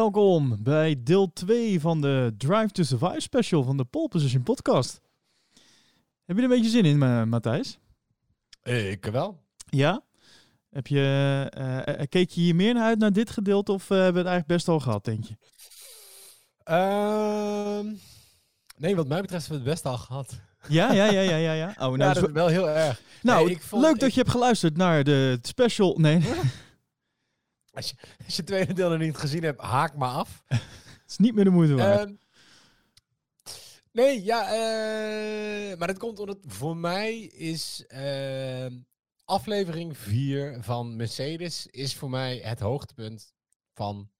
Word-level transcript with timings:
Welkom 0.00 0.56
bij 0.62 0.96
deel 1.04 1.32
2 1.32 1.80
van 1.80 2.00
de 2.00 2.34
Drive 2.38 2.68
to 2.68 2.82
Survive 2.82 3.20
special 3.20 3.62
van 3.62 3.76
de 3.76 3.84
Pole 3.84 4.08
Position 4.08 4.42
podcast. 4.42 5.00
Heb 6.24 6.36
je 6.36 6.42
er 6.42 6.42
een 6.42 6.48
beetje 6.48 6.70
zin 6.70 6.84
in, 6.84 6.98
Ma- 6.98 7.24
Matthijs? 7.24 7.78
Ik 8.62 9.04
wel. 9.04 9.40
Ja? 9.68 10.02
Heb 10.70 10.86
je, 10.86 11.46
eh, 11.50 11.88
eh, 12.00 12.06
keek 12.08 12.30
je 12.30 12.40
hier 12.40 12.54
meer 12.54 12.74
naar 12.74 12.84
uit 12.84 12.98
naar 12.98 13.12
dit 13.12 13.30
gedeelte 13.30 13.72
of 13.72 13.90
eh, 13.90 13.96
hebben 13.96 14.12
we 14.12 14.18
het 14.18 14.28
eigenlijk 14.28 14.46
best 14.46 14.68
al 14.68 14.80
gehad, 14.80 15.04
denk 15.04 15.24
je? 15.24 15.36
Ehm, 16.64 17.86
nee, 18.76 18.96
wat 18.96 19.08
mij 19.08 19.20
betreft 19.20 19.46
hebben 19.46 19.64
we 19.64 19.70
het 19.70 19.80
best 19.82 19.92
al 19.92 19.98
gehad. 19.98 20.40
Ja, 20.68 20.92
ja, 20.92 21.04
ja, 21.04 21.20
ja, 21.20 21.36
ja. 21.36 21.52
ja. 21.52 21.68
Oh, 21.78 21.78
nou, 21.78 21.98
ja, 21.98 22.12
dat 22.12 22.26
is 22.28 22.32
wel 22.32 22.46
heel 22.48 22.68
erg. 22.68 23.00
nou 23.22 23.44
Nee, 23.44 23.54
ik 23.54 23.62
vond- 23.62 23.82
leuk 23.82 23.98
dat 23.98 24.08
ik- 24.08 24.14
je 24.14 24.20
hebt 24.20 24.32
geluisterd 24.32 24.76
naar 24.76 25.04
de 25.04 25.38
special. 25.42 25.98
Nee, 25.98 26.20
Als 27.80 27.90
je, 27.90 27.96
als 28.24 28.36
je 28.36 28.42
het 28.42 28.46
tweede 28.46 28.72
deel 28.72 28.90
nog 28.90 28.98
niet 28.98 29.16
gezien 29.16 29.42
hebt, 29.42 29.60
haak 29.60 29.96
maar 29.96 30.10
af. 30.10 30.42
het 30.48 30.60
is 31.06 31.16
niet 31.16 31.34
meer 31.34 31.44
de 31.44 31.50
moeite 31.50 31.74
waard. 31.74 32.00
Ehm, 32.00 32.14
nee, 33.92 34.24
ja, 34.24 34.44
eh, 34.44 35.78
maar 35.78 35.86
dat 35.86 35.98
komt 35.98 36.18
omdat 36.18 36.38
voor 36.46 36.76
mij 36.76 37.18
is 37.20 37.84
ehm, 37.88 38.78
aflevering 39.24 39.98
4 39.98 40.62
van 40.62 40.96
Mercedes 40.96 41.66
is 41.66 41.94
voor 41.94 42.10
mij 42.10 42.36
het 42.36 42.60
hoogtepunt 42.60 43.32
van 43.72 44.10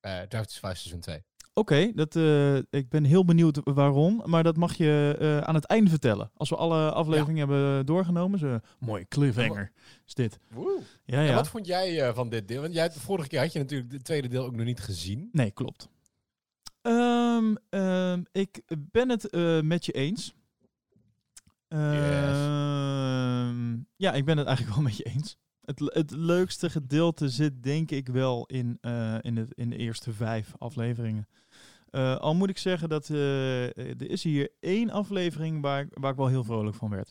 eh 0.00 0.20
Drive 0.20 0.46
to 0.46 0.52
Survive 0.52 0.80
seizoen 0.80 1.00
2. 1.00 1.24
Oké, 1.60 1.92
dat, 1.94 2.16
eh, 2.16 2.56
ik 2.56 2.88
ben 2.88 3.04
heel 3.04 3.24
benieuwd 3.24 3.60
waarom, 3.64 4.22
maar 4.24 4.42
dat 4.42 4.56
mag 4.56 4.74
je 4.74 5.16
eh, 5.18 5.38
aan 5.38 5.54
het 5.54 5.64
einde 5.64 5.90
vertellen. 5.90 6.30
Als 6.36 6.48
we 6.48 6.56
alle 6.56 6.92
afleveringen 6.92 7.48
hebben 7.48 7.86
doorgenomen, 7.86 8.38
zo 8.38 8.58
mooi 8.78 9.08
cliffhanger 9.08 9.72
is 10.06 10.14
dit. 10.14 10.38
Woe. 10.50 10.80
Ja, 11.04 11.18
En 11.18 11.24
ja. 11.24 11.34
wat 11.34 11.48
vond 11.48 11.66
jij 11.66 12.00
eh, 12.06 12.14
van 12.14 12.28
dit 12.28 12.48
deel? 12.48 12.60
Want 12.60 12.74
jij, 12.74 12.88
de 12.88 13.00
vorige 13.00 13.28
keer 13.28 13.40
had 13.40 13.52
je 13.52 13.58
natuurlijk 13.58 13.92
het 13.92 14.04
tweede 14.04 14.28
deel 14.28 14.44
ook 14.44 14.56
nog 14.56 14.64
niet 14.66 14.80
gezien. 14.80 15.28
Nee, 15.32 15.50
klopt. 15.50 15.88
Ehm, 16.82 17.54
ehm, 17.68 18.22
ik 18.32 18.62
ben 18.78 19.08
het 19.08 19.32
met 19.62 19.86
je 19.86 19.92
eens. 19.92 20.34
Ehm, 21.68 21.78
Ja, 23.96 24.12
ik 24.12 24.24
ben 24.24 24.36
het 24.36 24.46
eigenlijk 24.46 24.76
wel 24.76 24.84
met 24.84 24.96
je 24.96 25.04
eens. 25.04 25.36
Het, 25.64 25.80
het 25.84 26.10
leukste 26.10 26.70
gedeelte 26.70 27.28
zit 27.28 27.62
denk 27.62 27.90
ik 27.90 28.08
wel 28.08 28.46
in, 28.46 28.78
in, 29.20 29.36
het, 29.36 29.52
in 29.54 29.70
de 29.70 29.76
eerste 29.76 30.12
vijf 30.12 30.52
afleveringen. 30.58 31.26
Eh, 31.90 32.16
al 32.16 32.34
moet 32.34 32.50
ik 32.50 32.58
zeggen 32.58 32.88
dat 32.88 33.10
eh, 33.10 33.66
er 33.78 34.10
is 34.10 34.22
hier 34.22 34.50
één 34.60 34.90
aflevering 34.90 35.62
waar, 35.62 35.80
ik- 35.80 35.96
waar 36.00 36.10
ik 36.10 36.16
wel 36.16 36.26
heel 36.26 36.44
vrolijk 36.44 36.76
van 36.76 36.90
werd. 36.90 37.10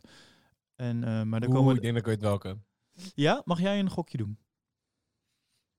En, 0.76 1.04
eh, 1.04 1.22
maar 1.24 1.40
dan 1.40 1.50
Oeh, 1.50 1.58
komen 1.58 1.76
ik 1.76 1.82
denk 1.82 1.94
dat 1.94 2.02
ik 2.04 2.10
weet 2.10 2.22
welke. 2.22 2.58
Ja, 3.16 3.42
mag 3.46 3.60
jij 3.62 3.80
een 3.80 3.90
gokje 3.90 4.18
doen? 4.18 4.38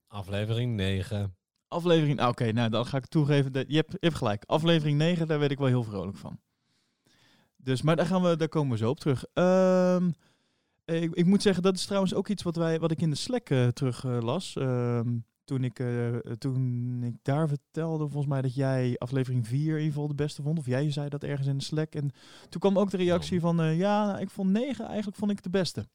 Aflevering 0.07 0.75
9. 0.75 1.37
Aflevering, 1.69 2.21
ah, 2.21 2.29
oké, 2.29 2.53
nou 2.53 2.71
dan 2.71 2.87
ga 2.87 2.97
ik 2.97 3.07
toegeven. 3.07 3.53
Dat, 3.53 3.65
je, 3.69 3.77
hebt, 3.77 3.93
je 3.93 3.99
hebt 4.01 4.15
gelijk. 4.15 4.45
Aflevering 4.47 4.99
9, 4.99 5.27
daar 5.27 5.39
werd 5.39 5.51
ik 5.51 5.59
wel 5.59 5.67
heel 5.67 5.83
vrolijk 5.85 6.17
van. 6.17 6.41
Dus, 7.57 7.83
maar 7.83 7.97
daar, 7.97 8.07
gaan 8.07 8.23
we, 8.23 8.37
daar 8.37 8.49
komen 8.49 8.71
we 8.73 8.77
zo 8.77 8.91
op 8.91 9.01
terug. 9.01 9.25
Ehm, 9.33 10.11
ik, 10.85 11.15
ik 11.15 11.27
moet 11.27 11.43
zeggen, 11.43 11.63
dat 11.63 11.75
is 11.75 11.85
trouwens 11.85 12.15
ook 12.15 12.29
iets 12.29 12.43
wat, 12.43 12.57
wij, 12.57 12.79
wat 12.81 12.91
ik 12.91 13.01
in 13.01 13.11
de 13.11 13.17
Slack 13.17 13.47
terug 13.73 14.03
las. 14.03 14.57
Ehm, 14.57 15.19
toen, 15.51 15.65
ik, 15.65 15.79
eh, 15.79 16.17
toen 16.17 17.03
ik 17.03 17.15
daar 17.23 17.49
vertelde, 17.49 18.05
volgens 18.09 18.27
mij 18.33 18.43
dat 18.43 18.55
jij 18.55 18.95
aflevering 18.99 19.47
4 19.47 19.59
in 19.61 19.67
ieder 19.79 19.93
geval 19.93 20.09
de 20.09 20.15
beste 20.15 20.43
vond. 20.43 20.59
Of 20.59 20.67
jij 20.67 20.91
zei 20.91 21.09
dat 21.09 21.23
ergens 21.25 21.47
in 21.49 21.59
de 21.59 21.65
Slack. 21.65 21.95
En 21.95 22.11
toen 22.49 22.61
kwam 22.61 22.79
ook 22.79 22.91
de 22.91 22.97
reactie 22.97 23.41
van, 23.41 23.61
eh, 23.61 23.79
ja, 23.79 24.19
ik 24.19 24.31
vond 24.31 24.51
9 24.51 24.87
eigenlijk 24.87 25.17
vond 25.17 25.31
ik 25.31 25.43
de 25.43 25.51
beste. 25.51 25.89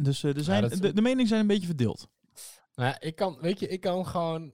Dus 0.00 0.22
eh, 0.22 0.36
er 0.36 0.44
zijn, 0.44 0.64
is- 0.70 0.80
de, 0.80 0.92
de 0.92 1.02
meningen 1.02 1.26
zijn 1.26 1.40
een 1.40 1.46
beetje 1.46 1.66
verdeeld. 1.66 2.08
Nou 2.74 2.88
ja, 2.88 3.00
ik 3.00 3.16
kan, 3.16 3.38
weet 3.40 3.60
je, 3.60 3.68
ik 3.68 3.80
kan 3.80 4.06
gewoon... 4.06 4.52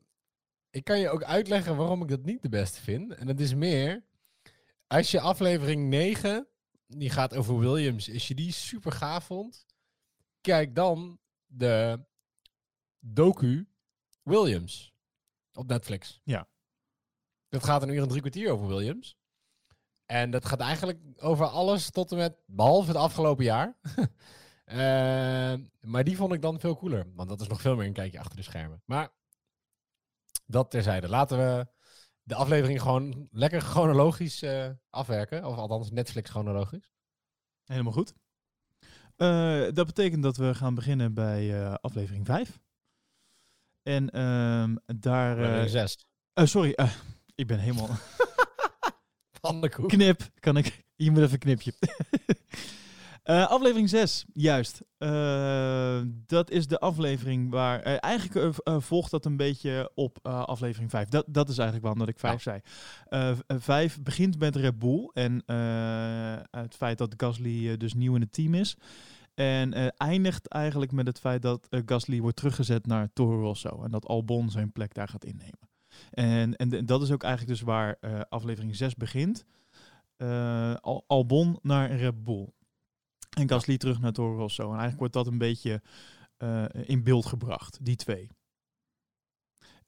Ik 0.71 0.85
kan 0.85 0.99
je 1.01 1.09
ook 1.11 1.25
uitleggen 1.25 1.77
waarom 1.77 2.03
ik 2.03 2.09
dat 2.09 2.25
niet 2.25 2.43
de 2.43 2.49
beste 2.49 2.81
vind. 2.81 3.15
En 3.15 3.27
dat 3.27 3.41
is 3.41 3.55
meer... 3.55 4.05
Als 4.87 5.11
je 5.11 5.21
aflevering 5.21 5.89
9, 5.89 6.47
die 6.87 7.11
gaat 7.11 7.35
over 7.37 7.59
Williams, 7.59 8.13
als 8.13 8.29
je 8.29 8.35
die 8.35 8.53
super 8.53 8.93
gaaf 8.93 9.25
vond, 9.25 9.67
kijk 10.41 10.75
dan 10.75 11.19
de 11.47 12.05
docu 13.01 13.67
Williams 14.25 14.95
op 15.53 15.67
Netflix. 15.67 16.21
Ja. 16.25 16.49
Dat 17.49 17.65
gaat 17.65 17.83
een 17.83 17.89
uur 17.89 18.03
en 18.03 18.09
drie 18.09 18.21
kwartier 18.21 18.51
over 18.53 18.67
Williams. 18.67 19.17
En 20.07 20.31
dat 20.31 20.45
gaat 20.45 20.61
eigenlijk 20.61 20.99
over 21.19 21.47
alles 21.47 21.91
tot 21.91 22.11
en 22.11 22.17
met, 22.17 22.37
behalve 22.47 22.89
het 22.89 22.97
afgelopen 22.97 23.45
jaar. 23.45 23.77
Eh, 24.65 25.55
maar 25.81 26.05
die 26.05 26.17
vond 26.17 26.33
ik 26.33 26.43
dan 26.43 26.61
veel 26.61 26.77
cooler. 26.77 27.07
Want 27.15 27.29
dat 27.29 27.41
is 27.41 27.47
nog 27.47 27.61
veel 27.61 27.77
meer 27.77 27.87
een 27.87 27.93
kijkje 27.93 28.19
achter 28.19 28.37
de 28.37 28.43
schermen. 28.43 28.83
Maar 28.85 29.09
dat 30.47 30.71
terzijde. 30.71 31.09
Laten 31.09 31.39
we 31.39 31.67
de 32.23 32.35
aflevering 32.35 32.81
gewoon 32.81 33.29
lekker 33.31 33.61
chronologisch 33.61 34.43
eh, 34.43 34.71
afwerken. 34.91 35.45
Of 35.45 35.57
althans 35.57 35.91
Netflix 35.91 36.31
chronologisch. 36.31 36.93
Helemaal 37.65 37.93
goed. 37.93 38.15
Eh, 39.17 39.73
dat 39.73 39.87
betekent 39.87 40.23
dat 40.23 40.37
we 40.37 40.55
gaan 40.55 40.75
beginnen 40.75 41.15
bij 41.15 41.69
aflevering 41.79 42.27
5. 42.27 42.61
En 43.85 44.11
ehm, 44.11 44.75
daar... 45.01 45.39
Eh, 45.63 45.69
zes. 45.69 45.97
eh, 46.33 46.45
sorry, 46.47 46.71
eh, 46.71 46.91
ik 47.35 47.47
ben 47.47 47.59
helemaal... 47.59 47.89
Van 49.43 49.61
de 49.61 49.69
koek. 49.71 49.89
Knip, 49.89 50.23
kan 50.41 50.57
ik... 50.57 50.85
Je 50.97 51.11
moet 51.11 51.21
even 51.21 51.33
een 51.33 51.39
knipje. 51.39 51.73
Eh, 53.25 53.47
aflevering 53.49 53.89
6, 53.89 54.25
juist. 54.35 54.81
Dat 56.27 56.51
is 56.51 56.67
de 56.67 56.79
aflevering 56.81 57.51
waar... 57.51 57.81
eigenlijk 57.83 58.55
volgt 58.65 59.11
dat 59.11 59.25
een 59.25 59.37
beetje 59.37 59.91
op 59.95 60.19
aflevering 60.29 60.91
5. 60.91 61.09
Dat, 61.09 61.25
dat 61.29 61.49
is 61.49 61.55
eigenlijk 61.59 61.83
waarom 61.87 62.01
dat 62.01 62.09
ik 62.15 62.19
5 62.19 62.43
zei. 62.43 62.61
Eh, 63.09 63.35
v- 63.35 63.39
eh, 63.47 63.57
5 63.61 64.03
begint 64.03 64.39
met 64.39 64.57
Red 64.57 64.79
Bull 64.79 65.11
en 65.13 65.43
het 66.51 66.75
feit 66.75 66.99
dat 66.99 67.15
Gasly 67.17 67.77
dus 67.77 67.95
nieuw 67.95 68.15
in 68.15 68.21
het 68.21 68.33
team 68.33 68.55
is. 68.55 68.77
En 69.35 69.73
eh, 69.73 69.87
eindigt 69.97 70.49
eigenlijk 70.49 70.93
met 70.93 71.07
het 71.07 71.19
feit 71.21 71.43
dat 71.43 71.67
eh, 71.71 71.81
Gasly 71.87 72.21
wordt 72.21 72.37
teruggezet 72.37 72.87
naar 72.87 73.13
Toro 73.13 73.41
Rosso. 73.41 73.83
En 73.83 73.91
dat 73.91 74.07
Albon 74.07 74.51
zijn 74.51 74.73
plek 74.73 74.95
daar 74.95 75.09
gaat 75.09 75.25
innemen. 75.25 75.69
En, 76.11 76.57
en 76.57 76.87
dat 76.87 77.03
is 77.03 77.11
ook 77.13 77.23
eigenlijk 77.23 77.53
dus 77.59 77.67
waar 77.67 77.97
eh, 78.01 78.21
aflevering 78.29 78.77
6 78.77 78.95
begint. 78.95 79.45
Al- 80.81 81.05
Albon 81.07 81.59
naar 81.63 81.91
Red 81.97 82.25
Bull. 82.25 82.49
En 83.37 83.49
Gasly 83.49 83.77
terug 83.77 84.01
naar 84.01 84.13
Toro 84.13 84.37
Rosso. 84.37 84.63
En 84.63 84.69
eigenlijk 84.69 84.99
wordt 84.99 85.13
dat 85.15 85.27
een 85.27 85.39
beetje 85.39 85.83
in 86.87 87.03
beeld 87.03 87.27
gebracht, 87.27 87.79
die 87.85 87.97
twee. 87.97 88.29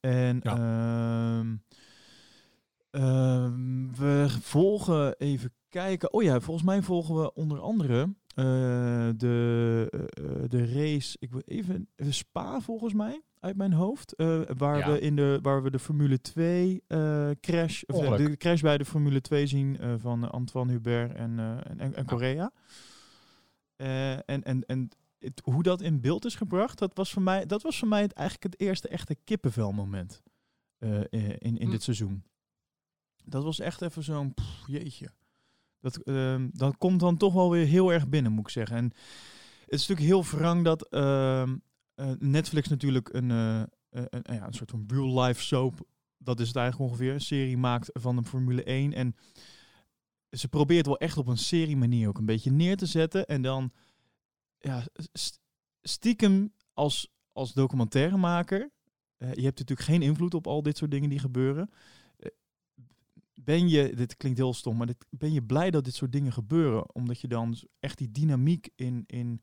En 0.01 0.41
Ja. 0.43 0.57
ehm, 0.57 1.57
ehm, 2.91 3.93
we 3.95 4.27
volgen 4.41 5.17
even 5.19 5.53
kijken. 5.69 6.13
Oh 6.13 6.23
ja, 6.23 6.41
volgens 6.41 6.67
mij 6.67 6.83
volgen 6.83 7.15
we 7.21 7.33
onder 7.35 7.61
andere 7.61 8.15
de, 9.17 9.89
eh, 9.91 10.01
eh, 10.43 10.49
de 10.51 10.67
race. 10.73 11.17
Ik 11.21 11.31
wil 11.31 11.43
even, 11.47 11.89
even 11.97 12.15
Spa 12.15 12.61
volgens 12.61 12.93
mij 12.95 13.21
uit 13.41 13.57
mijn 13.57 13.73
hoofd. 13.73 14.13
eh, 14.15 14.41
waar, 14.57 14.79
Ja. 14.79 14.93
we 14.93 15.01
in 15.01 15.17
de, 15.17 15.39
waar 15.43 15.63
we 15.63 15.71
de 15.71 15.79
Formule 15.79 16.21
2 16.21 16.83
eh, 16.87 17.31
crash, 17.41 17.83
of, 17.87 18.03
eh, 18.03 18.17
de 18.17 18.37
crash 18.37 18.61
bij 18.61 18.79
de 18.79 18.85
Formule 18.85 19.21
2 19.21 19.47
zien 19.47 19.79
eh, 19.79 19.95
van 19.99 20.31
Antoine 20.31 20.73
Hubert 20.73 21.15
en, 21.15 21.39
eh, 21.39 21.71
en, 21.71 21.95
en. 21.95 22.53
Eh, 23.77 24.13
en 24.13 24.43
en, 24.43 24.65
en 24.67 24.89
het- 25.19 25.41
hoe 25.45 25.63
dat 25.63 25.81
in 25.81 26.01
beeld 26.01 26.25
is 26.25 26.35
gebracht, 26.35 26.79
dat 26.79 26.95
was 26.95 27.13
voor 27.13 27.23
mij, 27.23 27.47
dat 27.47 27.63
was 27.63 27.79
voor 27.79 27.89
mij 27.89 28.03
het, 28.03 28.13
eigenlijk 28.13 28.53
het 28.53 28.61
eerste 28.69 28.89
echte 28.89 29.17
kippenvelmoment 29.25 30.23
eh, 30.79 31.01
eh, 31.01 31.05
in, 31.39 31.57
in 31.59 31.65
Hm. 31.67 31.71
dit 31.71 31.83
seizoen. 31.83 32.25
Dat 33.25 33.45
was 33.45 33.59
echt 33.61 33.83
even 33.83 34.03
zo'n, 34.03 34.35
jeetje. 34.67 35.09
Dat, 35.81 35.97
ehm, 35.97 36.49
dat 36.53 36.77
komt 36.77 37.01
dan 37.01 37.17
toch 37.17 37.33
wel 37.33 37.51
weer 37.51 37.67
heel 37.67 37.93
erg 37.93 38.09
binnen, 38.09 38.33
moet 38.33 38.47
ik 38.47 38.53
zeggen. 38.53 38.77
En 38.77 38.85
het 39.65 39.81
is 39.81 39.87
natuurlijk 39.87 40.07
heel 40.07 40.39
wrang 40.39 40.65
dat 40.65 40.89
ehm, 40.89 41.57
eh, 41.95 42.11
Netflix 42.19 42.69
natuurlijk 42.69 43.09
een, 43.13 43.31
eh, 43.31 43.61
eh, 43.61 43.67
een, 43.91 44.35
ja, 44.35 44.47
een 44.47 44.55
soort 44.55 44.71
van 44.71 44.85
real 44.87 45.21
life 45.23 45.43
soap, 45.43 45.87
dat 46.19 46.41
is 46.41 46.49
het 46.49 46.57
eigenlijk 46.57 46.91
ongeveer, 46.91 47.13
een 47.13 47.21
serie 47.21 47.57
maakt 47.57 47.91
van 47.93 48.17
de 48.17 48.23
Formule 48.23 48.63
1. 48.65 48.93
En 48.93 49.17
ze 50.31 50.49
probeert 50.49 50.87
wel 50.87 50.99
echt 50.99 51.17
op 51.17 51.27
een 51.27 51.39
serie 51.39 51.77
manier 51.77 52.09
ook 52.09 52.19
een 52.19 52.27
beetje 52.27 52.51
neer 52.51 52.77
te 52.77 52.87
zetten. 52.87 53.27
En 53.27 53.43
dan 53.43 53.73
ja, 54.59 54.85
st- 55.13 55.41
stiekem 55.83 56.53
als, 56.73 57.13
als 57.33 57.53
documentairemaker, 57.53 58.71
eh, 59.17 59.35
je 59.35 59.43
hebt 59.43 59.59
natuurlijk 59.59 59.89
geen 59.89 60.03
invloed 60.03 60.35
op 60.35 60.47
al 60.47 60.63
dit 60.63 60.77
soort 60.77 60.91
dingen 60.91 61.09
die 61.09 61.19
gebeuren. 61.19 61.71
Ben 63.47 63.69
je, 63.69 63.95
dit 63.95 64.17
klinkt 64.17 64.39
heel 64.39 64.55
stom, 64.55 64.77
maar 64.77 64.89
ben 65.11 65.33
je 65.33 65.43
blij 65.43 65.71
dat 65.71 65.85
dit 65.85 65.95
soort 65.95 66.13
dingen 66.13 66.33
gebeuren? 66.33 66.95
Omdat 66.95 67.21
je 67.21 67.29
dan 67.29 67.57
echt 67.81 67.99
die 67.99 68.11
dynamiek 68.11 68.69
in, 68.75 69.05
in 69.07 69.43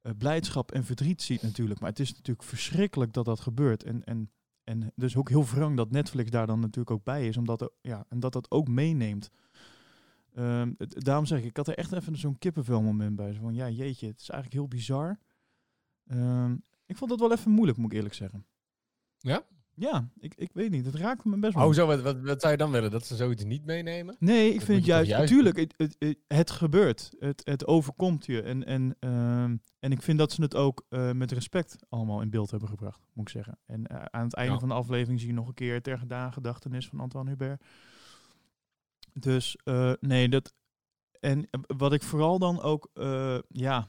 eh, 0.00 0.12
blijdschap 0.18 0.72
en 0.72 0.84
verdriet 0.84 1.22
ziet 1.22 1.42
natuurlijk. 1.42 1.80
Maar 1.80 1.90
het 1.90 2.00
is 2.00 2.10
natuurlijk 2.12 2.48
verschrikkelijk 2.48 3.12
dat 3.12 3.24
dat 3.24 3.40
gebeurt. 3.40 3.82
En, 3.82 4.04
en, 4.04 4.30
en 4.64 4.92
dus 4.94 5.16
ook 5.16 5.28
heel 5.28 5.44
wrang 5.44 5.76
dat 5.76 5.90
Netflix 5.90 6.30
daar 6.30 6.46
dan 6.46 6.60
natuurlijk 6.60 6.90
ook 6.90 7.04
bij 7.04 7.28
is. 7.28 7.36
Omdat 7.36 7.72
ja, 7.80 8.04
en 8.08 8.20
dat 8.20 8.32
dat 8.32 8.50
ook 8.50 8.68
meeneemt. 8.68 9.30
Ehm, 10.34 10.72
daarom 10.78 11.26
zeg 11.26 11.38
ik, 11.38 11.44
ik 11.44 11.56
had 11.56 11.68
er 11.68 11.78
echt 11.78 11.92
even 11.92 12.16
zo'n 12.16 12.38
kippenvelmoment 12.38 13.16
bij. 13.16 13.32
Zo 13.32 13.40
van, 13.40 13.54
ja 13.54 13.68
jeetje, 13.68 14.06
het 14.06 14.20
is 14.20 14.28
eigenlijk 14.28 14.60
heel 14.60 14.78
bizar. 14.78 15.18
Ehm, 16.06 16.56
ik 16.86 16.96
vond 16.96 17.10
dat 17.10 17.20
wel 17.20 17.32
even 17.32 17.50
moeilijk, 17.50 17.78
moet 17.78 17.90
ik 17.90 17.96
eerlijk 17.96 18.14
zeggen. 18.14 18.46
Ja? 19.18 19.44
Ja, 19.78 20.08
ik, 20.18 20.34
ik 20.34 20.50
weet 20.52 20.70
niet. 20.70 20.86
Het 20.86 20.94
raakte 20.94 21.28
me 21.28 21.38
best 21.38 21.54
wel. 21.54 21.66
Oh, 21.66 21.72
zo, 21.74 21.86
wat, 21.86 22.00
wat, 22.00 22.20
wat 22.20 22.40
zou 22.40 22.52
je 22.52 22.58
dan 22.58 22.70
willen? 22.70 22.90
Dat 22.90 23.06
ze 23.06 23.16
zoiets 23.16 23.44
niet 23.44 23.64
meenemen? 23.64 24.16
Nee, 24.18 24.48
ik 24.48 24.56
Dat 24.56 24.64
vind 24.64 24.78
toch 24.78 24.86
juist, 24.86 25.10
juist 25.10 25.30
natuurlijk, 25.30 25.56
het, 25.56 25.74
het, 25.76 25.96
het, 25.98 26.18
het 26.28 26.50
gebeurt. 26.50 27.10
Het, 27.18 27.40
het 27.44 27.66
overkomt 27.66 28.26
je. 28.26 28.42
En, 28.42 28.64
en, 28.64 28.96
ehm, 28.98 29.56
en 29.78 29.92
ik 29.92 30.02
vind 30.02 30.18
dat 30.18 30.32
ze 30.32 30.42
het 30.42 30.54
ook 30.56 30.84
eh, 30.88 31.12
met 31.12 31.32
respect 31.32 31.76
allemaal 31.88 32.20
in 32.20 32.30
beeld 32.30 32.50
hebben 32.50 32.68
gebracht, 32.68 33.00
moet 33.12 33.26
ik 33.28 33.32
zeggen. 33.34 33.58
En 33.66 33.86
eh, 33.86 34.04
aan 34.10 34.24
het 34.24 34.34
einde 34.34 34.52
Ja. 34.52 34.58
van 34.58 34.68
de 34.68 34.74
aflevering 34.74 35.18
zie 35.20 35.28
je 35.28 35.34
nog 35.34 35.48
een 35.48 35.54
keer 35.54 35.82
ter 35.82 35.98
gedachtenis 36.32 36.88
van 36.88 37.00
Antoine 37.00 37.30
Hubert. 37.30 37.64
Dus 39.12 39.56
eh, 39.64 39.92
nee, 40.00 40.28
dat. 40.28 40.54
En 41.20 41.48
wat 41.76 41.92
ik 41.92 42.02
vooral 42.02 42.38
dan 42.38 42.60
ook, 42.62 42.90
ja, 43.48 43.88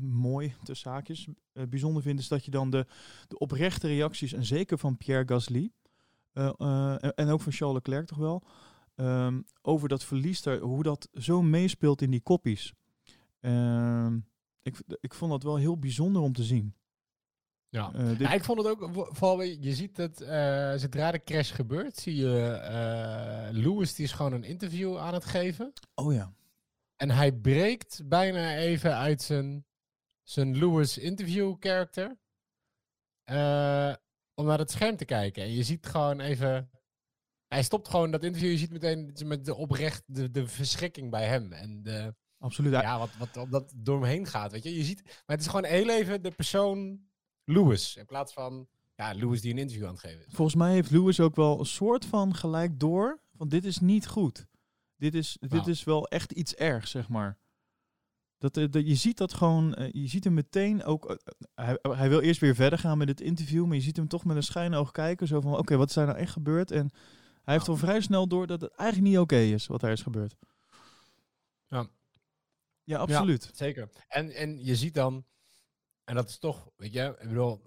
mooi 0.00 0.54
tussen 0.62 0.90
haakjes, 0.90 1.26
eh, 1.52 1.62
bijzonder 1.68 2.02
vind, 2.02 2.18
is 2.18 2.28
dat 2.28 2.44
je 2.44 2.50
dan 2.50 2.70
de, 2.70 2.86
de 3.28 3.38
oprechte 3.38 3.86
reacties, 3.86 4.32
en 4.32 4.44
zeker 4.44 4.78
van 4.78 4.96
Pierre 4.96 5.28
Gasly, 5.28 5.70
eh, 6.32 6.52
eh, 6.58 7.10
en, 7.14 7.28
ook 7.28 7.40
van 7.40 7.52
Charles 7.52 7.74
Leclerc 7.76 8.06
toch 8.06 8.18
wel, 8.18 8.42
ehm, 8.94 9.40
over 9.62 9.88
dat 9.88 10.04
verlies, 10.04 10.42
daar, 10.42 10.58
hoe 10.58 10.82
dat 10.82 11.08
zo 11.12 11.42
meespeelt 11.42 12.02
in 12.02 12.10
die 12.10 12.20
koppies. 12.22 12.72
Ehm, 13.40 14.18
ik, 14.62 14.82
ik 15.00 15.14
vond 15.14 15.30
dat 15.30 15.42
wel 15.42 15.56
heel 15.56 15.78
bijzonder 15.78 16.22
om 16.22 16.32
te 16.32 16.42
zien. 16.44 16.74
Ja. 17.68 17.90
Dit- 17.90 18.18
Ja, 18.18 18.32
ik 18.32 18.44
vond 18.44 18.58
het 18.58 18.66
ook, 18.68 18.88
vo- 18.92 19.08
vooral, 19.12 19.42
je 19.42 19.74
ziet 19.74 19.96
het, 19.96 20.20
eh, 20.20 20.72
zodra 20.76 21.10
de 21.10 21.22
crash 21.24 21.54
gebeurt, 21.54 21.96
zie 21.96 22.14
je 22.14 23.48
Lewis, 23.52 23.94
die 23.94 24.04
is 24.04 24.12
gewoon 24.12 24.32
een 24.32 24.44
interview 24.44 24.96
aan 24.98 25.14
het 25.14 25.24
geven. 25.24 25.72
oh 25.94 26.12
ja. 26.12 26.32
En 26.96 27.10
hij 27.10 27.32
breekt 27.32 28.02
bijna 28.04 28.56
even 28.56 28.96
uit 28.96 29.22
zijn, 29.22 29.64
zijn 30.28 30.58
Lewis 30.58 30.98
interview 30.98 31.54
character. 31.60 32.16
eh, 33.24 33.94
om 34.34 34.46
naar 34.46 34.58
het 34.58 34.70
scherm 34.70 34.96
te 34.96 35.04
kijken. 35.04 35.42
En 35.42 35.50
je 35.52 35.62
ziet 35.62 35.86
gewoon 35.86 36.20
even. 36.20 36.70
Hij 37.46 37.62
stopt 37.62 37.88
gewoon 37.88 38.10
dat 38.10 38.24
interview. 38.24 38.50
Je 38.50 38.58
ziet 38.58 38.70
meteen 38.72 39.14
met 39.24 39.44
de 39.44 39.54
oprecht 39.54 40.02
de, 40.06 40.30
de 40.30 40.48
verschrikking 40.48 41.10
bij 41.10 41.26
hem. 41.26 41.52
En 41.52 41.82
de, 41.82 42.14
Absoluut. 42.38 42.72
Ja, 42.72 42.98
wat, 42.98 43.16
wat 43.18 43.36
op 43.36 43.50
dat 43.50 43.72
door 43.76 44.00
hem 44.00 44.08
heen 44.08 44.26
gaat. 44.26 44.52
Weet 44.52 44.62
je? 44.62 44.74
je 44.74 44.84
ziet. 44.84 45.02
Maar 45.04 45.36
het 45.36 45.40
is 45.40 45.46
gewoon 45.46 45.64
heel 45.64 45.88
even 45.90 46.22
de 46.22 46.30
persoon 46.30 47.00
Lewis. 47.44 47.96
In 47.96 48.06
plaats 48.06 48.32
van. 48.32 48.68
Ja, 48.94 49.12
Lewis 49.12 49.40
die 49.40 49.52
een 49.52 49.58
interview 49.58 49.86
aan 49.86 49.92
het 49.92 50.00
geven 50.00 50.26
is. 50.26 50.32
Volgens 50.34 50.56
mij 50.56 50.72
heeft 50.72 50.90
Lewis 50.90 51.20
ook 51.20 51.36
wel 51.36 51.58
een 51.58 51.66
soort 51.66 52.04
van 52.04 52.34
gelijk 52.34 52.80
door. 52.80 53.20
Van 53.36 53.48
dit 53.48 53.64
is 53.64 53.78
niet 53.80 54.06
goed. 54.06 54.46
Dit 54.96 55.14
is, 55.14 55.36
dit 55.40 55.50
Nou. 55.50 55.70
is 55.70 55.84
wel 55.84 56.08
echt 56.08 56.32
iets 56.32 56.54
ergs, 56.54 56.90
zeg 56.90 57.08
maar. 57.08 57.38
Dat, 58.38 58.56
eh, 58.56 58.70
dat, 58.70 58.86
je 58.86 58.94
ziet 58.94 59.16
dat 59.16 59.34
gewoon, 59.34 59.74
eh, 59.74 59.92
je 59.92 60.08
ziet 60.08 60.24
hem 60.24 60.34
meteen 60.34 60.84
ook. 60.84 61.10
eh, 61.10 61.16
hij, 61.54 61.78
hij 61.82 62.08
wil 62.08 62.20
eerst 62.20 62.40
weer 62.40 62.54
verder 62.54 62.78
gaan 62.78 62.98
met 62.98 63.08
het 63.08 63.20
interview, 63.20 63.66
maar 63.66 63.74
je 63.76 63.82
ziet 63.82 63.96
hem 63.96 64.08
toch 64.08 64.24
met 64.24 64.36
een 64.36 64.42
schijnoog 64.42 64.90
kijken. 64.90 65.26
Zo 65.26 65.40
van: 65.40 65.56
oké, 65.56 65.76
wat 65.76 65.88
is 65.88 65.94
daar 65.94 66.06
nou 66.06 66.18
echt 66.18 66.32
gebeurd? 66.32 66.70
En 66.70 66.90
hij 67.42 67.54
heeft 67.54 67.68
al 67.68 67.76
vrij 67.76 68.00
snel 68.00 68.28
door 68.28 68.46
dat 68.46 68.60
het 68.60 68.72
eigenlijk 68.72 69.10
niet 69.10 69.18
oké 69.18 69.36
is 69.36 69.66
wat 69.66 69.82
er 69.82 69.90
is 69.90 70.02
gebeurd. 70.02 70.36
Ja. 71.68 71.88
Ja, 72.84 72.98
absoluut. 72.98 73.50
Zeker. 73.54 73.90
En, 74.08 74.30
en 74.30 74.64
je 74.64 74.76
ziet 74.76 74.94
dan, 74.94 75.24
en 76.04 76.14
dat 76.14 76.28
is 76.28 76.38
toch, 76.38 76.68
weet 76.76 76.92
je, 76.92 77.16
ik 77.20 77.28
bedoel, 77.28 77.62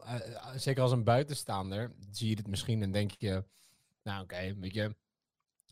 zeker 0.56 0.82
als 0.82 0.92
een 0.92 1.04
buitenstaander, 1.04 1.92
zie 2.12 2.30
je 2.30 2.36
dit 2.36 2.48
misschien 2.48 2.82
en 2.82 2.92
denk 2.92 3.12
je, 3.12 3.44
nou 4.04 4.24
oké, 4.24 4.56
weet 4.60 4.74
je, 4.74 4.96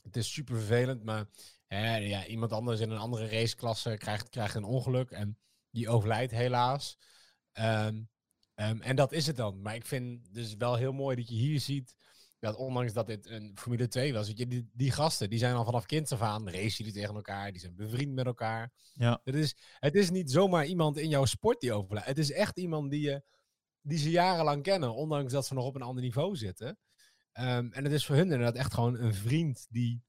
het 0.07 0.18
is 0.18 0.33
super 0.33 0.56
vervelend, 0.56 1.04
maar 1.04 1.27
hè, 1.68 1.95
ja, 1.95 2.25
iemand 2.25 2.51
anders 2.51 2.80
in 2.80 2.92
een 2.92 2.98
andere 2.98 3.30
raceklasse 3.30 3.98
krijgt, 3.98 4.30
krijgt 4.30 4.56
een 4.56 4.63
ongeluk 4.63 5.12
en 5.12 5.38
die 5.69 5.89
overlijdt 5.89 6.31
helaas. 6.31 6.98
Ehm, 7.51 8.01
ehm, 8.56 8.81
en 8.81 8.95
dat 8.95 9.12
is 9.12 9.27
het 9.27 9.36
dan. 9.36 9.62
Maar 9.62 9.75
ik 9.75 9.86
vind 9.86 10.33
dus 10.33 10.56
wel 10.56 10.75
heel 10.75 10.94
mooi 10.94 11.15
dat 11.15 11.30
je 11.30 11.36
hier 11.36 11.59
ziet 11.59 11.95
dat 12.39 12.56
ondanks 12.56 12.94
dat 12.94 13.07
dit 13.07 13.30
een 13.30 13.51
Formule 13.56 13.88
2 13.88 14.13
was, 14.13 14.27
weet 14.27 14.38
je, 14.38 14.48
die, 14.48 14.69
die 14.74 14.92
gasten, 14.92 15.30
die 15.30 15.39
zijn 15.39 15.56
al 15.56 15.65
vanaf 15.65 15.86
kind 15.86 16.12
af 16.12 16.21
aan, 16.21 16.50
racen 16.50 16.83
die 16.83 16.94
tegen 16.94 17.15
elkaar, 17.15 17.51
die 17.51 17.62
zijn 17.62 17.75
bevriend 17.75 18.13
met 18.13 18.25
elkaar. 18.25 18.74
Ja. 18.94 19.21
Het 19.24 19.36
is, 19.36 19.56
het 19.80 19.95
is 19.95 20.09
niet 20.09 20.31
zomaar 20.31 20.65
iemand 20.65 20.98
in 20.98 21.09
jouw 21.09 21.25
sport 21.25 21.59
die 21.59 21.74
overlijdt. 21.74 22.07
Het 22.07 22.18
is 22.18 22.31
echt 22.31 22.57
iemand 22.57 22.92
die, 22.92 23.01
je, 23.01 23.24
die 23.81 23.98
ze 23.98 24.09
jarenlang 24.09 24.63
kennen, 24.63 24.95
ondanks 24.95 25.33
dat 25.33 25.45
ze 25.45 25.54
nog 25.54 25.65
op 25.65 25.75
een 25.75 25.81
ander 25.81 26.04
niveau 26.04 26.36
zitten. 26.36 26.77
Ehm, 27.38 27.68
en 27.72 27.84
het 27.84 27.94
is 27.94 28.06
voor 28.06 28.16
hun 28.16 28.24
inderdaad 28.24 28.56
echt 28.56 28.74
gewoon 28.74 28.98
een 29.00 29.13
vriend 29.13 29.68
die, 29.69 30.04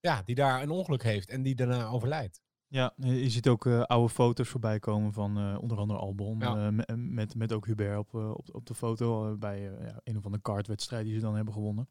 ja, 0.00 0.22
die 0.22 0.34
daar 0.34 0.62
een 0.62 0.70
ongeluk 0.70 1.02
heeft 1.02 1.28
en 1.28 1.42
die 1.42 1.54
daarna 1.54 1.86
overlijdt. 1.86 2.40
Ja, 2.68 2.92
je 2.96 3.22
je 3.22 3.30
ziet 3.30 3.48
ook 3.48 3.66
eh, 3.66 3.80
oude 3.82 4.12
foto's 4.12 4.48
voorbij 4.48 4.78
komen 4.78 5.12
van 5.12 5.38
eh, 5.38 5.58
onder 5.60 5.78
andere 5.78 5.98
Albon. 5.98 6.38
Ja. 6.38 6.72
eh, 6.86 6.94
met, 6.96 7.34
met 7.34 7.52
ook 7.52 7.66
Hubert 7.66 7.98
op, 7.98 8.14
eh, 8.14 8.30
op, 8.30 8.54
op 8.54 8.66
de 8.66 8.74
foto 8.74 9.30
eh, 9.32 9.38
bij 9.38 9.70
eh, 9.70 9.86
ja, 9.86 10.00
een 10.04 10.16
of 10.16 10.24
andere 10.24 10.42
kartwedstrijd 10.42 11.04
die 11.04 11.14
ze 11.14 11.20
dan 11.20 11.34
hebben 11.34 11.54
gewonnen. 11.54 11.88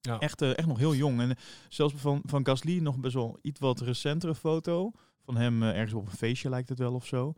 Ja. 0.00 0.18
Echt, 0.18 0.42
eh, 0.42 0.58
echt 0.58 0.66
nog 0.66 0.78
heel 0.78 0.94
jong. 0.94 1.20
En 1.20 1.30
eh, 1.30 1.36
zelfs 1.68 1.94
van, 1.94 2.22
van 2.26 2.46
Gasly 2.46 2.78
nog 2.78 2.98
best 2.98 3.14
wel 3.14 3.38
iets 3.42 3.60
wat 3.60 3.80
recentere 3.80 4.34
foto. 4.34 4.90
Van 5.24 5.36
hem 5.36 5.62
eh, 5.62 5.68
ergens 5.68 5.92
op 5.92 6.06
een 6.06 6.12
feestje 6.16 6.48
lijkt 6.48 6.68
het 6.68 6.78
wel 6.78 6.94
of 6.94 7.06
zo. 7.06 7.34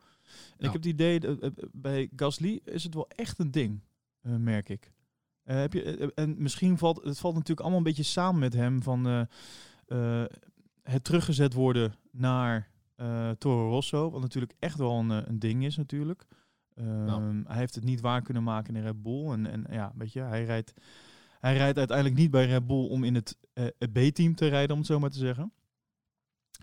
En 0.57 0.67
ik 0.67 0.73
heb 0.73 0.73
het 0.73 0.85
idee, 0.87 1.21
dat, 1.21 1.39
eh, 1.39 1.51
bij 1.73 2.11
Gasly 2.17 2.61
is 2.65 2.85
het 2.85 2.95
wel 2.95 3.09
echt 3.09 3.39
een 3.39 3.51
ding, 3.51 3.81
eh, 4.21 4.37
merk 4.37 4.69
ik. 4.69 4.93
Eh, 5.47 5.57
heb 5.57 5.73
je, 5.73 5.83
eh, 5.83 6.09
en 6.15 6.35
misschien 6.39 6.79
valt 6.79 7.05
het 7.05 7.19
valt 7.19 7.35
natuurlijk 7.35 7.61
allemaal 7.61 7.79
een 7.79 7.85
beetje 7.85 8.03
samen 8.03 8.41
met 8.41 8.53
hem 8.53 8.83
van 8.83 9.07
eh, 9.07 9.21
eh, 9.87 10.29
het 10.83 11.05
teruggezet 11.05 11.53
worden 11.53 11.95
naar 12.11 12.71
eh, 12.97 13.31
Toro 13.31 13.69
Rosso, 13.69 14.11
wat 14.11 14.21
natuurlijk 14.21 14.55
echt 14.59 14.79
wel 14.79 14.99
een, 14.99 15.11
eh, 15.11 15.23
een 15.25 15.39
ding 15.39 15.65
is 15.65 15.77
natuurlijk. 15.77 16.27
Ehm, 16.75 17.43
Hij 17.47 17.57
heeft 17.57 17.75
het 17.75 17.85
niet 17.85 18.01
waar 18.01 18.23
kunnen 18.23 18.43
maken 18.43 18.77
in 18.77 18.83
Red 18.83 19.03
Bull 19.03 19.31
en, 19.31 19.47
en 19.47 19.67
ja, 19.71 19.93
weet 19.97 20.13
je, 20.13 20.21
hij 20.21 20.45
rijdt, 20.45 20.75
hij 21.41 21.57
rijdt 21.57 21.79
uiteindelijk 21.79 22.19
niet 22.19 22.31
bij 22.31 22.47
Red 22.47 22.67
Bull 22.67 22.89
om 22.89 23.05
in 23.05 23.15
het, 23.15 23.37
eh, 23.53 23.67
B-team 23.93 24.35
te 24.35 24.47
rijden, 24.47 24.71
om 24.73 24.79
het 24.79 24.87
zo 24.87 24.99
maar 24.99 25.11
te 25.11 25.19
zeggen. 25.19 25.53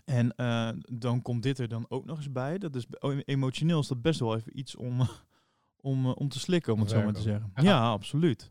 En 0.04 0.34
eh, 0.36 0.68
dan 0.92 1.22
komt 1.22 1.42
dit 1.42 1.58
er 1.58 1.68
dan 1.68 1.86
ook 1.88 2.04
nog 2.04 2.16
eens 2.16 2.32
bij. 2.32 2.58
Dat 2.58 2.74
is 2.76 2.86
oh, 2.98 3.18
emotioneel 3.24 3.80
is 3.80 3.86
dat 3.88 4.02
best 4.02 4.20
wel 4.20 4.36
even 4.36 4.58
iets 4.58 4.76
om, 4.76 5.00
om, 5.84 6.06
eh, 6.06 6.12
om 6.16 6.28
te 6.28 6.38
slikken, 6.38 6.72
om 6.72 6.80
het 6.80 6.90
zo 6.90 7.02
maar 7.02 7.12
te 7.12 7.20
zeggen. 7.20 7.50
Ja. 7.54 7.62
Ja, 7.62 7.88
absoluut. 7.90 8.50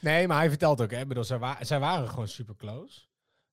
Nee, 0.00 0.26
maar 0.26 0.38
hij 0.38 0.48
vertelt 0.48 0.80
ook, 0.80 0.90
hè, 0.90 1.06
bedoel, 1.06 1.24
zij, 1.24 1.38
wa- 1.38 1.64
zij 1.64 1.78
waren 1.80 2.08
gewoon 2.08 2.28
super 2.28 2.56
close. 2.56 3.00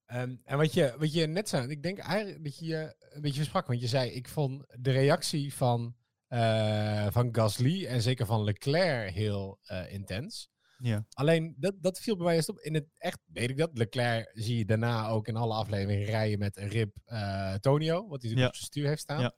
Ehm, 0.05 0.35
en 0.43 0.57
wat 0.57 0.73
je, 0.73 0.95
wat 0.97 1.13
je 1.13 1.27
net 1.27 1.50
zei, 1.50 1.67
ik 1.67 1.83
denk 1.83 1.97
eigenlijk 1.97 2.43
dat 2.43 2.57
je 2.59 2.65
je 2.65 2.95
een 3.00 3.21
beetje 3.21 3.38
versprak. 3.39 3.67
Want 3.67 3.81
je 3.81 3.88
zei, 3.88 4.09
ik 4.11 4.27
vond 4.27 4.63
de 4.79 4.91
reactie 4.91 5.53
van, 5.53 5.95
eh, 6.27 7.07
van 7.11 7.29
Gasly 7.35 7.85
en 7.85 8.01
zeker 8.01 8.25
van 8.25 8.43
Leclerc 8.43 9.13
heel 9.13 9.59
eh, 9.63 9.93
intens. 9.93 10.50
Ja, 10.77 11.05
Alleen, 11.13 11.55
dat, 11.57 11.73
dat 11.79 12.00
viel 12.00 12.15
bij 12.15 12.25
mij 12.25 12.35
eerst 12.35 12.50
op. 12.50 12.59
In 12.59 12.73
het 12.73 12.85
echt, 12.97 13.19
weet 13.25 13.50
ik 13.50 13.57
dat, 13.57 13.69
Leclerc 13.77 14.31
zie 14.33 14.57
je 14.57 14.65
daarna 14.65 15.07
ook 15.07 15.27
in 15.27 15.35
alle 15.35 15.53
afleveringen 15.53 16.05
rijden 16.05 16.39
met 16.39 16.57
een 16.57 16.67
rib 16.67 16.97
eh, 17.05 17.53
Tonio, 17.53 18.07
wat 18.07 18.21
hij 18.21 18.31
Ja. 18.31 18.47
op 18.47 18.55
zijn 18.55 18.65
stuur 18.65 18.88
heeft 18.88 19.01
staan. 19.01 19.21
Ja. 19.21 19.35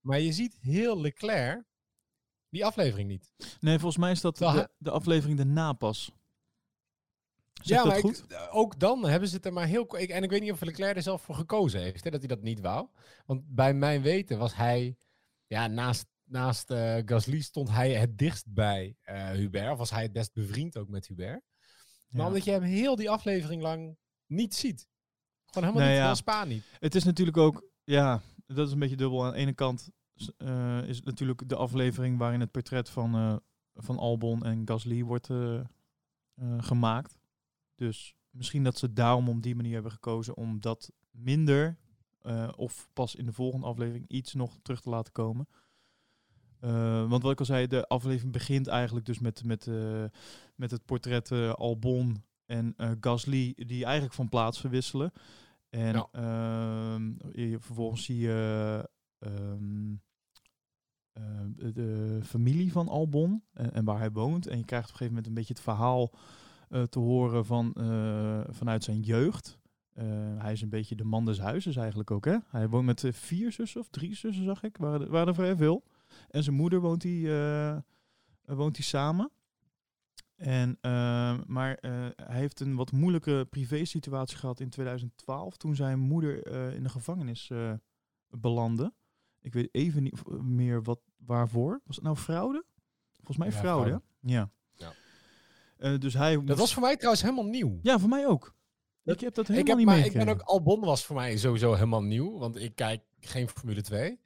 Maar 0.00 0.20
je 0.20 0.32
ziet 0.32 0.56
heel 0.60 1.00
Leclerc 1.00 1.64
die 2.52 2.64
aflevering 2.64 3.08
niet. 3.08 3.32
nee, 3.60 3.78
volgens 3.78 4.00
mij 4.00 4.10
is 4.10 4.20
dat 4.20 4.36
de, 4.36 4.68
de 4.78 4.90
aflevering 4.90 5.36
daarna 5.36 5.72
pas. 5.72 6.12
Zeg 7.62 7.76
ja, 7.76 7.82
dat 7.84 7.92
maar 7.92 8.00
goed? 8.00 8.50
Ook 8.50 8.78
dan 8.78 9.06
hebben 9.06 9.28
ze 9.28 9.36
het 9.36 9.46
er 9.46 9.52
maar 9.52 9.66
heel... 9.66 9.98
Ik, 9.98 10.10
en 10.10 10.22
ik 10.22 10.30
weet 10.30 10.40
niet 10.40 10.52
of 10.52 10.60
Leclerc 10.60 10.96
er 10.96 11.02
zelf 11.02 11.22
voor 11.22 11.34
gekozen 11.34 11.80
heeft, 11.80 12.04
hè, 12.04 12.10
dat 12.10 12.20
hij 12.20 12.28
dat 12.28 12.42
niet 12.42 12.60
wou. 12.60 12.88
Want 13.26 13.42
bij 13.46 13.74
mijn 13.74 14.02
weten 14.02 14.38
was 14.38 14.54
hij, 14.54 14.96
ja, 15.46 15.66
naast, 15.66 16.06
naast 16.24 16.70
eh, 16.70 16.96
Gasly 17.04 17.40
stond 17.40 17.70
hij 17.70 17.92
het 17.94 18.18
dichtst 18.18 18.44
bij 18.52 18.96
eh, 19.02 19.30
Hubert. 19.30 19.70
Of 19.70 19.78
was 19.78 19.90
hij 19.90 20.02
het 20.02 20.12
best 20.12 20.32
bevriend 20.32 20.76
ook 20.76 20.88
met 20.88 21.06
Hubert. 21.06 21.42
Maar 22.08 22.20
Ja. 22.20 22.26
omdat 22.26 22.44
je 22.44 22.50
hem 22.50 22.62
heel 22.62 22.96
die 22.96 23.10
aflevering 23.10 23.62
lang 23.62 23.96
niet 24.26 24.54
ziet. 24.54 24.88
Gewoon 25.44 25.68
helemaal 25.68 25.90
niet, 25.90 25.98
ja. 25.98 26.14
Spa 26.14 26.44
niet. 26.44 26.64
Het 26.78 26.94
is 26.94 27.04
natuurlijk 27.04 27.36
ook, 27.36 27.64
ja, 27.84 28.22
dat 28.46 28.66
is 28.66 28.72
een 28.72 28.78
beetje 28.78 28.96
dubbel. 28.96 29.24
Aan 29.24 29.32
de 29.32 29.38
ene 29.38 29.52
kant 29.54 29.90
eh, 30.36 30.88
is 30.88 31.02
natuurlijk 31.02 31.48
de 31.48 31.56
aflevering 31.56 32.18
waarin 32.18 32.40
het 32.40 32.50
portret 32.50 32.90
van, 32.90 33.14
eh, 33.14 33.36
van 33.74 33.98
Albon 33.98 34.44
en 34.44 34.62
Gasly 34.64 35.02
wordt 35.04 35.30
eh, 35.30 35.60
gemaakt. 36.58 37.18
Dus 37.74 38.14
misschien 38.30 38.64
dat 38.64 38.78
ze 38.78 38.92
daarom 38.92 39.28
op 39.28 39.42
die 39.42 39.54
manier 39.54 39.72
hebben 39.72 39.92
gekozen 39.92 40.36
om 40.36 40.60
dat 40.60 40.92
minder 41.10 41.76
of 42.56 42.88
pas 42.92 43.14
in 43.14 43.26
de 43.26 43.32
volgende 43.32 43.66
aflevering 43.66 44.04
iets 44.08 44.34
nog 44.34 44.58
terug 44.62 44.80
te 44.80 44.90
laten 44.90 45.12
komen. 45.12 45.48
Want 47.08 47.22
wat 47.22 47.32
ik 47.32 47.38
al 47.38 47.44
zei, 47.44 47.66
de 47.66 47.86
aflevering 47.88 48.32
begint 48.32 48.66
eigenlijk 48.66 49.06
dus 49.06 49.18
met, 49.18 49.44
met, 49.44 49.66
met 50.54 50.70
het 50.70 50.84
portret 50.84 51.32
Albon 51.54 52.24
en 52.46 52.74
Gasly 53.00 53.52
die 53.56 53.84
eigenlijk 53.84 54.14
van 54.14 54.28
plaats 54.28 54.60
verwisselen. 54.60 55.12
En 55.70 55.94
Ja. 55.94 56.08
ehm, 56.12 57.12
vervolgens 57.60 58.04
zie 58.04 58.18
je 58.18 58.88
ehm, 59.22 59.94
eh, 61.12 61.72
de, 61.74 62.20
familie 62.22 62.72
van 62.72 62.88
Albon 62.88 63.42
en, 63.52 63.84
waar 63.84 63.98
hij 63.98 64.12
woont. 64.12 64.46
En 64.46 64.58
je 64.58 64.64
krijgt 64.64 64.88
op 64.88 64.92
een 64.92 64.98
gegeven 64.98 65.14
moment 65.14 65.26
een 65.26 65.34
beetje 65.34 65.54
het 65.54 65.62
verhaal 65.62 66.12
eh, 66.72 66.82
te 66.82 66.98
horen 66.98 67.46
van, 67.46 67.72
eh, 67.74 68.40
vanuit 68.48 68.84
zijn 68.84 69.00
jeugd. 69.00 69.58
Eh, 69.92 70.06
hij 70.38 70.52
is 70.52 70.62
een 70.62 70.68
beetje 70.68 70.96
de 70.96 71.04
man 71.04 71.24
des 71.24 71.38
huizes 71.38 71.76
eigenlijk 71.76 72.10
ook, 72.10 72.24
hè? 72.24 72.36
Hij 72.48 72.68
woont 72.68 72.86
met 72.86 73.04
vier 73.10 73.52
zussen 73.52 73.80
of 73.80 73.88
drie 73.88 74.14
zussen, 74.14 74.44
zag 74.44 74.62
ik. 74.62 74.76
Waren 74.76 75.00
er, 75.00 75.10
waren 75.10 75.28
er 75.28 75.34
vrij 75.34 75.56
veel. 75.56 75.84
En 76.28 76.42
zijn 76.42 76.56
moeder 76.56 76.80
woont 76.80 77.02
hij, 77.02 77.82
woont 78.44 78.76
hij 78.76 78.84
samen. 78.84 79.30
En, 80.36 80.78
eh, 80.80 81.38
maar 81.46 81.78
hij 82.16 82.38
heeft 82.38 82.60
een 82.60 82.74
wat 82.74 82.92
moeilijke 82.92 83.46
privé-situatie 83.50 84.38
gehad 84.38 84.60
in 84.60 84.70
2012 84.70 85.56
toen 85.56 85.76
zijn 85.76 85.98
moeder 85.98 86.46
in 86.74 86.82
de 86.82 86.88
gevangenis 86.88 87.50
belandde. 88.28 88.92
Ik 89.42 89.52
weet 89.52 89.68
even 89.72 90.02
niet 90.02 90.18
v- 90.18 90.26
meer 90.42 90.82
wat, 90.82 91.00
waarvoor. 91.16 91.80
Was 91.84 91.96
het 91.96 92.04
nou 92.04 92.16
fraude? 92.16 92.64
Volgens 93.16 93.36
mij 93.36 93.46
Ja, 93.48 93.52
fraude. 93.54 93.84
fraude. 93.86 94.04
Ja. 94.20 94.50
Ja. 94.76 94.92
Eh, 95.76 95.98
dus 95.98 96.14
hij. 96.14 96.44
Dat 96.44 96.58
was 96.58 96.72
voor 96.72 96.82
mij 96.82 96.94
trouwens 96.96 97.22
helemaal 97.22 97.44
nieuw. 97.44 97.78
Ja, 97.82 97.98
voor 97.98 98.08
mij 98.08 98.26
ook. 98.26 98.54
Dat- 99.02 99.14
ik 99.14 99.20
heb 99.20 99.34
dat 99.34 99.48
ik, 99.48 99.54
helemaal 99.54 99.68
heb, 99.68 99.76
niet 99.78 99.86
maar, 99.86 100.06
ik 100.06 100.26
ben 100.26 100.28
ook, 100.34 100.40
Albon 100.40 100.80
was 100.80 101.04
voor 101.04 101.16
mij 101.16 101.36
sowieso 101.36 101.72
helemaal 101.74 102.02
nieuw, 102.02 102.38
want 102.38 102.56
ik 102.56 102.74
kijk 102.74 103.02
geen 103.20 103.48
Formule 103.48 103.82
2. 103.82 104.20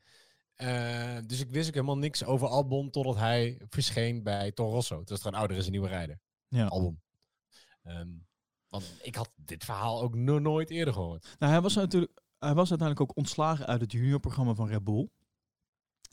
Eh, 0.54 1.16
dus 1.26 1.40
ik 1.40 1.50
wist 1.50 1.68
ook 1.68 1.74
helemaal 1.74 1.98
niks 1.98 2.24
over 2.24 2.48
Albon 2.48 2.90
totdat 2.90 3.16
hij 3.16 3.60
verscheen 3.68 4.22
bij 4.22 4.52
Toro 4.52 4.70
Rosso. 4.70 4.98
Het 5.00 5.08
was 5.10 5.20
gewoon 5.20 5.38
ouder 5.38 5.56
is 5.56 5.64
een 5.66 5.70
nieuwe 5.72 5.88
rijder. 5.88 6.18
Ja. 6.48 6.66
Albon. 6.66 7.00
Ehm, 7.82 8.08
want 8.68 8.84
ik 9.02 9.14
had 9.14 9.30
dit 9.36 9.64
verhaal 9.64 10.02
ook 10.02 10.14
nog 10.14 10.40
nooit 10.40 10.70
eerder 10.70 10.94
gehoord. 10.94 11.36
Nou, 11.38 11.52
hij 11.52 11.60
was 11.60 11.74
natuurlijk, 11.74 12.20
hij 12.38 12.54
was 12.54 12.70
uiteindelijk 12.70 13.00
ook 13.00 13.16
ontslagen 13.16 13.66
uit 13.66 13.80
het 13.80 13.92
juniorprogramma 13.92 14.54
van 14.54 14.68
Red 14.68 14.84
Bull. 14.84 15.08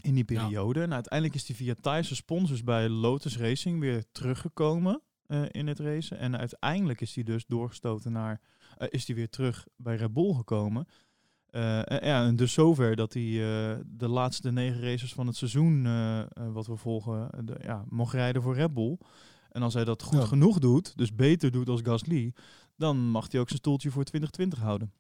In 0.01 0.13
die 0.15 0.25
Ja. 0.34 0.42
periode. 0.44 0.82
En 0.82 0.94
uiteindelijk 0.94 1.36
is 1.36 1.48
hij 1.48 1.56
via 1.56 1.75
Thaise 1.82 2.15
sponsors 2.15 2.63
bij 2.63 2.89
Lotus 2.89 3.38
Racing 3.38 3.80
weer 3.80 4.03
teruggekomen 4.12 5.01
eh, 5.24 5.44
in 5.51 5.68
het 5.68 5.80
racen. 5.80 6.18
En 6.18 6.38
uiteindelijk 6.38 7.01
is 7.01 7.15
hij 7.15 7.24
dus 7.24 7.46
doorgestoten 7.46 8.12
naar, 8.12 8.42
eh, 8.77 8.88
is 8.92 9.08
hij 9.08 9.15
weer 9.15 9.30
terug 9.30 9.68
bij 9.75 9.96
Red 9.96 10.13
Bull 10.13 10.34
gekomen. 10.34 10.86
Eh, 11.50 11.77
en, 11.92 12.06
ja, 12.08 12.25
en 12.25 12.36
dus 12.36 12.53
zover 12.53 12.96
dat 12.96 13.13
hij 13.13 13.24
de 13.86 14.08
laatste 14.08 14.51
negen 14.51 14.82
races 14.82 15.13
van 15.13 15.27
het 15.27 15.36
seizoen, 15.36 15.84
wat 16.53 16.68
we 16.68 16.75
volgen, 16.75 17.46
de, 17.46 17.60
ja, 17.62 17.84
mocht 17.89 18.13
rijden 18.13 18.42
voor 18.42 18.56
Red 18.56 18.74
Bull. 18.74 18.98
En 19.50 19.62
als 19.62 19.74
hij 19.74 19.84
dat 19.86 20.03
goed 20.03 20.20
Ja. 20.20 20.25
genoeg 20.25 20.60
doet, 20.60 20.98
dus 20.98 21.15
beter 21.15 21.51
doet 21.51 21.70
als 21.70 21.82
Gasly, 21.84 22.34
dan 22.75 22.98
mag 22.98 23.32
hij 23.32 23.39
ook 23.42 23.48
zijn 23.48 23.60
stoeltje 23.60 23.92
voor 23.92 24.03
2020 24.03 24.60
houden. 24.60 24.94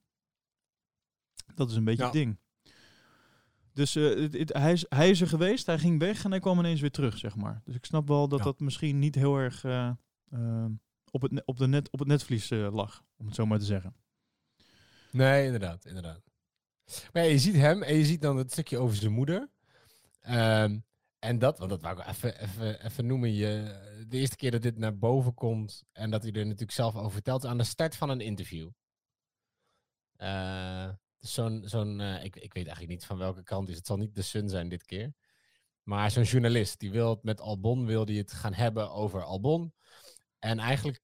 Dat 1.55 1.69
is 1.69 1.75
een 1.75 1.83
beetje 1.83 1.99
Ja. 2.03 2.09
het 2.09 2.17
ding. 2.17 2.37
Dus 3.73 3.95
eh, 3.95 4.03
het- 4.03 4.33
het- 4.33 4.53
hij, 4.53 4.71
is, 4.71 4.85
hij 4.89 5.09
is 5.09 5.21
er 5.21 5.27
geweest, 5.27 5.65
hij 5.65 5.79
ging 5.79 5.99
weg 5.99 6.23
en 6.23 6.31
hij 6.31 6.39
kwam 6.39 6.59
ineens 6.59 6.81
weer 6.81 6.91
terug, 6.91 7.17
zeg 7.17 7.35
maar. 7.35 7.61
Dus 7.65 7.75
ik 7.75 7.85
snap 7.85 8.07
wel 8.07 8.27
dat 8.27 8.39
Ja. 8.39 8.45
dat 8.45 8.59
misschien 8.59 8.99
niet 8.99 9.15
heel 9.15 9.37
erg 9.37 9.63
eh, 9.63 9.91
eh, 10.29 10.65
op, 11.11 11.21
het, 11.21 11.45
op, 11.45 11.57
de 11.57 11.67
net, 11.67 11.91
op 11.91 11.99
het 11.99 12.07
netvlies 12.07 12.49
lag, 12.49 13.03
om 13.17 13.25
het 13.25 13.35
zo 13.35 13.45
maar 13.45 13.59
te 13.59 13.65
zeggen. 13.65 13.95
Nee, 15.11 15.45
inderdaad, 15.45 15.85
inderdaad. 15.85 16.21
Maar 17.13 17.23
ja, 17.23 17.29
je 17.29 17.39
ziet 17.39 17.55
hem 17.55 17.83
en 17.83 17.95
je 17.95 18.05
ziet 18.05 18.21
dan 18.21 18.37
het 18.37 18.51
stukje 18.51 18.77
over 18.77 18.95
zijn 18.95 19.11
moeder. 19.11 19.49
Ehm, 20.21 20.79
en 21.19 21.39
dat, 21.39 21.57
want 21.57 21.69
dat 21.69 21.81
wou 21.81 21.99
ik 21.99 22.07
even, 22.07 22.39
even, 22.41 22.85
even 22.85 23.05
noemen. 23.05 23.33
Je, 23.33 23.79
de 24.07 24.17
eerste 24.17 24.35
keer 24.35 24.51
dat 24.51 24.61
dit 24.61 24.77
naar 24.77 24.97
boven 24.97 25.33
komt 25.33 25.83
en 25.91 26.09
dat 26.11 26.23
hij 26.23 26.31
er 26.31 26.43
natuurlijk 26.45 26.71
zelf 26.71 26.95
over 26.95 27.11
vertelt, 27.11 27.45
aan 27.45 27.57
de 27.57 27.63
start 27.63 27.95
van 27.95 28.09
een 28.09 28.21
interview. 28.21 28.69
Eh, 30.15 30.89
dus 31.23 31.33
zo'n, 31.33 31.61
zo'n 31.65 31.99
eh, 31.99 32.23
ik, 32.23 32.35
ik 32.35 32.53
weet 32.53 32.65
eigenlijk 32.65 32.87
niet 32.87 33.05
van 33.05 33.17
welke 33.17 33.43
kant 33.43 33.69
is. 33.69 33.75
Het 33.75 33.87
zal 33.87 33.97
niet 33.97 34.15
de 34.15 34.21
Sun 34.21 34.49
zijn 34.49 34.69
dit 34.69 34.85
keer. 34.85 35.13
Maar 35.83 36.11
zo'n 36.11 36.23
journalist, 36.23 36.79
die 36.79 36.91
wil 36.91 37.09
het 37.09 37.23
met 37.23 37.41
Albon, 37.41 37.85
wil 37.85 38.05
die 38.05 38.17
het 38.17 38.31
gaan 38.33 38.53
hebben 38.53 38.91
over 38.91 39.23
Albon. 39.23 39.73
En 40.39 40.59
eigenlijk 40.59 41.01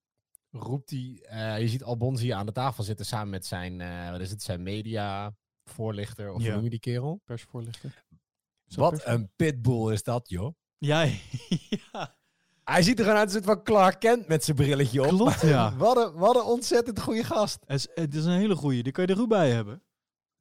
roept 0.51 0.89
hij, 0.89 1.19
eh, 1.29 1.61
je 1.61 1.67
ziet 1.67 1.83
Albon 1.83 2.17
zie 2.17 2.27
je 2.27 2.35
aan 2.35 2.45
de 2.45 2.51
tafel 2.51 2.83
zitten 2.83 3.05
samen 3.05 3.29
met 3.29 3.45
zijn, 3.45 3.81
eh, 3.81 4.11
wat 4.11 4.19
is 4.19 4.29
het, 4.31 4.41
zijn 4.41 4.63
media 4.63 5.35
voorlichter, 5.63 6.31
of 6.33 6.39
Ja. 6.41 6.45
hoe 6.45 6.53
noem 6.53 6.63
je 6.63 6.69
die 6.69 6.79
kerel? 6.79 7.21
Persvoorlichter. 7.25 8.03
Wat 8.65 9.05
een 9.05 9.31
pitbull 9.35 9.93
is 9.93 10.03
dat, 10.03 10.29
joh. 10.29 10.53
Ja, 10.77 11.01
ja, 11.91 12.17
Hij 12.63 12.81
ziet 12.81 12.97
er 12.99 13.03
gewoon 13.03 13.19
uit 13.19 13.25
als 13.27 13.33
soort 13.33 13.45
van 13.55 13.63
Clark 13.63 13.99
Kent 13.99 14.27
met 14.27 14.43
zijn 14.43 14.57
brilletje 14.57 15.01
op. 15.01 15.07
klopt 15.07 15.41
ja. 15.41 15.75
Wat 15.77 15.97
een, 15.97 16.13
wat 16.13 16.35
een 16.35 16.41
ontzettend 16.43 16.99
goede 16.99 17.23
gast. 17.23 17.57
Het 17.65 17.77
is, 17.77 17.87
het 18.03 18.15
is 18.15 18.25
een 18.25 18.31
hele 18.37 18.55
goeie, 18.55 18.83
die 18.83 18.91
kan 18.91 19.05
je 19.05 19.11
er 19.11 19.17
goed 19.17 19.27
bij 19.27 19.51
hebben. 19.51 19.83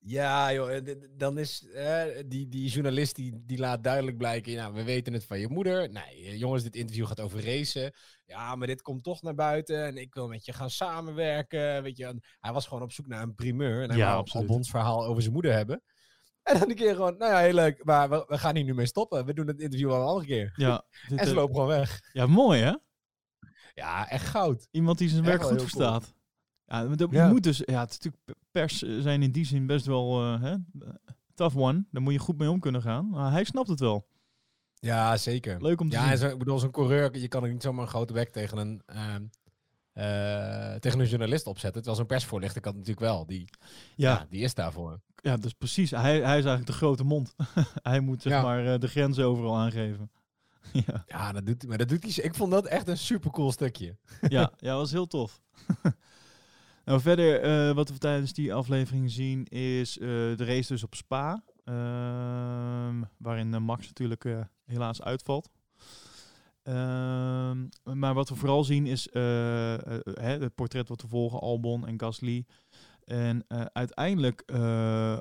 Ja, 0.08 0.52
joh. 0.52 0.76
eh, 0.76 0.94
Dan 1.16 1.38
is 1.38 1.66
eh, 1.74 2.02
die, 2.26 2.48
die 2.48 2.68
journalist 2.68 3.14
die, 3.14 3.42
die 3.46 3.58
laat 3.58 3.84
duidelijk 3.84 4.16
blijken. 4.16 4.54
Nou, 4.54 4.74
we 4.74 4.82
weten 4.84 5.12
het 5.12 5.24
van 5.24 5.38
je 5.38 5.48
moeder. 5.48 5.90
Nee, 5.90 6.24
eh, 6.24 6.38
jongens, 6.38 6.62
dit 6.62 6.76
interview 6.76 7.06
gaat 7.06 7.20
over 7.20 7.44
racen. 7.44 7.92
Ja, 8.26 8.54
maar 8.54 8.66
dit 8.66 8.82
komt 8.82 9.02
toch 9.04 9.22
naar 9.22 9.34
buiten. 9.34 9.84
En 9.84 9.96
ik 9.96 10.14
wil 10.14 10.28
met 10.28 10.44
je 10.44 10.52
gaan 10.52 10.70
samenwerken. 10.70 11.82
Weet 11.82 11.96
je, 11.96 12.20
hij 12.40 12.52
was 12.52 12.66
gewoon 12.66 12.82
op 12.82 12.92
zoek 12.92 13.06
naar 13.06 13.22
een 13.22 13.34
primeur. 13.34 13.82
En 13.82 13.88
hij 13.88 13.98
Ja, 13.98 14.12
wou. 14.12 14.28
Albons 14.30 14.70
verhaal 14.70 15.04
over 15.06 15.22
zijn 15.22 15.34
moeder 15.34 15.52
hebben. 15.52 15.82
En 16.42 16.58
dan 16.58 16.70
een 16.70 16.76
keer 16.76 16.94
gewoon, 16.94 17.16
nou 17.16 17.32
ja, 17.32 17.38
heel 17.38 17.54
leuk. 17.54 17.84
Maar 17.84 18.10
we, 18.10 18.24
we 18.28 18.38
gaan 18.38 18.56
hier 18.56 18.64
nu 18.64 18.74
mee 18.74 18.86
stoppen. 18.86 19.24
We 19.24 19.34
doen 19.34 19.46
het 19.46 19.60
interview 19.60 19.88
wel 19.88 20.00
een 20.00 20.06
andere 20.06 20.26
keer. 20.26 20.52
Ja, 20.56 20.84
dit, 21.08 21.18
En 21.20 21.26
ze 21.26 21.34
lopen 21.34 21.54
gewoon 21.54 21.68
weg. 21.70 22.00
ja, 22.12 22.26
mooi 22.26 22.60
hè? 22.60 22.74
Ja, 23.74 24.08
echt 24.08 24.26
goud. 24.26 24.68
Iemand 24.70 24.98
die 24.98 25.08
zijn 25.08 25.24
Echt 25.24 25.28
werk 25.28 25.42
goed 25.60 25.70
cool. 25.70 26.00
Ja, 26.68 26.84
dat, 26.84 27.10
Ja. 27.10 27.25
Je 27.26 27.30
moet 27.32 27.42
dus, 27.42 27.62
ja, 27.64 27.80
het 27.80 27.90
is 27.90 27.98
natuurlijk 27.98 28.38
pers 28.50 28.82
eh, 28.82 28.98
zijn 29.00 29.22
in 29.22 29.32
die 29.32 29.44
zin 29.46 29.66
best 29.66 29.87
wel 29.87 30.22
eh, 30.22 30.40
hè, 30.42 30.54
tough 31.34 31.56
one. 31.56 31.84
Daar 31.90 32.02
moet 32.02 32.12
je 32.12 32.18
goed 32.18 32.38
mee 32.38 32.50
om 32.50 32.60
kunnen 32.60 32.82
gaan. 32.82 33.08
Maar 33.08 33.32
hij 33.32 33.44
snapt 33.44 33.68
het 33.68 33.80
wel. 33.80 34.06
Ja, 34.80 35.16
zeker. 35.16 35.62
Leuk 35.62 35.80
om 35.80 35.88
te 35.88 35.96
Ja, 35.96 36.02
zien. 36.02 36.10
en 36.10 36.18
zo, 36.18 36.28
ik 36.28 36.38
bedoel, 36.38 36.58
zo'n 36.58 36.70
coureur, 36.70 37.18
je 37.18 37.28
kan 37.28 37.44
ook 37.44 37.50
niet 37.50 37.62
zomaar 37.62 37.82
een 37.82 37.88
grote 37.90 38.12
bek 38.12 38.28
tegen 38.30 38.58
een, 38.58 38.82
ehm, 38.87 39.22
eh, 39.92 40.75
tegen 40.75 41.00
een 41.00 41.06
journalist 41.08 41.46
opzetten. 41.46 41.72
Terwijl 41.82 41.96
zo'n 41.96 42.06
persvoorlichter 42.06 42.60
kan 42.60 42.72
natuurlijk 42.72 43.00
wel. 43.00 43.26
Die, 43.26 43.48
ja. 43.96 44.10
ja, 44.10 44.26
die 44.30 44.40
is 44.42 44.54
daarvoor. 44.54 45.00
ja, 45.22 45.37
dus 45.37 45.52
precies. 45.52 45.90
Hij, 45.90 46.02
hij 46.02 46.18
is 46.18 46.25
eigenlijk 46.44 46.66
de 46.66 46.72
grote 46.72 47.04
mond. 47.04 47.34
hij 47.82 48.00
moet 48.00 48.22
zeg 48.22 48.32
Ja. 48.32 48.42
maar 48.42 48.72
eh, 48.72 48.78
de 48.80 48.88
grenzen 48.88 49.25
overal 49.25 49.56
aangeven. 49.56 50.10
ja, 50.87 51.04
Ja, 51.06 51.32
dat 51.32 51.46
doet, 51.46 51.66
maar 51.66 51.78
dat 51.78 51.88
doet 51.88 52.02
hij. 52.14 52.25
Ik 52.25 52.34
vond 52.34 52.50
dat 52.50 52.66
echt 52.66 52.88
een 52.88 52.98
super 52.98 53.30
cool 53.30 53.52
stukje. 53.52 53.96
ja, 54.28 54.52
ja, 54.58 54.75
was 54.76 54.90
heel 54.90 55.06
tof. 55.06 55.40
Nou, 56.88 57.00
verder, 57.00 57.40
eh, 57.40 57.75
wat 57.75 57.88
we 57.88 57.99
tijdens 57.99 58.33
die 58.33 58.54
aflevering 58.54 59.11
zien, 59.11 59.45
is 59.45 59.99
eh, 59.99 60.09
de 60.09 60.45
race 60.45 60.73
dus 60.73 60.83
op 60.83 60.95
Spa. 60.95 61.42
ehm, 61.64 63.02
waarin 63.16 63.54
eh, 63.54 63.61
Max 63.61 63.87
natuurlijk 63.87 64.25
helaas 64.64 65.02
uitvalt. 65.02 65.50
Ehm, 66.62 67.66
maar 67.83 68.14
wat 68.14 68.28
we 68.28 68.35
vooral 68.35 68.64
zien 68.64 68.87
is 68.87 69.09
het 70.14 70.54
portret 70.54 70.88
wat 70.88 71.02
we 71.02 71.09
volgen, 71.09 71.40
Albon 71.40 71.87
en 71.87 72.00
Gasly. 72.00 72.45
En 73.04 73.45
uiteindelijk 73.73 74.50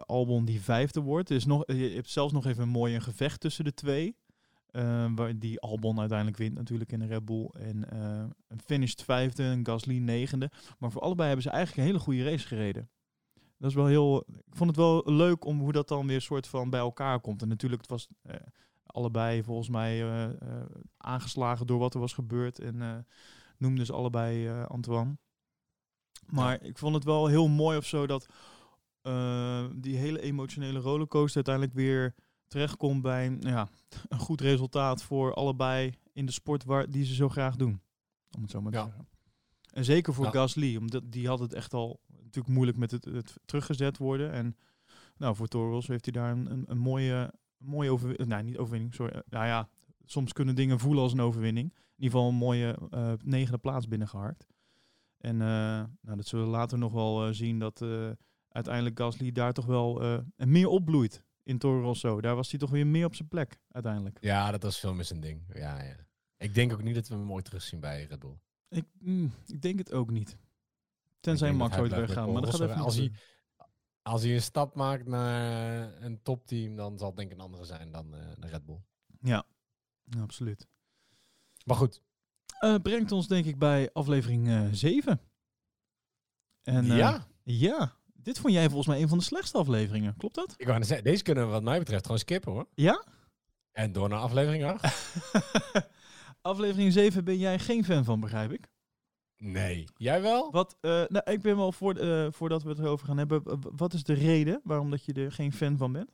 Albon 0.06 0.46
die 0.46 0.62
vijfde 0.62 1.02
wordt. 1.02 1.30
Is 1.30 1.46
nog, 1.46 1.64
je 1.66 1.92
hebt 1.96 2.10
zelfs 2.10 2.34
nog 2.34 2.46
even 2.46 2.64
een 2.64 2.70
mooi 2.70 2.96
een 2.96 3.02
gevecht 3.02 3.40
tussen 3.40 3.64
de 3.64 3.74
twee. 3.74 4.16
Uh, 4.78 5.12
waar 5.16 5.40
die 5.40 5.60
Albon 5.60 6.00
uiteindelijk 6.00 6.38
wint 6.38 6.54
natuurlijk 6.54 6.92
in 6.92 7.00
de 7.00 7.06
Red 7.06 7.26
Bull. 7.26 7.50
En 7.54 7.86
uh, 7.94 8.26
een 8.48 8.62
finished 8.66 9.04
vijfde 9.04 9.44
en 9.44 9.66
Gasly 9.66 9.98
negende. 9.98 10.52
Maar 10.80 10.92
voor 10.92 11.02
allebei 11.02 11.28
hebben 11.28 11.46
ze 11.46 11.50
eigenlijk 11.50 11.80
een 11.82 11.94
hele 11.94 12.04
goede 12.04 12.24
race 12.24 12.48
gereden. 12.48 12.90
Dat 13.58 13.70
is 13.70 13.76
wel 13.76 13.86
heel... 13.86 14.24
Ik 14.28 14.56
vond 14.56 14.70
het 14.70 14.80
wel 14.80 15.02
leuk 15.06 15.46
om 15.46 15.60
hoe 15.60 15.72
dat 15.72 15.88
dan 15.88 16.08
weer 16.08 16.22
soort 16.22 16.48
van 16.48 16.70
bij 16.70 16.80
elkaar 16.80 17.20
komt. 17.20 17.42
En 17.42 17.48
natuurlijk, 17.48 17.82
het 17.82 17.90
was 17.90 18.08
uh, 18.24 18.36
allebei 18.86 19.44
volgens 19.44 19.70
mij 19.70 20.04
uh, 20.04 20.36
aangeslagen 20.98 21.68
door 21.68 21.80
wat 21.80 21.94
er 21.94 22.00
was 22.00 22.14
gebeurd. 22.14 22.60
En 22.60 23.06
noemden 23.58 23.86
ze 23.86 23.94
allebei 23.94 24.50
Antoine. 24.68 25.18
Maar 26.28 26.64
ja. 26.64 26.68
ik 26.68 26.78
vond 26.78 26.96
het 26.96 27.04
wel 27.04 27.28
heel 27.28 27.48
mooi 27.48 27.78
of 27.78 27.86
zo 27.86 28.08
dat 28.08 28.28
die 29.76 29.98
hele 29.98 30.22
emotionele 30.22 30.80
rollercoaster 30.80 31.36
uiteindelijk 31.36 31.74
weer 31.76 32.16
terechtkomt 32.48 33.02
bij 33.02 33.30
nou 33.30 33.50
ja, 33.50 33.68
een 34.10 34.20
goed 34.20 34.42
resultaat 34.42 35.04
voor 35.04 35.34
allebei 35.34 35.94
in 36.14 36.26
de 36.26 36.32
sport 36.32 36.64
waar, 36.64 36.90
die 36.90 37.06
ze 37.06 37.14
zo 37.14 37.30
graag 37.30 37.56
doen. 37.56 37.82
Om 38.36 38.42
het 38.42 38.52
zo 38.52 38.62
maar 38.62 38.72
te 38.72 38.78
Ja. 38.78 38.84
zeggen. 38.86 39.08
En 39.72 39.86
zeker 39.86 40.14
voor 40.14 40.26
Ja. 40.26 40.32
Gasly, 40.32 40.76
omdat 40.76 41.12
die 41.12 41.28
had 41.28 41.40
het 41.40 41.54
echt 41.54 41.74
al 41.74 42.00
natuurlijk 42.24 42.48
moeilijk 42.54 42.78
met 42.78 42.92
het, 42.92 43.06
het 43.06 43.36
teruggezet 43.46 43.98
worden. 43.98 44.32
En 44.32 44.58
nou, 45.18 45.36
voor 45.36 45.48
Toro 45.48 45.70
Rosso 45.72 45.92
heeft 45.92 46.06
hij 46.06 46.14
daar 46.14 46.32
een, 46.32 46.52
een, 46.52 46.64
een 46.68 46.78
mooie, 46.78 47.34
een 47.58 47.68
mooie 47.68 47.92
overwinning. 47.92 48.30
Nee, 48.30 48.44
niet 48.44 48.58
overwinning, 48.58 48.94
sorry. 48.94 49.14
Eh, 49.14 49.22
Nou 49.30 49.46
ja, 49.46 49.70
soms 50.06 50.34
kunnen 50.34 50.56
dingen 50.56 50.80
voelen 50.80 51.04
als 51.04 51.12
een 51.14 51.20
overwinning. 51.22 51.70
In 51.74 52.04
ieder 52.04 52.12
geval 52.18 52.30
een 52.32 52.36
mooie 52.38 52.78
uh, 52.94 53.14
negende 53.24 53.58
plaats 53.58 53.88
binnengeharkt. 53.88 54.48
En 55.18 55.34
uh, 55.34 55.40
nou, 56.02 56.16
dat 56.16 56.26
zullen 56.28 56.46
we 56.46 56.52
later 56.52 56.78
nog 56.78 56.92
wel 56.94 57.28
uh, 57.28 57.34
zien 57.34 57.60
dat 57.60 57.86
uiteindelijk 58.50 59.00
Gasly 59.00 59.32
daar 59.32 59.54
toch 59.54 59.66
wel 59.66 60.02
meer 60.38 60.68
opbloeit 60.68 61.24
in 61.48 61.58
Toro 61.58 61.82
Rosso. 61.82 62.22
Daar 62.22 62.36
was 62.36 62.50
hij 62.50 62.60
toch 62.60 62.70
weer 62.70 62.88
meer 62.88 63.06
op 63.06 63.16
zijn 63.16 63.28
plek 63.28 63.60
uiteindelijk. 63.72 64.18
Ja, 64.22 64.52
dat 64.52 64.64
was 64.64 64.80
veel 64.80 64.94
meer 64.94 65.06
zijn 65.06 65.20
ding. 65.20 65.44
Ja, 65.54 65.84
ja. 65.84 65.96
Ik 66.38 66.54
denk 66.54 66.74
ook 66.74 66.84
niet 66.84 66.96
dat 66.96 67.08
we 67.08 67.16
hem 67.16 67.32
ooit 67.32 67.46
terugzien 67.46 67.80
bij 67.80 68.04
Red 68.04 68.20
Bull. 68.20 68.38
Ik, 68.70 68.86
mm, 69.00 69.34
ik 69.46 69.62
denk 69.62 69.78
het 69.78 69.92
ook 69.92 70.12
niet. 70.12 70.38
Tenzij 71.20 71.54
Max 71.54 71.78
ooit 71.78 71.90
bij 71.90 72.00
Maar 72.28 72.42
dat 72.42 72.56
gaat 72.56 72.62
even 72.62 72.76
Als 72.76 72.96
hij, 72.96 73.12
als 74.02 74.22
hij 74.24 74.34
een 74.34 74.42
stap 74.42 74.76
maakt 74.76 75.06
naar 75.06 76.02
een 76.02 76.22
topteam, 76.22 76.76
dan 76.76 76.98
zal 76.98 77.08
het 77.08 77.18
denk 77.18 77.32
ik 77.32 77.38
een 77.38 77.44
andere 77.44 77.66
zijn 77.66 77.92
dan 77.92 78.16
uh, 78.16 78.22
de 78.38 78.48
Red 78.48 78.66
Bull. 78.66 78.82
Ja, 79.22 79.46
ja 80.04 80.22
absoluut. 80.22 80.68
Maar 81.66 81.76
goed. 81.76 82.02
Uh, 82.64 82.76
brengt 82.76 83.12
ons 83.12 83.28
denk 83.28 83.46
ik 83.46 83.58
bij 83.58 83.90
aflevering 83.94 84.48
uh, 84.48 84.68
7. 84.72 85.22
En, 86.64 86.86
uh, 86.86 86.98
ja? 86.98 87.28
Ja. 87.44 87.97
Dit 88.18 88.40
vond 88.40 88.54
jij 88.54 88.66
volgens 88.66 88.88
mij 88.88 89.02
een 89.02 89.08
van 89.08 89.18
de 89.18 89.24
slechtste 89.24 89.58
afleveringen. 89.58 90.16
Klopt 90.18 90.36
dat? 90.36 90.54
Ik 90.58 90.68
wou 90.68 90.84
zeggen, 90.84 91.06
deze 91.06 91.24
kunnen 91.24 91.46
we 91.46 91.52
wat 91.52 91.64
mij 91.64 91.80
betreft 91.80 92.04
gewoon 92.04 92.20
skippen 92.20 92.52
hoor. 92.52 92.68
Ja? 92.74 93.06
En 93.72 93.92
door 93.92 94.10
naar 94.10 94.20
aflevering 94.20 94.64
8. 94.64 94.84
aflevering 96.42 96.94
7 96.94 97.24
ben 97.24 97.38
jij 97.38 97.60
geen 97.60 97.86
fan 97.86 98.04
van, 98.04 98.20
begrijp 98.20 98.52
ik. 98.52 98.68
Nee. 99.38 99.86
Jij 99.96 100.22
wel? 100.22 100.52
Wat, 100.52 100.78
eh, 100.82 100.92
nou, 101.08 101.32
ik 101.32 101.42
ben 101.42 101.56
wel 101.58 101.72
voor, 101.72 101.96
eh, 101.96 102.28
voordat 102.32 102.64
we 102.64 102.70
het 102.70 102.80
erover 102.80 103.08
gaan 103.08 103.18
hebben. 103.18 103.44
Wat 103.76 103.94
is 103.94 104.04
de 104.04 104.14
reden 104.14 104.62
waarom 104.64 104.90
dat 104.92 105.06
je 105.06 105.14
er 105.14 105.32
geen 105.32 105.54
fan 105.54 105.78
van 105.78 105.92
bent? 105.92 106.12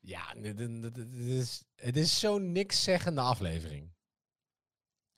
Ja, 0.00 0.34
dit, 0.40 0.58
dit- 0.58 0.82
dit- 0.82 0.94
dit 0.94 1.12
is, 1.14 1.64
het 1.76 1.96
is 1.96 2.18
zo'n 2.20 2.52
niks 2.52 2.82
zeggende 2.82 3.20
aflevering. 3.20 3.90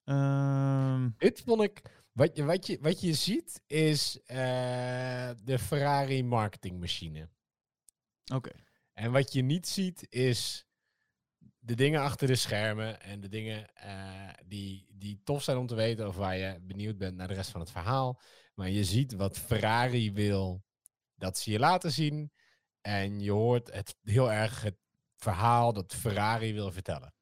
Ehm, 0.05 1.09
Dit 1.19 1.43
vond 1.47 1.63
ik. 1.63 2.03
Wat 2.15 2.37
je, 2.37 2.45
wat 2.45 2.67
je, 2.67 2.79
wat 2.81 3.01
je 3.01 3.15
ziet 3.15 3.63
is 3.67 4.21
eh, 4.27 5.31
de 5.45 5.59
Ferrari 5.59 6.25
marketingmachine. 6.25 7.29
Oké. 8.33 8.51
En 8.93 9.13
wat 9.13 9.33
je 9.33 9.43
niet 9.43 9.69
ziet 9.69 10.07
is 10.11 10.67
de 11.59 11.75
dingen 11.75 12.01
achter 12.01 12.27
de 12.27 12.37
schermen 12.37 13.01
en 13.01 13.21
de 13.21 13.29
dingen 13.29 13.75
eh, 13.75 14.29
die, 14.47 14.87
die 14.91 15.21
tof 15.25 15.43
zijn 15.43 15.57
om 15.57 15.67
te 15.67 15.75
weten 15.75 16.09
of 16.09 16.17
waar 16.17 16.37
je 16.37 16.61
benieuwd 16.61 16.99
bent 16.99 17.17
naar 17.17 17.29
de 17.29 17.35
rest 17.35 17.51
van 17.51 17.61
het 17.61 17.71
verhaal. 17.71 18.21
Maar 18.55 18.71
je 18.71 18.85
ziet 18.85 19.13
wat 19.13 19.39
Ferrari 19.39 20.13
wil 20.13 20.65
dat 21.15 21.39
ze 21.39 21.51
je 21.51 21.59
laten 21.59 21.93
zien. 21.93 22.33
En 22.81 23.21
je 23.21 23.31
hoort 23.31 23.73
het 23.73 23.97
heel 24.03 24.33
erg 24.33 24.63
het 24.63 24.77
verhaal 25.17 25.73
dat 25.73 25.95
Ferrari 25.95 26.53
wil 26.53 26.73
vertellen. 26.73 27.15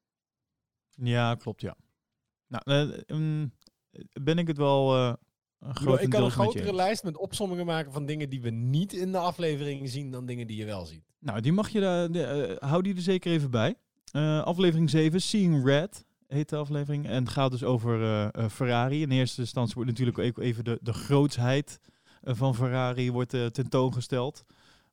Ja, 0.89 1.35
klopt, 1.35 1.61
ja. 1.61 1.77
Nou, 2.47 3.03
mm, 3.07 3.53
ben 4.21 4.37
ik 4.37 4.47
het 4.47 4.57
wel 4.57 4.95
eh 4.95 5.13
Ik, 5.99 6.09
kan 6.09 6.23
een 6.23 6.31
grotere 6.31 6.73
lijst 6.73 7.03
met 7.03 7.17
opsommingen 7.17 7.65
maken 7.65 7.91
van 7.91 8.05
dingen 8.05 8.29
die 8.29 8.41
we 8.41 8.49
niet 8.49 8.93
in 8.93 9.11
de 9.11 9.17
aflevering 9.17 9.89
zien 9.89 10.11
dan 10.11 10.25
dingen 10.25 10.47
die 10.47 10.57
je 10.57 10.65
wel 10.65 10.85
ziet. 10.85 11.03
Nou, 11.19 11.41
die 11.41 11.51
mag 11.51 11.69
je 11.69 11.79
daar, 11.79 12.11
de, 12.11 12.23
eh, 12.23 12.69
hou 12.69 12.81
die 12.81 12.95
er 12.95 13.01
zeker 13.01 13.31
even 13.31 13.51
bij. 13.51 13.75
Eh, 14.11 14.43
aflevering 14.43 14.89
7, 14.89 15.21
Seeing 15.21 15.65
Red 15.65 16.05
heet 16.27 16.49
de 16.49 16.55
aflevering. 16.55 17.07
En 17.07 17.23
het 17.23 17.29
gaat 17.29 17.51
dus 17.51 17.63
over 17.63 18.31
Ferrari. 18.49 19.01
In 19.01 19.11
eerste 19.11 19.41
instantie 19.41 19.75
wordt 19.75 19.89
natuurlijk 19.89 20.17
ook 20.17 20.37
even 20.37 20.63
de, 20.63 20.79
de 20.81 20.93
grootsheid 20.93 21.79
van 22.21 22.55
Ferrari 22.55 23.11
wordt, 23.11 23.53
tentoongesteld. 23.53 24.43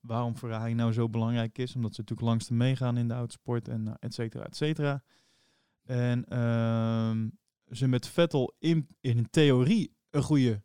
Waarom 0.01 0.37
Ferrari 0.37 0.75
nou 0.75 0.93
zo 0.93 1.09
belangrijk 1.09 1.59
is. 1.59 1.75
Omdat 1.75 1.95
ze 1.95 2.01
natuurlijk 2.01 2.29
langst 2.29 2.51
meegaan 2.51 2.97
in 2.97 3.09
de 3.09 3.15
autosport 3.15 3.69
en 3.69 3.97
et 3.99 4.15
cetera, 4.15 4.45
et 4.45 4.57
cetera. 4.57 5.03
En 5.85 6.25
ehm, 6.25 7.29
ze 7.71 7.89
met 7.89 8.07
Vettel 8.07 8.55
in, 8.59 8.89
in 9.01 9.31
theorie 9.31 9.97
een 10.11 10.23
goede 10.23 10.63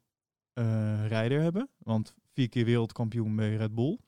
eh, 0.54 1.08
rijder 1.08 1.42
hebben. 1.42 1.70
Want 1.78 2.14
vier 2.34 2.50
keer 2.50 2.66
wereldkampioen 2.66 3.36
bij 3.36 3.56
Red 3.56 3.76
Bull. 3.76 4.00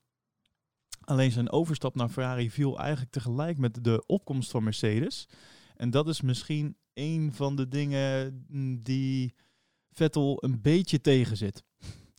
Alleen 1.02 1.32
zijn 1.32 1.52
overstap 1.52 1.96
naar 1.96 2.10
Ferrari 2.10 2.52
viel 2.52 2.80
eigenlijk 2.80 3.12
tegelijk 3.12 3.58
met 3.58 3.84
de 3.84 4.04
opkomst 4.06 4.52
van 4.52 4.64
Mercedes. 4.64 5.28
En 5.76 5.90
dat 5.90 6.08
is 6.08 6.22
misschien 6.22 6.78
een 6.94 7.34
van 7.34 7.56
de 7.56 7.68
dingen 7.68 8.46
mm, 8.48 8.84
die 8.84 9.34
Vettel 9.92 10.44
een 10.44 10.62
beetje 10.62 11.02
tegenzit. 11.02 11.64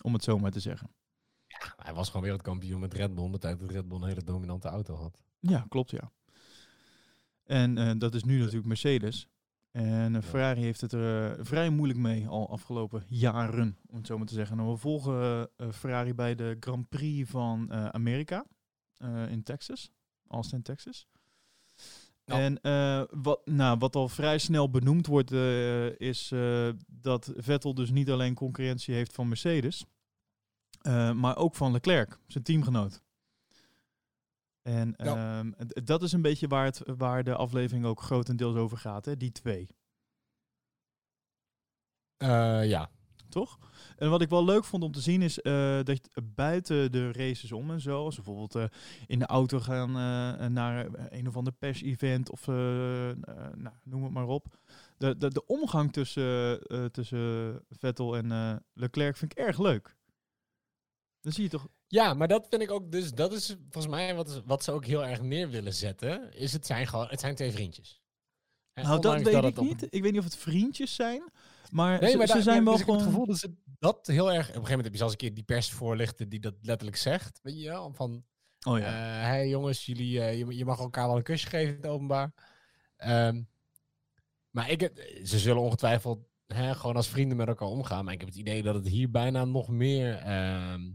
Om 0.00 0.12
het 0.12 0.24
zo 0.24 0.38
maar 0.38 0.50
te 0.50 0.61
zeggen. 0.61 0.90
Hij 1.76 1.94
was 1.94 2.07
gewoon 2.07 2.22
wereldkampioen 2.22 2.81
met 2.81 2.94
Red 2.94 3.14
Bull, 3.14 3.24
omdat 3.24 3.40
dat 3.40 3.70
Red 3.70 3.88
Bull 3.88 3.98
een 3.98 4.09
hele 4.09 4.24
dominante 4.24 4.68
auto 4.68 4.94
had. 4.94 5.22
Ja, 5.40 5.66
klopt 5.68 5.90
ja. 5.90 6.12
En 7.44 7.79
eh, 7.79 7.90
dat 7.98 8.14
is 8.14 8.24
nu 8.24 8.38
natuurlijk 8.38 8.66
Mercedes. 8.66 9.29
En 9.70 10.14
eh, 10.14 10.22
Ferrari 10.22 10.62
heeft 10.62 10.81
het 10.81 10.92
er 10.92 11.33
eh, 11.33 11.44
vrij 11.44 11.70
moeilijk 11.70 11.98
mee 12.00 12.28
al 12.28 12.50
afgelopen 12.50 13.02
jaren, 13.09 13.78
om 13.87 13.96
het 13.96 14.07
zo 14.07 14.18
maar 14.18 14.26
te 14.26 14.35
zeggen. 14.35 14.57
Nou, 14.57 14.70
we 14.70 14.76
volgen 14.76 15.48
eh, 15.57 15.70
Ferrari 15.70 16.14
bij 16.14 16.35
de 16.35 16.57
Grand 16.61 16.88
Prix 16.88 17.31
van 17.31 17.72
Amerika 17.72 18.46
in 19.28 19.42
Texas, 19.42 19.92
Austin, 20.28 20.62
Texas. 20.62 21.07
En 22.24 22.59
wat, 23.11 23.46
nou, 23.46 23.78
wat 23.78 23.96
al 23.96 24.09
vrij 24.09 24.38
snel 24.38 24.70
benoemd 24.70 25.07
wordt, 25.07 25.31
is 26.00 26.33
dat 26.87 27.33
Vettel 27.37 27.74
dus 27.74 27.90
niet 27.90 28.11
alleen 28.11 28.35
concurrentie 28.35 28.94
heeft 28.94 29.12
van 29.12 29.28
Mercedes, 29.28 29.85
maar 31.14 31.37
ook 31.37 31.54
van 31.54 31.72
Leclerc, 31.72 32.18
zijn 32.26 32.44
teamgenoot. 32.44 33.02
En 34.62 34.94
Ja. 34.97 35.38
ehm, 35.38 35.53
dat 35.85 36.03
is 36.03 36.12
een 36.12 36.23
beetje 36.23 36.49
waar, 36.49 36.64
het, 36.64 36.83
waar 36.97 37.25
de 37.25 37.35
aflevering 37.35 37.85
ook 37.85 38.01
grotendeels 38.03 38.57
over 38.57 38.79
gaat, 38.79 39.05
hè? 39.05 39.16
die 39.16 39.33
twee. 39.33 39.68
Eh, 42.16 42.68
ja. 42.68 42.90
Toch? 43.29 43.59
En 43.97 44.11
wat 44.11 44.21
ik 44.23 44.29
wel 44.29 44.44
leuk 44.44 44.64
vond 44.64 44.83
om 44.83 44.92
te 44.92 45.01
zien 45.01 45.23
is 45.23 45.40
eh, 45.40 45.79
dat 45.83 46.09
je 46.14 46.23
buiten 46.23 46.92
de 46.92 47.12
races 47.12 47.53
om 47.53 47.71
en 47.71 47.81
zo, 47.81 48.05
als 48.05 48.14
bijvoorbeeld 48.14 48.55
eh, 48.55 48.64
in 49.07 49.18
de 49.18 49.27
auto 49.27 49.61
gaan 49.61 49.92
naar 50.53 50.87
een 51.09 51.29
of 51.29 51.37
ander 51.37 51.53
pers-event 51.53 52.31
of 52.31 52.47
nou, 52.47 53.71
noem 53.83 54.03
het 54.03 54.12
maar 54.12 54.27
op. 54.27 54.59
De, 54.97 55.16
de, 55.16 55.31
de 55.31 55.47
omgang 55.47 55.92
tussen, 55.92 56.61
tussen 56.92 57.61
Vettel 57.71 58.16
en 58.16 58.62
Leclerc 58.73 59.16
vind 59.16 59.33
ik 59.33 59.38
erg 59.38 59.59
leuk. 59.59 59.97
Dan 61.21 61.33
zie 61.33 61.42
je 61.42 61.51
toch. 61.51 61.68
Ja, 61.88 62.14
maar 62.14 62.29
dat 62.29 62.46
vind 62.51 62.62
ik 62.62 62.70
ook 62.70 62.92
dus, 62.92 63.12
dat 63.12 63.33
is 63.33 63.46
volgens 63.70 63.87
mij 63.94 64.14
wat, 64.14 64.42
wat 64.46 64.64
ze 64.64 64.72
ook 64.72 64.85
heel 64.85 65.07
erg 65.07 65.22
neer 65.22 65.48
willen 65.51 65.74
zetten, 65.74 66.33
is 66.35 66.53
het 66.53 66.66
zijn 66.66 66.87
gewoon, 66.87 67.07
het 67.09 67.20
zijn 67.20 67.35
twee 67.35 67.53
vriendjes. 67.53 68.03
En 68.72 68.85
Nou, 68.85 69.01
dat 69.01 69.22
weet 69.22 69.44
ik 69.44 69.59
op- 69.59 69.64
niet. 69.64 69.87
Ik 69.90 70.03
weet 70.03 70.11
niet 70.11 70.18
of 70.20 70.24
het 70.24 70.37
vriendjes 70.37 70.94
zijn, 70.94 71.22
maar, 71.70 72.01
Nee, 72.01 72.11
ze, 72.11 72.16
maar 72.16 72.27
ze 72.27 72.33
daar- 72.33 72.42
zijn 72.42 72.64
wel 72.64 72.72
dus 72.72 72.81
ik 72.81 72.87
gewoon. 72.88 73.01
het 73.03 73.11
gevoel 73.11 73.27
dat 73.27 73.38
ze 73.38 73.55
dat 73.79 74.07
heel 74.07 74.27
erg... 74.33 74.37
Op 74.37 74.38
een 74.38 74.44
gegeven 74.46 74.62
moment 74.62 74.83
heb 74.85 74.92
je 74.92 74.98
zelfs 74.98 75.12
een 75.12 75.18
keer 75.18 75.35
die 75.35 75.44
persvoorlichter 75.44 76.29
die 76.29 76.40
dat 76.40 76.55
letterlijk 76.62 76.96
zegt. 76.98 77.40
Weet 77.42 77.61
je 77.61 77.68
wel? 77.68 77.92
Van, 77.94 78.24
Oh 78.66 78.79
ja. 78.79 78.85
hey 79.20 79.48
jongens, 79.48 79.87
jullie, 79.87 80.20
eh, 80.20 80.38
je, 80.38 80.57
je 80.57 80.64
mag 80.64 80.79
elkaar 80.79 81.07
wel 81.07 81.16
een 81.16 81.22
kusje 81.22 81.46
geven 81.48 81.74
in 81.74 81.81
het 81.81 81.90
openbaar. 81.90 82.33
Ehm, 82.96 83.42
maar 84.51 84.70
ik, 84.70 84.81
ze 85.24 85.38
zullen 85.38 85.62
ongetwijfeld 85.62 86.18
hè, 86.46 86.74
gewoon 86.74 86.96
als 86.96 87.09
vrienden 87.09 87.37
met 87.37 87.48
elkaar 87.48 87.68
omgaan. 87.68 88.05
Maar 88.05 88.14
ik 88.14 88.20
heb 88.20 88.29
het 88.29 88.38
idee 88.38 88.62
dat 88.62 88.74
het 88.74 88.88
hier 88.88 89.11
bijna 89.11 89.44
nog 89.44 89.68
meer 89.68 90.14
ehm, 90.16 90.83
eh, 90.83 90.87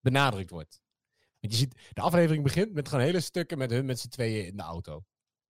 benadrukt 0.00 0.50
wordt. 0.50 0.82
Want 1.40 1.52
je 1.52 1.58
ziet, 1.58 1.90
de 1.92 2.00
aflevering 2.00 2.42
begint 2.42 2.72
met 2.72 2.88
gewoon 2.88 3.04
hele 3.04 3.20
stukken 3.20 3.58
met 3.58 3.70
hun 3.70 3.84
met 3.84 3.98
z'n 4.00 4.08
tweeën 4.08 4.46
in 4.46 4.56
de 4.56 4.62
auto. 4.62 5.04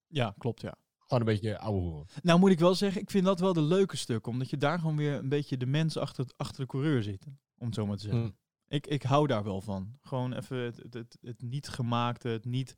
ja, 0.07 0.35
klopt 0.39 0.61
ja. 0.61 0.75
Gewoon 0.99 1.29
een 1.29 1.35
beetje 1.35 1.59
ouwe 1.59 1.81
hoeren. 1.81 2.07
Nou 2.23 2.39
moet 2.39 2.51
ik 2.51 2.59
wel 2.59 2.75
zeggen, 2.75 3.01
ik 3.01 3.11
vind 3.11 3.25
dat 3.25 3.41
wel 3.41 3.53
de 3.53 3.63
leuke 3.63 3.97
stuk. 3.97 4.27
Omdat 4.27 4.51
je 4.51 4.57
daar 4.57 4.79
gewoon 4.79 4.97
weer 4.97 5.15
een 5.15 5.29
beetje 5.29 5.57
de 5.57 5.67
mens 5.67 5.97
achter, 5.97 6.27
achter 6.37 6.61
de 6.61 6.67
coureur 6.67 7.03
zit. 7.03 7.27
Om 7.59 7.67
het 7.67 7.75
zo 7.75 7.87
maar 7.87 7.97
te 7.97 8.03
zeggen. 8.03 8.23
Hm. 8.23 8.31
Ik, 8.75 8.87
ik 8.87 9.03
hou 9.03 9.27
daar 9.27 9.45
wel 9.45 9.61
van. 9.61 9.99
Gewoon 10.01 10.33
even 10.33 10.57
het, 10.57 10.77
het, 10.77 10.95
het, 10.95 11.19
het 11.21 11.43
niet 11.43 11.69
gemaakte, 11.69 12.29
het 12.29 12.45
niet 12.45 12.75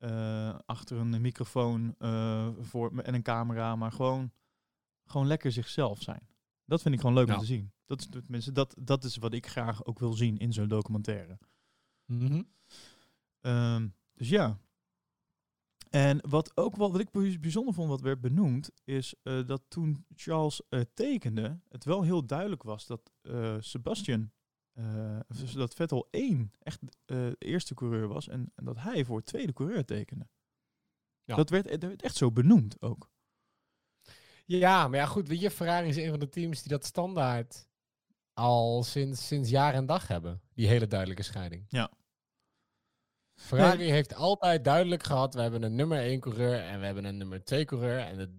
eh, 0.00 0.58
achter 0.66 0.96
een 0.96 1.20
microfoon 1.20 1.94
eh, 1.98 2.48
voor, 2.60 2.98
en 2.98 3.14
een 3.14 3.22
camera, 3.22 3.76
maar 3.76 3.92
gewoon, 3.92 4.32
gewoon 5.04 5.26
lekker 5.26 5.52
zichzelf 5.52 6.02
zijn. 6.02 6.28
Dat 6.70 6.82
vind 6.82 6.94
ik 6.94 7.00
gewoon 7.00 7.14
leuk 7.16 7.26
Ja. 7.26 7.34
om 7.34 7.40
te 7.40 7.46
zien. 7.46 7.72
Dat 7.84 8.00
is, 8.00 8.06
tenminste, 8.06 8.52
dat, 8.52 8.74
dat 8.80 9.04
is 9.04 9.16
wat 9.16 9.32
ik 9.34 9.46
graag 9.46 9.84
ook 9.84 9.98
wil 9.98 10.12
zien 10.12 10.36
in 10.38 10.52
zo'n 10.52 10.68
documentaire. 10.68 11.38
Mhm. 12.04 12.42
Ehm, 13.40 13.88
dus 14.14 14.28
ja. 14.28 14.58
En 15.90 16.28
wat 16.28 16.56
ook 16.56 16.76
wel, 16.76 16.92
wat 16.92 17.00
ik 17.00 17.10
bij- 17.10 17.38
bijzonder 17.40 17.74
vond, 17.74 17.88
wat 17.88 18.00
werd 18.00 18.20
benoemd, 18.20 18.70
is 18.84 19.14
eh, 19.22 19.46
dat 19.46 19.62
toen 19.68 20.04
Charles 20.14 20.62
eh, 20.68 20.80
tekende, 20.94 21.60
het 21.68 21.84
wel 21.84 22.02
heel 22.02 22.26
duidelijk 22.26 22.62
was 22.62 22.86
dat 22.86 23.10
eh, 23.20 23.56
Sebastian, 23.60 24.30
dat 25.54 25.74
Vettel 25.74 26.08
één 26.10 26.52
echt 26.58 26.80
de 27.04 27.36
eerste 27.38 27.74
coureur 27.74 28.08
was 28.08 28.28
en, 28.28 28.52
en 28.54 28.64
dat 28.64 28.76
hij 28.78 29.04
voor 29.04 29.22
tweede 29.22 29.52
coureur 29.52 29.84
tekende. 29.84 30.28
Ja. 31.24 31.36
Dat, 31.36 31.50
werd, 31.50 31.68
dat 31.70 31.82
werd 31.82 32.02
echt 32.02 32.16
zo 32.16 32.32
benoemd 32.32 32.82
ook. 32.82 33.10
Ja, 34.58 34.88
maar 34.88 34.98
ja, 34.98 35.06
goed. 35.06 35.28
Weet 35.28 35.40
je, 35.40 35.50
Ferrari 35.50 35.88
is 35.88 35.96
een 35.96 36.10
van 36.10 36.18
de 36.18 36.28
teams 36.28 36.62
die 36.62 36.70
dat 36.70 36.84
standaard 36.84 37.68
al 38.32 38.82
sinds, 38.82 39.26
sinds 39.26 39.50
jaar 39.50 39.74
en 39.74 39.86
dag 39.86 40.08
hebben. 40.08 40.42
Die 40.54 40.66
hele 40.68 40.86
duidelijke 40.86 41.22
scheiding. 41.22 41.64
Ja. 41.68 41.90
Ferrari 43.34 43.90
heeft 43.90 44.14
altijd 44.14 44.64
duidelijk 44.64 45.02
gehad, 45.02 45.34
we 45.34 45.40
hebben 45.40 45.62
een 45.62 45.74
nummer 45.74 45.98
1 45.98 46.20
coureur 46.20 46.60
en 46.60 46.80
we 46.80 46.84
hebben 46.84 47.04
een 47.04 47.16
nummer 47.16 47.44
2 47.44 47.64
coureur. 47.64 47.98
En 47.98 48.18
het, 48.18 48.30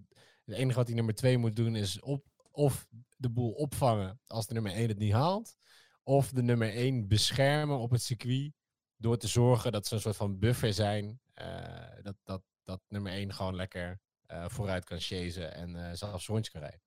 het 0.44 0.54
enige 0.54 0.76
wat 0.76 0.86
die 0.86 0.94
nummer 0.94 1.14
2 1.14 1.38
moet 1.38 1.56
doen 1.56 1.76
is 1.76 2.00
op, 2.00 2.26
of 2.50 2.86
de 3.16 3.30
boel 3.30 3.50
opvangen 3.52 4.20
als 4.26 4.46
de 4.46 4.54
nummer 4.54 4.72
1 4.72 4.88
het 4.88 4.98
niet 4.98 5.12
haalt. 5.12 5.56
Of 6.02 6.30
de 6.30 6.42
nummer 6.42 6.70
1 6.74 7.08
beschermen 7.08 7.78
op 7.78 7.90
het 7.90 8.02
circuit 8.02 8.52
door 8.96 9.16
te 9.16 9.28
zorgen 9.28 9.72
dat 9.72 9.86
ze 9.86 9.94
een 9.94 10.00
soort 10.00 10.16
van 10.16 10.38
buffer 10.38 10.72
zijn. 10.72 11.20
eh, 11.34 12.02
dat, 12.02 12.16
dat, 12.22 12.42
dat 12.62 12.80
nummer 12.88 13.12
1 13.12 13.32
gewoon 13.32 13.54
lekker 13.54 14.00
vooruit 14.46 14.84
kan 14.84 15.00
chasen 15.00 15.54
en 15.54 15.76
eh 15.88 15.92
zelfs 15.96 16.26
rondjes 16.26 16.50
kan 16.50 16.60
rijden. 16.60 16.80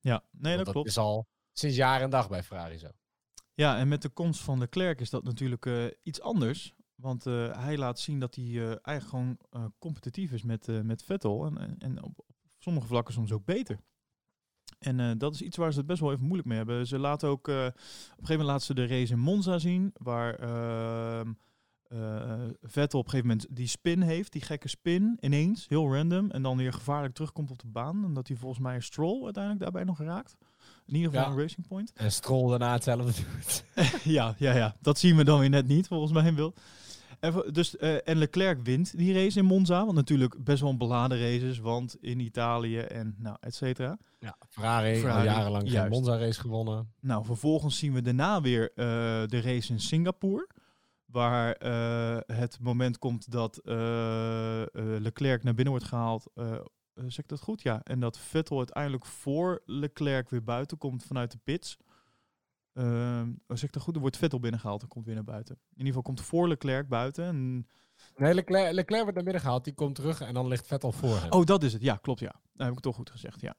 Ja, 0.00 0.22
nee, 0.30 0.52
Want 0.54 0.64
dat 0.64 0.74
klopt. 0.74 0.88
is 0.88 0.98
al 0.98 1.28
sinds 1.52 1.76
jaar 1.76 2.00
en 2.00 2.10
dag 2.10 2.28
bij 2.28 2.42
Ferrari 2.42 2.78
zo. 2.78 2.88
Ja, 3.54 3.78
en 3.78 3.88
met 3.88 4.02
de 4.02 4.08
komst 4.08 4.40
van 4.40 4.58
de 4.58 4.66
Klerk 4.66 5.00
is 5.00 5.10
dat 5.10 5.22
natuurlijk 5.24 5.66
eh, 5.66 5.84
iets 6.02 6.20
anders. 6.20 6.74
Want 6.94 7.26
eh, 7.26 7.62
hij 7.64 7.76
laat 7.78 7.98
zien 8.00 8.20
dat 8.20 8.34
hij 8.34 8.44
eh, 8.44 8.66
eigenlijk 8.82 9.08
gewoon 9.08 9.38
eh, 9.50 9.64
competitief 9.78 10.32
is 10.32 10.42
met, 10.42 10.68
eh, 10.68 10.80
met 10.80 11.02
Vettel. 11.02 11.46
En, 11.46 11.58
en, 11.58 11.76
en 11.78 12.02
op, 12.02 12.24
sommige 12.58 12.86
vlakken 12.86 13.14
soms 13.14 13.32
ook 13.32 13.44
beter. 13.44 13.78
En 14.78 15.00
eh, 15.00 15.10
dat 15.18 15.34
is 15.34 15.42
iets 15.42 15.56
waar 15.56 15.72
ze 15.72 15.78
het 15.78 15.86
best 15.86 16.00
wel 16.00 16.12
even 16.12 16.24
moeilijk 16.24 16.48
mee 16.48 16.56
hebben. 16.56 16.86
Ze 16.86 16.98
laten 16.98 17.28
ook, 17.28 17.48
eh, 17.48 17.54
op 17.54 17.62
een 17.64 17.72
gegeven 17.74 18.28
moment 18.28 18.48
laten 18.48 18.66
ze 18.66 18.74
de 18.74 18.86
race 18.86 19.12
in 19.12 19.18
Monza 19.18 19.58
zien. 19.58 19.90
Waar 19.94 20.34
eh, 21.92 22.32
Vettel 22.62 22.98
op 22.98 23.04
een 23.04 23.10
gegeven 23.10 23.30
moment 23.30 23.46
die 23.56 23.66
spin 23.66 24.00
heeft, 24.00 24.32
die 24.32 24.42
gekke 24.42 24.68
spin, 24.68 25.16
ineens, 25.20 25.68
heel 25.68 25.94
random. 25.94 26.30
En 26.30 26.42
dan 26.42 26.56
weer 26.56 26.72
gevaarlijk 26.72 27.14
terugkomt 27.14 27.50
op 27.50 27.58
de 27.58 27.68
baan. 27.68 28.04
En 28.04 28.12
dat 28.14 28.28
hij 28.28 28.36
volgens 28.36 28.60
mij 28.60 28.80
Stroll 28.80 29.24
uiteindelijk 29.24 29.62
daarbij 29.62 29.84
nog 29.84 30.00
raakt. 30.00 30.36
In 30.86 30.94
ieder 30.94 31.10
geval 31.10 31.26
Ja. 31.26 31.32
een 31.32 31.40
Racing 31.40 31.66
Point. 31.66 31.92
En 31.94 32.12
Stroll 32.12 32.50
daarna 32.50 32.72
hetzelfde 32.72 33.04
doet. 33.22 33.64
ja, 34.16 34.34
ja, 34.38 34.54
ja, 34.56 34.76
dat 34.80 34.98
zien 34.98 35.16
we 35.16 35.24
dan 35.24 35.40
weer 35.40 35.48
net 35.50 35.66
niet, 35.66 35.86
volgens 35.86 36.12
mij 36.12 36.26
in 36.26 36.34
beeld. 36.34 36.60
En, 37.20 37.42
dus, 37.52 37.76
eh, 37.76 38.08
en 38.08 38.16
Leclerc 38.16 38.58
wint 38.62 38.96
die 38.96 39.14
race 39.14 39.38
in 39.38 39.44
Monza. 39.44 39.84
Want 39.84 39.96
natuurlijk 39.96 40.44
best 40.44 40.60
wel 40.60 40.70
een 40.70 40.78
beladen 40.78 41.18
race 41.18 41.48
is. 41.48 41.58
Want 41.58 41.96
in 42.00 42.20
Italië 42.20 42.78
en 42.78 43.14
nou, 43.18 43.36
et 43.40 43.54
cetera. 43.54 43.98
Ja, 44.18 44.36
Ferrari, 44.48 44.96
Ferrari, 44.96 45.28
al 45.28 45.34
jarenlang 45.34 45.62
geen 45.62 45.72
juist. 45.72 45.90
Monza-race 45.92 46.40
gewonnen. 46.40 46.92
Nou, 47.00 47.24
vervolgens 47.24 47.78
zien 47.78 47.92
we 47.92 48.02
daarna 48.02 48.40
weer 48.40 48.70
eh, 48.74 48.84
de 49.26 49.40
race 49.40 49.72
in 49.72 49.80
Singapore. 49.80 50.48
Waar 51.12 51.52
eh, 51.52 52.36
het 52.36 52.58
moment 52.60 52.98
komt 52.98 53.30
dat 53.30 53.56
eh, 53.58 54.62
eh, 54.62 54.66
Leclerc 54.74 55.42
naar 55.42 55.54
binnen 55.54 55.72
wordt 55.72 55.88
gehaald. 55.88 56.30
eh, 56.34 56.52
eh, 56.54 56.60
zeg 56.94 57.18
ik 57.18 57.28
dat 57.28 57.40
goed? 57.40 57.62
Ja. 57.62 57.80
En 57.82 58.00
dat 58.00 58.18
Vettel 58.18 58.56
uiteindelijk 58.58 59.06
voor 59.06 59.62
Leclerc 59.64 60.30
weer 60.30 60.44
buiten 60.44 60.78
komt 60.78 61.04
vanuit 61.04 61.30
de 61.30 61.38
pits. 61.44 61.76
Ehm 62.72 63.28
oh, 63.28 63.56
zeg 63.56 63.62
ik 63.62 63.72
dat 63.72 63.82
goed? 63.82 63.94
Er 63.94 64.00
wordt 64.00 64.16
Vettel 64.16 64.40
binnengehaald 64.40 64.82
en 64.82 64.88
komt 64.88 65.04
weer 65.06 65.14
naar 65.14 65.24
buiten. 65.24 65.54
In 65.54 65.70
ieder 65.70 65.86
geval 65.86 66.02
komt 66.02 66.20
voor 66.20 66.48
Leclerc 66.48 66.88
buiten. 66.88 67.24
En... 67.24 67.66
Nee, 68.16 68.34
Leclerc, 68.34 68.72
Leclerc 68.72 69.02
wordt 69.02 69.14
naar 69.14 69.24
binnen 69.24 69.42
gehaald. 69.42 69.64
Die 69.64 69.74
komt 69.74 69.94
terug 69.94 70.20
en 70.20 70.34
dan 70.34 70.48
ligt 70.48 70.66
Vettel 70.66 70.92
voor 70.92 71.16
hem. 71.20 71.30
Oh, 71.32 71.44
dat 71.44 71.62
is 71.62 71.72
het. 71.72 71.82
Ja, 71.82 71.96
klopt. 71.96 72.20
Ja. 72.20 72.34
Dat 72.52 72.66
heb 72.66 72.76
ik 72.76 72.80
toch 72.82 72.96
goed 72.96 73.10
gezegd. 73.10 73.40
Ja. 73.40 73.54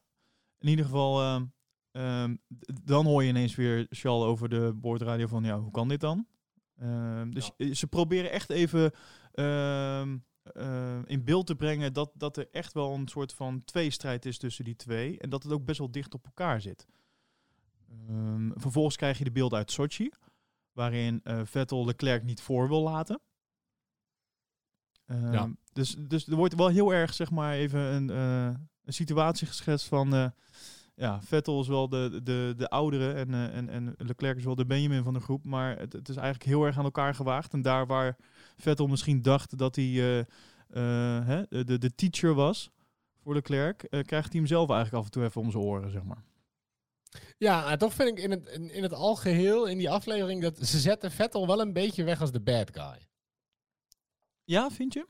In 0.58 0.68
ieder 0.68 0.84
geval, 0.84 1.20
ehm, 1.20 1.44
ehm, 1.92 2.36
dan 2.82 3.06
hoor 3.06 3.22
je 3.22 3.28
ineens 3.28 3.54
weer 3.54 3.86
Charles 3.90 4.24
over 4.26 4.48
de 4.48 4.72
boordradio 4.74 5.26
van, 5.26 5.44
ja, 5.44 5.58
hoe 5.60 5.70
kan 5.70 5.88
dit 5.88 6.00
dan? 6.00 6.26
Ehm, 6.78 7.30
dus 7.30 7.50
eh, 7.56 7.72
ze 7.72 7.86
proberen 7.86 8.30
echt 8.30 8.50
even 8.50 8.92
ehm, 9.32 10.16
eh, 10.42 10.98
in 11.04 11.24
beeld 11.24 11.46
te 11.46 11.56
brengen 11.56 11.92
dat, 11.92 12.10
dat 12.14 12.36
er 12.36 12.48
echt 12.52 12.72
wel 12.72 12.94
een 12.94 13.08
soort 13.08 13.32
van 13.32 13.64
tweestrijd 13.64 14.24
is 14.24 14.38
tussen 14.38 14.64
die 14.64 14.76
twee. 14.76 15.18
En 15.18 15.30
dat 15.30 15.42
het 15.42 15.52
ook 15.52 15.64
best 15.64 15.78
wel 15.78 15.90
dicht 15.90 16.14
op 16.14 16.24
elkaar 16.24 16.60
zit. 16.60 16.86
Ehm, 18.08 18.50
vervolgens 18.54 18.96
krijg 18.96 19.18
je 19.18 19.24
de 19.24 19.32
beelden 19.32 19.58
uit 19.58 19.70
Sochi, 19.70 20.10
waarin 20.72 21.20
eh, 21.24 21.40
Vettel 21.44 21.84
Leclerc 21.84 22.22
niet 22.22 22.40
voor 22.40 22.68
wil 22.68 22.82
laten. 22.82 23.20
Ja. 25.06 25.50
dus, 25.72 25.96
dus 25.98 26.26
er 26.26 26.36
wordt 26.36 26.54
wel 26.54 26.68
heel 26.68 26.92
erg, 26.92 27.14
zeg 27.14 27.30
maar, 27.30 27.54
even 27.54 27.80
een, 27.80 28.08
een 28.84 28.92
situatie 28.92 29.46
geschetst 29.46 29.86
van... 29.86 30.32
ja, 30.94 31.22
Vettel 31.22 31.60
is 31.60 31.68
wel 31.68 31.88
de, 31.88 32.20
de, 32.22 32.54
de 32.56 32.68
oudere 32.68 33.12
en, 33.12 33.34
eh, 33.34 33.56
en, 33.56 33.68
en 33.68 33.94
Leclerc 33.96 34.36
is 34.36 34.44
wel 34.44 34.54
de 34.54 34.66
Benjamin 34.66 35.02
van 35.02 35.14
de 35.14 35.20
groep. 35.20 35.44
Maar 35.44 35.78
het, 35.78 35.92
het 35.92 36.08
is 36.08 36.16
eigenlijk 36.16 36.46
heel 36.46 36.64
erg 36.64 36.78
aan 36.78 36.84
elkaar 36.84 37.14
gewaagd. 37.14 37.52
En 37.52 37.62
daar 37.62 37.86
waar 37.86 38.16
Vettel 38.56 38.86
misschien 38.86 39.22
dacht 39.22 39.58
dat 39.58 39.76
hij 39.76 40.26
hè, 41.24 41.42
de, 41.48 41.78
de, 41.78 41.94
teacher 41.94 42.34
was 42.34 42.70
voor 43.22 43.34
Leclerc... 43.34 43.86
krijgt 43.88 44.32
hij 44.32 44.40
hem 44.40 44.46
zelf 44.46 44.70
eigenlijk 44.70 44.98
af 44.98 45.04
en 45.04 45.10
toe 45.10 45.24
even 45.24 45.40
om 45.40 45.50
zijn 45.50 45.62
oren, 45.62 45.90
zeg 45.90 46.02
maar. 46.02 46.22
Ja, 47.38 47.70
en 47.70 47.78
toch 47.78 47.94
vind 47.94 48.08
ik 48.08 48.24
in 48.24 48.30
het, 48.30 48.46
in, 48.46 48.70
in 48.70 48.82
het 48.82 48.92
algeheel, 48.92 49.66
in 49.66 49.78
die 49.78 49.90
aflevering, 49.90 50.42
dat 50.42 50.66
ze 50.66 50.78
zetten 50.78 51.10
Vettel 51.10 51.46
wel 51.46 51.60
een 51.60 51.72
beetje 51.72 52.04
weg 52.04 52.20
als 52.20 52.32
de 52.32 52.40
bad 52.40 52.70
guy. 52.72 53.06
Ja, 54.44 54.70
vind 54.70 54.92
je? 54.92 55.06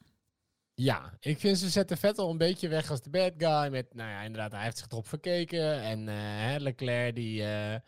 Ja, 0.76 1.16
ik 1.20 1.38
vind 1.38 1.58
ze 1.58 1.68
zetten 1.68 1.96
Vettel 1.96 2.30
een 2.30 2.38
beetje 2.38 2.68
weg 2.68 2.90
als 2.90 3.02
de 3.02 3.10
bad 3.10 3.32
guy. 3.36 3.70
Met, 3.70 3.94
nou 3.94 4.10
ja, 4.10 4.22
inderdaad, 4.22 4.52
hij 4.52 4.62
heeft 4.62 4.78
zich 4.78 4.88
erop 4.88 5.08
verkeken. 5.08 5.80
En 5.82 6.06
hè, 6.06 6.58
Leclerc, 6.58 7.14
die, 7.14 7.44
eh, 7.44 7.80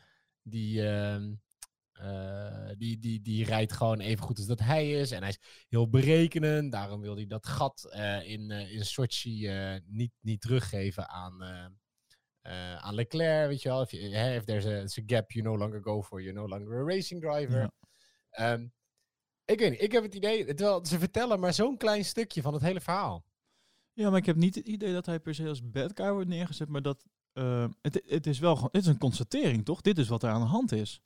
die, 0.43 0.89
ehm, 0.89 1.35
eh, 1.93 2.71
die, 2.79 2.99
die, 2.99 3.23
die 3.23 3.45
rijdt 3.45 3.73
gewoon 3.73 4.01
even 4.01 4.25
goed 4.25 4.39
als 4.39 4.47
dat 4.47 4.61
hij 4.61 4.91
is. 4.91 5.11
En 5.11 5.21
hij 5.21 5.29
is 5.29 5.65
heel 5.69 5.89
berekenend. 5.89 6.73
Daarom 6.73 7.01
wil 7.01 7.17
hij 7.17 7.27
dat 7.27 7.47
gat 7.47 7.89
in, 8.25 8.51
in 8.51 8.85
Sochi 8.85 9.51
niet, 9.87 10.13
niet 10.21 10.41
teruggeven 10.41 11.09
aan, 11.09 11.43
aan 12.81 12.95
Leclerc. 12.95 13.49
Weet 13.49 13.63
je 13.63 13.69
wel, 13.69 13.83
if, 13.83 13.91
you, 13.91 14.35
if 14.35 14.45
there's 14.45 14.99
a, 14.99 15.03
gap 15.07 15.31
you 15.31 15.45
no 15.45 15.57
longer 15.57 15.83
go 15.83 16.03
for, 16.03 16.23
you're 16.23 16.41
no 16.41 16.49
longer 16.49 16.79
a 16.79 16.85
racing 16.85 17.21
driver. 17.21 17.61
Ja. 17.61 17.73
Ehm, 18.31 18.67
ik 19.47 19.59
weet 19.59 19.71
niet, 19.71 19.83
ik 19.83 19.93
heb 19.93 20.03
het 20.03 20.15
idee, 20.15 20.45
terwijl 20.45 20.87
ze 20.87 20.99
vertellen 20.99 21.41
maar 21.41 21.55
zo'n 21.55 21.77
klein 21.77 22.05
stukje 22.05 22.43
van 22.43 22.53
het 22.53 22.63
hele 22.63 22.81
verhaal. 22.81 23.25
Ja, 23.93 24.11
maar 24.11 24.19
ik 24.19 24.27
heb 24.27 24.37
niet 24.37 24.55
het 24.55 24.67
idee 24.67 24.93
dat 24.93 25.07
hij 25.07 25.21
per 25.21 25.35
se 25.35 25.49
als 25.49 25.71
bad 25.71 25.93
guy 25.95 26.11
wordt 26.11 26.29
neergezet. 26.29 26.69
Maar 26.69 26.83
dat 26.83 27.05
eh, 27.33 27.65
het, 27.83 28.03
het 28.07 28.27
is 28.27 28.39
wel 28.39 28.55
gewoon, 28.55 28.69
het 28.73 28.83
is 28.83 28.89
een 28.89 28.99
constatering, 28.99 29.65
toch? 29.65 29.81
Dit 29.81 29.99
is 29.99 30.09
wat 30.09 30.23
er 30.23 30.31
aan 30.31 30.41
de 30.41 30.47
hand 30.47 30.73
is. 30.73 31.01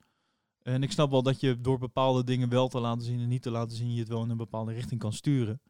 En 0.62 0.82
ik 0.82 0.92
snap 0.92 1.10
wel 1.10 1.22
dat 1.22 1.40
je 1.40 1.60
door 1.60 1.78
bepaalde 1.78 2.24
dingen 2.24 2.48
wel 2.48 2.68
te 2.68 2.80
laten 2.80 3.02
zien 3.02 3.20
en 3.20 3.28
niet 3.28 3.42
te 3.42 3.50
laten 3.50 3.76
zien, 3.76 3.92
je 3.94 4.00
het 4.00 4.08
wel 4.08 4.22
in 4.22 4.30
een 4.30 4.36
bepaalde 4.36 4.72
richting 4.72 5.00
kan 5.00 5.12
sturen. 5.12 5.60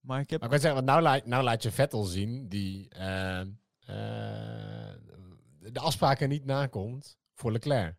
Maar 0.00 0.20
ik 0.20 0.30
heb. 0.30 0.40
Maar 0.40 0.52
ik 0.52 0.60
wil 0.60 0.70
zeggen, 0.70 0.84
want 0.84 0.92
nou, 0.92 1.02
laat, 1.02 1.26
nou 1.26 1.44
laat 1.44 1.62
je 1.62 1.70
Vettel 1.70 2.04
zien 2.04 2.48
die 2.48 2.88
eh, 2.88 3.40
eh, 3.40 3.46
de 5.58 5.80
afspraken 5.80 6.28
niet 6.28 6.44
nakomt 6.44 7.18
voor 7.32 7.52
Leclerc. 7.52 7.96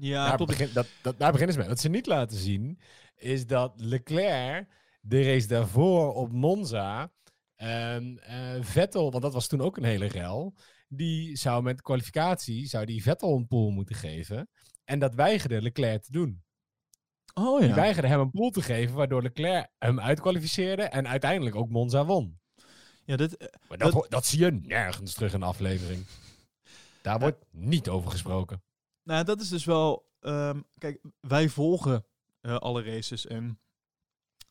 Ja, 0.00 0.26
daar, 0.26 0.36
klopt. 0.36 0.50
begin, 0.50 0.70
dat, 0.74 0.86
dat, 1.02 1.18
daar 1.18 1.30
beginnen 1.32 1.54
ze 1.54 1.60
mee. 1.60 1.68
Wat 1.68 1.80
ze 1.80 1.88
niet 1.88 2.06
laten 2.06 2.36
zien, 2.38 2.78
is 3.16 3.46
dat 3.46 3.72
Leclerc 3.76 4.68
de 5.00 5.22
race 5.22 5.46
daarvoor 5.46 6.14
op 6.14 6.32
Monza, 6.32 7.12
ehm, 7.56 8.16
eh, 8.16 8.36
Vettel, 8.60 9.10
want 9.10 9.22
dat 9.22 9.32
was 9.32 9.46
toen 9.46 9.60
ook 9.60 9.76
een 9.76 9.84
hele 9.84 10.06
rel, 10.06 10.54
die 10.88 11.36
zou 11.36 11.62
met 11.62 11.82
kwalificatie, 11.82 12.66
zou 12.66 12.84
die 12.84 13.02
Vettel 13.02 13.36
een 13.36 13.46
pool 13.46 13.70
moeten 13.70 13.94
geven. 13.96 14.48
En 14.84 14.98
dat 14.98 15.14
weigerde 15.14 15.62
Leclerc 15.62 16.02
te 16.02 16.12
doen. 16.12 16.42
Oh 17.34 17.58
Die 17.60 17.68
ja. 17.68 17.74
weigerde 17.74 18.08
hem 18.08 18.20
een 18.20 18.30
pool 18.30 18.50
te 18.50 18.62
geven, 18.62 18.94
waardoor 18.96 19.22
Leclerc 19.22 19.68
hem 19.78 20.00
uitkwalificeerde 20.00 20.82
en 20.82 21.08
uiteindelijk 21.08 21.56
ook 21.56 21.68
Monza 21.68 22.04
won. 22.04 22.40
ja 23.04 23.16
dit, 23.16 23.36
eh, 23.36 23.48
Maar 23.68 23.78
dat, 23.78 24.06
Dat- 24.08 24.26
zie 24.26 24.38
je 24.44 24.50
nergens 24.50 25.14
terug 25.14 25.32
in 25.32 25.40
de 25.40 25.46
aflevering. 25.46 26.04
Daar 27.02 27.18
wordt 27.18 27.44
niet 27.50 27.88
over 27.88 28.10
gesproken. 28.10 28.62
Nou, 29.08 29.24
dat 29.24 29.40
is 29.40 29.48
dus 29.48 29.64
wel. 29.64 30.06
ehm, 30.20 30.60
kijk, 30.78 31.00
wij 31.20 31.48
volgen 31.48 32.04
eh, 32.40 32.56
alle 32.56 32.82
races 32.82 33.26
en 33.26 33.58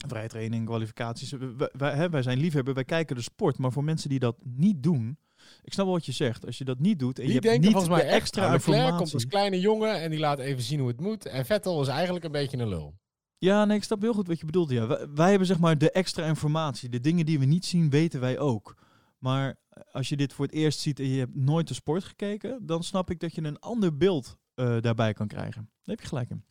vrije 0.08 0.28
training, 0.28 0.66
kwalificaties. 0.66 1.32
Wij, 1.32 1.56
wij- 1.58 1.70
wij, 1.78 1.96
hè, 1.96 2.10
wij 2.10 2.22
zijn 2.22 2.38
liefhebber, 2.38 2.74
wij 2.74 2.84
kijken 2.84 3.16
de 3.16 3.22
sport. 3.22 3.58
Maar 3.58 3.72
voor 3.72 3.84
mensen 3.84 4.10
die 4.10 4.20
dat 4.20 4.36
niet 4.44 4.84
doen. 4.84 5.18
Ik 5.64 5.74
snap 5.74 5.86
wel 5.86 5.96
wat 5.96 6.06
je 6.06 6.12
zegt. 6.12 6.46
Als 6.46 6.58
je 6.58 6.64
dat 6.66 6.80
niet 6.80 7.00
doet 7.00 7.20
en 7.20 7.26
Die 7.26 7.34
je 7.34 7.40
hebt 7.40 7.44
denken 7.46 7.62
niet 7.64 7.72
volgens 7.72 7.94
mij 8.02 8.06
de 8.10 8.16
extra 8.16 8.42
nou, 8.42 8.54
informatie. 8.54 8.98
komt 8.98 9.14
als 9.14 9.28
kleine 9.28 9.60
jongen 9.60 10.02
en 10.02 10.10
die 10.10 10.20
laat 10.20 10.40
even 10.40 10.64
zien 10.64 10.80
hoe 10.80 10.88
het 10.88 11.00
moet. 11.02 11.26
En 11.26 11.46
Vettel 11.46 11.82
is 11.82 11.88
eigenlijk 11.88 12.26
een 12.26 12.32
beetje 12.32 12.58
een 12.58 12.68
lul. 12.68 12.98
Ja, 13.38 13.66
nee, 13.66 13.78
ik 13.78 13.84
snap 13.84 14.02
heel 14.02 14.14
goed 14.14 14.28
wat 14.28 14.40
je 14.40 14.46
bedoelt. 14.46 14.70
Ja. 14.70 14.88
Wij, 14.88 15.08
wij 15.14 15.30
hebben 15.30 15.48
zeg 15.48 15.60
maar 15.60 15.78
de 15.78 15.92
extra 15.92 16.26
informatie. 16.26 16.90
De 16.90 17.00
dingen 17.00 17.26
die 17.26 17.40
we 17.40 17.46
niet 17.46 17.66
zien, 17.66 17.90
weten 17.90 18.20
wij 18.20 18.40
ook. 18.40 18.76
Maar 19.18 19.60
als 19.92 20.10
je 20.10 20.18
dit 20.18 20.34
voor 20.34 20.46
het 20.46 20.54
eerst 20.54 20.80
ziet 20.80 21.00
en 21.00 21.08
je 21.08 21.20
hebt 21.20 21.36
nooit 21.36 21.68
de 21.68 21.74
sport 21.74 22.04
gekeken, 22.04 22.66
dan 22.66 22.84
snap 22.84 23.10
ik 23.12 23.20
dat 23.20 23.36
je 23.36 23.44
een 23.44 23.60
ander 23.60 23.98
beeld 23.98 24.38
eh, 24.58 24.82
daarbij 24.82 25.14
kan 25.14 25.28
krijgen. 25.28 25.62
Daar 25.62 25.96
heb 25.96 26.00
je 26.00 26.08
gelijk 26.08 26.30
in. 26.30 26.44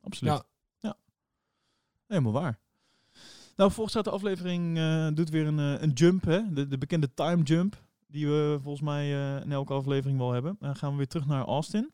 Absoluut. 0.00 0.32
Ja. 0.32 0.44
Ja. 0.78 0.96
Helemaal 2.06 2.32
waar. 2.32 2.58
Nou, 3.56 3.70
volgens 3.70 3.90
staat 3.90 4.04
de 4.04 4.10
aflevering 4.10 4.78
eh, 4.78 5.08
doet 5.14 5.30
weer 5.30 5.46
een, 5.46 5.58
eh, 5.58 5.82
een 5.82 5.90
jump, 5.90 6.24
hè? 6.24 6.52
De, 6.52 6.68
de 6.68 6.78
bekende 6.78 7.14
time 7.14 7.42
jump, 7.42 7.82
die 8.06 8.26
we 8.26 8.58
volgens 8.62 8.84
mij 8.84 9.10
in 9.42 9.52
elke 9.52 9.72
aflevering 9.72 10.18
wel 10.18 10.32
hebben. 10.32 10.56
Dan 10.60 10.76
gaan 10.76 10.90
we 10.90 10.96
weer 10.96 11.06
terug 11.06 11.26
naar 11.26 11.44
Austin. 11.44 11.92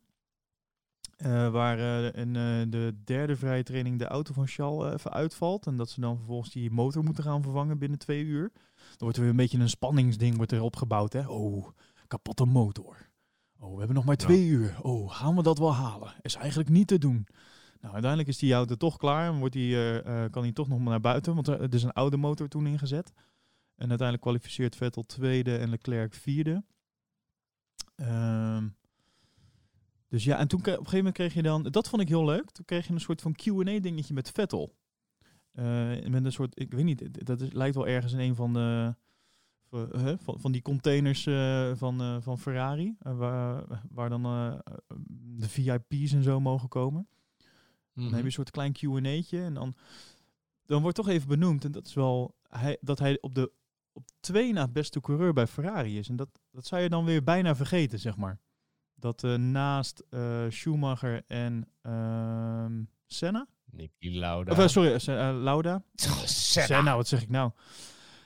Waar 1.53 1.79
in 2.15 2.33
de 2.71 2.95
derde 3.05 3.37
vrije 3.37 3.63
training 3.63 3.99
de 3.99 4.07
auto 4.07 4.33
van 4.33 4.47
Charles 4.47 4.93
even 4.93 5.13
uitvalt. 5.13 5.67
En 5.67 5.77
dat 5.77 5.91
ze 5.91 6.01
dan 6.01 6.17
vervolgens 6.17 6.53
die 6.53 6.71
motor 6.71 7.05
moeten 7.05 7.25
gaan 7.25 7.43
vervangen 7.43 7.79
binnen 7.79 7.99
twee 7.99 8.25
uur. 8.25 8.51
Dan 8.53 8.97
wordt 8.99 9.17
er 9.17 9.23
weer 9.23 9.31
een 9.31 9.37
beetje 9.37 9.59
een 9.59 9.69
spanningsding 9.69 10.37
wordt 10.37 10.53
er 10.53 10.63
opgebouwd. 10.63 11.13
Hè? 11.13 11.29
Oh, 11.29 11.69
kapotte 12.07 12.45
motor. 12.45 13.08
Oh, 13.61 13.73
we 13.73 13.79
hebben 13.79 13.97
nog 13.97 14.05
maar 14.05 14.17
Ja. 14.19 14.25
twee 14.27 14.47
uur. 14.47 14.79
Oh, 14.83 15.13
gaan 15.13 15.37
we 15.37 15.43
dat 15.43 15.59
wel 15.59 15.75
halen? 15.75 16.15
Is 16.21 16.35
eigenlijk 16.35 16.69
niet 16.69 16.87
te 16.89 16.99
doen. 16.99 17.27
Nou, 17.81 17.93
uiteindelijk 17.93 18.29
is 18.31 18.39
die 18.39 18.53
auto 18.53 18.75
toch 18.75 18.97
klaar. 18.97 19.33
En 19.33 19.39
wordt 19.39 19.55
die, 19.55 19.75
eh, 19.75 20.25
eh, 20.25 20.31
kan 20.31 20.43
hij 20.43 20.53
toch 20.53 20.69
nog 20.69 20.79
maar 20.79 20.89
naar 20.89 21.01
buiten. 21.01 21.35
Want 21.35 21.47
er, 21.49 21.61
er 21.61 21.75
is 21.75 21.83
een 21.83 21.93
oude 21.93 22.17
motor 22.17 22.49
toen 22.49 22.67
ingezet. 22.67 23.13
En 23.75 23.89
uiteindelijk 23.89 24.21
kwalificeert 24.21 24.77
Vettel 24.77 25.07
tweede 25.07 25.57
en 25.57 25.69
Leclerc 25.71 26.15
vierde. 26.15 26.65
Ehm, 27.95 28.69
dus 30.09 30.25
ja, 30.25 30.39
en 30.39 30.49
toen 30.49 30.61
op 30.61 30.67
een 30.67 30.73
gegeven 30.73 30.97
moment 30.97 31.15
kreeg 31.15 31.35
je 31.35 31.43
dan, 31.43 31.63
dat 31.63 31.89
vond 31.89 32.03
ik 32.03 32.09
heel 32.09 32.25
leuk. 32.25 32.51
Toen 32.51 32.65
kreeg 32.65 32.87
je 32.87 32.93
een 32.93 33.01
soort 33.01 33.21
van 33.21 33.33
Q&A 33.33 33.79
dingetje 33.81 34.15
met 34.15 34.31
Vettel. 34.31 34.75
Eh, 35.53 36.07
met 36.09 36.25
een 36.25 36.33
soort, 36.33 36.61
ik 36.61 36.73
weet 36.73 36.85
niet, 36.85 37.27
dat 37.27 37.41
is, 37.41 37.53
lijkt 37.53 37.75
wel 37.75 37.87
ergens 37.87 38.13
in 38.13 38.19
een 38.19 38.35
van 38.35 38.53
de, 38.53 38.95
van, 39.71 40.41
van, 40.41 40.53
die 40.53 40.63
containers 40.63 41.27
eh, 41.27 41.71
van, 41.75 42.01
eh, 42.01 42.17
van 42.21 42.39
Ferrari. 42.39 42.97
eh, 42.99 43.17
waar, 43.17 43.65
waar 43.91 44.09
dan 44.09 44.23
de 45.37 45.49
VIP's 45.49 46.13
en 46.13 46.23
zo 46.23 46.41
mogen 46.41 46.69
komen. 46.69 47.09
Dan 47.95 48.07
heb 48.07 48.19
je 48.19 48.25
een 48.25 48.33
soort 48.33 48.51
klein 48.51 48.73
Q&A'tje 48.73 49.43
en 49.43 49.55
dan, 49.55 49.75
dan 50.67 50.83
wordt 50.83 50.97
toch 50.97 51.09
even 51.09 51.29
benoemd. 51.29 51.65
En 51.65 51.73
dat 51.73 51.87
is 51.87 51.95
wel 51.95 52.37
hij, 52.49 52.79
dat 52.81 52.99
hij 52.99 53.19
op 53.21 53.35
de 53.35 53.53
op 53.93 54.05
twee 54.21 54.53
na 54.53 54.69
beste 54.69 55.01
coureur 55.01 55.33
bij 55.33 55.47
Ferrari 55.47 55.99
is. 55.99 56.09
En 56.09 56.17
dat, 56.17 56.29
dat 56.51 56.67
zou 56.67 56.83
je 56.83 56.89
dan 56.89 57.05
weer 57.05 57.25
bijna 57.25 57.57
vergeten, 57.57 57.99
zeg 57.99 58.17
maar. 58.17 58.39
Dat 58.95 59.23
naast 59.37 60.05
Schumacher 60.49 61.25
en 61.27 61.69
ehm, 61.83 62.83
Senna, 63.07 63.47
Niki 63.71 64.19
Lauda. 64.19 64.65
Of, 64.65 64.71
sorry, 64.71 65.15
Lauda. 65.43 65.83
Senna. 66.25 66.67
Senna, 66.67 66.97
wat 66.97 67.09
zeg 67.09 67.23
ik 67.23 67.29
nou? 67.29 67.51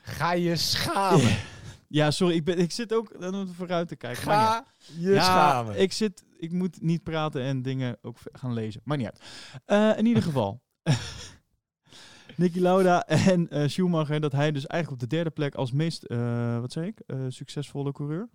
Ga 0.03 0.33
je 0.33 0.57
schamen. 0.57 1.37
Ja, 1.93 2.11
sorry, 2.11 2.35
ik, 2.35 2.45
ben, 2.45 2.59
ik 2.59 2.73
zit 2.73 2.95
ook 2.95 3.11
eh, 3.11 3.43
vooruit 3.53 3.89
te 3.89 3.97
kijken. 3.97 4.23
Ga 4.23 4.65
je 4.99 5.11
ja, 5.11 5.23
schamen. 5.23 5.81
ik, 5.81 5.93
zit, 5.93 6.25
ik 6.37 6.53
moet 6.53 6.83
niet 6.83 7.03
praten 7.03 7.43
en 7.43 7.63
dingen 7.63 7.99
ook 8.03 8.17
gaan 8.33 8.53
lezen. 8.53 8.81
Maar 8.85 8.97
niet 8.97 9.07
uit. 9.07 9.21
Eh, 9.65 9.99
in 9.99 10.07
ieder 10.07 10.23
geval. 10.23 10.63
Niki 12.37 12.61
Lauda 12.61 13.07
en 13.07 13.49
eh, 13.49 13.69
Schumacher, 13.69 14.21
dat 14.21 14.33
hij 14.33 14.53
dus 14.53 14.67
eigenlijk 14.67 15.03
op 15.03 15.09
de 15.09 15.17
derde 15.17 15.31
plek 15.31 15.55
als 15.55 15.73
meest, 15.73 16.03
eh, 16.03 16.61
wat 16.61 16.73
zei 16.73 16.87
ik, 16.87 17.01
succesvolle 17.29 17.93
coureur 17.93 18.29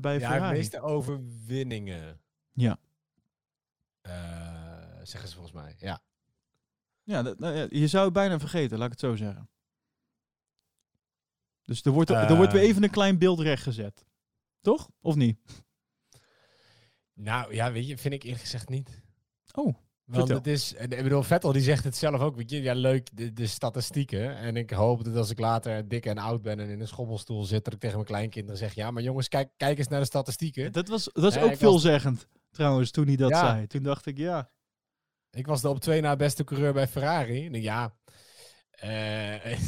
bij 0.00 0.18
Ja, 0.18 0.30
Ferrari. 0.30 0.56
meeste 0.56 0.80
overwinningen. 0.80 2.20
Ja. 2.52 2.78
Zeggen 5.02 5.28
ze 5.28 5.34
volgens 5.34 5.54
mij. 5.54 5.74
Ja. 5.78 6.00
Ja, 7.02 7.22
dat, 7.22 7.38
nou 7.38 7.54
ja, 7.56 7.66
je 7.70 7.86
zou 7.86 8.04
het 8.04 8.12
bijna 8.12 8.38
vergeten, 8.38 8.76
laat 8.78 8.86
ik 8.86 8.92
het 8.92 9.00
zo 9.00 9.16
zeggen. 9.16 9.48
Dus 11.66 11.82
er 11.82 11.90
wordt, 11.92 12.10
er 12.10 12.36
wordt 12.36 12.52
weer 12.52 12.62
Eh. 12.62 12.68
even 12.68 12.82
een 12.82 12.90
klein 12.90 13.18
beeld 13.18 13.40
rechtgezet. 13.40 14.04
Toch? 14.60 14.90
Of 15.00 15.14
niet? 15.14 15.38
Nou 17.14 17.54
ja, 17.54 17.72
weet 17.72 17.86
je, 17.88 17.98
vind 17.98 18.14
ik 18.14 18.22
eerlijk 18.22 18.42
gezegd 18.42 18.68
niet. 18.68 19.02
Oh, 19.54 19.64
Want 19.64 19.78
Vertel. 20.18 20.36
het 20.36 20.46
is, 20.46 20.72
ik 20.72 20.88
bedoel, 21.02 21.22
Vettel 21.22 21.52
die 21.52 21.62
zegt 21.62 21.84
het 21.84 21.96
zelf 21.96 22.20
ook, 22.20 22.36
weet 22.36 22.50
je, 22.50 22.62
ja 22.62 22.74
leuk, 22.74 23.08
de, 23.16 23.32
de 23.32 23.46
statistieken. 23.46 24.36
En 24.36 24.56
ik 24.56 24.70
hoop 24.70 25.04
dat 25.04 25.16
als 25.16 25.30
ik 25.30 25.38
later 25.38 25.88
dik 25.88 26.06
en 26.06 26.18
oud 26.18 26.42
ben 26.42 26.60
en 26.60 26.68
in 26.68 26.80
een 26.80 26.88
schommelstoel 26.88 27.44
zit, 27.44 27.64
dat 27.64 27.72
ik 27.74 27.78
tegen 27.80 27.94
mijn 27.96 28.08
kleinkinderen 28.08 28.58
zeg, 28.58 28.74
ja, 28.74 28.90
maar 28.90 29.02
jongens, 29.02 29.28
kijk, 29.28 29.50
kijk 29.56 29.78
eens 29.78 29.88
naar 29.88 30.00
de 30.00 30.06
statistieken. 30.06 30.72
dat 30.72 30.88
was, 30.88 31.04
dat 31.12 31.24
is 31.24 31.34
Ja, 31.34 31.42
ook 31.42 31.48
was- 31.48 31.58
veelzeggend 31.58 32.26
trouwens 32.50 32.90
toen 32.90 33.06
hij 33.06 33.16
dat 33.16 33.30
Ja. 33.30 33.40
zei. 33.40 33.66
Toen 33.66 33.82
dacht 33.82 34.06
ik, 34.06 34.18
ja. 34.18 34.50
Ik 35.30 35.46
was 35.46 35.60
de 35.60 35.68
op 35.68 35.80
twee 35.80 36.00
na 36.00 36.16
beste 36.16 36.44
coureur 36.44 36.72
bij 36.72 36.88
Ferrari. 36.88 37.46
En 37.46 37.62
ja, 37.62 37.96
eh, 38.70 39.58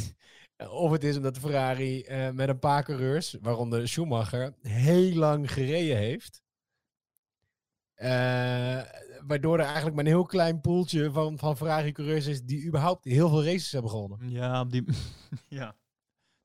of 0.67 0.91
het 0.91 1.03
is 1.03 1.17
omdat 1.17 1.33
de 1.33 1.39
Ferrari 1.39 2.01
eh, 2.01 2.29
met 2.29 2.49
een 2.49 2.59
paar 2.59 2.83
coureurs, 2.83 3.35
waaronder 3.41 3.87
Schumacher, 3.87 4.53
heel 4.61 5.13
lang 5.15 5.51
gereden 5.53 5.97
heeft. 5.97 6.41
Eh, 7.93 8.81
waardoor 9.27 9.57
er 9.59 9.65
eigenlijk 9.65 9.95
maar 9.95 10.05
een 10.05 10.11
heel 10.11 10.25
klein 10.25 10.61
poeltje 10.61 11.11
van, 11.11 11.37
van 11.37 11.57
Ferrari-coureurs 11.57 12.25
is 12.25 12.41
die 12.43 12.65
überhaupt 12.65 13.03
heel 13.05 13.29
veel 13.29 13.43
races 13.43 13.71
hebben 13.71 13.91
gewonnen. 13.91 14.29
Ja, 14.29 14.65
die... 14.65 14.83
ja. 15.47 15.75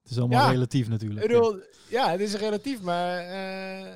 Het 0.02 0.12
is 0.12 0.18
allemaal 0.18 0.44
Ja. 0.46 0.50
relatief 0.50 0.88
natuurlijk. 0.88 1.22
Ik 1.22 1.28
bedoel, 1.32 1.60
ja, 1.90 2.10
het 2.10 2.20
is 2.20 2.34
relatief, 2.34 2.80
maar 2.82 3.18
eh, 3.18 3.92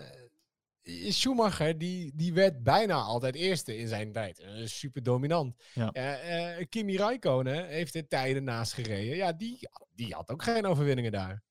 Schumacher 0.88 1.79
die, 1.79 2.12
die 2.14 2.33
werd 2.33 2.62
bijna 2.62 2.94
altijd 2.94 3.35
eerste 3.35 3.77
in 3.77 3.88
zijn 3.88 4.12
tijd. 4.12 4.38
Eh, 4.38 4.66
super 4.66 5.03
dominant. 5.03 5.57
Ja. 5.74 5.92
Eh, 5.92 6.59
eh, 6.59 6.66
Kimi 6.68 6.96
Räikkönen 6.96 7.66
heeft 7.66 7.94
er 7.94 8.09
tijden 8.09 8.44
naast 8.44 8.72
gereden. 8.72 9.16
Ja, 9.16 9.33
die, 9.33 9.68
die 9.94 10.14
had 10.14 10.31
ook 10.31 10.42
geen 10.42 10.66
overwinningen 10.66 11.12
daar. 11.12 11.42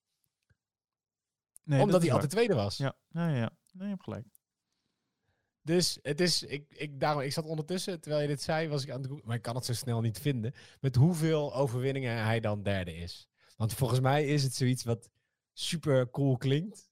Nee, 1.63 1.79
omdat 1.79 1.93
dat 1.93 2.01
hij 2.01 2.11
altijd 2.11 2.31
tweede 2.31 2.55
was. 2.55 2.77
Ja, 2.77 2.97
ja, 3.09 3.29
ja. 3.29 3.51
Nee, 3.71 3.83
je 3.83 3.93
hebt 3.93 4.03
gelijk. 4.03 4.25
Dus 5.61 5.99
het 6.01 6.21
is, 6.21 6.43
ik, 6.43 6.65
ik, 6.69 6.99
daarom, 6.99 7.21
ik 7.21 7.33
zat 7.33 7.45
ondertussen, 7.45 8.01
terwijl 8.01 8.21
je 8.21 8.27
dit 8.27 8.41
zei, 8.41 8.67
was 8.67 8.83
ik 8.83 8.89
aan 8.89 9.01
het 9.01 9.25
maar 9.25 9.35
ik 9.35 9.41
kan 9.41 9.55
het 9.55 9.65
zo 9.65 9.73
snel 9.73 10.01
niet 10.01 10.19
vinden, 10.19 10.53
met 10.79 10.95
hoeveel 10.95 11.55
overwinningen 11.55 12.23
hij 12.23 12.39
dan 12.39 12.63
derde 12.63 12.95
is. 12.95 13.27
Want 13.55 13.73
volgens 13.73 13.99
mij 13.99 14.25
is 14.25 14.43
het 14.43 14.53
zoiets 14.53 14.83
wat 14.83 15.09
super 15.53 16.09
cool 16.09 16.37
klinkt, 16.37 16.89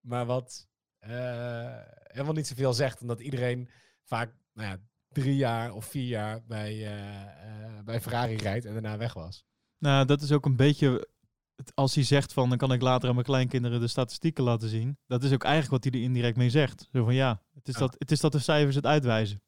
maar 0.00 0.26
wat 0.26 0.69
helemaal 1.00 2.32
niet 2.34 2.46
zoveel 2.46 2.72
zegt, 2.72 3.00
omdat 3.00 3.20
iedereen 3.20 3.70
vaak 4.04 4.34
nou 4.54 4.68
ja, 4.68 4.78
drie 5.08 5.36
jaar 5.36 5.72
of 5.72 5.84
vier 5.84 6.06
jaar 6.06 6.42
bij, 6.44 6.72
eh, 6.86 7.22
eh, 7.22 7.84
bij 7.84 8.00
Ferrari 8.00 8.36
rijdt 8.36 8.64
en 8.64 8.72
daarna 8.72 8.96
weg 8.96 9.14
was. 9.14 9.44
Nou, 9.78 10.06
dat 10.06 10.20
is 10.22 10.32
ook 10.32 10.44
een 10.46 10.56
beetje... 10.56 11.08
het- 11.56 11.74
Als 11.74 11.94
hij 11.94 12.04
zegt 12.04 12.32
van, 12.32 12.48
dan 12.48 12.58
kan 12.58 12.72
ik 12.72 12.82
later 12.82 13.08
aan 13.08 13.14
mijn 13.14 13.26
kleinkinderen 13.26 13.80
de 13.80 13.88
statistieken 13.88 14.44
laten 14.44 14.68
zien. 14.68 14.98
Dat 15.06 15.22
is 15.22 15.32
ook 15.32 15.44
eigenlijk 15.44 15.84
wat 15.84 15.92
hij 15.92 16.00
er 16.00 16.06
indirect 16.06 16.36
mee 16.36 16.50
zegt. 16.50 16.88
Zo 16.92 17.04
van, 17.04 17.14
ja, 17.14 17.42
het 17.54 17.68
is, 17.68 17.74
Ja. 17.74 17.80
Dat, 17.80 17.94
het 17.98 18.10
is 18.10 18.20
dat 18.20 18.32
de 18.32 18.38
cijfers 18.38 18.74
het 18.74 18.86
uitwijzen. 18.86 19.42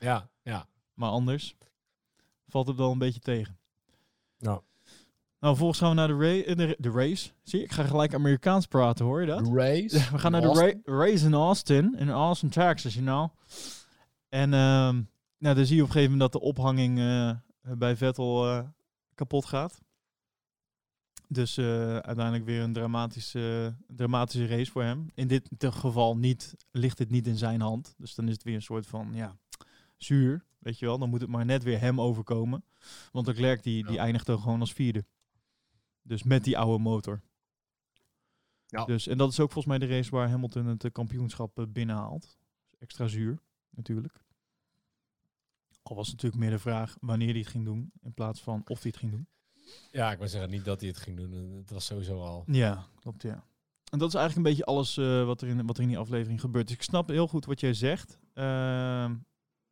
Ja, 0.00 0.28
ja. 0.42 0.68
Maar 0.94 1.10
anders 1.10 1.56
valt 2.46 2.66
het 2.68 2.76
wel 2.76 2.92
een 2.92 2.98
beetje 2.98 3.20
tegen. 3.20 3.58
Nou. 4.38 4.62
Nou, 5.46 5.58
vervolgens 5.58 5.78
gaan 5.78 5.90
we 5.90 5.96
naar 5.96 6.18
de, 6.18 6.44
ra- 6.44 6.54
de, 6.54 6.76
de 6.78 6.90
race. 6.90 7.30
Zie 7.42 7.62
ik 7.62 7.72
ga 7.72 7.84
gelijk 7.84 8.14
Amerikaans 8.14 8.66
praten, 8.66 9.04
hoor 9.04 9.20
je 9.20 9.26
dat? 9.26 9.48
race. 9.52 9.98
We 10.12 10.18
gaan 10.18 10.32
naar 10.32 10.40
de 10.40 10.52
ra- 10.52 10.94
race 10.96 11.26
in 11.26 11.34
Austin, 11.34 11.94
in 11.98 12.10
Austin, 12.10 12.48
Texas, 12.48 12.94
you 12.94 13.04
know. 13.04 13.30
En 14.28 14.54
ehm, 14.54 15.02
nou, 15.38 15.54
dan 15.54 15.66
zie 15.66 15.76
je 15.76 15.82
op 15.82 15.88
een 15.88 15.92
gegeven 15.94 16.12
moment 16.12 16.32
dat 16.32 16.42
de 16.42 16.48
ophanging 16.48 16.98
eh, 16.98 17.30
bij 17.78 17.96
Vettel 17.96 18.48
eh, 18.50 18.64
kapot 19.14 19.44
gaat. 19.44 19.80
Dus 21.28 21.56
eh, 21.56 21.96
uiteindelijk 21.96 22.44
weer 22.44 22.62
een 22.62 22.72
dramatische, 22.72 23.74
dramatische 23.86 24.46
race 24.46 24.70
voor 24.70 24.82
hem. 24.82 25.10
In 25.14 25.26
dit 25.26 25.48
geval 25.58 26.16
niet, 26.16 26.54
ligt 26.70 26.98
het 26.98 27.10
niet 27.10 27.26
in 27.26 27.36
zijn 27.36 27.60
hand. 27.60 27.94
Dus 27.98 28.14
dan 28.14 28.26
is 28.26 28.32
het 28.32 28.42
weer 28.42 28.54
een 28.54 28.62
soort 28.62 28.86
van, 28.86 29.10
ja, 29.12 29.36
zuur. 29.96 30.44
Weet 30.58 30.78
je 30.78 30.86
wel, 30.86 30.98
dan 30.98 31.08
moet 31.08 31.20
het 31.20 31.30
maar 31.30 31.44
net 31.44 31.62
weer 31.62 31.80
hem 31.80 32.00
overkomen. 32.00 32.64
Want 33.12 33.26
Leclerc 33.26 33.62
die, 33.62 33.86
die 33.86 33.98
eindigt 33.98 34.28
er 34.28 34.38
gewoon 34.38 34.60
als 34.60 34.72
vierde. 34.72 35.04
Dus 36.06 36.22
met 36.22 36.44
die 36.44 36.58
oude 36.58 36.82
motor. 36.82 37.22
Ja. 38.66 38.84
Dus, 38.84 39.06
en 39.06 39.18
dat 39.18 39.30
is 39.30 39.40
ook 39.40 39.52
volgens 39.52 39.78
mij 39.78 39.88
de 39.88 39.94
race 39.94 40.10
waar 40.10 40.28
Hamilton 40.28 40.66
het 40.66 40.84
eh, 40.84 40.90
kampioenschap 40.92 41.58
eh, 41.58 41.64
binnenhaalt. 41.68 42.38
Extra 42.78 43.06
zuur, 43.06 43.38
natuurlijk. 43.70 44.24
Al 45.82 45.96
was 45.96 46.10
natuurlijk 46.10 46.42
meer 46.42 46.50
de 46.50 46.58
vraag 46.58 46.96
wanneer 47.00 47.30
hij 47.30 47.38
het 47.38 47.48
ging 47.48 47.64
doen, 47.64 47.92
in 48.02 48.14
plaats 48.14 48.42
van 48.42 48.62
of 48.66 48.82
hij 48.82 48.90
het 48.90 49.00
ging 49.00 49.12
doen. 49.12 49.28
Ja, 49.90 50.12
ik 50.12 50.18
wil 50.18 50.28
zeggen 50.28 50.50
niet 50.50 50.64
dat 50.64 50.80
hij 50.80 50.88
het 50.88 50.98
ging 50.98 51.16
doen. 51.16 51.32
Het 51.32 51.70
was 51.70 51.86
sowieso 51.86 52.22
al. 52.22 52.44
Ja, 52.46 52.86
klopt, 53.00 53.22
ja. 53.22 53.44
En 53.90 53.98
dat 53.98 54.08
is 54.08 54.14
eigenlijk 54.14 54.36
een 54.36 54.52
beetje 54.52 54.72
alles 54.72 54.96
eh, 54.96 55.24
wat, 55.24 55.40
er 55.40 55.48
in, 55.48 55.66
wat 55.66 55.76
er 55.76 55.82
in 55.82 55.88
die 55.88 55.98
aflevering 55.98 56.40
gebeurt. 56.40 56.66
Dus 56.66 56.76
ik 56.76 56.82
snap 56.82 57.08
heel 57.08 57.28
goed 57.28 57.44
wat 57.44 57.60
jij 57.60 57.74
zegt. 57.74 58.18
Ehm, 58.32 59.16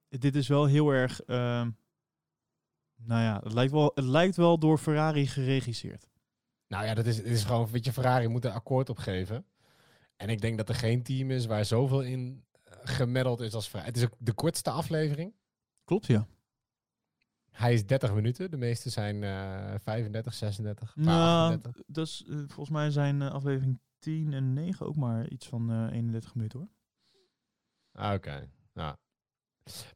dit 0.08 0.36
is 0.36 0.48
wel 0.48 0.64
heel 0.64 0.90
erg... 0.90 1.22
ehm, 1.22 1.70
nou 2.96 3.22
ja, 3.22 3.40
het 3.42 3.52
lijkt, 3.52 3.72
wel, 3.72 3.90
het 3.94 4.04
lijkt 4.04 4.36
wel 4.36 4.58
door 4.58 4.78
Ferrari 4.78 5.26
geregisseerd. 5.26 6.08
Nou 6.74 6.86
ja, 6.86 6.94
dat 6.94 7.06
is, 7.06 7.16
het 7.16 7.26
is 7.26 7.44
gewoon, 7.44 7.70
weet 7.70 7.84
je, 7.84 7.92
Ferrari 7.92 8.28
moet 8.28 8.44
een 8.44 8.52
akkoord 8.52 8.88
opgeven. 8.88 9.46
En 10.16 10.28
ik 10.28 10.40
denk 10.40 10.56
dat 10.56 10.68
er 10.68 10.74
geen 10.74 11.02
team 11.02 11.30
is 11.30 11.46
waar 11.46 11.64
zoveel 11.64 12.02
in 12.02 12.44
eh, 12.64 12.74
gemiddeld 12.82 13.40
is 13.40 13.54
als 13.54 13.68
Ferrari. 13.68 13.88
Het 13.88 13.96
is 13.96 14.04
ook 14.04 14.14
de 14.18 14.32
kortste 14.32 14.70
aflevering. 14.70 15.34
Klopt, 15.84 16.06
ja. 16.06 16.26
Hij 17.50 17.72
is 17.72 17.86
30 17.86 18.14
minuten. 18.14 18.50
De 18.50 18.56
meeste 18.56 18.90
zijn 18.90 19.22
eh 19.22 19.74
35, 19.82 20.34
36, 20.34 20.94
paar 20.94 21.04
Nou, 21.04 21.52
38. 21.52 21.82
dat 21.86 22.06
is, 22.06 22.24
eh, 22.28 22.36
volgens 22.36 22.70
mij 22.70 22.90
zijn 22.90 23.22
eh, 23.22 23.30
aflevering 23.30 23.80
10 23.98 24.32
en 24.32 24.52
9 24.52 24.86
ook 24.86 24.96
maar 24.96 25.28
iets 25.28 25.46
van 25.46 25.70
eh 25.70 25.92
31 25.92 26.34
minuten 26.34 26.58
hoor. 26.58 26.68
Ah, 27.92 28.14
Oké, 28.14 28.48
ja. 28.72 28.98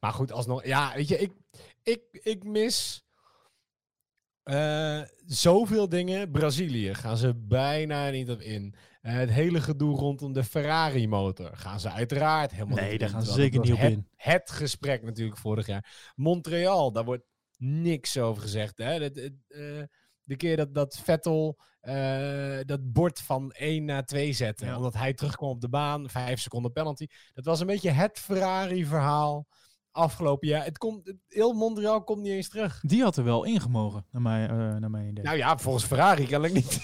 Maar 0.00 0.12
goed, 0.12 0.32
alsnog, 0.32 0.64
ja, 0.64 0.94
weet 0.94 1.08
je, 1.08 1.18
ik, 1.18 1.32
ik, 1.82 2.02
ik 2.12 2.44
mis 2.44 3.06
eh, 4.48 5.00
zoveel 5.26 5.88
dingen. 5.88 6.30
Brazilië 6.30 6.94
gaan 6.94 7.16
ze 7.16 7.34
bijna 7.34 8.10
niet 8.10 8.30
op 8.30 8.40
in. 8.40 8.74
Eh, 9.00 9.12
het 9.12 9.30
hele 9.30 9.60
gedoe 9.60 9.96
rondom 9.96 10.32
de 10.32 10.44
Ferrari-motor 10.44 11.56
gaan 11.56 11.80
ze 11.80 11.90
uiteraard 11.90 12.50
helemaal 12.50 12.76
Nee, 12.76 12.84
niet 12.84 12.92
op 12.92 12.98
daar 13.00 13.08
in, 13.08 13.14
gaan 13.14 13.24
ze 13.24 13.32
zeker 13.32 13.60
niet 13.60 13.72
op 13.72 13.78
het, 13.78 13.92
in. 13.92 14.08
Het 14.16 14.50
gesprek 14.50 15.02
natuurlijk 15.02 15.38
vorig 15.38 15.66
jaar. 15.66 16.12
Montreal, 16.14 16.92
daar 16.92 17.04
wordt 17.04 17.24
niks 17.56 18.18
over 18.18 18.42
gezegd. 18.42 18.78
Hè? 18.78 18.98
Dat, 18.98 19.16
eh, 19.16 19.30
de 20.22 20.36
keer 20.36 20.56
dat, 20.56 20.74
dat 20.74 20.98
Vettel 20.98 21.58
dat 22.66 22.92
bord 22.92 23.20
van 23.20 23.52
1 23.52 23.84
naar 23.84 24.04
2 24.04 24.32
zette. 24.32 24.64
Ja. 24.64 24.76
Omdat 24.76 24.94
hij 24.94 25.14
terugkwam 25.14 25.50
op 25.50 25.60
de 25.60 25.68
baan. 25.68 26.08
Vijf 26.10 26.40
seconden 26.40 26.72
penalty. 26.72 27.06
Dat 27.34 27.44
was 27.44 27.60
een 27.60 27.66
beetje 27.66 27.90
het 27.90 28.18
Ferrari-verhaal 28.18 29.46
afgelopen 29.98 30.48
jaar. 30.48 30.64
Het 30.64 30.78
komt, 30.78 31.12
heel 31.28 31.52
Montreal 31.52 32.04
komt 32.04 32.22
niet 32.22 32.32
eens 32.32 32.48
terug. 32.48 32.80
Die 32.82 33.02
had 33.02 33.16
er 33.16 33.24
wel 33.24 33.44
ingemogen, 33.44 34.04
naar 34.10 34.22
mij, 34.22 34.42
eh 34.48 34.56
naar 34.76 34.90
mijn 34.90 35.08
idee. 35.08 35.24
Nou 35.24 35.36
ja, 35.36 35.58
volgens 35.58 35.84
Ferrari 35.84 36.26
kan 36.26 36.44
ik 36.44 36.52
niet. 36.52 36.80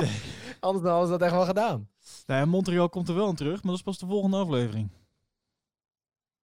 Anders 0.60 0.84
dan 0.84 0.92
hadden 0.92 1.06
ze 1.12 1.18
dat 1.18 1.22
echt 1.22 1.32
wel 1.36 1.44
gedaan. 1.46 1.88
Nou 2.26 2.40
ja, 2.40 2.46
Montreal 2.46 2.88
komt 2.88 3.08
er 3.08 3.14
wel 3.14 3.28
in 3.28 3.34
terug, 3.34 3.54
maar 3.62 3.70
dat 3.70 3.74
is 3.74 3.82
pas 3.82 3.98
de 3.98 4.06
volgende 4.06 4.36
aflevering. 4.36 4.90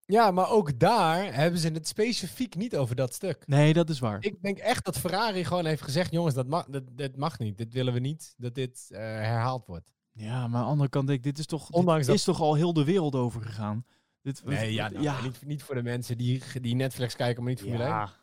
Ja, 0.05 0.31
maar 0.31 0.49
ook 0.49 0.79
daar 0.79 1.33
hebben 1.33 1.59
ze 1.59 1.69
het 1.69 1.87
specifiek 1.87 2.55
niet 2.55 2.75
over 2.77 2.95
dat 2.95 3.13
stuk. 3.13 3.47
Nee, 3.47 3.73
dat 3.73 3.89
is 3.89 3.99
waar. 3.99 4.17
Ik 4.23 4.41
denk 4.41 4.57
echt 4.57 4.85
dat 4.85 4.97
Ferrari 4.97 5.45
gewoon 5.45 5.65
heeft 5.65 5.81
gezegd: 5.81 6.11
jongens, 6.11 6.35
dat 6.35 6.47
mag, 6.47 6.65
dat, 6.65 6.83
dat 6.91 7.15
mag 7.15 7.39
niet. 7.39 7.57
Dit 7.57 7.73
willen 7.73 7.93
we 7.93 7.99
niet 7.99 8.33
dat 8.37 8.55
dit 8.55 8.87
eh, 8.91 8.99
herhaald 8.99 9.65
wordt. 9.65 9.93
Ja, 10.11 10.47
maar 10.47 10.59
aan 10.59 10.65
de 10.65 10.71
andere 10.71 10.89
kant 10.89 11.07
denk 11.07 11.19
ik, 11.19 11.25
dit 11.25 11.37
is 11.37 11.45
toch, 11.45 11.65
dit 11.65 11.75
Ondanks 11.75 12.05
dat- 12.05 12.15
is 12.15 12.23
toch 12.23 12.41
al 12.41 12.53
heel 12.53 12.73
de 12.73 12.83
wereld 12.83 13.15
over 13.15 13.41
gegaan. 13.41 13.85
Dit, 14.25 14.45
Nee, 14.45 14.73
ja, 14.73 14.89
nou, 14.89 15.03
ja. 15.03 15.21
Niet, 15.21 15.45
niet 15.45 15.63
voor 15.63 15.75
de 15.75 15.83
mensen 15.83 16.17
die, 16.17 16.43
die 16.61 16.75
Netflix 16.75 17.15
kijken, 17.15 17.43
maar 17.43 17.51
niet 17.51 17.61
Formule 17.61 17.83
1. 17.83 17.89
ja. 17.89 18.13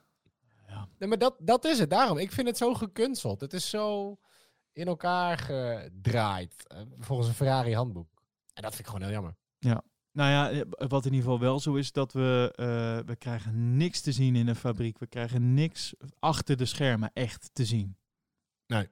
ja. 0.68 0.88
Nee, 0.98 1.08
maar 1.08 1.18
dat, 1.18 1.36
dat 1.38 1.64
is 1.64 1.78
het. 1.78 1.90
Daarom, 1.90 2.18
ik 2.18 2.32
vind 2.32 2.46
het 2.46 2.56
zo 2.56 2.74
gekunsteld. 2.74 3.40
Het 3.40 3.52
is 3.52 3.70
zo 3.70 4.16
in 4.72 4.86
elkaar 4.86 5.38
gedraaid. 5.38 6.64
eh, 6.66 6.78
volgens 6.98 7.28
een 7.28 7.34
Ferrari 7.34 7.74
handboek. 7.74 8.08
En 8.54 8.62
dat 8.62 8.74
vind 8.74 8.78
ik 8.78 8.86
gewoon 8.86 9.02
heel 9.02 9.12
jammer. 9.12 9.36
Nou 10.14 10.30
ja, 10.30 10.50
eh, 10.50 10.60
wat 10.88 11.04
in 11.06 11.12
ieder 11.12 11.24
geval 11.30 11.40
wel 11.40 11.60
zo 11.60 11.74
is, 11.74 11.92
dat 11.92 12.12
we, 12.12 12.52
eh, 12.56 12.66
we 13.08 13.16
krijgen 13.16 13.76
niks 13.76 14.00
te 14.00 14.12
zien 14.12 14.36
in 14.36 14.46
de 14.46 14.54
fabriek. 14.54 14.98
We 14.98 15.06
krijgen 15.06 15.54
niks 15.54 15.94
achter 16.18 16.56
de 16.56 16.64
schermen 16.64 17.10
echt 17.12 17.50
te 17.52 17.64
zien. 17.64 17.96
Nee. 18.66 18.88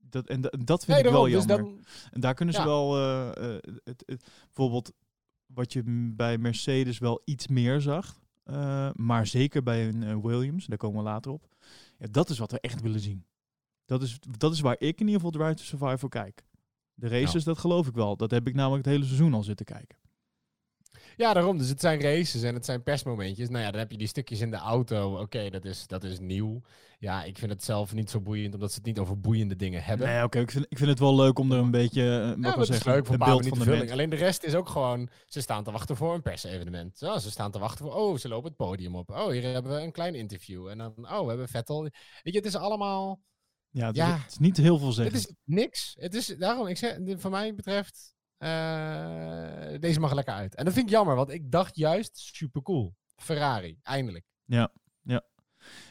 Dat, 0.00 0.26
en 0.28 0.40
da- 0.40 0.52
dat 0.64 0.84
vind 0.84 0.96
Nee, 0.98 1.06
ik 1.06 1.12
wel 1.12 1.22
dus 1.24 1.32
jammer. 1.32 1.56
dan, 1.56 1.84
En 2.10 2.20
daar 2.20 2.34
kunnen 2.34 2.54
ze 2.54 2.60
Ja. 2.60 2.66
wel, 2.66 2.96
eh, 2.96 3.28
eh, 3.56 3.62
het, 3.84 4.02
het, 4.06 4.26
bijvoorbeeld 4.44 4.92
wat 5.54 5.72
je 5.72 5.82
bij 6.16 6.38
Mercedes 6.38 6.98
wel 6.98 7.22
iets 7.24 7.48
meer 7.48 7.80
zag, 7.80 8.20
eh, 8.42 8.90
maar 8.94 9.26
zeker 9.26 9.62
bij 9.62 9.88
een 9.88 10.02
eh, 10.02 10.16
Williams, 10.22 10.66
daar 10.66 10.78
komen 10.78 10.98
we 10.98 11.04
later 11.04 11.32
op. 11.32 11.48
Ja, 11.98 12.06
dat 12.10 12.30
is 12.30 12.38
wat 12.38 12.50
we 12.50 12.60
echt 12.60 12.80
willen 12.80 13.00
zien. 13.00 13.24
Dat 13.84 14.02
is, 14.02 14.18
dat 14.38 14.52
is 14.52 14.60
waar 14.60 14.76
ik 14.78 15.00
in 15.00 15.06
ieder 15.06 15.14
geval 15.14 15.30
Drive 15.30 15.54
to 15.54 15.62
Survive 15.62 15.98
voor 15.98 16.08
kijk. 16.08 16.44
De 16.94 17.08
races, 17.08 17.44
dat 17.44 17.58
geloof 17.58 17.86
ik 17.86 17.94
wel. 17.94 18.16
Dat 18.16 18.30
heb 18.30 18.46
ik 18.46 18.54
namelijk 18.54 18.84
het 18.84 18.94
hele 18.94 19.06
seizoen 19.06 19.34
al 19.34 19.42
zitten 19.42 19.66
kijken. 19.66 19.98
Ja, 21.16 21.32
daarom. 21.32 21.58
Dus 21.58 21.68
het 21.68 21.80
zijn 21.80 22.00
races 22.00 22.42
en 22.42 22.54
het 22.54 22.64
zijn 22.64 22.82
persmomentjes. 22.82 23.48
Nou 23.48 23.64
ja, 23.64 23.70
dan 23.70 23.80
heb 23.80 23.90
je 23.90 23.98
die 23.98 24.06
stukjes 24.06 24.40
in 24.40 24.50
de 24.50 24.56
auto. 24.56 25.20
Oké, 25.20 25.50
dat, 25.50 25.64
is, 25.64 25.86
dat 25.86 26.04
is 26.04 26.18
nieuw. 26.18 26.62
Ja, 26.98 27.24
ik 27.24 27.38
vind 27.38 27.50
het 27.50 27.64
zelf 27.64 27.94
niet 27.94 28.10
zo 28.10 28.20
boeiend, 28.20 28.54
omdat 28.54 28.70
ze 28.70 28.76
het 28.76 28.86
niet 28.86 28.98
over 28.98 29.20
boeiende 29.20 29.56
dingen 29.56 29.82
hebben. 29.82 30.06
Nee, 30.06 30.22
oké, 30.24 30.38
ik, 30.40 30.50
vind, 30.50 30.66
ik 30.68 30.78
vind 30.78 30.90
het 30.90 30.98
wel 30.98 31.16
leuk 31.16 31.38
om 31.38 31.52
er 31.52 31.58
een 31.58 31.70
beetje, 31.70 32.02
eh, 32.02 32.08
Ja, 32.08 32.36
maar 32.36 32.58
het 32.58 32.68
is 32.68 32.84
leuk 32.84 33.06
voor 33.06 33.14
een 33.14 33.20
een 33.20 33.26
paar 33.26 33.28
beeld 33.28 33.46
van 33.48 33.58
de 33.58 33.64
vulling. 33.64 33.92
Alleen 33.92 34.10
de 34.10 34.16
rest 34.16 34.42
is 34.42 34.54
ook 34.54 34.68
gewoon, 34.68 35.08
ze 35.26 35.40
staan 35.40 35.64
te 35.64 35.70
wachten 35.70 35.96
voor 35.96 36.14
een 36.14 36.22
persevenement. 36.22 36.98
Zo, 36.98 37.18
ze 37.18 37.30
staan 37.30 37.50
te 37.50 37.58
wachten 37.58 37.84
voor, 37.84 37.94
oh, 37.94 38.16
ze 38.18 38.28
lopen 38.28 38.48
het 38.48 38.56
podium 38.56 38.96
op. 38.96 39.10
Oh, 39.10 39.28
hier 39.30 39.42
hebben 39.42 39.74
we 39.74 39.80
een 39.82 39.92
klein 39.92 40.14
interview. 40.14 40.68
En 40.68 40.78
dan, 40.78 40.94
oh, 40.98 41.20
we 41.20 41.28
hebben 41.28 41.48
Vettel. 41.48 41.82
Weet 41.82 41.92
je, 42.22 42.36
het 42.36 42.46
is 42.46 42.56
allemaal, 42.56 43.20
Ja, 43.70 43.86
het, 43.86 43.96
Ja. 43.96 44.14
Is, 44.14 44.22
het 44.22 44.30
is 44.30 44.38
niet 44.38 44.56
heel 44.56 44.78
veel 44.78 44.86
het 44.86 44.96
zeggen. 44.96 45.14
is 45.14 45.32
niks. 45.44 45.96
Het 45.98 46.14
is, 46.14 46.26
daarom, 46.26 46.66
ik 46.66 46.76
zeg, 46.76 46.98
voor 47.06 47.30
mij 47.30 47.54
betreft, 47.54 48.13
eh, 48.44 49.80
deze 49.80 50.00
mag 50.00 50.10
er 50.10 50.16
lekker 50.16 50.34
uit. 50.34 50.54
En 50.54 50.64
dat 50.64 50.74
vind 50.74 50.86
ik 50.86 50.92
jammer, 50.92 51.16
want 51.16 51.30
ik 51.30 51.50
dacht 51.50 51.76
juist, 51.76 52.18
super 52.18 52.62
cool. 52.62 52.94
Ferrari, 53.16 53.78
eindelijk. 53.82 54.24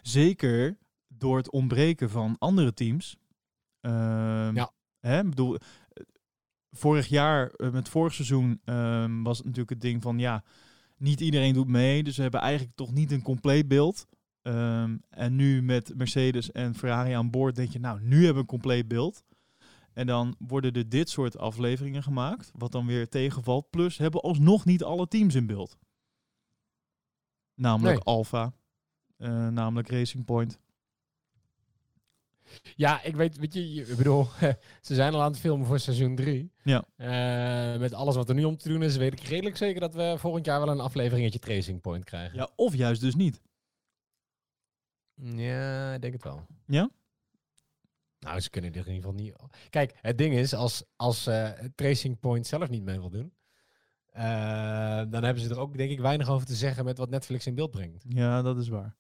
Zeker 0.02 0.78
door 1.08 1.38
het 1.38 1.52
ontbreken 1.52 2.10
van 2.10 2.36
andere 2.40 2.74
teams. 2.74 3.18
Ehm, 3.82 4.56
Ja. 4.56 4.72
Hè, 5.00 5.20
ik 5.20 5.30
bedoel, 5.30 5.56
eh, 5.56 6.04
vorig 6.72 7.08
jaar, 7.08 7.50
eh, 7.50 7.72
met 7.72 7.90
vorig 7.90 8.14
seizoen, 8.14 8.62
ehm, 8.66 9.22
was 9.22 9.38
het 9.38 9.46
natuurlijk 9.46 9.70
het 9.74 9.82
ding 9.82 10.02
van 10.02 10.20
ja, 10.20 10.44
niet 10.98 11.22
iedereen 11.22 11.54
doet 11.54 11.68
mee. 11.68 12.04
Dus 12.04 12.16
we 12.16 12.22
hebben 12.22 12.40
eigenlijk 12.42 12.76
toch 12.76 12.92
niet 12.92 13.12
een 13.12 13.22
compleet 13.22 13.68
beeld. 13.68 14.08
Ehm, 14.42 14.98
en 15.10 15.36
nu 15.36 15.62
met 15.62 15.96
Mercedes 15.96 16.52
en 16.52 16.76
Ferrari 16.76 17.12
aan 17.14 17.30
boord 17.32 17.56
denk 17.56 17.72
je, 17.72 17.80
nou, 17.80 18.02
nu 18.02 18.16
hebben 18.16 18.34
we 18.34 18.40
een 18.40 18.46
compleet 18.46 18.88
beeld. 18.88 19.24
En 19.94 20.08
dan 20.08 20.36
worden 20.40 20.74
er 20.74 20.90
dit 20.90 21.10
soort 21.10 21.38
afleveringen 21.38 22.04
gemaakt, 22.04 22.52
wat 22.54 22.72
dan 22.72 22.86
weer 22.86 23.10
tegenvalt. 23.10 23.70
Plus 23.70 23.98
hebben 23.98 24.22
alsnog 24.22 24.66
niet 24.66 24.84
alle 24.84 25.08
teams 25.08 25.36
in 25.36 25.46
beeld. 25.46 25.78
Namelijk 27.56 27.96
Nee. 27.96 28.04
Alfa, 28.04 28.54
eh, 29.18 29.48
namelijk 29.48 29.90
Racing 29.90 30.26
Point. 30.26 30.60
Ja, 32.76 33.04
ik 33.04 33.16
weet, 33.16 33.38
weet 33.38 33.54
je, 33.54 33.86
ik 33.90 33.98
bedoel, 33.98 34.28
ze 34.82 34.96
zijn 34.96 35.14
al 35.14 35.22
aan 35.22 35.32
het 35.32 35.40
filmen 35.40 35.68
voor 35.68 35.80
seizoen 35.80 36.16
3. 36.16 36.52
Ja. 36.64 36.86
met 37.78 37.94
alles 37.94 38.16
wat 38.16 38.30
er 38.30 38.36
nu 38.36 38.44
om 38.44 38.58
te 38.58 38.70
doen 38.70 38.84
is, 38.84 38.96
weet 38.96 39.14
ik 39.14 39.20
redelijk 39.20 39.58
zeker 39.58 39.82
dat 39.82 39.94
we 39.94 40.16
volgend 40.18 40.46
jaar 40.46 40.60
wel 40.60 40.70
een 40.70 40.80
afleveringetje 40.80 41.40
Tracing 41.40 41.82
Point 41.82 42.04
krijgen. 42.04 42.38
Ja, 42.38 42.50
of 42.56 42.76
juist 42.76 43.02
dus 43.02 43.16
niet. 43.16 43.42
Ja, 45.16 45.94
ik 45.94 46.02
denk 46.02 46.14
het 46.14 46.24
wel. 46.24 46.46
Ja? 46.66 46.90
Nou, 48.24 48.40
ze 48.40 48.50
kunnen 48.50 48.72
er 48.74 48.88
in 48.88 48.94
ieder 48.94 49.10
geval 49.10 49.24
niet. 49.24 49.36
Kijk, 49.70 49.94
het 50.02 50.18
ding 50.18 50.36
is, 50.36 50.54
als, 50.54 50.84
als 50.96 51.28
eh, 51.28 51.50
Tracing 51.76 52.20
Point 52.20 52.48
zelf 52.48 52.70
niet 52.70 52.84
mee 52.84 53.00
wil 53.00 53.10
doen, 53.10 53.34
eh, 54.10 55.04
dan 55.10 55.24
hebben 55.24 55.44
ze 55.44 55.50
er 55.50 55.60
ook, 55.60 55.78
denk 55.78 55.92
ik, 55.92 56.00
weinig 56.00 56.30
over 56.30 56.48
te 56.48 56.56
zeggen 56.56 56.86
met 56.86 56.98
wat 56.98 57.10
Netflix 57.10 57.48
in 57.48 57.56
beeld 57.56 57.72
brengt. 57.72 58.04
Ja, 58.08 58.42
dat 58.42 58.58
is 58.58 58.68
waar. 58.68 58.96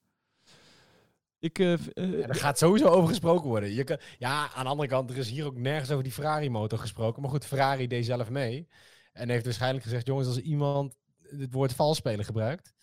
Ik, 1.39 1.59
eh, 1.59 1.77
Ja, 1.93 2.27
er 2.27 2.35
gaat 2.35 2.57
sowieso 2.57 2.87
over 2.87 3.09
gesproken 3.09 3.47
worden. 3.49 3.73
Je 3.73 3.83
kan, 3.83 3.97
ja, 4.17 4.53
aan 4.53 4.63
de 4.63 4.69
andere 4.69 4.89
kant, 4.89 5.09
er 5.09 5.17
is 5.17 5.29
hier 5.29 5.45
ook 5.45 5.57
nergens 5.57 5.91
over 5.91 6.03
die 6.03 6.11
Ferrari-motor 6.11 6.79
gesproken. 6.79 7.21
Maar 7.21 7.31
goed, 7.31 7.45
Ferrari 7.45 7.87
deed 7.87 8.05
zelf 8.05 8.29
mee. 8.29 8.67
En 9.13 9.29
heeft 9.29 9.45
waarschijnlijk 9.45 9.83
gezegd, 9.83 10.07
jongens, 10.07 10.27
als 10.27 10.39
iemand 10.39 10.95
het 11.21 11.53
woord 11.53 11.73
vals 11.73 11.97
spelen 11.97 12.25
gebruikt, 12.25 12.73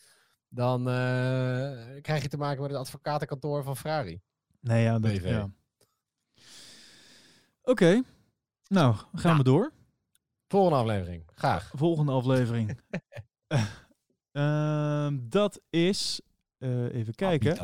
dan 0.48 0.84
krijg 2.02 2.22
je 2.22 2.28
te 2.28 2.36
maken 2.36 2.62
met 2.62 2.70
het 2.70 2.80
advocatenkantoor 2.80 3.62
van 3.62 3.76
Ferrari. 3.76 4.20
nee, 4.60 4.82
ja, 4.82 4.98
dat, 4.98 5.16
ja. 5.16 5.50
Oké, 7.62 8.02
nou, 8.66 8.96
gaan 9.12 9.36
we 9.36 9.42
door. 9.42 9.72
Volgende 10.48 10.78
aflevering. 10.78 11.22
Graag. 11.34 11.72
Volgende 11.76 12.12
aflevering. 12.12 12.80
Eh, 13.46 13.66
ehm, 15.06 15.18
dat 15.28 15.60
is, 15.70 16.20
eh, 16.58 16.94
even 16.94 17.14
kijken. 17.14 17.56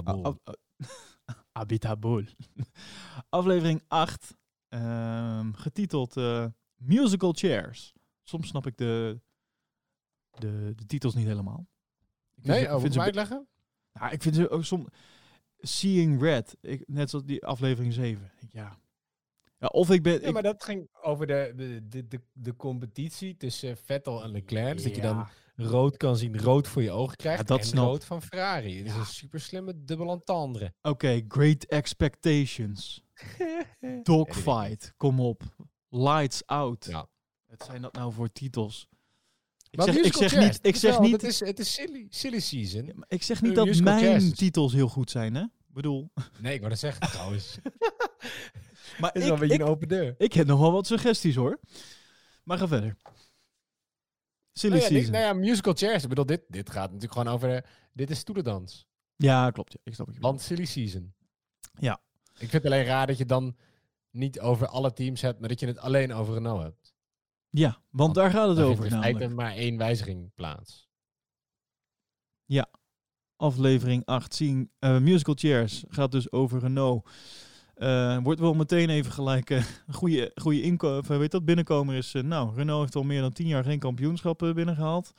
Habitabul. 1.53 2.19
Ah, 2.19 2.25
ah, 2.25 2.25
ah, 2.63 3.25
aflevering 3.39 3.83
8, 3.89 4.37
ehm, 4.69 5.53
getiteld 5.53 6.17
eh, 6.17 6.47
Musical 6.75 7.33
Chairs. 7.33 7.95
Soms 8.23 8.49
snap 8.49 8.67
ik 8.67 8.77
de, 8.77 9.21
de, 10.31 10.73
de 10.77 10.87
titels 10.87 11.15
niet 11.15 11.27
helemaal. 11.27 11.69
Ik 12.35 12.45
vind 12.45 12.57
Nee, 12.57 12.75
oh, 12.75 12.81
vind 12.81 12.93
ze 12.93 12.99
ik 12.99 13.05
uitleggen? 13.05 13.49
Ja, 13.93 14.11
ik 14.11 14.23
vind 14.23 14.35
ze 14.35 14.51
ook 14.51 14.65
soms... 14.65 14.89
Seeing 15.59 16.21
Red, 16.21 16.57
ik, 16.61 16.89
net 16.89 17.11
zoals 17.11 17.25
die 17.25 17.45
aflevering 17.45 17.93
7. 17.93 18.33
Ja. 18.49 18.79
Ja 19.59 19.67
of 19.67 19.91
ik 19.91 20.03
ben... 20.03 20.13
Ja, 20.21 20.27
ik- 20.27 20.33
maar 20.33 20.43
dat 20.43 20.65
ging 20.65 20.89
over 21.03 21.27
de, 21.27 21.53
de, 21.57 21.89
de, 21.89 22.07
de, 22.09 22.21
de 22.33 22.57
competitie 22.57 23.37
tussen 23.37 23.77
Vettel 23.77 24.23
en 24.23 24.31
Leclerc. 24.31 24.75
Dus 24.75 24.83
dat 24.83 24.95
je 24.97 25.03
dan 25.03 25.29
rood 25.57 25.97
kan 25.97 26.17
zien, 26.17 26.39
rood 26.41 26.69
voor 26.69 26.83
je 26.83 26.91
ogen 26.91 27.17
krijgt. 27.17 27.39
Ja, 27.39 27.45
dat 27.45 27.59
en 27.59 27.67
snap- 27.67 27.85
rood 27.87 28.05
van 28.05 28.23
Ferrari. 28.23 28.77
Het 28.79 28.87
is 28.87 28.95
een 28.95 29.07
super 29.07 29.41
slimme 29.41 29.85
dubbel 29.85 30.11
entendre. 30.11 30.75
Oké, 30.83 31.23
Great 31.29 31.65
Expectations. 31.65 33.03
Dogfight, 34.03 34.93
kom 34.97 35.21
op. 35.21 35.43
Lights 35.89 36.47
Out. 36.47 36.85
Ja. 36.85 37.09
Wat 37.47 37.65
zijn 37.67 37.83
dat 37.83 37.93
nou 37.95 38.13
voor 38.13 38.33
titels? 38.33 38.89
Ik 39.71 39.79
Maar 39.79 39.87
zeg, 39.95 40.05
ik 40.05 40.13
zeg 40.13 40.39
niet, 40.39 40.55
ik 40.57 40.65
het 40.65 40.75
is 40.75 40.81
zeg 40.81 40.91
wel- 40.93 41.01
niet, 41.01 41.13
Het 41.13 41.23
is, 41.23 41.41
het 41.41 41.59
is 41.59 41.73
silly, 41.73 42.07
silly 42.11 42.41
season. 42.41 42.85
Maar 42.95 43.07
ik 43.09 43.23
zeg 43.23 43.43
niet 43.43 43.57
Eh, 43.59 43.65
dat 43.65 43.81
mijn 43.81 44.33
titels 44.33 44.73
heel 44.73 44.89
goed 44.89 45.11
zijn, 45.11 45.35
hè? 45.35 45.43
Ik 45.43 45.73
bedoel, 45.83 46.11
Nee, 46.41 46.53
ik 46.55 46.59
wou 46.59 46.71
dat 46.71 46.79
zeggen 46.81 47.09
trouwens. 47.11 47.59
Maar 49.01 49.13
Het 49.13 49.23
is 49.23 49.29
wel 49.29 49.37
een 49.37 49.43
ik, 49.43 49.49
beetje 49.49 49.55
ik, 49.55 49.61
een 49.61 49.75
open 49.75 49.89
deur. 49.89 50.15
ik 50.19 50.33
heb 50.33 50.47
nog 50.47 50.61
wel 50.61 50.73
wat 50.73 50.87
suggesties, 50.87 51.35
hoor. 51.35 51.61
Maar 52.45 52.59
ga 52.59 52.69
verder. 52.69 52.97
Silly 54.53 54.73
Nou 54.73 54.85
ja, 54.85 54.89
dit- 54.89 54.99
Season. 55.05 55.13
nou 55.13 55.25
ja, 55.25 55.33
musical 55.49 55.73
chairs. 55.75 56.03
Ik 56.03 56.09
bedoel, 56.09 56.27
dit, 56.27 56.43
dit 56.49 56.71
gaat 56.71 56.87
natuurlijk 56.93 57.13
gewoon 57.13 57.35
over... 57.35 57.67
Dit 57.93 58.11
is 58.11 58.19
stoelendans. 58.19 58.87
Ja, 59.17 59.51
klopt. 59.51 59.73
Ja. 59.73 59.79
Ik 59.85 59.95
snap 59.95 60.11
je 60.13 60.21
Want 60.21 60.41
silly 60.41 60.65
season. 60.65 61.15
Ja. 61.79 62.01
Ik 62.33 62.39
vind 62.49 62.53
het 62.53 62.65
alleen 62.65 62.85
raar 62.85 63.07
dat 63.07 63.19
je 63.19 63.27
dan 63.27 63.57
niet 64.11 64.41
over 64.41 64.67
alle 64.67 64.93
teams 64.93 65.21
hebt, 65.21 65.41
maar 65.41 65.49
dat 65.49 65.61
je 65.61 65.67
het 65.67 65.79
alleen 65.79 66.13
over 66.13 66.35
Renault 66.35 66.63
hebt. 66.63 66.95
Ja, 67.51 67.83
want 67.91 68.15
daar 68.15 68.31
gaat 68.31 68.49
het 68.49 68.59
over 68.59 68.75
vindt 68.77 68.85
er 68.85 68.91
namelijk. 68.91 69.17
feite 69.19 69.35
maar 69.35 69.53
één 69.53 69.77
wijziging 69.77 70.35
plaats. 70.35 70.85
aflevering 73.39 74.05
8 74.05 74.35
zien. 74.35 74.71
eh, 74.79 74.99
musical 74.99 75.35
Chairs 75.39 75.85
gaat 75.89 76.11
dus 76.13 76.33
over 76.33 76.61
Renault. 76.61 77.09
Eh, 77.77 78.19
wordt 78.23 78.41
wel 78.41 78.55
meteen 78.55 78.91
even 78.91 79.13
gelijk 79.13 79.51
eh, 79.51 79.57
een 79.87 79.95
goede, 79.95 80.31
goede 80.35 80.63
inko 80.63 80.99
of, 80.99 81.11
eh, 81.11 81.19
weet 81.19 81.31
dat, 81.31 81.45
binnenkomer 81.45 81.95
is. 81.95 82.13
nou, 82.13 82.55
Renault 82.55 82.81
heeft 82.81 82.95
al 82.95 83.03
meer 83.03 83.21
dan 83.21 83.33
10 83.33 83.47
jaar 83.47 83.65
geen 83.65 83.79
kampioenschap 83.79 84.43
eh, 84.43 84.53
binnengehaald. 84.53 85.13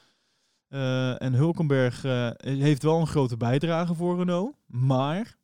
Eh, 0.67 1.21
en 1.21 1.33
Hulkenberg 1.33 2.01
heeft 2.41 2.83
wel 2.83 2.99
een 2.99 3.07
grote 3.07 3.37
bijdrage 3.37 3.95
voor 3.95 4.17
Renault. 4.17 4.55
Maar, 4.65 5.37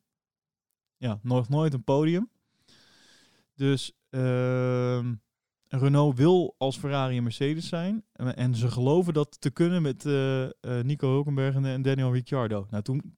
ja, 0.96 1.18
nog 1.22 1.48
nooit 1.48 1.74
een 1.74 1.84
podium. 1.84 2.30
Dus 3.54 3.92
ehm, 4.10 5.14
Renault 5.68 6.16
wil 6.16 6.54
als 6.58 6.76
Ferrari 6.78 7.16
en 7.16 7.22
Mercedes 7.22 7.68
zijn. 7.68 8.04
En, 8.12 8.54
ze 8.54 8.70
geloven 8.70 9.14
dat 9.14 9.40
te 9.40 9.50
kunnen 9.50 9.82
met 9.82 10.04
Nico 10.82 11.08
Hulkenberg 11.08 11.54
en, 11.54 11.82
Daniel 11.82 12.12
Ricciardo. 12.12 12.66
Nou, 12.70 12.82
toen, 12.82 13.16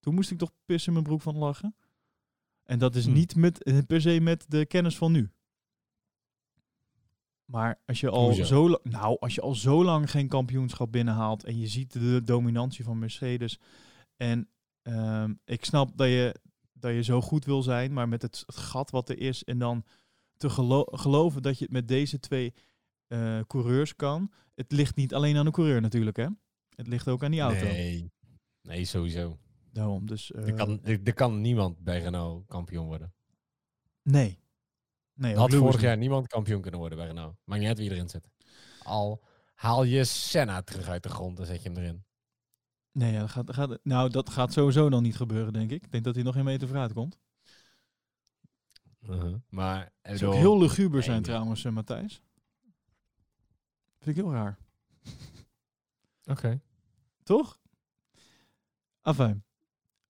toen 0.00 0.14
moest 0.14 0.30
ik 0.30 0.38
toch 0.38 0.52
pissen 0.64 0.92
mijn 0.92 1.04
broek 1.04 1.20
van 1.20 1.36
lachen. 1.36 1.74
En 2.64 2.78
dat 2.78 2.94
is 2.94 3.04
Hm. 3.04 3.12
niet 3.12 3.36
met, 3.36 3.84
per 3.86 4.00
se 4.00 4.20
met 4.20 4.44
de 4.48 4.66
kennis 4.66 4.96
van 4.96 5.12
nu. 5.12 5.30
Maar 7.44 7.80
als 7.86 8.00
je, 8.00 8.10
al 8.10 8.24
Hoezo? 8.24 8.44
zo, 8.44 8.78
nou, 8.82 9.16
als 9.20 9.34
je 9.34 9.40
al 9.40 9.54
zo 9.54 9.84
lang 9.84 10.10
geen 10.10 10.28
kampioenschap 10.28 10.92
binnenhaalt 10.92 11.44
en 11.44 11.58
je 11.58 11.66
ziet 11.66 11.92
de 11.92 12.20
dominantie 12.24 12.84
van 12.84 12.98
Mercedes. 12.98 13.58
En 14.16 14.48
ehm, 14.82 15.34
ik 15.44 15.64
snap 15.64 15.96
dat 15.96 16.08
je, 16.08 16.34
dat 16.72 16.92
je 16.94 17.02
zo 17.02 17.20
goed 17.20 17.44
wil 17.44 17.62
zijn, 17.62 17.92
maar 17.92 18.08
met 18.08 18.22
het, 18.22 18.42
het 18.46 18.56
gat 18.56 18.90
wat 18.90 19.08
er 19.08 19.18
is 19.18 19.44
en 19.44 19.58
dan 19.58 19.84
te 20.36 20.50
gelo- 20.50 20.88
geloven 20.90 21.42
dat 21.42 21.58
je 21.58 21.64
het 21.64 21.72
met 21.72 21.88
deze 21.88 22.20
twee 22.20 22.54
eh, 23.06 23.40
coureurs 23.46 23.96
kan. 23.96 24.32
Het 24.54 24.72
ligt 24.72 24.96
niet 24.96 25.14
alleen 25.14 25.36
aan 25.36 25.44
de 25.44 25.50
coureur 25.50 25.80
natuurlijk, 25.80 26.16
hè? 26.16 26.26
Het 26.74 26.86
ligt 26.86 27.08
ook 27.08 27.24
aan 27.24 27.30
die 27.30 27.40
auto. 27.40 27.64
Nee. 27.64 28.10
Nee, 28.62 28.84
sowieso. 28.84 29.38
Daarom, 29.74 30.06
dus... 30.06 30.32
eh, 30.32 30.46
Er, 30.46 30.54
kan, 30.54 30.80
er, 30.82 31.00
er 31.04 31.14
kan 31.14 31.40
niemand 31.40 31.78
bij 31.78 32.00
Renault 32.00 32.46
kampioen 32.46 32.86
worden. 32.86 33.14
Nee. 34.02 34.42
Nee, 35.14 35.36
had 35.36 35.54
vorig 35.54 35.80
jaar 35.80 35.96
niemand 35.96 36.26
kampioen 36.26 36.60
kunnen 36.60 36.80
worden 36.80 36.98
bij 36.98 37.06
Renault. 37.06 37.36
Maakt 37.44 37.60
niet 37.60 37.68
uit 37.68 37.78
wie 37.78 37.90
erin 37.90 38.08
zit. 38.08 38.30
Al 38.82 39.22
haal 39.54 39.84
je 39.84 40.04
Senna 40.04 40.62
terug 40.62 40.88
uit 40.88 41.02
de 41.02 41.08
grond 41.08 41.38
en 41.38 41.46
zet 41.46 41.62
je 41.62 41.68
hem 41.68 41.78
erin. 41.78 42.04
Nee, 42.92 43.12
ja, 43.12 43.20
dat 43.20 43.30
gaat, 43.30 43.54
gaat, 43.54 43.78
nou, 43.82 44.10
dat 44.10 44.30
gaat 44.30 44.52
sowieso 44.52 44.88
nog 44.88 45.00
niet 45.00 45.16
gebeuren, 45.16 45.52
denk 45.52 45.70
ik. 45.70 45.84
Ik 45.84 45.90
denk 45.92 46.04
dat 46.04 46.14
hij 46.14 46.24
nog 46.24 46.34
geen 46.34 46.44
meter 46.44 46.68
vooruit 46.68 46.92
komt. 46.92 47.18
Maar 49.48 49.82
ik 49.86 49.90
Het 50.02 50.18
zou 50.18 50.30
ook 50.32 50.36
bedoel, 50.38 50.52
heel 50.52 50.62
luguber 50.68 51.02
zijn 51.02 51.16
nee. 51.16 51.24
trouwens, 51.24 51.64
eh, 51.64 51.72
Matthijs. 51.72 52.22
Vind 53.98 54.16
ik 54.16 54.22
heel 54.24 54.32
raar. 54.32 54.58
Oké. 56.24 56.60
Toch? 57.22 57.58
Enfin. 59.02 59.44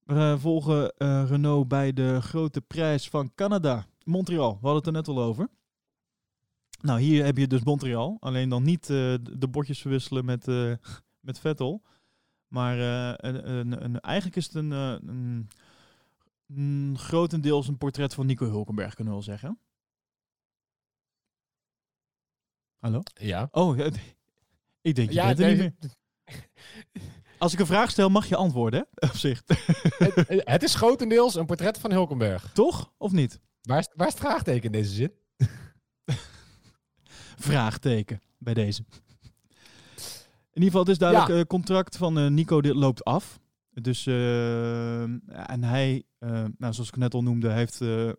We 0.05 0.37
volgen 0.39 0.97
eh, 0.97 1.25
Renault 1.29 1.69
bij 1.69 1.93
de 1.93 2.21
grote 2.23 2.61
prijs 2.61 3.09
van 3.09 3.35
Canada. 3.35 3.87
Montreal, 4.05 4.51
we 4.53 4.59
hadden 4.67 4.77
het 4.77 4.87
er 4.87 4.93
net 4.93 5.09
al 5.09 5.23
over. 5.23 5.49
Nou, 6.81 7.01
hier 7.01 7.25
heb 7.25 7.37
je 7.37 7.47
dus 7.47 7.63
Montreal. 7.63 8.17
Alleen 8.21 8.49
dan 8.49 8.63
niet 8.63 8.83
eh, 8.91 9.15
de 9.33 9.49
bordjes 9.51 9.81
verwisselen 9.81 10.25
met, 10.25 10.49
eh, 10.49 10.73
met 11.27 11.39
Vettel. 11.39 11.83
Maar 12.49 12.79
een, 12.79 13.51
een, 13.59 13.85
een- 13.85 14.01
eigenlijk 14.01 14.37
is 14.37 14.45
het 14.47 14.55
een, 14.55 14.71
een, 16.47 16.99
grotendeels 16.99 17.69
een 17.69 17.79
portret 17.79 18.15
van 18.15 18.27
Nico 18.27 18.47
Hulkenberg, 18.47 18.95
kunnen 18.95 19.13
we 19.15 19.19
wel 19.19 19.29
zeggen. 19.29 19.59
Hallo? 22.79 23.01
Ja. 23.15 23.49
Oh, 23.51 23.79
ik 24.81 24.95
denk 24.95 25.09
je 25.09 25.15
Ja, 25.15 25.27
bent 25.27 25.39
er 25.39 25.49
niet 25.49 25.59
deze- 25.59 25.73
meer. 25.81 25.91
Als 27.45 27.53
ik 27.53 27.59
een 27.59 27.67
vraag 27.67 27.91
stel, 27.91 28.09
mag 28.09 28.27
je 28.27 28.37
antwoorden, 28.37 28.87
hè? 28.95 29.09
Op 29.09 29.17
zich. 29.17 29.43
het, 29.47 30.43
het 30.45 30.63
is 30.63 30.75
grotendeels 30.75 31.35
een 31.35 31.47
portret 31.47 31.79
van 31.79 31.93
Hulkenberg. 31.93 32.51
Toch? 32.53 32.93
Of 32.99 33.13
niet? 33.13 33.41
Waar 33.63 33.79
is, 33.79 33.89
waar 33.95 34.07
is 34.07 34.13
het 34.13 34.23
vraagteken 34.23 34.65
in 34.65 34.73
deze 34.73 34.95
zin? 34.95 35.13
Vraagteken 37.49 38.21
bij 38.39 38.55
deze. 38.55 38.85
In 40.53 40.63
ieder 40.63 40.65
geval, 40.65 40.81
het 40.81 40.89
is 40.89 40.99
duidelijk, 40.99 41.31
Ja. 41.31 41.37
het 41.37 41.47
contract 41.47 41.97
van 41.97 42.19
eh, 42.19 42.27
Nico 42.27 42.61
dit 42.61 42.75
loopt 42.75 43.05
af. 43.05 43.41
Dus, 43.71 44.07
eh, 44.07 45.03
en 45.51 45.65
hij, 45.65 46.03
eh, 46.19 46.31
nou, 46.59 46.73
zoals 46.73 46.89
ik 46.89 46.97
net 46.97 47.15
al 47.15 47.23
noemde, 47.23 47.51
heeft, 47.51 47.81
eh, 47.81 48.11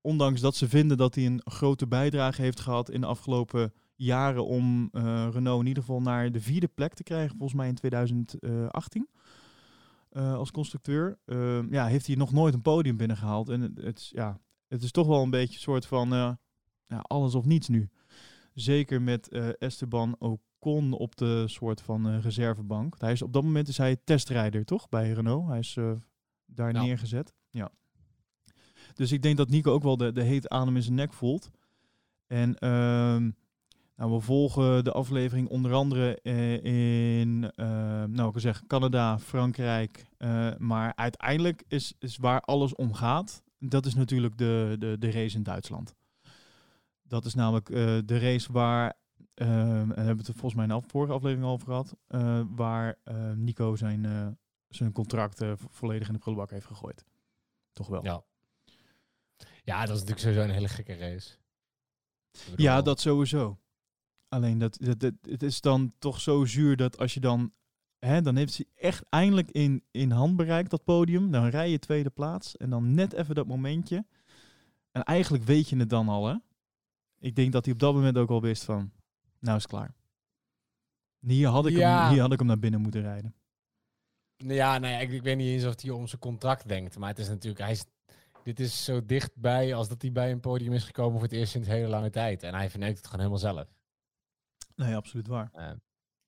ondanks 0.00 0.40
dat 0.40 0.56
ze 0.56 0.68
vinden 0.68 0.96
dat 0.96 1.14
hij 1.14 1.26
een 1.26 1.40
grote 1.44 1.86
bijdrage 1.86 2.42
heeft 2.42 2.60
gehad 2.60 2.90
in 2.90 3.00
de 3.00 3.06
afgelopen 3.06 3.72
jaren 3.98 4.46
om 4.46 4.88
eh, 4.92 5.28
Renault 5.32 5.60
in 5.60 5.66
ieder 5.66 5.82
geval 5.82 6.00
naar 6.02 6.32
de 6.32 6.40
vierde 6.40 6.68
plek 6.68 6.94
te 6.94 7.02
krijgen, 7.02 7.36
volgens 7.36 7.58
mij 7.58 7.68
in 7.68 7.74
2018. 7.74 9.08
eh, 10.10 10.34
als 10.34 10.50
constructeur. 10.50 11.18
Eh, 11.24 11.70
ja, 11.70 11.86
heeft 11.86 12.06
hij 12.06 12.16
nog 12.16 12.32
nooit 12.32 12.54
een 12.54 12.62
podium 12.62 12.96
binnengehaald. 12.96 13.48
En 13.48 13.60
het, 13.80 14.08
ja, 14.08 14.40
het 14.68 14.82
is 14.82 14.90
toch 14.90 15.06
wel 15.06 15.22
een 15.22 15.30
beetje 15.30 15.54
een 15.54 15.60
soort 15.60 15.86
van 15.86 16.12
eh, 16.12 16.32
ja, 16.86 16.98
alles 16.98 17.34
of 17.34 17.44
niets 17.44 17.68
nu. 17.68 17.88
Zeker 18.54 19.02
met 19.02 19.28
eh, 19.28 19.48
Esteban 19.58 20.16
Ocon 20.18 20.92
op 20.92 21.16
de 21.16 21.44
soort 21.48 21.80
van 21.80 22.08
eh, 22.08 22.20
reservebank. 22.20 22.94
Hij 22.98 23.12
is, 23.12 23.22
op 23.22 23.32
dat 23.32 23.42
moment 23.42 23.68
is 23.68 23.78
hij 23.78 23.96
testrijder, 24.04 24.64
toch? 24.64 24.88
Bij 24.88 25.12
Renault. 25.12 25.48
Hij 25.48 25.58
is 25.58 25.76
eh, 25.76 25.92
daar 26.46 26.72
neergezet. 26.72 27.34
Ja. 27.50 27.70
Dus 28.94 29.12
ik 29.12 29.22
denk 29.22 29.36
dat 29.36 29.48
Nico 29.48 29.72
ook 29.72 29.82
wel 29.82 29.96
de, 29.96 30.12
de 30.12 30.22
hete 30.22 30.48
adem 30.48 30.76
in 30.76 30.82
zijn 30.82 30.94
nek 30.94 31.12
voelt. 31.12 31.50
En 32.26 32.58
ehm, 32.58 33.30
nou, 33.98 34.12
we 34.12 34.20
volgen 34.20 34.84
de 34.84 34.92
aflevering 34.92 35.48
onder 35.48 35.72
andere 35.72 36.20
eh, 36.22 37.20
in, 37.20 37.50
eh, 37.54 37.66
nou 38.04 38.30
ik 38.34 38.40
zeggen, 38.40 38.66
Canada, 38.66 39.18
Frankrijk. 39.18 40.06
eh, 40.18 40.50
maar 40.58 40.92
uiteindelijk 40.96 41.64
is, 41.68 41.94
is 41.98 42.16
waar 42.16 42.40
alles 42.40 42.74
om 42.74 42.94
gaat. 42.94 43.42
Dat 43.58 43.86
is 43.86 43.94
natuurlijk 43.94 44.38
de, 44.38 44.76
de, 44.78 44.96
de 44.98 45.10
race 45.10 45.36
in 45.36 45.42
Duitsland. 45.42 45.94
Dat 47.02 47.24
is 47.24 47.34
namelijk 47.34 47.66
de 48.06 48.18
race 48.18 48.52
waar, 48.52 48.96
ehm, 49.34 49.50
en 49.50 49.86
daar 49.88 49.96
hebben 49.96 50.14
we 50.14 50.20
het 50.20 50.28
er 50.28 50.32
volgens 50.34 50.54
mij 50.54 50.64
in 50.66 50.80
de 50.80 50.88
vorige 50.88 51.12
aflevering 51.12 51.46
al 51.46 51.52
over 51.52 51.66
gehad, 51.66 51.96
eh, 52.06 52.40
waar 52.48 52.96
Nico 53.34 53.76
zijn, 53.76 54.06
zijn 54.68 54.92
contract 54.92 55.38
vo- 55.38 55.56
volledig 55.70 56.06
in 56.06 56.12
de 56.12 56.18
prullenbak 56.20 56.50
heeft 56.50 56.66
gegooid. 56.66 57.04
Toch 57.72 57.88
wel. 57.88 58.04
Ja. 58.04 58.22
Ja, 59.64 59.78
dat 59.86 59.96
is 59.96 60.02
natuurlijk 60.04 60.20
sowieso 60.20 60.42
een 60.42 60.50
hele 60.54 60.68
gekke 60.68 60.96
race. 60.96 61.36
Ja, 62.56 62.82
dat 62.82 63.00
sowieso. 63.00 63.58
Alleen 64.28 64.58
dat, 64.58 64.78
dat, 64.80 65.00
dat- 65.00 65.14
het 65.22 65.42
is 65.42 65.60
dan 65.60 65.92
toch 65.98 66.20
zo 66.20 66.44
zuur 66.44 66.76
dat 66.76 66.98
als 66.98 67.14
je 67.14 67.20
dan, 67.20 67.52
hè, 67.98 68.20
dan 68.22 68.36
heeft 68.36 68.56
hij 68.56 68.66
echt 68.74 69.04
eindelijk 69.08 69.50
in, 69.50 69.84
in 69.90 70.10
handbereik 70.10 70.70
dat 70.70 70.84
podium. 70.84 71.30
Dan 71.30 71.46
rij 71.48 71.70
je 71.70 71.78
tweede 71.78 72.10
plaats 72.10 72.56
en 72.56 72.70
dan 72.70 72.94
net 72.94 73.12
even 73.12 73.34
dat 73.34 73.46
momentje. 73.46 74.04
En 74.92 75.02
eigenlijk 75.02 75.44
weet 75.44 75.68
je 75.68 75.76
het 75.76 75.90
dan 75.90 76.08
al, 76.08 76.26
hè? 76.26 76.34
Ik 77.18 77.36
denk 77.36 77.52
dat 77.52 77.64
hij 77.64 77.74
op 77.74 77.80
dat 77.80 77.94
moment 77.94 78.16
ook 78.16 78.30
al 78.30 78.40
wist 78.42 78.64
van, 78.64 78.90
nou 79.40 79.56
is 79.56 79.62
het 79.62 79.72
klaar. 79.72 79.94
Hier 81.18 81.48
had 81.48 81.66
ik, 81.66 81.76
Ja. 81.76 82.02
hem, 82.02 82.12
hier 82.12 82.20
had 82.22 82.32
ik 82.32 82.38
hem 82.38 82.46
naar 82.48 82.58
binnen 82.58 82.80
moeten 82.80 83.00
rijden. 83.02 83.34
Nou 84.36 84.54
Ja, 84.54 84.78
nee, 84.78 85.02
ik, 85.02 85.10
ik 85.10 85.22
weet 85.22 85.36
niet 85.36 85.46
eens 85.48 85.64
of 85.64 85.82
hij 85.82 85.90
om 85.90 86.06
zijn 86.06 86.20
contract 86.20 86.68
denkt. 86.68 86.98
Maar 86.98 87.08
het 87.08 87.18
is 87.18 87.28
natuurlijk, 87.28 87.60
hij 87.62 87.70
is, 87.72 87.84
dit 88.42 88.60
is 88.60 88.84
zo 88.84 89.04
dichtbij 89.06 89.74
als 89.74 89.88
dat 89.88 90.02
hij 90.02 90.12
bij 90.12 90.30
een 90.32 90.40
podium 90.40 90.72
is 90.72 90.84
gekomen 90.84 91.12
voor 91.12 91.22
het 91.28 91.32
eerst 91.32 91.52
sinds 91.52 91.68
hele 91.68 91.88
lange 91.88 92.10
tijd. 92.10 92.42
En 92.42 92.54
hij 92.54 92.70
verneukt 92.70 92.96
het 92.96 93.06
gewoon 93.06 93.20
helemaal 93.26 93.54
zelf. 93.54 93.76
Nee, 94.78 94.96
absoluut 94.96 95.26
waar. 95.26 95.50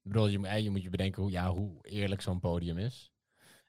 Ik 0.03 0.11
bedoel, 0.13 0.27
je, 0.27 0.39
moet- 0.39 0.63
je 0.63 0.71
moet 0.71 0.83
je 0.83 0.91
bedenken 0.91 1.23
hoe, 1.23 1.31
ja, 1.31 1.51
hoe 1.51 1.79
eerlijk 1.83 2.21
zo'n 2.21 2.41
podium 2.41 2.79
is. 2.79 3.13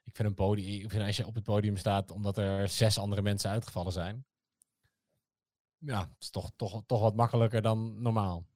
Ik 0.04 0.16
vind 0.16 0.28
een 0.28 0.34
podium, 0.34 0.80
ik 0.84 0.90
vind 0.90 1.02
als 1.02 1.16
je 1.16 1.26
op 1.26 1.34
het 1.34 1.44
podium 1.44 1.76
staat 1.76 2.10
omdat 2.10 2.38
er 2.38 2.68
zes 2.68 2.98
andere 2.98 3.22
mensen 3.22 3.50
uitgevallen 3.50 3.92
zijn. 3.92 4.24
Ja, 5.78 6.00
het 6.00 6.16
is 6.18 6.30
toch, 6.30 6.50
toch, 6.56 6.82
toch 6.86 7.00
wat 7.00 7.16
makkelijker 7.16 7.62
dan 7.62 8.02
normaal. 8.02 8.46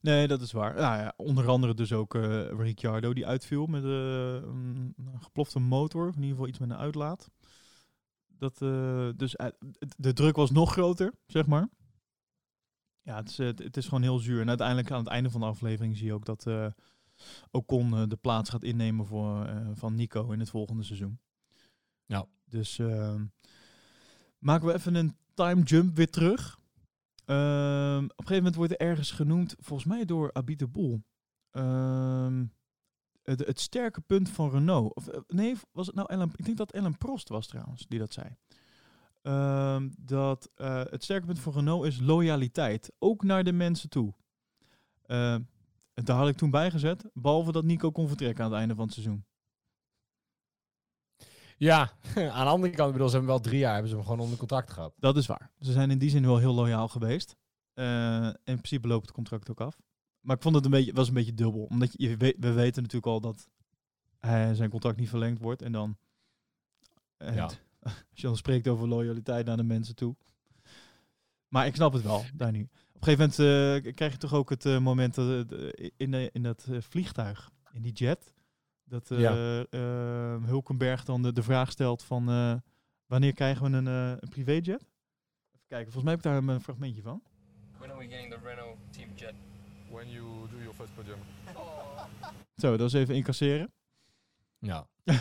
Nee, 0.00 0.26
dat 0.28 0.40
is 0.40 0.52
waar. 0.52 0.74
Nou 0.74 0.98
ja, 0.98 1.12
onder 1.16 1.48
andere 1.48 1.74
dus 1.74 1.92
ook 1.92 2.14
eh 2.14 2.48
Ricciardo 2.50 3.12
die 3.14 3.26
uitviel 3.26 3.66
met 3.66 3.84
eh, 3.84 3.88
een 3.88 4.94
geplofte 5.20 5.58
motor. 5.58 6.08
Of 6.08 6.14
in 6.14 6.20
ieder 6.20 6.34
geval 6.36 6.48
iets 6.48 6.58
met 6.58 6.70
een 6.70 6.76
uitlaat. 6.76 7.30
Dat, 8.28 8.58
dus 9.18 9.36
de 9.96 10.12
druk 10.12 10.36
was 10.36 10.50
nog 10.50 10.72
groter, 10.72 11.14
zeg 11.26 11.46
maar. 11.46 11.68
Ja, 13.06 13.16
het 13.16 13.28
is, 13.28 13.38
eh, 13.38 13.46
het, 13.46 13.76
is 13.76 13.84
gewoon 13.84 14.02
heel 14.02 14.18
zuur. 14.18 14.40
En 14.40 14.48
uiteindelijk 14.48 14.90
aan 14.90 14.98
het 14.98 15.08
einde 15.08 15.30
van 15.30 15.40
de 15.40 15.46
aflevering 15.46 15.96
zie 15.96 16.06
je 16.06 16.12
ook 16.12 16.24
dat 16.24 16.46
eh 16.46 16.66
Ocon 17.50 17.94
eh, 17.94 18.02
de 18.08 18.16
plaats 18.16 18.50
gaat 18.50 18.62
innemen 18.62 19.06
voor, 19.06 19.48
van 19.74 19.94
Nico 19.94 20.30
in 20.30 20.38
het 20.38 20.50
volgende 20.50 20.82
seizoen. 20.82 21.18
Ja. 22.06 22.26
Dus 22.44 22.78
ehm, 22.78 23.24
maken 24.38 24.66
we 24.66 24.74
even 24.74 24.94
een 24.94 25.16
time 25.34 25.62
jump 25.62 25.96
weer 25.96 26.10
terug. 26.10 26.58
Ehm, 27.24 28.04
op 28.04 28.18
een 28.18 28.26
gegeven 28.26 28.36
moment 28.36 28.54
wordt 28.54 28.72
er 28.72 28.86
ergens 28.86 29.10
genoemd, 29.10 29.54
volgens 29.58 29.88
mij 29.88 30.04
door 30.04 30.32
Abit 30.32 30.58
de 30.58 30.68
Boel, 30.68 31.02
ehm, 31.50 32.44
het, 33.22 33.46
het 33.46 33.60
sterke 33.60 34.00
punt 34.00 34.28
van 34.28 34.50
Renault. 34.50 34.94
Of, 34.94 35.08
nee, 35.26 35.56
was 35.72 35.86
het 35.86 35.94
nou 35.94 36.08
Ellen? 36.08 36.32
Ik 36.36 36.44
denk 36.44 36.56
dat 36.56 36.72
Ellen 36.72 36.98
Prost 36.98 37.28
was 37.28 37.46
trouwens 37.46 37.86
die 37.86 37.98
dat 37.98 38.12
zei. 38.12 38.36
Ehm, 39.26 39.88
dat 39.98 40.50
eh, 40.54 40.82
het 40.90 41.04
sterke 41.04 41.26
punt 41.26 41.38
van 41.38 41.52
Renault 41.52 41.86
is 41.86 42.00
loyaliteit, 42.00 42.92
ook 42.98 43.24
naar 43.24 43.44
de 43.44 43.52
mensen 43.52 43.88
toe. 43.88 44.14
Ehm, 45.02 45.42
daar 45.94 46.16
had 46.16 46.28
ik 46.28 46.36
toen 46.36 46.50
bijgezet, 46.50 47.04
behalve 47.12 47.52
dat 47.52 47.64
Nico 47.64 47.90
kon 47.90 48.08
vertrekken 48.08 48.44
aan 48.44 48.50
het 48.50 48.58
einde 48.58 48.74
van 48.74 48.84
het 48.84 48.92
seizoen. 48.92 49.24
Ja, 51.56 51.92
aan 52.14 52.44
de 52.44 52.50
andere 52.50 52.72
kant, 52.72 52.92
bedoel, 52.92 53.08
ze 53.08 53.16
hebben 53.16 53.32
wel 53.34 53.42
drie 53.42 53.58
jaar 53.58 53.72
hebben 53.72 53.90
ze 53.90 53.96
hem 53.96 54.04
gewoon 54.04 54.20
onder 54.20 54.38
contract 54.38 54.70
gehad. 54.70 54.94
Dat 54.96 55.16
is 55.16 55.26
waar. 55.26 55.50
Ze 55.60 55.72
zijn 55.72 55.90
in 55.90 55.98
die 55.98 56.10
zin 56.10 56.26
wel 56.26 56.38
heel 56.38 56.54
loyaal 56.54 56.88
geweest. 56.88 57.36
Eh, 57.74 58.26
in 58.26 58.56
principe 58.56 58.88
loopt 58.88 59.06
het 59.06 59.14
contract 59.14 59.50
ook 59.50 59.60
af. 59.60 59.80
Maar 60.20 60.36
ik 60.36 60.42
vond 60.42 60.54
het 60.54 60.64
een 60.64 60.70
beetje, 60.70 60.92
was 60.92 61.08
een 61.08 61.14
beetje 61.14 61.34
dubbel. 61.34 61.64
Omdat 61.64 61.90
je, 61.92 62.16
weet, 62.16 62.36
we 62.38 62.52
weten 62.52 62.82
natuurlijk 62.82 63.12
al 63.12 63.20
dat 63.20 63.48
hij, 64.18 64.54
zijn 64.54 64.70
contract 64.70 64.98
niet 64.98 65.08
verlengd 65.08 65.40
wordt. 65.40 65.62
En 65.62 65.72
dan, 65.72 65.96
Ja. 67.18 67.50
Als 67.92 68.20
je 68.20 68.26
dan 68.26 68.36
spreekt 68.36 68.68
over 68.68 68.88
loyaliteit 68.88 69.46
naar 69.46 69.56
de 69.56 69.62
mensen 69.62 69.94
toe. 69.94 70.16
Maar 71.48 71.66
ik 71.66 71.74
snap 71.74 71.92
het 71.92 72.02
wel, 72.02 72.24
daar 72.34 72.52
nu. 72.52 72.62
Op 72.92 73.02
een 73.02 73.14
gegeven 73.14 73.32
moment 73.38 73.84
eh, 73.84 73.92
krijg 73.94 74.12
je 74.12 74.18
toch 74.18 74.34
ook 74.34 74.50
het 74.50 74.66
eh, 74.66 74.78
moment 74.78 75.14
dat, 75.14 75.52
eh, 75.52 75.90
in, 75.96 76.10
de, 76.10 76.30
in 76.32 76.42
dat 76.42 76.66
vliegtuig, 76.78 77.50
in 77.72 77.82
die 77.82 77.92
jet, 77.92 78.32
dat 78.84 79.08
Ja. 79.08 79.64
Hulkenberg 80.44 81.04
dan 81.04 81.22
de, 81.22 81.32
de 81.32 81.42
vraag 81.42 81.70
stelt 81.70 82.02
van 82.02 82.28
eh, 82.28 82.54
wanneer 83.06 83.32
krijgen 83.32 83.70
we 83.70 83.76
een, 83.76 83.86
eh, 83.86 84.10
een 84.20 84.28
privéjet? 84.28 84.68
Even 84.68 85.66
kijken, 85.66 85.92
volgens 85.92 86.02
mij 86.04 86.12
heb 86.12 86.24
ik 86.24 86.30
daar 86.30 86.54
een, 86.54 86.60
fragmentje 86.60 87.02
van. 87.02 87.22
When 87.78 87.90
are 87.90 87.98
we 87.98 88.08
getting 88.08 88.32
the 88.32 88.38
Renault 88.42 88.78
team 88.90 89.08
jet? 89.14 89.34
when 89.90 90.10
you 90.10 90.48
do 90.50 90.58
your 90.58 90.74
first 90.74 90.94
podium. 90.94 91.18
Zo, 92.56 92.76
dat 92.76 92.86
is 92.86 92.92
even 92.92 93.14
incasseren. 93.14 93.72
Ja. 94.58 94.86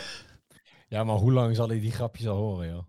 ja, 0.88 1.04
maar 1.04 1.16
hoe 1.16 1.32
lang 1.32 1.56
zal 1.56 1.68
hij 1.70 1.80
die 1.80 1.92
grapjes 1.92 2.28
al 2.28 2.38
horen, 2.38 2.68
joh? 2.70 2.84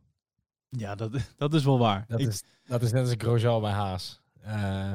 Ja, 0.68 0.94
dat, 0.94 1.12
dat 1.36 1.55
is 1.55 1.64
wel 1.64 1.78
waar. 1.78 2.05
Dat, 2.09 2.20
Ik- 2.20 2.26
is, 2.28 2.42
dat 2.64 2.82
is 2.82 2.92
net 2.92 3.03
als 3.03 3.14
Grosjean 3.18 3.61
bij 3.61 3.70
Haas. 3.72 4.20
Eh, 4.40 4.92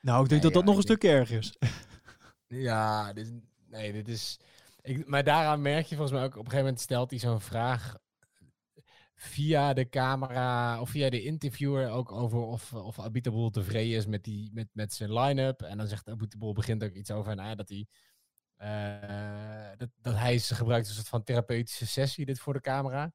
nou, 0.00 0.22
ik 0.22 0.28
denk 0.28 0.30
Nee, 0.30 0.40
dat 0.40 0.52
dat 0.52 0.64
nog 0.64 0.76
een 0.76 0.82
stuk 0.82 1.04
erger 1.04 1.38
is. 1.38 1.56
ja, 2.68 3.12
dit, 3.12 3.32
nee, 3.66 3.92
dit 3.92 4.08
is... 4.08 4.38
Ik, 4.82 5.06
maar 5.06 5.24
daaraan 5.24 5.62
merk 5.62 5.86
je 5.86 5.96
volgens 5.96 6.16
mij 6.18 6.26
ook, 6.26 6.30
op 6.32 6.36
een 6.36 6.42
gegeven 6.44 6.64
moment 6.64 6.80
stelt 6.80 7.10
hij 7.10 7.18
zo'n 7.18 7.40
vraag 7.40 7.96
via 9.14 9.72
de 9.72 9.88
camera 9.88 10.80
of 10.80 10.90
via 10.90 11.10
de 11.10 11.22
interviewer 11.22 11.90
ook 11.90 12.12
over 12.12 12.38
of, 12.38 12.72
of 12.74 12.98
Abiteboel 13.00 13.50
tevreden 13.50 13.96
is 13.96 14.06
met, 14.06 14.24
die, 14.24 14.50
met, 14.52 14.68
met 14.72 14.92
zijn 14.94 15.12
line-up. 15.12 15.62
En 15.62 15.78
dan 15.78 15.86
zegt 15.86 16.08
Abiteboel 16.08 16.52
begint 16.52 16.84
ook 16.84 16.92
iets 16.92 17.10
over 17.10 17.34
nou, 17.36 17.56
dat 17.56 17.68
hij. 17.68 17.86
Eh, 18.62 19.70
dat, 19.76 19.88
dat 20.00 20.14
hij 20.14 20.38
ze 20.38 20.54
gebruikt 20.54 20.86
als 20.86 20.96
een 20.96 21.02
soort 21.02 21.14
van 21.14 21.24
therapeutische 21.24 21.86
sessie, 21.86 22.26
dit 22.26 22.38
voor 22.40 22.52
de 22.52 22.60
camera. 22.60 23.12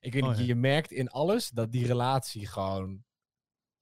Ik 0.00 0.12
weet 0.12 0.22
Oh, 0.22 0.28
niet, 0.28 0.38
ja. 0.38 0.44
je 0.44 0.54
merkt 0.54 0.90
in 0.90 1.08
alles 1.08 1.48
dat 1.48 1.72
die 1.72 1.86
relatie 1.86 2.46
gewoon 2.46 3.04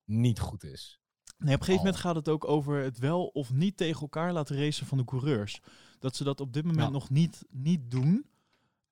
niet 0.05 0.39
goed 0.41 0.65
is. 0.65 1.01
Nee, 1.39 1.55
op 1.55 1.61
een 1.61 1.67
gegeven 1.67 1.85
moment 1.85 1.97
gaat 2.03 2.15
het 2.15 2.29
ook 2.29 2.45
over 2.49 2.83
het 2.83 2.99
wel 2.99 3.27
of 3.27 3.53
niet 3.53 3.77
tegen 3.77 4.01
elkaar 4.01 4.33
laten 4.33 4.57
racen 4.57 4.87
van 4.87 4.99
de 4.99 5.05
coureurs. 5.05 5.61
Dat 5.99 6.17
ze 6.17 6.25
dat 6.25 6.41
op 6.41 6.53
dit 6.53 6.65
moment 6.65 6.83
Ja. 6.87 6.91
nog 6.93 7.11
niet, 7.11 7.45
niet 7.51 7.91
doen. 7.91 8.27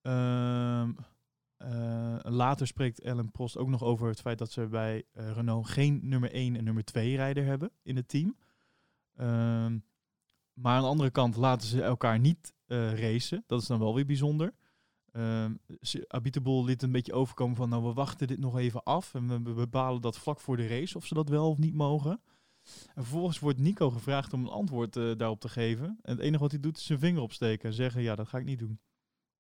Ehm, 0.03 0.93
eh, 1.57 2.19
later 2.23 2.67
spreekt 2.67 3.01
Ellen 3.01 3.31
Prost 3.31 3.57
ook 3.57 3.69
nog 3.69 3.83
over 3.83 4.09
het 4.09 4.21
feit 4.21 4.39
dat 4.39 4.51
ze 4.53 4.67
bij 4.67 5.05
eh, 5.13 5.31
Renault 5.33 5.69
geen 5.69 6.01
nummer 6.03 6.35
1 6.35 6.57
en 6.57 6.65
nummer 6.65 6.85
2 6.85 7.17
rijder 7.17 7.45
hebben 7.45 7.71
in 7.83 7.97
het 7.97 8.09
team. 8.09 8.37
Ehm, 10.57 10.63
maar 10.65 10.77
aan 10.77 10.83
de 10.83 10.89
andere 10.89 11.11
kant 11.11 11.37
laten 11.37 11.69
ze 11.69 11.83
elkaar 11.83 12.19
niet 12.19 12.55
eh, 12.67 12.99
racen. 13.01 13.45
Dat 13.47 13.61
is 13.61 13.67
dan 13.67 13.79
wel 13.79 13.95
weer 13.95 14.07
bijzonder. 14.07 14.55
Ehm 15.13 15.55
ze- 15.81 16.05
Abiteboel 16.09 16.65
liet 16.65 16.83
een 16.83 16.93
beetje 16.93 17.13
overkomen 17.13 17.57
van, 17.57 17.69
nou 17.69 17.83
we 17.85 17.93
wachten 17.93 18.27
dit 18.27 18.39
nog 18.39 18.59
even 18.59 18.83
af 18.83 19.15
en 19.15 19.45
we, 19.45 19.53
bepalen 19.53 20.01
dat 20.01 20.19
vlak 20.19 20.41
voor 20.41 20.57
de 20.57 20.67
race 20.67 20.97
of 20.97 21.07
ze 21.07 21.15
dat 21.15 21.29
wel 21.29 21.51
of 21.51 21.59
niet 21.59 21.75
mogen. 21.75 22.21
En 22.95 23.03
vervolgens 23.03 23.39
wordt 23.39 23.59
Nico 23.59 23.91
gevraagd 23.91 24.33
om 24.33 24.41
een 24.45 24.51
antwoord 24.51 24.97
eh, 24.97 25.13
daarop 25.17 25.41
te 25.41 25.49
geven. 25.49 25.87
En 26.03 26.11
het 26.13 26.19
enige 26.19 26.43
wat 26.43 26.51
hij 26.51 26.61
doet 26.61 26.77
is 26.77 26.85
zijn 26.87 26.99
vinger 26.99 27.23
opsteken 27.23 27.69
en 27.69 27.75
zeggen, 27.75 28.03
ja 28.03 28.15
dat 28.15 28.29
ga 28.29 28.39
ik 28.39 28.45
niet 28.45 28.59
doen. 28.59 28.81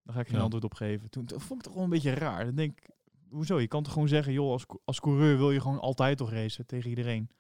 Daar 0.03 0.15
ga 0.15 0.21
ik 0.21 0.27
geen 0.27 0.37
Ja. 0.37 0.43
antwoord 0.43 0.65
op 0.65 0.75
geven. 0.75 1.11
Toen, 1.11 1.25
toen 1.25 1.41
vond 1.41 1.61
ik 1.61 1.65
toch 1.67 1.75
wel 1.75 1.85
een 1.85 1.91
beetje 1.91 2.11
raar. 2.15 2.45
Dan 2.45 2.55
denk 2.55 2.79
ik, 2.79 2.91
hoezo? 3.29 3.61
Je 3.61 3.69
kan 3.69 3.83
toch 3.83 3.93
gewoon 3.93 4.09
zeggen, 4.09 4.33
joh, 4.33 4.51
als, 4.51 4.67
als 4.85 5.01
coureur 5.01 5.37
wil 5.37 5.51
je 5.51 5.61
gewoon 5.61 5.81
altijd 5.81 6.19
toch 6.19 6.31
racen 6.31 6.67
tegen 6.67 6.91
iedereen. 6.91 7.31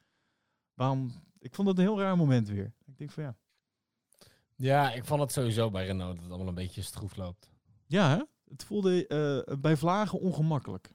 Waarom? 0.74 1.10
Ik 1.38 1.54
vond 1.54 1.66
dat 1.68 1.76
een 1.78 1.82
heel 1.84 2.00
raar 2.00 2.16
moment 2.16 2.48
weer. 2.48 2.74
Ik 2.86 2.98
denk 2.98 3.10
van 3.10 3.22
ja. 3.22 3.36
Ja, 4.56 4.92
ik 4.92 5.04
vond 5.04 5.20
het 5.20 5.32
sowieso 5.32 5.70
bij 5.70 5.86
Renault 5.86 6.14
dat 6.14 6.22
het 6.22 6.32
allemaal 6.32 6.48
een 6.48 6.54
beetje 6.54 6.82
stroef 6.82 7.16
loopt. 7.16 7.50
Ja, 7.86 8.08
hè? 8.08 8.22
het 8.48 8.64
voelde 8.64 9.06
eh, 9.06 9.56
bij 9.58 9.76
Vlagen 9.76 10.20
ongemakkelijk. 10.20 10.90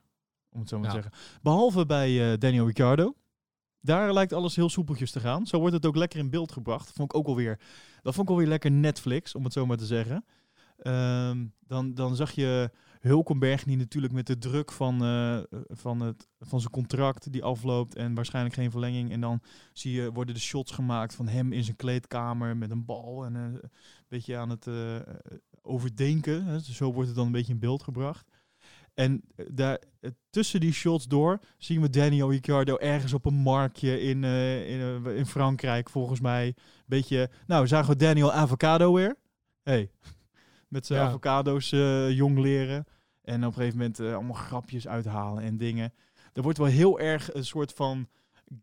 Om 0.50 0.60
het 0.60 0.68
zo 0.68 0.78
maar 0.78 0.88
te 0.88 0.94
zeggen. 0.94 1.12
Behalve 1.42 1.86
bij 1.86 2.32
eh, 2.32 2.38
Daniel 2.38 2.66
Ricciardo. 2.66 3.14
Daar 3.80 4.12
lijkt 4.12 4.32
alles 4.32 4.56
heel 4.56 4.68
soepeltjes 4.68 5.10
te 5.10 5.20
gaan. 5.20 5.46
Zo 5.46 5.58
wordt 5.58 5.74
het 5.74 5.86
ook 5.86 5.96
lekker 5.96 6.18
in 6.18 6.30
beeld 6.30 6.52
gebracht. 6.52 6.92
Vond 6.92 7.12
ik 7.12 7.18
ook 7.18 7.26
alweer, 7.26 7.60
dat 8.02 8.14
vond 8.14 8.26
ik 8.26 8.32
alweer 8.32 8.48
lekker 8.48 8.70
Netflix, 8.70 9.34
om 9.34 9.44
het 9.44 9.52
zo 9.52 9.66
maar 9.66 9.76
te 9.76 9.86
zeggen. 9.86 10.24
Ehm, 10.76 11.46
dan, 11.66 11.94
dan 11.94 12.16
zag 12.16 12.30
je 12.30 12.70
Hulkenberg 13.02 13.64
die 13.64 13.76
natuurlijk 13.76 14.12
met 14.12 14.26
de 14.26 14.38
druk 14.38 14.72
van, 14.72 15.04
eh, 15.04 15.38
van, 15.68 16.00
het, 16.00 16.28
van 16.40 16.60
zijn 16.60 16.72
contract 16.72 17.32
die 17.32 17.44
afloopt 17.44 17.94
en 17.94 18.14
waarschijnlijk 18.14 18.54
geen 18.54 18.70
verlenging. 18.70 19.12
En 19.12 19.20
dan 19.20 19.40
zie 19.72 19.92
je, 19.92 20.12
worden 20.12 20.34
de 20.34 20.40
shots 20.40 20.72
gemaakt 20.72 21.14
van 21.14 21.28
hem 21.28 21.52
in 21.52 21.64
zijn 21.64 21.76
kleedkamer 21.76 22.56
met 22.56 22.70
een 22.70 22.84
bal 22.84 23.24
en 23.24 23.36
eh, 23.36 23.42
een 23.42 23.70
beetje 24.08 24.36
aan 24.36 24.50
het 24.50 24.66
eh, 24.66 24.96
overdenken. 25.62 26.44
Hè. 26.44 26.60
Zo 26.60 26.92
wordt 26.92 27.08
het 27.08 27.16
dan 27.16 27.26
een 27.26 27.32
beetje 27.32 27.52
in 27.52 27.58
beeld 27.58 27.82
gebracht. 27.82 28.30
En 28.94 29.22
daar, 29.50 29.78
tussen 30.30 30.60
die 30.60 30.72
shots 30.72 31.06
door 31.06 31.40
zien 31.58 31.80
we 31.80 31.90
Daniel 31.90 32.30
Ricciardo 32.30 32.76
ergens 32.76 33.12
op 33.12 33.26
een 33.26 33.34
marktje 33.34 34.00
in, 34.00 34.24
in, 34.24 35.06
in 35.06 35.26
Frankrijk, 35.26 35.90
volgens 35.90 36.20
mij. 36.20 36.54
Beetje, 36.86 37.30
nou, 37.46 37.66
zagen 37.66 37.90
we 37.90 37.96
Daniel 37.96 38.32
Avocado 38.32 38.92
weer. 38.92 39.16
Hey, 39.62 39.90
met 40.72 40.86
zijn 40.86 41.00
Ja. 41.00 41.06
avocado's 41.06 41.72
eh, 41.72 42.10
jong 42.10 42.38
leren. 42.38 42.84
En 43.22 43.40
op 43.40 43.48
een 43.48 43.52
gegeven 43.54 43.78
moment 43.78 44.00
eh, 44.00 44.14
allemaal 44.14 44.32
grapjes 44.34 44.88
uithalen 44.88 45.42
en 45.42 45.56
dingen. 45.56 45.92
Er 46.32 46.42
wordt 46.42 46.58
wel 46.58 46.66
heel 46.66 47.00
erg 47.00 47.34
een 47.34 47.44
soort 47.44 47.72
van 47.72 48.08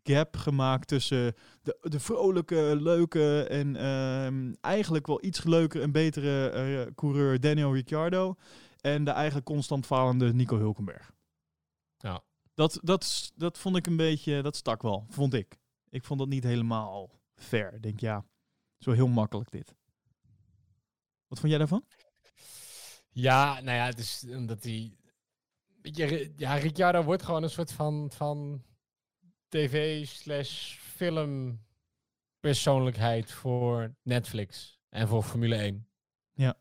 gap 0.02 0.36
gemaakt 0.36 0.88
tussen 0.88 1.34
de, 1.62 1.78
de 1.82 2.00
vrolijke, 2.00 2.76
leuke 2.80 3.42
en 3.42 3.76
ehm, 3.76 4.52
eigenlijk 4.60 5.06
wel 5.06 5.24
iets 5.24 5.44
leuker 5.44 5.82
en 5.82 5.92
betere 5.92 6.48
eh, 6.48 6.94
coureur 6.94 7.40
Daniel 7.40 7.74
Ricciardo. 7.74 8.34
En 8.80 9.04
de 9.04 9.10
eigenlijk 9.10 9.46
constant 9.46 9.86
falende 9.86 10.32
Nico 10.34 10.58
Hulkenberg. 10.58 11.12
Ja. 11.98 12.20
Dat, 12.54 12.78
dat, 12.82 13.32
dat 13.36 13.58
vond 13.58 13.76
ik 13.76 13.86
een 13.86 13.96
beetje, 13.96 14.42
dat 14.42 14.56
stak 14.56 14.82
wel, 14.82 15.06
vond 15.08 15.34
ik. 15.34 15.58
Ik 15.88 16.04
vond 16.04 16.18
dat 16.18 16.28
niet 16.28 16.44
helemaal 16.44 17.10
fair. 17.34 17.74
Ik 17.74 17.82
denk, 17.82 18.00
ja, 18.00 18.24
zo 18.78 18.90
heel 18.92 19.08
makkelijk 19.08 19.50
dit. 19.50 19.74
Wat 21.30 21.38
vond 21.38 21.50
jij 21.50 21.58
daarvan? 21.58 21.84
Ja, 23.10 23.60
nou 23.60 23.76
ja, 23.76 23.86
het 23.86 23.98
is 23.98 24.24
omdat 24.28 24.62
hij... 24.62 24.94
Ja, 26.36 26.54
Ricciardo 26.54 27.02
wordt 27.02 27.22
gewoon 27.22 27.42
een 27.42 27.50
soort 27.50 27.72
van, 27.72 28.10
van 28.12 28.62
tv 29.48 30.06
slash 30.06 30.76
film 30.78 31.60
persoonlijkheid 32.40 33.32
voor 33.32 33.94
Netflix 34.02 34.80
en 34.88 35.08
voor 35.08 35.22
Formule 35.22 35.56
1. 35.56 35.88
Ja. 36.32 36.60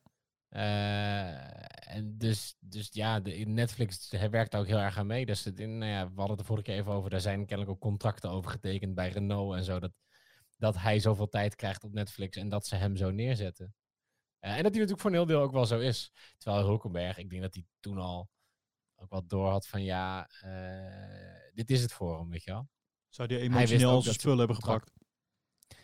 Eh, 0.49 1.95
en 1.95 2.17
dus, 2.17 2.55
dus 2.59 2.89
ja, 2.91 3.19
de, 3.19 3.31
Netflix 3.31 4.11
hij 4.11 4.29
werkt 4.29 4.51
daar 4.51 4.61
ook 4.61 4.67
heel 4.67 4.77
erg 4.77 4.97
aan 4.97 5.07
mee. 5.07 5.25
Dus 5.25 5.43
het 5.43 5.59
in, 5.59 5.77
nou 5.77 5.91
ja, 5.91 6.03
we 6.03 6.15
hadden 6.15 6.29
het 6.29 6.39
de 6.39 6.45
vorige 6.45 6.65
keer 6.65 6.75
even 6.75 6.91
over, 6.91 7.09
daar 7.09 7.21
zijn 7.21 7.45
kennelijk 7.45 7.75
ook 7.75 7.81
contracten 7.81 8.29
over 8.29 8.51
getekend 8.51 8.95
bij 8.95 9.09
Renault 9.09 9.55
en 9.55 9.63
zo, 9.63 9.79
dat, 9.79 9.91
dat 10.57 10.77
hij 10.77 10.99
zoveel 10.99 11.29
tijd 11.29 11.55
krijgt 11.55 11.83
op 11.83 11.93
Netflix 11.93 12.37
en 12.37 12.49
dat 12.49 12.67
ze 12.67 12.75
hem 12.75 12.95
zo 12.95 13.11
neerzetten. 13.11 13.73
Eh, 14.39 14.49
en 14.49 14.63
dat 14.63 14.71
hij 14.71 14.71
natuurlijk 14.71 14.99
voor 14.99 15.09
een 15.09 15.15
heel 15.15 15.25
deel 15.25 15.41
ook 15.41 15.51
wel 15.51 15.65
zo 15.65 15.79
is. 15.79 16.11
Terwijl 16.37 16.65
Hulkenberg, 16.65 17.17
ik 17.17 17.29
denk 17.29 17.41
dat 17.41 17.53
hij 17.53 17.65
toen 17.79 17.97
al 17.97 18.29
ook 18.95 19.09
wel 19.09 19.27
door 19.27 19.49
had 19.49 19.67
van 19.67 19.83
ja, 19.83 20.29
eh, 20.41 21.51
dit 21.53 21.69
is 21.71 21.81
het 21.81 21.93
voor 21.93 22.19
hem, 22.19 22.29
weet 22.29 22.43
je 22.43 22.51
wel. 22.51 22.69
Zou 23.09 23.27
die 23.27 23.39
emotioneel 23.39 24.01
zijn 24.01 24.15
spullen 24.15 24.37
hebben 24.37 24.55
gepakt? 24.55 24.91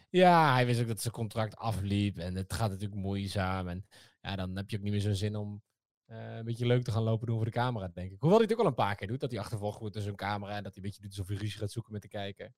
Ja, 0.09 0.53
hij 0.53 0.65
wist 0.65 0.81
ook 0.81 0.87
dat 0.87 1.01
zijn 1.01 1.13
contract 1.13 1.55
afliep 1.55 2.17
en 2.17 2.35
het 2.35 2.53
gaat 2.53 2.69
natuurlijk 2.69 3.01
moeizaam. 3.01 3.67
En 3.67 3.85
ja, 4.21 4.35
dan 4.35 4.55
heb 4.55 4.69
je 4.69 4.77
ook 4.77 4.83
niet 4.83 4.91
meer 4.91 5.01
zo'n 5.01 5.15
zin 5.15 5.35
om 5.35 5.63
eh, 6.05 6.35
een 6.35 6.45
beetje 6.45 6.65
leuk 6.65 6.83
te 6.83 6.91
gaan 6.91 7.03
lopen 7.03 7.27
doen 7.27 7.35
voor 7.35 7.45
de 7.45 7.51
camera, 7.51 7.87
denk 7.87 8.11
ik. 8.11 8.19
Hoewel 8.19 8.37
hij 8.37 8.47
het 8.47 8.57
ook 8.57 8.63
al 8.63 8.69
een 8.69 8.73
paar 8.73 8.95
keer 8.95 9.07
doet, 9.07 9.19
dat 9.19 9.31
hij 9.31 9.39
achtervolgd 9.39 9.79
wordt 9.79 9.93
door 9.93 10.03
zo'n 10.03 10.15
camera 10.15 10.55
en 10.55 10.63
dat 10.63 10.75
hij 10.75 10.83
een 10.83 10.89
beetje 10.89 11.01
doet 11.01 11.09
alsof 11.09 11.27
hij 11.27 11.37
ruzie 11.37 11.59
gaat 11.59 11.71
zoeken 11.71 11.93
met 11.93 12.01
de 12.01 12.07
kijker. 12.07 12.53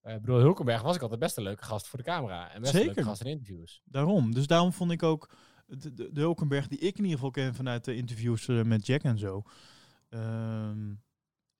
Eh, 0.00 0.14
ik 0.14 0.20
bedoel, 0.20 0.38
Hulkenberg 0.40 0.82
was 0.82 0.96
ik 0.96 1.02
altijd 1.02 1.20
best 1.20 1.36
een 1.36 1.42
leuke 1.42 1.64
gast 1.64 1.88
voor 1.88 1.98
de 1.98 2.04
camera. 2.04 2.50
En 2.52 2.60
best 2.60 2.72
een 2.72 2.78
leuke 2.78 2.94
Zeker. 2.94 3.08
gast 3.10 3.20
in 3.20 3.30
interviews. 3.30 3.82
Daarom. 3.84 4.34
Dus 4.34 4.46
daarom 4.46 4.72
vond 4.72 4.90
ik 4.90 5.02
ook 5.02 5.30
de, 5.66 5.94
de, 5.94 6.12
de 6.12 6.20
Hulkenberg 6.20 6.68
die 6.68 6.78
ik 6.78 6.96
in 6.98 7.02
ieder 7.02 7.16
geval 7.16 7.30
ken 7.30 7.54
vanuit 7.54 7.84
de 7.84 7.94
interviews 7.96 8.48
eh, 8.48 8.62
met 8.62 8.86
Jack 8.86 9.02
en 9.02 9.18
zo. 9.18 9.42
ehm, 10.08 10.94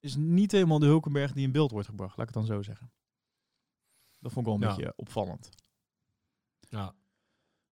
is 0.01 0.17
niet 0.17 0.53
helemaal 0.53 0.79
de 0.79 0.87
Hulkenberg 0.87 1.33
die 1.33 1.45
in 1.45 1.53
beeld 1.53 1.71
wordt 1.71 1.89
gebracht, 1.89 2.17
laat 2.17 2.29
ik 2.29 2.35
het 2.35 2.47
dan 2.47 2.57
zo 2.57 2.63
zeggen. 2.63 2.93
Dat 4.21 4.33
vond 4.33 4.47
ik 4.47 4.53
wel 4.53 4.63
een 4.63 4.69
Ja. 4.69 4.77
beetje 4.77 4.93
opvallend. 4.97 5.51
Ja. 6.61 6.95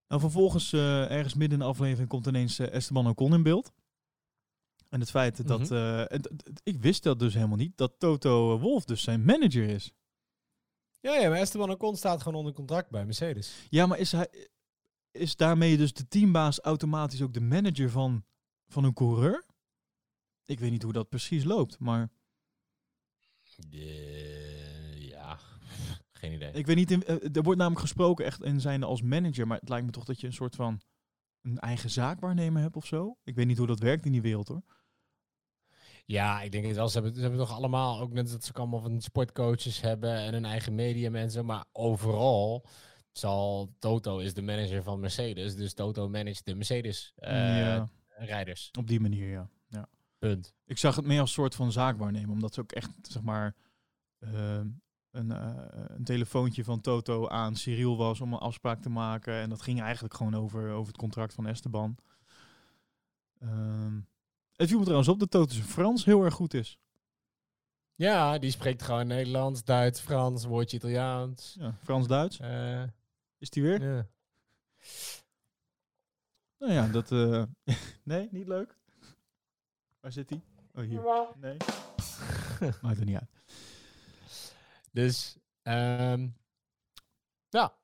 Nou, 0.08 0.20
vervolgens, 0.20 0.72
eh, 0.72 1.10
ergens 1.10 1.34
midden 1.34 1.58
in 1.58 1.64
de 1.64 1.70
aflevering, 1.70 2.08
komt 2.08 2.26
ineens 2.26 2.58
Esteban 2.58 3.06
Ocon 3.08 3.34
in 3.34 3.42
beeld. 3.42 3.72
En 4.88 5.00
het 5.00 5.10
feit 5.10 5.46
dat, 5.46 5.70
Mhm. 5.70 6.06
ik 6.62 6.78
wist 6.80 7.02
dat 7.02 7.18
dus 7.18 7.34
helemaal 7.34 7.56
niet, 7.56 7.76
dat 7.76 7.92
Toto 7.98 8.58
Wolf 8.58 8.84
dus 8.84 9.02
zijn 9.02 9.24
manager 9.24 9.68
is. 9.68 9.92
Ja, 11.00 11.14
ja, 11.14 11.28
maar 11.28 11.38
Esteban 11.38 11.70
Ocon 11.70 11.96
staat 11.96 12.22
gewoon 12.22 12.38
onder 12.38 12.52
contract 12.52 12.90
bij 12.90 13.04
Mercedes. 13.04 13.66
Ja, 13.70 13.86
maar 13.86 13.98
is, 13.98 14.12
hij, 14.12 14.48
is 15.10 15.36
daarmee 15.36 15.76
dus 15.76 15.92
de 15.92 16.08
teambaas 16.08 16.60
automatisch 16.60 17.22
ook 17.22 17.32
de 17.32 17.40
manager 17.40 17.90
van, 17.90 18.24
van 18.66 18.84
een 18.84 18.94
coureur? 18.94 19.44
Ik 20.44 20.60
weet 20.60 20.70
niet 20.70 20.82
hoe 20.82 20.92
dat 20.92 21.08
precies 21.08 21.44
loopt, 21.44 21.78
maar 21.78 22.10
Eh, 23.70 25.08
ja, 25.08 25.38
geen 26.12 26.32
idee. 26.32 26.52
ik 26.52 26.66
weet 26.66 26.76
niet, 26.76 26.90
in, 26.90 27.04
eh, 27.04 27.36
er 27.36 27.42
wordt 27.42 27.58
namelijk 27.58 27.80
gesproken 27.80 28.24
echt 28.24 28.42
in 28.42 28.60
zijn 28.60 28.82
als 28.82 29.02
manager, 29.02 29.46
maar 29.46 29.58
het 29.58 29.68
lijkt 29.68 29.86
me 29.86 29.92
toch 29.92 30.04
dat 30.04 30.20
je 30.20 30.26
een 30.26 30.32
soort 30.32 30.54
van 30.56 30.80
een 31.42 31.58
eigen 31.58 31.90
zaakwaarnemer 31.90 32.62
hebt 32.62 32.76
of 32.76 32.86
zo. 32.86 33.16
Ik 33.24 33.34
weet 33.34 33.46
niet 33.46 33.58
hoe 33.58 33.66
dat 33.66 33.78
werkt 33.78 34.06
in 34.06 34.12
die 34.12 34.22
wereld 34.22 34.48
hoor. 34.48 34.62
Ja, 36.10 36.42
ik 36.42 36.52
denk 36.52 36.64
het 36.64 36.76
wel. 36.76 36.88
Ze 36.88 36.94
hebben, 36.94 37.14
ze 37.14 37.20
hebben 37.20 37.38
toch 37.38 37.52
allemaal, 37.52 38.00
ook 38.00 38.12
net 38.12 38.30
dat 38.30 38.44
ze 38.44 38.50
ook 38.50 38.58
allemaal 38.58 38.80
van 38.80 39.00
sportcoaches 39.00 39.80
hebben 39.80 40.14
en 40.14 40.34
een 40.34 40.44
eigen 40.44 40.74
medium 40.74 41.14
en 41.14 41.30
zo. 41.30 41.42
Maar 41.42 41.64
overal 41.72 42.66
zal 43.12 43.74
Toto 43.78 44.18
is 44.18 44.34
de 44.34 44.42
manager 44.42 44.82
van 44.82 45.00
Mercedes. 45.00 45.56
Dus 45.56 45.74
Toto 45.74 46.08
managt 46.08 46.44
de 46.44 46.54
Mercedes 46.54 47.12
eh, 47.16 47.58
ja, 47.58 47.88
rijders. 48.08 48.70
op 48.78 48.86
die 48.86 49.00
manier 49.00 49.30
ja. 49.30 49.48
ja. 49.66 49.88
Punt. 50.18 50.54
Ik 50.64 50.78
zag 50.78 50.96
het 50.96 51.04
meer 51.04 51.20
als 51.20 51.32
soort 51.32 51.54
van 51.54 51.72
zaakwaarnemer, 51.72 52.30
omdat 52.30 52.54
ze 52.54 52.60
ook 52.60 52.72
echt, 52.72 52.90
zeg 53.02 53.22
maar, 53.22 53.54
ehm, 54.18 54.68
een, 55.10 55.32
eh, 55.32 55.64
een 55.70 56.04
telefoontje 56.04 56.64
van 56.64 56.80
Toto 56.80 57.28
aan 57.28 57.56
Cyril 57.56 57.96
was 57.96 58.20
om 58.20 58.32
een 58.32 58.38
afspraak 58.38 58.82
te 58.82 58.90
maken. 58.90 59.34
En 59.34 59.48
dat 59.48 59.62
ging 59.62 59.80
eigenlijk 59.80 60.14
gewoon 60.14 60.34
over, 60.34 60.70
over 60.70 60.86
het 60.86 61.00
contract 61.00 61.34
van 61.34 61.46
Esteban. 61.46 61.96
Ehm, 63.38 63.98
het 64.58 64.68
viel 64.68 64.78
me 64.78 64.84
trouwens 64.84 65.08
op 65.08 65.30
dat 65.30 65.52
zijn 65.52 65.64
Frans 65.64 66.04
heel 66.04 66.24
erg 66.24 66.34
goed 66.34 66.54
is. 66.54 66.78
Ja, 67.94 68.38
die 68.38 68.50
spreekt 68.50 68.82
gewoon 68.82 69.06
Nederlands, 69.06 69.64
Duits, 69.64 70.00
Frans, 70.00 70.44
woordje 70.44 70.76
Italiaans. 70.76 71.56
Ja, 71.58 71.74
Frans-Duits. 71.82 72.38
Eh, 72.38 72.82
Is 73.38 73.50
die 73.50 73.62
weer? 73.62 73.82
ja. 73.82 74.06
Nou 76.58 76.72
ja, 76.72 76.88
dat... 76.88 77.12
eh, 77.12 77.42
nee, 78.02 78.28
niet 78.30 78.46
leuk. 78.46 78.76
Waar 80.00 80.12
zit 80.12 80.30
hij? 80.30 80.40
Oh, 80.74 80.82
hier. 80.84 81.02
Nee. 81.36 81.56
Maakt 82.82 82.98
er 82.98 83.04
niet 83.04 83.18
uit. 83.18 83.30
Dus, 84.92 85.36
ehm, 85.62 86.28
ja. 87.48 87.76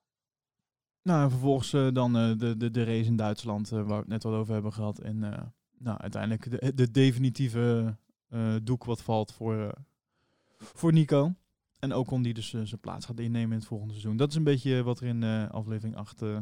Nou, 1.02 1.22
en 1.22 1.30
vervolgens 1.30 1.72
eh, 1.72 1.92
dan 1.92 2.12
de, 2.12 2.54
de, 2.56 2.70
de 2.70 2.84
race 2.84 3.04
in 3.08 3.16
Duitsland, 3.16 3.68
waar 3.68 3.86
we 3.86 3.94
het 3.94 4.06
net 4.06 4.24
al 4.24 4.34
over 4.34 4.52
hebben 4.52 4.72
gehad. 4.72 4.98
En 4.98 5.54
nou, 5.84 5.98
uiteindelijk 5.98 6.50
de, 6.50 6.74
de 6.74 6.90
definitieve 6.90 7.96
eh, 8.28 8.56
doek 8.62 8.84
wat 8.84 9.02
valt 9.02 9.32
voor, 9.32 9.60
eh, 9.60 9.82
voor 10.58 10.92
Nico. 10.92 11.34
En 11.78 11.92
ook 11.92 12.06
kon 12.06 12.22
die 12.22 12.34
dus 12.34 12.54
eh, 12.54 12.60
zijn 12.62 12.80
plaats 12.80 13.06
gaat 13.06 13.20
innemen 13.20 13.50
in 13.50 13.58
het 13.58 13.66
volgende 13.66 13.92
seizoen. 13.92 14.16
Dat 14.16 14.28
is 14.30 14.34
een 14.34 14.44
beetje 14.44 14.82
wat 14.82 15.00
er 15.00 15.06
in 15.06 15.22
aflevering 15.50 15.96
8... 15.96 16.22
eh, 16.22 16.38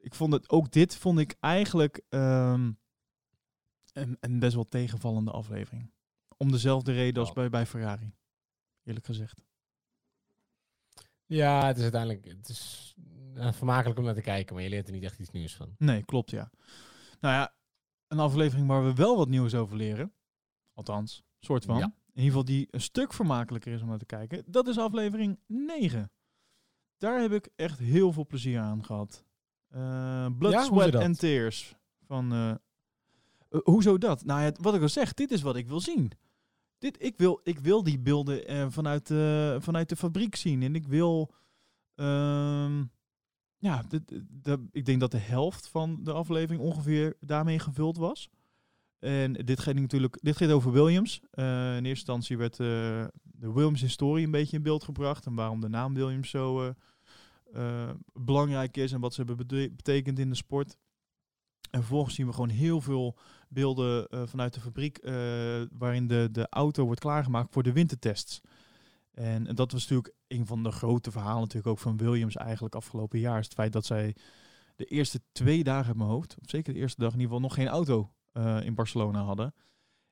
ik 0.00 0.14
vond 0.14 0.32
het, 0.32 0.50
ook 0.50 0.72
dit 0.72 0.96
vond 0.96 1.18
ik 1.18 1.36
eigenlijk 1.40 2.02
ehm, 2.08 2.72
een, 3.92 4.16
een 4.20 4.38
best 4.38 4.54
wel 4.54 4.64
tegenvallende 4.64 5.30
aflevering. 5.30 5.90
Om 6.36 6.50
dezelfde 6.50 6.92
reden 6.92 7.22
als 7.22 7.32
bij, 7.32 7.50
bij 7.50 7.66
Ferrari, 7.66 8.12
eerlijk 8.84 9.06
gezegd. 9.06 9.42
Ja, 11.26 11.66
het 11.66 11.76
is 11.76 11.82
uiteindelijk 11.82 12.24
het 12.24 12.48
is, 12.48 12.94
vermakelijk 13.34 13.98
om 13.98 14.04
naar 14.04 14.14
te 14.14 14.20
kijken, 14.20 14.54
maar 14.54 14.64
je 14.64 14.70
leert 14.70 14.86
er 14.86 14.92
niet 14.92 15.02
echt 15.02 15.18
iets 15.18 15.30
nieuws 15.30 15.56
van. 15.56 15.74
Nee, 15.78 16.04
klopt, 16.04 16.30
ja. 16.30 16.50
Nou 17.20 17.34
ja, 17.34 17.54
een 18.10 18.18
aflevering 18.18 18.68
waar 18.68 18.84
we 18.84 18.94
wel 18.94 19.16
wat 19.16 19.28
nieuws 19.28 19.54
over 19.54 19.76
leren. 19.76 20.12
Althans, 20.74 21.22
soort 21.38 21.64
van. 21.64 21.78
Ja. 21.78 21.84
In 21.84 21.92
ieder 22.22 22.24
geval 22.24 22.44
die 22.44 22.68
een 22.70 22.80
stuk 22.80 23.12
vermakelijker 23.12 23.72
is 23.72 23.82
om 23.82 23.88
naar 23.88 23.98
te 23.98 24.04
kijken. 24.04 24.42
Dat 24.46 24.66
is 24.66 24.78
aflevering 24.78 25.38
9. 25.46 26.10
Daar 26.96 27.20
heb 27.20 27.32
ik 27.32 27.48
echt 27.56 27.78
heel 27.78 28.12
veel 28.12 28.26
plezier 28.26 28.60
aan 28.60 28.84
gehad. 28.84 29.24
Eh, 29.68 30.26
Blood, 30.38 30.52
Ja, 30.52 30.62
Sweat 30.62 30.94
and 30.94 31.18
Tears. 31.18 31.76
Van, 32.06 32.32
eh, 32.32 32.54
hoezo 33.62 33.98
dat? 33.98 34.24
Nou, 34.24 34.40
ja, 34.42 34.52
wat 34.60 34.74
ik 34.74 34.82
al 34.82 34.88
zeg, 34.88 35.14
dit 35.14 35.30
is 35.30 35.42
wat 35.42 35.56
ik 35.56 35.68
wil 35.68 35.80
zien. 35.80 36.10
Dit, 36.78 37.02
ik, 37.02 37.16
wil, 37.16 37.40
ik 37.42 37.58
wil 37.58 37.82
die 37.82 37.98
beelden 37.98 38.72
vanuit, 38.72 39.06
de, 39.06 39.56
vanuit 39.60 39.88
de 39.88 39.96
fabriek 39.96 40.36
zien. 40.36 40.62
En 40.62 40.74
ik 40.74 40.86
wil... 40.86 41.34
ehm, 41.94 42.84
ja, 43.60 43.82
de- 44.42 44.66
ik 44.72 44.84
denk 44.86 45.00
dat 45.00 45.10
de 45.10 45.18
helft 45.18 45.68
van 45.68 45.98
de 46.02 46.12
aflevering 46.12 46.62
ongeveer 46.62 47.16
daarmee 47.20 47.58
gevuld 47.58 47.96
was. 47.96 48.28
En 48.98 49.32
dit 49.32 49.60
gaat 49.60 49.74
natuurlijk, 49.74 50.18
dit 50.22 50.36
gaat 50.36 50.50
over 50.50 50.72
Williams. 50.72 51.20
Eh, 51.30 51.44
in 51.46 51.72
eerste 51.72 51.88
instantie 51.88 52.38
werd 52.38 52.52
eh, 52.52 52.66
de 53.22 53.52
Williams-historie 53.52 54.24
een 54.24 54.30
beetje 54.30 54.56
in 54.56 54.62
beeld 54.62 54.84
gebracht 54.84 55.26
en 55.26 55.34
waarom 55.34 55.60
de 55.60 55.68
naam 55.68 55.94
Williams 55.94 56.30
zo 56.30 56.74
eh, 57.52 57.90
belangrijk 58.12 58.76
is 58.76 58.92
en 58.92 59.00
wat 59.00 59.14
ze 59.14 59.22
hebben 59.24 59.46
bete- 59.46 59.72
betekend 59.76 60.18
in 60.18 60.28
de 60.28 60.36
sport. 60.36 60.76
En 61.70 61.80
vervolgens 61.80 62.14
zien 62.14 62.26
we 62.26 62.32
gewoon 62.32 62.48
heel 62.48 62.80
veel 62.80 63.16
beelden 63.48 64.06
vanuit 64.28 64.54
de 64.54 64.60
fabriek 64.60 64.98
waarin 65.78 66.06
de, 66.06 66.28
de 66.32 66.46
auto 66.48 66.84
wordt 66.84 67.00
klaargemaakt 67.00 67.52
voor 67.52 67.62
de 67.62 67.72
wintertests. 67.72 68.40
En, 69.20 69.46
en 69.46 69.54
dat 69.54 69.72
was 69.72 69.80
natuurlijk 69.80 70.14
een 70.26 70.46
van 70.46 70.62
de 70.62 70.70
grote 70.70 71.10
verhalen 71.10 71.40
natuurlijk 71.40 71.66
ook 71.66 71.78
van 71.78 71.96
Williams 71.96 72.36
eigenlijk 72.36 72.74
afgelopen 72.74 73.18
jaar. 73.18 73.38
Is 73.38 73.44
het 73.44 73.54
feit 73.54 73.72
dat 73.72 73.86
zij 73.86 74.16
de 74.76 74.84
eerste 74.84 75.20
twee 75.32 75.64
dagen 75.64 75.86
uit 75.86 75.96
mijn 75.96 76.08
hoofd, 76.08 76.36
of 76.42 76.50
zeker 76.50 76.72
de 76.72 76.78
eerste 76.78 77.00
dag 77.00 77.12
in 77.12 77.20
ieder 77.20 77.34
geval, 77.34 77.48
nog 77.48 77.56
geen 77.56 77.68
auto 77.68 78.12
eh, 78.32 78.64
in 78.64 78.74
Barcelona 78.74 79.22
hadden. 79.22 79.54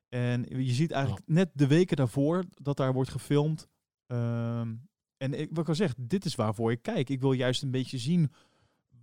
En 0.08 0.44
je 0.48 0.72
ziet 0.72 0.90
eigenlijk 0.90 1.26
net 1.26 1.50
de 1.54 1.66
weken 1.66 1.96
daarvoor 1.96 2.44
dat 2.50 2.76
daar 2.76 2.92
wordt 2.92 3.10
gefilmd. 3.10 3.68
Ehm, 4.06 4.74
en 5.16 5.40
ik, 5.40 5.48
wat 5.50 5.58
ik 5.58 5.68
al 5.68 5.74
zeg, 5.74 5.94
dit 5.98 6.24
is 6.24 6.34
waarvoor 6.34 6.70
ik 6.70 6.82
kijk. 6.82 7.10
Ik 7.10 7.20
wil 7.20 7.32
juist 7.32 7.62
een 7.62 7.70
beetje 7.70 7.98
zien 7.98 8.32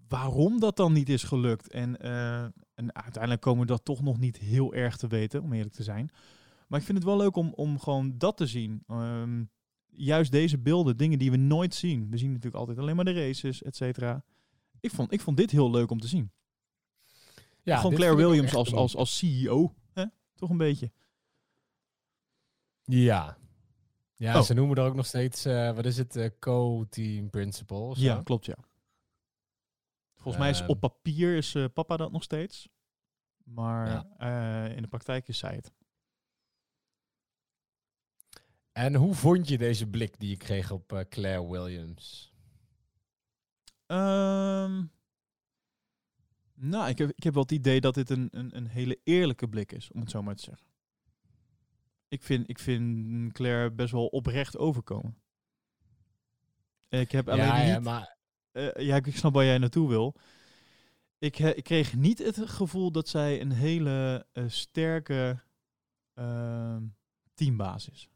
waarom 0.08 0.60
dat 0.60 0.78
dan 0.78 0.93
niet 0.93 1.10
is 1.10 1.24
gelukt. 1.24 1.70
En, 1.70 1.99
eh, 1.99 2.43
en 2.74 2.95
uiteindelijk 2.95 3.41
komen 3.41 3.62
we 3.62 3.68
dat 3.68 3.86
toch 3.86 4.01
nog 4.01 4.20
niet 4.20 4.38
heel 4.38 4.74
erg 4.74 4.97
te 4.97 5.08
weten, 5.08 5.41
om 5.41 5.53
eerlijk 5.53 5.76
te 5.76 5.84
zijn. 5.84 6.10
Maar 6.68 6.80
ik 6.80 6.86
vind 6.86 6.97
het 6.97 7.08
wel 7.08 7.18
leuk 7.18 7.36
om, 7.36 7.53
om 7.53 7.80
gewoon 7.80 8.18
dat 8.18 8.38
te 8.38 8.47
zien. 8.47 8.84
Ehm, 8.88 9.43
juist 9.98 10.32
deze 10.32 10.58
beelden, 10.58 10.98
dingen 10.98 11.20
die 11.20 11.32
we 11.32 11.38
nooit 11.38 11.74
zien. 11.74 12.10
We 12.10 12.18
zien 12.18 12.28
natuurlijk 12.30 12.56
altijd 12.56 12.78
alleen 12.78 12.96
maar 12.96 13.06
de 13.06 13.14
races, 13.14 13.64
et 13.64 13.76
cetera. 13.76 14.24
Ik 14.80 14.91
vond, 14.91 15.12
ik 15.12 15.22
vond 15.22 15.38
dit 15.38 15.52
heel 15.52 15.72
leuk 15.72 15.89
om 15.91 16.00
te 16.00 16.08
zien. 16.08 16.32
Ja, 17.64 17.78
gewoon 17.78 17.96
Claire 17.96 18.16
Williams 18.18 18.56
als, 18.56 18.74
als, 18.74 18.96
als 18.96 19.18
CEO. 19.18 19.74
Hè? 19.93 20.06
Toch 20.36 20.50
een 20.50 20.58
beetje. 20.58 20.91
Ja. 22.84 23.38
Ja, 24.16 24.38
Oh. 24.38 24.43
ze 24.43 24.54
noemen 24.54 24.78
er 24.78 24.84
ook 24.84 24.96
nog 24.96 25.06
steeds, 25.06 25.46
eh, 25.46 25.76
wat 25.76 25.86
is 25.86 25.98
het, 25.98 26.16
eh, 26.16 26.30
co-team 26.39 27.30
principal? 27.30 27.96
Ja, 27.98 28.22
klopt 28.24 28.46
ja. 28.46 28.56
Volgens 30.16 30.38
mij 30.43 30.50
is 30.50 30.60
Ehm. 30.60 30.70
op 30.70 30.80
papier 30.80 31.36
is 31.36 31.56
eh, 31.56 31.66
papa 31.74 31.98
dat 31.98 32.12
nog 32.12 32.24
steeds. 32.24 32.70
Maar 33.43 33.88
Ja. 34.20 34.66
in 34.68 34.82
de 34.82 34.88
praktijk 34.88 35.28
is 35.28 35.38
zij 35.38 35.56
het. 35.56 35.74
En 38.76 38.95
hoe 38.95 39.13
vond 39.13 39.47
je 39.47 39.57
deze 39.57 39.88
blik 39.88 40.19
die 40.19 40.30
je 40.30 40.38
kreeg 40.38 40.71
op 40.71 40.93
eh, 40.93 40.99
Claire 41.09 41.49
Williams? 41.49 42.34
Ehm, 43.86 44.84
nou, 46.53 46.89
ik 46.89 46.97
heb, 46.97 47.11
ik 47.15 47.23
heb 47.23 47.34
wel 47.34 47.43
het 47.43 47.51
idee 47.51 47.82
dat 47.82 47.93
dit 47.93 48.09
een, 48.09 48.28
een, 48.32 48.55
een 48.55 48.67
hele 48.67 48.99
eerlijke 49.03 49.47
blik 49.47 49.71
is, 49.71 49.91
om 49.91 49.99
het 49.99 50.09
zo 50.09 50.21
maar 50.21 50.36
te 50.36 50.43
zeggen. 50.43 50.67
Ik 52.07 52.23
vind, 52.23 52.49
ik 52.49 52.59
vind 52.59 53.34
Claire 53.34 53.71
best 53.71 53.91
wel 53.91 54.07
oprecht 54.07 54.57
overkomen. 54.57 55.17
Ik 56.89 57.11
heb 57.11 57.30
alleen 57.30 57.45
ja, 57.45 57.61
ja, 57.61 57.73
niet... 57.73 57.84
maar 57.84 58.17
eh, 58.51 58.86
ja, 58.86 58.95
ik 58.95 59.15
snap 59.17 59.34
waar 59.34 59.45
jij 59.45 59.57
naartoe 59.57 59.88
wil. 59.88 60.15
Ik, 61.17 61.36
he- 61.36 61.55
ik 61.55 61.63
kreeg 61.63 61.95
niet 61.95 62.17
het 62.17 62.49
gevoel 62.49 62.91
dat 62.91 63.09
zij 63.09 63.41
een 63.41 63.51
hele 63.51 64.28
eh, 64.32 64.43
sterke 64.47 65.43
ehm, 66.13 66.84
teambaas 67.34 67.89
is. 67.89 68.09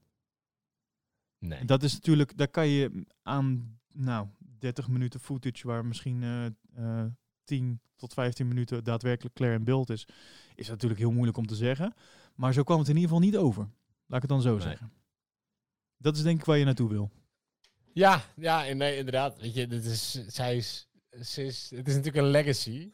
Nee. 1.40 1.66
Dat 1.66 1.84
is 1.84 1.94
natuurlijk, 1.94 2.38
daar 2.38 2.48
kan 2.48 2.68
je 2.68 3.06
aan, 3.22 3.80
nou, 3.94 4.28
30 4.60 4.88
minuten 4.88 5.20
footage 5.20 5.68
waar 5.68 5.86
misschien 5.86 6.24
eh 6.24 6.46
eh 6.76 7.06
10 7.44 7.82
tot 7.96 8.14
15 8.14 8.48
minuten 8.48 8.84
daadwerkelijk 8.84 9.36
Claire 9.36 9.58
in 9.58 9.64
beeld 9.64 9.90
is, 9.90 10.08
is 10.56 10.68
natuurlijk 10.70 11.00
heel 11.00 11.12
moeilijk 11.12 11.38
om 11.38 11.46
te 11.46 11.56
zeggen. 11.56 11.94
Maar 12.36 12.54
zo 12.54 12.64
kwam 12.64 12.80
het 12.80 12.88
in 12.88 12.96
ieder 12.96 13.10
geval 13.10 13.26
niet 13.26 13.38
over. 13.38 13.62
Laat 14.06 14.24
ik 14.24 14.30
het 14.30 14.30
dan 14.30 14.42
zo 14.42 14.52
Nee. 14.52 14.62
zeggen. 14.62 14.92
Dat 15.98 16.16
is 16.16 16.24
denk 16.24 16.40
ik 16.40 16.46
waar 16.46 16.58
je 16.58 16.66
naartoe 16.66 16.90
wil. 16.90 17.12
Ja, 17.94 18.22
ja, 18.36 18.68
en 18.68 18.78
nee, 18.78 18.98
inderdaad. 18.98 19.40
Weet 19.40 19.54
je, 19.54 19.68
dit 19.68 19.86
is, 19.86 20.12
zij 20.28 20.58
is, 20.58 20.88
ze 21.22 21.44
is, 21.44 21.70
het 21.76 21.88
is 21.88 21.96
natuurlijk 21.96 22.26
een 22.26 22.32
legacy, 22.32 22.92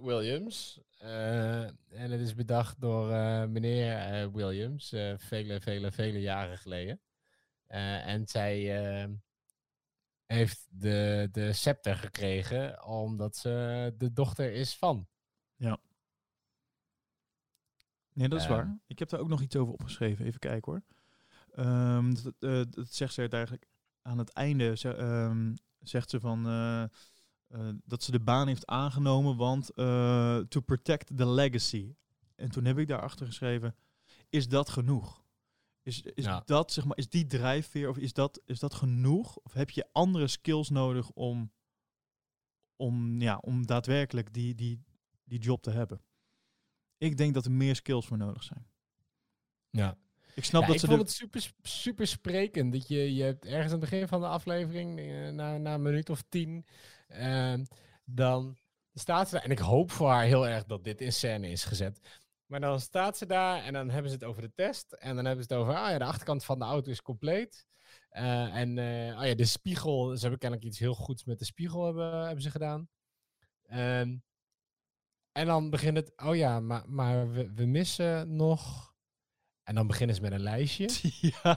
Williams. 0.00 0.80
Eh, 0.98 1.62
en 1.62 2.10
het 2.10 2.20
is 2.20 2.34
bedacht 2.34 2.80
door 2.80 3.10
eh, 3.10 3.44
meneer 3.44 3.96
eh, 3.96 4.26
Williams, 4.32 4.92
eh, 4.92 5.14
vele, 5.16 5.60
vele, 5.60 5.92
vele 5.92 6.20
jaren 6.20 6.58
geleden. 6.58 7.00
Eh, 7.66 8.06
en 8.06 8.26
zij 8.26 8.84
eh, 9.02 9.08
heeft 10.26 10.66
de, 10.70 11.28
de 11.32 11.52
scepter 11.52 11.96
gekregen 11.96 12.84
omdat 12.84 13.36
ze 13.36 13.94
de 13.98 14.12
dochter 14.12 14.52
is 14.52 14.76
van. 14.76 15.08
Nee, 18.12 18.28
dat 18.28 18.40
is 18.40 18.46
Ehm. 18.46 18.54
waar. 18.54 18.78
Ik 18.86 18.98
heb 18.98 19.08
daar 19.08 19.20
ook 19.20 19.28
nog 19.28 19.40
iets 19.40 19.56
over 19.56 19.72
opgeschreven. 19.72 20.24
Even 20.26 20.40
kijken 20.40 20.72
hoor. 20.72 20.82
Ehm, 21.54 22.14
dat, 22.22 22.72
dat 22.74 22.92
zegt 22.92 23.14
ze 23.14 23.28
eigenlijk 23.28 23.66
aan 24.02 24.18
het 24.18 24.30
einde. 24.30 24.76
Ze, 24.76 24.94
ehm, 24.94 25.54
zegt 25.78 26.10
ze 26.10 26.20
van 26.20 26.46
eh, 26.48 26.84
dat 27.84 28.02
ze 28.02 28.10
de 28.10 28.20
baan 28.20 28.46
heeft 28.48 28.66
aangenomen, 28.66 29.36
want 29.36 29.66
to 30.50 30.60
protect 30.60 31.16
the 31.16 31.26
legacy. 31.28 31.94
En 32.34 32.50
toen 32.50 32.64
heb 32.64 32.78
ik 32.78 32.88
daarachter 32.88 33.26
geschreven: 33.26 33.76
is 34.28 34.48
dat 34.48 34.68
genoeg? 34.68 35.25
Is, 35.86 36.02
is 36.02 36.24
Ja. 36.24 36.42
dat 36.44 36.72
zeg 36.72 36.84
maar, 36.84 36.96
is 36.96 37.08
die 37.08 37.26
drijfveer 37.26 37.88
of 37.88 37.98
is 37.98 38.12
dat, 38.12 38.40
is 38.44 38.58
dat 38.58 38.74
genoeg? 38.74 39.36
Of 39.36 39.52
heb 39.52 39.70
je 39.70 39.88
andere 39.92 40.26
skills 40.26 40.68
nodig 40.70 41.10
om, 41.10 41.52
om, 42.76 43.20
ja, 43.20 43.36
om 43.36 43.66
daadwerkelijk 43.66 44.32
die, 44.32 44.54
die, 44.54 44.84
die 45.24 45.38
job 45.38 45.62
te 45.62 45.70
hebben? 45.70 46.00
Ik 46.98 47.16
denk 47.16 47.34
dat 47.34 47.44
er 47.44 47.52
meer 47.52 47.74
skills 47.76 48.06
voor 48.06 48.16
nodig 48.16 48.42
zijn. 48.42 48.66
Ja. 49.70 49.98
Ik 50.34 50.44
snap 50.44 50.60
Ja, 50.60 50.66
dat 50.66 50.76
ik 50.76 50.80
ze 50.80 50.86
vond 50.86 50.98
de... 50.98 51.04
het 51.04 51.14
super, 51.14 51.52
super 51.62 52.06
sprekend. 52.06 52.72
Dat 52.72 52.88
je, 52.88 53.14
je 53.14 53.22
hebt 53.22 53.44
ergens 53.44 53.72
aan 53.72 53.80
het 53.80 53.90
begin 53.90 54.08
van 54.08 54.20
de 54.20 54.26
aflevering, 54.28 54.98
eh, 54.98 55.28
na, 55.28 55.56
na 55.56 55.74
een 55.74 55.82
minuut 55.82 56.10
of 56.10 56.22
tien, 56.28 56.66
ehm, 57.08 57.64
dan 58.04 58.56
staat 58.94 59.28
ze 59.28 59.34
daar. 59.34 59.44
En 59.44 59.50
ik 59.50 59.58
hoop 59.58 59.90
voor 59.90 60.08
haar 60.08 60.24
heel 60.24 60.48
erg 60.48 60.64
dat 60.64 60.84
dit 60.84 61.00
in 61.00 61.12
scène 61.12 61.50
is 61.50 61.64
gezet. 61.64 62.00
Maar 62.46 62.60
dan 62.60 62.80
staat 62.80 63.16
ze 63.16 63.26
daar 63.26 63.62
en 63.64 63.72
dan 63.72 63.90
hebben 63.90 64.10
ze 64.10 64.16
het 64.16 64.24
over 64.24 64.42
de 64.42 64.52
test. 64.54 64.92
En 64.92 65.16
dan 65.16 65.24
hebben 65.24 65.44
ze 65.44 65.52
het 65.52 65.62
over, 65.62 65.74
ah 65.74 65.90
ja, 65.90 65.98
de 65.98 66.04
achterkant 66.04 66.44
van 66.44 66.58
de 66.58 66.64
auto 66.64 66.90
is 66.90 67.02
compleet. 67.02 67.66
Eh, 68.08 68.56
en 68.56 68.78
eh, 68.78 69.18
oh 69.18 69.26
ja, 69.26 69.34
de 69.34 69.44
spiegel, 69.44 70.14
ze 70.14 70.20
hebben 70.20 70.38
kennelijk 70.38 70.68
iets 70.68 70.78
heel 70.78 70.94
goeds 70.94 71.24
met 71.24 71.38
de 71.38 71.44
spiegel 71.44 71.84
hebben, 71.84 72.24
hebben 72.24 72.42
ze 72.42 72.50
gedaan. 72.50 72.88
Ehm, 73.62 74.16
en 75.32 75.46
dan 75.46 75.70
begint 75.70 75.96
het, 75.96 76.12
oh 76.16 76.36
ja, 76.36 76.60
maar, 76.60 76.82
maar 76.86 77.32
we, 77.32 77.52
we 77.52 77.64
missen 77.64 78.36
nog... 78.36 78.94
En 79.62 79.74
dan 79.74 79.86
beginnen 79.86 80.16
ze 80.16 80.22
met 80.22 80.32
een 80.32 80.40
lijstje. 80.40 80.88
ja, 81.42 81.50
een 81.50 81.56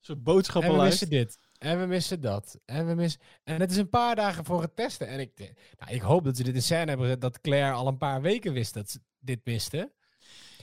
soort 0.00 0.18
En 0.18 0.24
we 0.24 0.30
boodschappenlijst. 0.30 1.00
missen 1.00 1.08
dit. 1.08 1.38
En 1.58 1.80
we 1.80 1.86
missen 1.86 2.20
dat. 2.20 2.60
En 2.64 2.86
we 2.86 2.94
missen... 2.94 3.20
En 3.44 3.60
het 3.60 3.70
is 3.70 3.76
een 3.76 3.88
paar 3.88 4.16
dagen 4.16 4.44
voor 4.44 4.62
het 4.62 4.76
testen. 4.76 5.08
En 5.08 5.20
ik, 5.20 5.54
nou, 5.78 5.92
ik 5.92 6.00
hoop 6.00 6.24
dat 6.24 6.36
ze 6.36 6.42
dit 6.42 6.54
in 6.54 6.62
scène 6.62 6.86
hebben 6.86 7.06
gezet 7.06 7.20
dat 7.20 7.40
Claire 7.40 7.72
al 7.72 7.86
een 7.86 7.98
paar 7.98 8.20
weken 8.20 8.52
wist 8.52 8.74
dat 8.74 8.90
ze 8.90 9.00
dit 9.18 9.44
miste. 9.44 9.92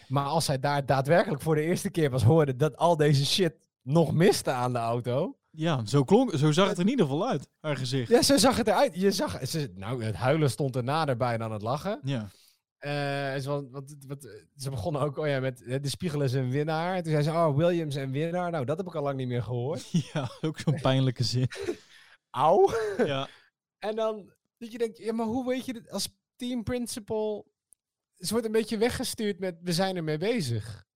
Maar 0.10 0.26
als 0.26 0.48
hij 0.48 0.60
daar 0.60 0.86
daadwerkelijk 0.86 1.42
voor 1.42 1.56
de 1.56 1.62
eerste 1.62 1.90
keer 1.90 2.10
was 2.10 2.24
hoorde 2.24 2.56
dat 2.56 2.78
al 2.78 2.98
deze 2.98 3.26
shit 3.26 3.54
nog 3.82 4.14
miste 4.14 4.52
aan 4.52 4.74
de 4.74 4.80
auto. 4.80 5.38
Ja, 5.50 5.86
zo, 5.86 6.04
klonk, 6.04 6.34
zo 6.36 6.52
zag 6.52 6.68
het 6.68 6.78
er 6.78 6.84
in 6.84 6.90
ieder 6.90 7.06
geval 7.06 7.28
uit, 7.28 7.48
haar 7.60 7.78
gezicht. 7.78 8.10
Ja, 8.10 8.22
zo 8.22 8.38
zag 8.38 8.58
het 8.58 8.68
eruit. 8.68 8.96
Je 8.96 9.12
zag, 9.12 9.48
ze, 9.48 9.72
nou, 9.76 10.04
het 10.04 10.16
huilen 10.16 10.50
stond 10.50 10.76
er 10.76 10.84
nader 10.84 11.18
bij 11.18 11.38
dan 11.38 11.52
het 11.52 11.62
lachen. 11.62 12.00
Ja. 12.04 12.30
Eh, 12.78 13.42
ze, 13.42 13.50
want, 13.50 13.72
wat, 13.72 13.96
wat, 14.08 14.30
ze 14.56 14.70
begonnen 14.70 15.02
ook, 15.02 15.18
oh 15.18 15.28
ja, 15.28 15.40
met 15.40 15.58
de 15.58 15.90
spiegel 15.90 16.22
is 16.22 16.34
een 16.34 16.50
winnaar. 16.50 17.04
Toen 17.04 17.12
zei 17.12 17.24
ze, 17.24 17.32
oh, 17.32 17.56
Williams 17.56 17.96
en 17.96 18.12
winnaar. 18.12 18.52
Nou, 18.52 18.66
dat 18.66 18.78
heb 18.78 18.88
ik 18.88 18.96
al 18.96 19.04
lang 19.04 19.18
niet 19.18 19.28
meer 19.28 19.44
gehoord. 19.44 19.92
Ja, 20.14 20.30
ook 20.42 20.60
zo'n 20.60 20.82
pijnlijke 20.82 21.24
zin. 21.24 21.48
Auw. 22.30 22.70
Ja. 22.98 23.28
En 23.80 23.96
dan 23.96 24.34
dat 24.58 24.72
je 24.72 24.78
denkt, 24.78 24.98
ja, 24.98 25.14
maar 25.14 25.26
hoe 25.26 25.48
weet 25.48 25.66
je 25.66 25.74
dit 25.74 25.92
als 25.92 26.10
team 26.36 26.64
principal? 26.64 27.48
Ze 28.20 28.32
wordt 28.32 28.46
een 28.46 28.52
beetje 28.52 28.78
weggestuurd 28.78 29.40
met, 29.40 29.58
we 29.62 29.74
zijn 29.74 29.96
ermee 29.96 30.18
bezig. 30.18 30.88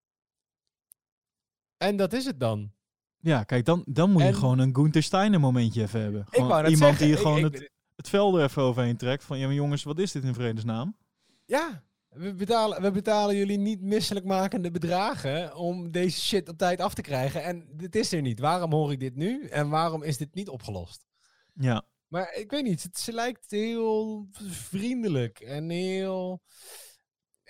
En 1.78 1.96
dat 1.98 2.14
is 2.14 2.26
het 2.26 2.40
dan. 2.40 2.72
Ja, 3.20 3.44
kijk, 3.44 3.66
dan, 3.66 3.84
dan 3.88 4.12
moet 4.12 4.22
je 4.22 4.34
gewoon 4.34 4.60
een 4.60 4.76
Gunther 4.76 5.04
Steiner 5.04 5.40
momentje 5.40 5.82
even 5.82 6.02
hebben. 6.02 6.26
Gewoon 6.30 6.58
iemand 6.58 6.78
zeggen, 6.78 7.06
die 7.06 7.16
ik- 7.16 7.22
gewoon 7.22 7.46
ik- 7.46 7.54
het, 7.54 7.72
het 7.96 8.10
veld 8.10 8.36
er 8.36 8.44
even 8.44 8.62
overheen 8.62 8.98
trekt. 8.98 9.24
Van, 9.24 9.38
ja 9.40 9.46
maar 9.46 9.56
jongens, 9.56 9.84
wat 9.84 10.00
is 10.00 10.12
dit 10.12 10.24
in 10.24 10.34
vredesnaam? 10.34 10.98
Ja, 11.46 11.84
we 12.10 12.34
betalen, 12.34 12.82
we 12.82 12.92
betalen 12.92 13.36
jullie 13.36 13.58
niet 13.58 13.82
misselijkmakende 13.82 14.72
bedragen 14.72 15.56
om 15.56 15.92
deze 15.92 16.20
shit 16.22 16.50
op 16.50 16.58
tijd 16.58 16.82
af 16.82 16.94
te 16.94 17.02
krijgen. 17.02 17.44
En 17.44 17.68
dit 17.74 17.96
is 17.96 18.12
er 18.12 18.22
niet. 18.22 18.40
Waarom 18.40 18.72
hoor 18.72 18.92
ik 18.92 19.00
dit 19.00 19.16
nu? 19.16 19.48
En 19.48 19.70
waarom 19.70 20.04
is 20.04 20.18
dit 20.18 20.34
niet 20.36 20.50
opgelost? 20.50 21.06
Ja, 21.54 21.86
Maar 22.08 22.34
ik 22.36 22.52
weet 22.52 22.64
niet, 22.64 22.84
het, 22.84 23.00
ze 23.00 23.14
lijkt 23.14 23.52
heel 23.52 24.28
vriendelijk 24.48 25.40
en 25.40 25.70
heel... 25.70 26.42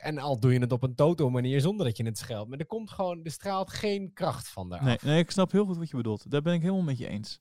En 0.04 0.18
al 0.18 0.39
doe 0.39 0.54
je 0.54 0.60
het 0.60 0.72
op 0.72 0.84
een 0.84 0.95
toto-manier 0.95 1.62
zonder 1.62 1.86
dat 1.86 1.97
je 1.97 2.06
het 2.06 2.18
scheldt. 2.18 2.49
Maar 2.49 2.60
er 2.60 2.66
komt 2.66 2.89
gewoon, 2.91 3.24
er 3.24 3.32
straalt 3.32 3.70
geen 3.70 4.14
kracht 4.14 4.47
van 4.47 4.70
daar 4.70 4.84
nee, 4.84 4.97
nee, 5.04 5.20
ik 5.20 5.32
snap 5.32 5.51
heel 5.51 5.66
goed 5.66 5.78
wat 5.78 5.89
je 5.89 5.95
bedoelt. 5.95 6.32
Daar 6.32 6.41
ben 6.41 6.54
ik 6.54 6.62
helemaal 6.62 6.82
met 6.84 6.97
je 6.97 7.08
eens. 7.08 7.39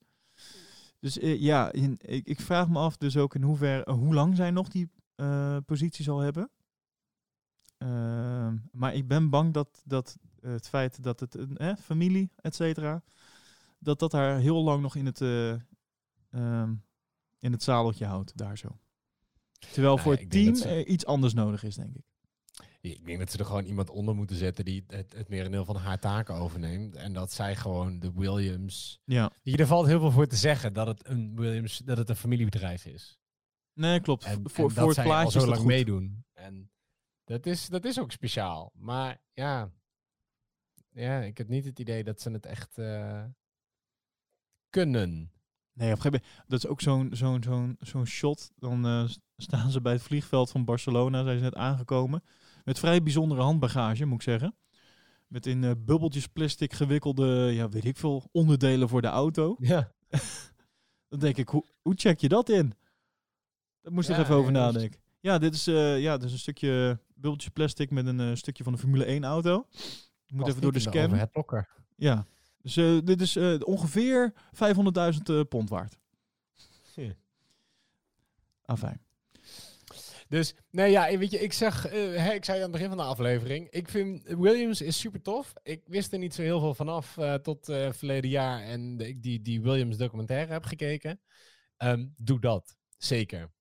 Dus 0.99 1.19
eh, 1.19 1.41
ja, 1.41 1.71
in- 1.71 1.99
ik, 2.01 2.27
ik 2.27 2.39
vraag 2.39 2.69
me 2.69 2.79
af 2.79 2.97
dus 2.97 3.17
ook 3.17 3.35
in 3.35 3.41
hoeverre, 3.43 3.83
eh, 3.83 3.93
hoe 3.93 4.13
lang 4.13 4.35
zij 4.35 4.51
nog 4.51 4.67
die 4.67 4.89
eh 5.15 5.57
positie 5.65 6.03
zal 6.03 6.19
hebben. 6.19 6.49
Ehm, 7.77 8.57
maar 8.71 8.93
ik 8.95 9.07
ben 9.07 9.29
bang 9.29 9.53
dat, 9.53 9.81
dat 9.85 10.17
het 10.41 10.67
feit 10.69 11.03
dat 11.03 11.19
het 11.19 11.35
een 11.37 11.57
eh, 11.57 11.75
familie, 11.75 12.31
et 12.35 12.55
cetera, 12.55 13.03
dat 13.79 13.99
dat 13.99 14.11
haar 14.11 14.37
heel 14.39 14.63
lang 14.63 14.81
nog 14.81 14.95
in 14.95 15.05
het, 15.05 15.21
eh, 15.21 15.51
ehm, 16.31 16.73
in 17.39 17.51
het 17.51 17.63
zadeltje 17.63 18.05
houdt, 18.05 18.37
daar 18.37 18.57
zo. 18.57 18.77
Terwijl 19.59 19.95
Nou 19.95 19.99
voor 19.99 20.11
het 20.11 20.29
team 20.29 20.53
dat 20.53 20.85
iets 20.87 21.05
anders 21.05 21.33
nodig 21.33 21.63
is, 21.63 21.75
denk 21.75 21.95
ik. 21.95 22.05
Ik 22.83 23.05
denk 23.05 23.19
dat 23.19 23.31
ze 23.31 23.37
er 23.37 23.45
gewoon 23.45 23.65
iemand 23.65 23.89
onder 23.89 24.15
moeten 24.15 24.35
zetten 24.35 24.65
die 24.65 24.83
het, 24.87 25.13
het 25.13 25.29
merendeel 25.29 25.65
van 25.65 25.75
haar 25.75 25.99
taken 25.99 26.35
overneemt. 26.35 26.95
En 26.95 27.13
dat 27.13 27.31
zij 27.31 27.55
gewoon 27.55 27.99
de 27.99 28.11
Williams... 28.13 29.01
Ja, 29.05 29.31
Hier, 29.41 29.59
er 29.59 29.67
valt 29.67 29.85
heel 29.85 29.99
veel 29.99 30.11
voor 30.11 30.27
te 30.27 30.35
zeggen 30.35 30.73
dat 30.73 30.87
het 30.87 31.07
een 31.07 31.35
Williams, 31.35 31.77
dat 31.77 31.97
het 31.97 32.09
een 32.09 32.15
familiebedrijf 32.15 32.85
is. 32.85 33.19
nee, 33.73 34.01
klopt. 34.01 34.23
En, 34.23 34.49
voor 34.49 34.69
en 34.69 34.75
voor 34.75 34.85
het 34.85 34.95
zij 34.95 35.03
plaatje 35.03 35.39
al 35.39 35.45
zo 35.45 35.51
lang 35.51 35.63
meedoen. 35.63 36.25
En 36.33 36.71
dat 37.23 37.45
is, 37.45 37.67
dat 37.67 37.85
is 37.85 37.99
ook 37.99 38.11
speciaal. 38.11 38.71
Maar 38.73 39.21
ja, 39.33 39.71
ja, 40.89 41.21
ik 41.21 41.37
heb 41.37 41.47
niet 41.47 41.65
het 41.65 41.79
idee 41.79 42.03
dat 42.03 42.21
ze 42.21 42.31
het 42.31 42.45
echt 42.45 42.77
eh, 42.77 43.23
kunnen. 44.69 45.31
Nee, 45.73 45.91
op 45.91 45.95
een 45.95 46.01
gegeven 46.01 46.21
moment, 46.27 46.49
dat 46.49 46.63
is 46.63 46.67
ook 46.67 46.81
zo'n 46.81 47.09
zo'n 47.15 47.43
zo'n 47.43 47.77
zo'n 47.79 48.05
shot. 48.05 48.51
Dan 48.55 48.85
eh, 48.85 49.09
staan 49.37 49.71
ze 49.71 49.81
bij 49.81 49.93
het 49.93 50.01
vliegveld 50.01 50.51
van 50.51 50.65
Barcelona, 50.65 51.23
zijn 51.23 51.37
ze 51.37 51.43
net 51.43 51.55
aangekomen. 51.55 52.23
Met 52.63 52.79
vrij 52.79 53.03
bijzondere 53.03 53.41
handbagage, 53.41 54.05
moet 54.05 54.15
ik 54.15 54.21
zeggen. 54.21 54.55
Met 55.27 55.45
in 55.45 55.63
eh, 55.63 55.71
bubbeltjes 55.77 56.27
plastic 56.27 56.73
gewikkelde, 56.73 57.25
ja, 57.53 57.69
weet 57.69 57.85
ik 57.85 57.97
veel, 57.97 58.29
onderdelen 58.31 58.89
voor 58.89 59.01
de 59.01 59.07
auto. 59.07 59.55
Ja. 59.59 59.91
Dan 61.09 61.19
denk 61.19 61.37
ik, 61.37 61.49
hoe, 61.49 61.65
hoe 61.81 61.93
check 61.95 62.19
je 62.19 62.27
dat 62.27 62.49
in? 62.49 62.73
Daar 63.81 63.93
moest 63.93 64.09
ik 64.09 64.15
Ja, 64.15 64.21
even 64.21 64.35
over 64.35 64.51
nadenken. 64.51 64.99
Ja, 65.19 65.37
dit 65.37 65.53
is, 65.53 65.67
eh, 65.67 65.99
ja, 65.99 66.17
dit 66.17 66.25
is 66.25 66.33
een 66.33 66.39
stukje 66.39 66.99
bubbeltjes 67.13 67.51
plastic 67.51 67.91
met 67.91 68.05
een 68.05 68.19
eh, 68.19 68.35
stukje 68.35 68.63
van 68.63 68.73
de 68.73 68.79
Formule 68.79 69.05
1 69.05 69.23
auto. 69.23 69.67
Je 70.25 70.35
moet 70.35 70.47
even 70.47 70.61
door 70.61 70.71
de 70.71 70.79
scan. 70.79 71.13
Het 71.13 71.31
blokker. 71.31 71.67
Ja, 71.95 72.25
dus 72.61 72.73
dit 73.03 73.21
is 73.21 73.37
ongeveer 73.63 74.33
500.000 74.51 75.21
eh, 75.23 75.41
pond 75.49 75.69
waard. 75.69 75.97
Afijn. 78.65 79.01
Dus, 80.33 80.55
nee, 80.69 80.91
ja, 80.91 81.17
weet 81.17 81.31
je, 81.31 81.39
ik 81.39 81.53
zeg, 81.53 81.87
eh, 81.87 82.33
ik 82.33 82.45
zei 82.45 82.57
aan 82.57 82.63
het 82.63 82.71
begin 82.71 82.87
van 82.87 82.97
de 82.97 83.03
aflevering, 83.03 83.69
ik 83.69 83.89
vind 83.89 84.23
Williams 84.23 84.81
is 84.81 84.99
super 84.99 85.21
tof. 85.21 85.53
Ik 85.63 85.81
wist 85.85 86.13
er 86.13 86.19
niet 86.19 86.33
zo 86.33 86.41
heel 86.41 86.59
veel 86.59 86.73
vanaf 86.73 87.17
eh, 87.17 87.33
tot 87.33 87.69
eh, 87.69 87.91
verleden 87.91 88.29
jaar 88.29 88.61
en 88.61 88.99
ik 88.99 89.21
die, 89.21 89.41
die 89.41 89.61
Williams 89.61 89.97
documentaire 89.97 90.51
heb 90.51 90.63
gekeken. 90.63 91.21
Ehm, 91.77 92.05
doe 92.17 92.39
dat, 92.39 92.77
zeker. 92.97 93.51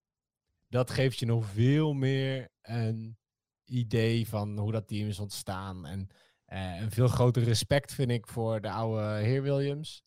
Dat 0.69 0.91
geeft 0.91 1.19
je 1.19 1.27
nog 1.27 1.47
veel 1.47 1.93
meer 1.93 2.49
een 2.63 3.19
idee 3.65 4.29
van 4.29 4.59
hoe 4.59 4.73
dat 4.73 4.89
team 4.89 5.09
is 5.09 5.19
ontstaan. 5.19 5.87
En 5.87 6.09
een 6.47 6.91
veel 6.91 7.09
groter 7.09 7.43
respect 7.43 7.95
vind 7.95 8.11
ik 8.11 8.27
voor 8.27 8.61
de 8.61 8.71
oude 8.71 9.25
heer 9.25 9.43
Williams. 9.43 10.05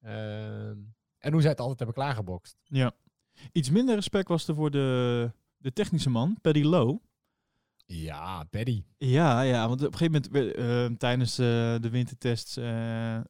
Ehm, 0.00 0.76
en 1.18 1.32
hoe 1.32 1.40
zij 1.40 1.50
het 1.50 1.60
altijd 1.60 1.78
hebben 1.78 1.96
klaargebokst. 1.96 2.56
Ja. 2.64 2.92
Iets 3.52 3.70
minder 3.70 3.94
respect 3.94 4.28
was 4.28 4.48
er 4.48 4.54
voor 4.54 4.70
de, 4.70 5.32
de 5.62 5.72
technische 5.72 6.10
man, 6.10 6.38
Paddy 6.40 6.62
Lowe. 6.62 7.00
Ja, 7.86 8.44
Paddy. 8.44 8.82
Ja, 8.98 9.40
ja, 9.42 9.68
want 9.68 9.80
op 9.84 9.92
een 9.92 9.98
gegeven 9.98 10.22
moment 10.32 10.56
eh, 10.56 10.84
eh, 10.84 10.92
tijdens 10.92 11.38
eh, 11.38 11.46
de 11.80 11.88
wintertests 11.90 12.56
eh, 12.56 13.20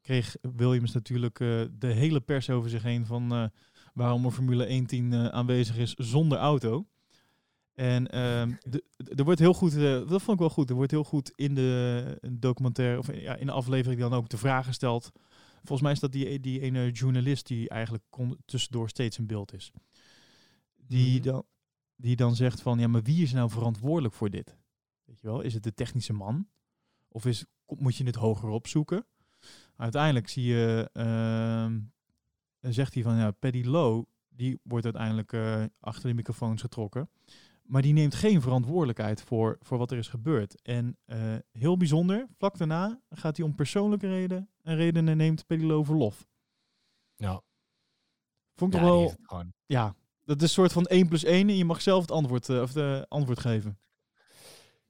kreeg 0.00 0.36
Williams 0.56 0.92
natuurlijk 0.92 1.40
eh, 1.40 1.62
de 1.78 1.86
hele 1.86 2.20
pers 2.20 2.50
over 2.50 2.70
zich 2.70 2.82
heen 2.82 3.06
van 3.06 3.50
waarom 3.94 4.24
een 4.24 4.32
Formule 4.32 4.82
1-team 4.82 5.12
eh, 5.12 5.26
aanwezig 5.26 5.76
is 5.76 5.94
zonder 5.94 6.38
auto. 6.38 6.86
En 7.74 8.08
ehm, 8.08 8.52
er 9.16 9.24
wordt 9.24 9.40
heel 9.40 9.54
goed, 9.54 9.74
dat 9.74 10.22
vond 10.22 10.32
ik 10.32 10.38
wel 10.38 10.50
goed, 10.50 10.70
er 10.70 10.76
wordt 10.76 10.90
heel 10.90 11.04
goed 11.04 11.32
in 11.34 11.54
de 11.54 12.18
documentaire, 12.30 12.98
of 12.98 13.14
ja, 13.14 13.36
in 13.36 13.46
de 13.46 13.52
aflevering 13.52 14.00
dan 14.00 14.12
ook 14.12 14.28
de 14.28 14.36
vraag 14.36 14.66
gesteld. 14.66 15.10
Volgens 15.54 15.80
mij 15.80 15.92
is 15.92 16.00
dat 16.00 16.12
die, 16.12 16.40
die 16.40 16.60
ene 16.60 16.90
journalist 16.90 17.46
die 17.46 17.68
eigenlijk 17.68 18.04
kon, 18.10 18.36
tussendoor 18.44 18.88
steeds 18.88 19.18
in 19.18 19.26
beeld 19.26 19.54
is. 19.54 19.72
Die, 20.86 21.14
Mhm. 21.20 21.22
dan, 21.30 21.44
die 21.96 22.16
dan 22.16 22.36
zegt 22.36 22.60
van, 22.60 22.78
ja, 22.78 22.88
maar 22.88 23.02
wie 23.02 23.22
is 23.22 23.32
nou 23.32 23.50
verantwoordelijk 23.50 24.14
voor 24.14 24.30
dit? 24.30 24.56
Weet 25.04 25.20
je 25.20 25.26
wel, 25.26 25.40
is 25.40 25.54
het 25.54 25.62
de 25.62 25.74
technische 25.74 26.12
man? 26.12 26.48
Of 27.08 27.26
is, 27.26 27.44
moet 27.66 27.96
je 27.96 28.04
het 28.04 28.14
hoger 28.14 28.48
opzoeken? 28.48 29.06
Uiteindelijk 29.76 30.28
zie 30.28 30.44
je, 30.44 30.90
dan 32.60 32.72
zegt 32.72 32.94
hij 32.94 33.02
van, 33.02 33.16
ja, 33.16 33.30
Paddy 33.30 33.62
Lowe, 33.64 34.06
die 34.28 34.60
wordt 34.62 34.84
uiteindelijk 34.84 35.32
eh, 35.32 35.64
achter 35.80 36.08
de 36.08 36.14
microfoons 36.14 36.60
getrokken. 36.60 37.10
Maar 37.62 37.82
die 37.82 37.92
neemt 37.92 38.14
geen 38.14 38.40
verantwoordelijkheid 38.40 39.22
voor, 39.22 39.56
voor 39.60 39.78
wat 39.78 39.90
er 39.90 39.98
is 39.98 40.08
gebeurd. 40.08 40.62
En 40.62 40.96
eh, 41.04 41.34
heel 41.50 41.76
bijzonder, 41.76 42.26
vlak 42.36 42.58
daarna 42.58 43.00
gaat 43.10 43.36
hij 43.36 43.46
om 43.46 43.54
persoonlijke 43.54 44.08
reden, 44.08 44.48
en 44.62 44.76
redenen 44.76 45.16
neemt 45.16 45.46
Paddy 45.46 45.64
Lowe 45.64 45.84
verlof. 45.84 46.28
Nou, 47.16 47.40
Vond 48.54 48.74
ik 48.74 48.80
ja, 48.80 48.86
wel, 48.86 49.14
ja, 49.66 49.94
dat 50.32 50.42
is 50.42 50.48
een 50.48 50.54
soort 50.54 50.72
van 50.72 50.84
1 50.86 51.08
plus 51.08 51.24
1 51.24 51.48
en 51.48 51.56
je 51.56 51.64
mag 51.64 51.82
zelf 51.82 52.00
het 52.00 52.10
antwoord, 52.10 52.48
eh, 52.48 52.60
of 52.60 52.72
de 52.72 53.06
antwoord 53.08 53.40
geven. 53.40 53.78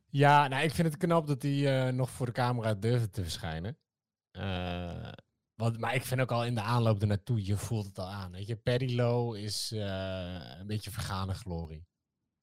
Ja, 0.09 0.49
nou, 0.49 0.65
ik 0.65 0.75
vind 0.75 0.89
het 0.89 0.97
knap 0.97 1.27
dat 1.27 1.43
hij 1.43 1.87
eh, 1.87 1.93
nog 1.93 2.11
voor 2.11 2.27
de 2.27 2.33
camera 2.33 2.75
durfde 2.75 3.11
te 3.11 3.23
verschijnen. 3.23 3.79
Eh, 4.31 5.13
want, 5.55 5.79
maar 5.79 5.95
ik 5.95 6.05
vind 6.05 6.21
ook 6.21 6.31
al 6.33 6.45
in 6.45 6.55
de 6.55 6.61
aanloop 6.61 7.01
ernaartoe, 7.01 7.45
je 7.47 7.57
voelt 7.57 7.87
het 7.87 7.99
al 7.99 8.09
aan. 8.09 8.33
Weet 8.33 8.47
je, 8.47 8.57
Paddy 8.57 8.95
Lowe 8.95 9.41
is 9.41 9.71
een 9.71 10.67
beetje 10.67 10.91
vergane 10.91 11.35
glorie. 11.35 11.87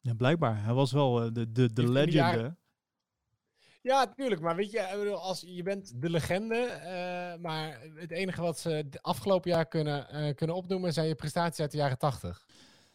Ja, 0.01 0.13
blijkbaar. 0.13 0.63
Hij 0.63 0.73
was 0.73 0.91
wel 0.91 1.13
de, 1.13 1.31
de, 1.31 1.51
de 1.51 1.51
Die 1.51 1.61
heeft 1.63 1.77
in 1.77 1.85
de 1.85 1.91
legend. 1.91 2.13
jaren- 2.13 2.43
hè? 2.43 2.49
Ja, 3.81 4.13
tuurlijk. 4.13 4.41
Maar 4.41 4.55
weet 4.55 4.71
je, 4.71 4.79
ik 4.79 4.97
bedoel, 4.97 5.17
als, 5.21 5.41
je 5.47 5.63
bent 5.63 6.01
de 6.01 6.09
legende. 6.09 7.37
maar 7.41 7.81
het 7.95 8.11
enige 8.11 8.41
wat 8.41 8.59
ze 8.59 8.87
de 8.89 9.01
afgelopen 9.01 9.51
jaar 9.51 9.67
kunnen, 9.67 10.35
kunnen 10.35 10.55
opnoemen 10.55 10.93
zijn 10.93 11.07
je 11.07 11.15
prestaties 11.15 11.59
uit 11.59 11.71
de 11.71 11.77
jaren 11.77 11.97
tachtig. 11.97 12.45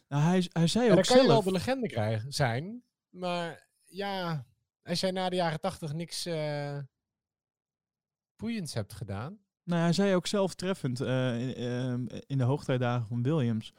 Nou, 0.07 0.23
hij, 0.23 0.49
hij 0.51 0.67
zei 0.67 0.89
ook 0.89 0.95
dan 0.95 1.03
kan 1.03 1.15
je 1.15 1.21
wel 1.21 1.31
zelf... 1.31 1.43
de 1.45 1.51
legende 1.51 1.87
krijgen, 1.87 2.33
zijn. 2.33 2.83
Maar 3.09 3.67
ja, 3.83 4.45
als 4.83 4.99
jij 4.99 5.11
na 5.11 5.29
de 5.29 5.35
jaren 5.35 5.59
tachtig 5.59 5.93
niks 5.93 6.25
eh 6.25 6.77
boeiends 8.35 8.73
hebt 8.73 8.93
gedaan. 8.93 9.39
Nou, 9.63 9.81
hij 9.81 9.93
zei 9.93 10.15
ook 10.15 10.27
zelf 10.27 10.53
treffend 10.55 11.01
eh, 11.01 11.41
in, 11.47 11.55
ehm, 11.55 12.05
in 12.27 12.37
de 12.37 12.43
hoogtijdagen 12.43 13.07
van 13.07 13.23
Williams 13.23 13.73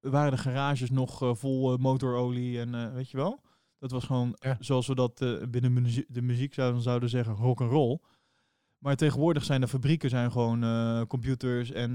waren 0.00 0.30
de 0.30 0.38
garages 0.38 0.90
nog 0.90 1.22
eh, 1.22 1.34
vol 1.34 1.76
motorolie 1.76 2.60
en 2.60 2.94
weet 2.94 3.10
je 3.10 3.16
wel. 3.16 3.40
Dat 3.78 3.90
was 3.90 4.04
gewoon, 4.04 4.36
Ja. 4.38 4.56
zoals 4.60 4.86
we 4.86 4.94
dat 4.94 5.18
binnen 5.50 5.72
muzie- 5.72 6.04
de 6.08 6.22
muziek 6.22 6.54
zouden, 6.54 6.82
zouden 6.82 7.08
zeggen, 7.08 7.34
rock 7.34 7.60
and 7.60 7.70
roll. 7.70 7.98
Maar 8.78 8.96
tegenwoordig 8.96 9.44
zijn 9.44 9.60
de 9.60 9.68
fabrieken 9.68 10.10
zijn 10.10 10.32
gewoon 10.32 11.06
computers 11.06 11.70
en 11.70 11.94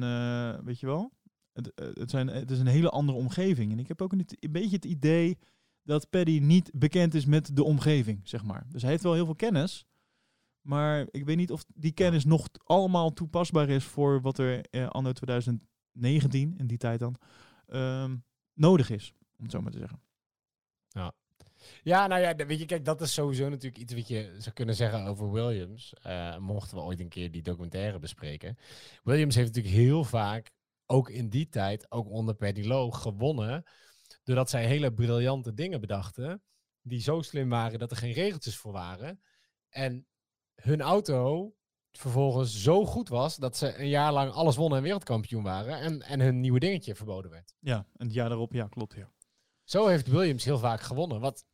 weet 0.66 0.80
je 0.80 0.86
wel. 0.86 1.12
Het, 1.58 1.74
eh, 1.74 1.88
het, 1.94 2.10
zijn, 2.10 2.28
het 2.28 2.52
is 2.52 2.60
een 2.60 2.68
hele 2.68 2.90
andere 2.90 3.18
omgeving. 3.18 3.72
En 3.72 3.80
ik 3.80 3.88
heb 3.88 4.02
ook 4.02 4.12
een, 4.12 4.26
een 4.40 4.52
beetje 4.52 4.76
het 4.76 4.86
idee 4.86 5.38
dat 5.84 6.10
Paddy 6.10 6.40
niet 6.40 6.72
bekend 6.74 7.14
is 7.14 7.26
met 7.26 7.56
de 7.56 7.64
omgeving, 7.64 8.20
zeg 8.24 8.44
maar. 8.44 8.66
Dus 8.70 8.82
hij 8.82 8.92
heeft 8.92 9.04
wel 9.04 9.14
heel 9.14 9.26
veel 9.26 9.36
kennis. 9.36 9.86
Maar 10.62 11.08
ik 11.12 11.26
weet 11.26 11.38
niet 11.38 11.52
of 11.52 11.66
die 11.76 11.92
kennis 11.92 12.26
nog 12.26 12.48
allemaal 12.64 13.14
toepasbaar 13.14 13.70
is 13.70 13.84
voor 13.84 14.22
wat 14.22 14.38
er 14.38 14.66
eh, 14.70 14.88
anno 14.88 15.12
2019, 15.12 16.54
in 16.58 16.68
die 16.68 16.78
tijd 16.78 17.00
dan, 17.00 17.16
ehm, 17.68 18.16
nodig 18.54 18.90
is. 18.90 19.14
Om 19.38 19.44
het 19.44 19.52
zo 19.52 19.62
maar 19.62 19.72
te 19.72 19.78
zeggen. 19.78 20.00
Ja, 21.84 22.08
nou 22.08 22.22
ja, 22.22 22.36
weet 22.36 22.60
je, 22.60 22.66
kijk, 22.66 22.86
dat 22.86 23.02
is 23.02 23.14
sowieso 23.14 23.50
natuurlijk 23.50 23.78
iets 23.78 23.94
wat 23.94 24.08
je 24.08 24.36
zou 24.38 24.56
kunnen 24.56 24.76
zeggen 24.76 25.06
over 25.06 25.32
Williams. 25.32 25.94
Eh, 26.02 26.38
mochten 26.38 26.78
we 26.78 26.84
ooit 26.84 27.00
een 27.00 27.10
keer 27.10 27.32
die 27.32 27.42
documentaire 27.42 28.00
bespreken. 28.00 28.58
Williams 29.04 29.36
heeft 29.36 29.48
natuurlijk 29.48 29.76
heel 29.76 30.04
vaak, 30.04 30.52
ook 30.88 31.10
in 31.10 31.30
die 31.30 31.50
tijd, 31.50 31.92
ook 31.92 32.10
onder 32.10 32.68
Lowe, 32.68 32.94
gewonnen. 32.96 33.64
Doordat 34.24 34.50
zij 34.50 34.66
hele 34.66 34.94
briljante 34.94 35.54
dingen 35.54 35.82
bedachten. 35.82 36.42
Die 36.82 37.02
zo 37.02 37.22
slim 37.22 37.50
waren 37.50 37.80
dat 37.80 37.92
er 37.92 37.98
geen 37.98 38.14
regeltjes 38.14 38.58
voor 38.58 38.72
waren. 38.72 39.22
En 39.70 40.08
hun 40.56 40.82
auto 40.82 41.54
vervolgens 41.92 42.62
zo 42.62 42.86
goed 42.86 43.10
was 43.10 43.36
dat 43.36 43.58
ze 43.58 43.80
een 43.80 43.90
jaar 43.90 44.14
lang 44.14 44.32
alles 44.32 44.56
wonnen 44.56 44.78
en 44.78 44.84
wereldkampioen 44.84 45.44
waren. 45.44 45.80
En, 45.80 46.02
en 46.02 46.20
hun 46.20 46.40
nieuwe 46.40 46.60
dingetje 46.60 46.96
verboden 46.96 47.32
werd. 47.32 47.56
Ja, 47.60 47.78
en 47.96 48.06
het 48.06 48.14
jaar 48.14 48.30
daarop, 48.30 48.54
ja, 48.54 48.68
klopt, 48.68 48.96
ja. 48.96 49.12
Zo 49.64 49.88
heeft 49.88 50.08
Williams 50.08 50.46
heel 50.46 50.60
vaak 50.60 50.82
gewonnen. 50.82 51.20
Wat 51.20 51.46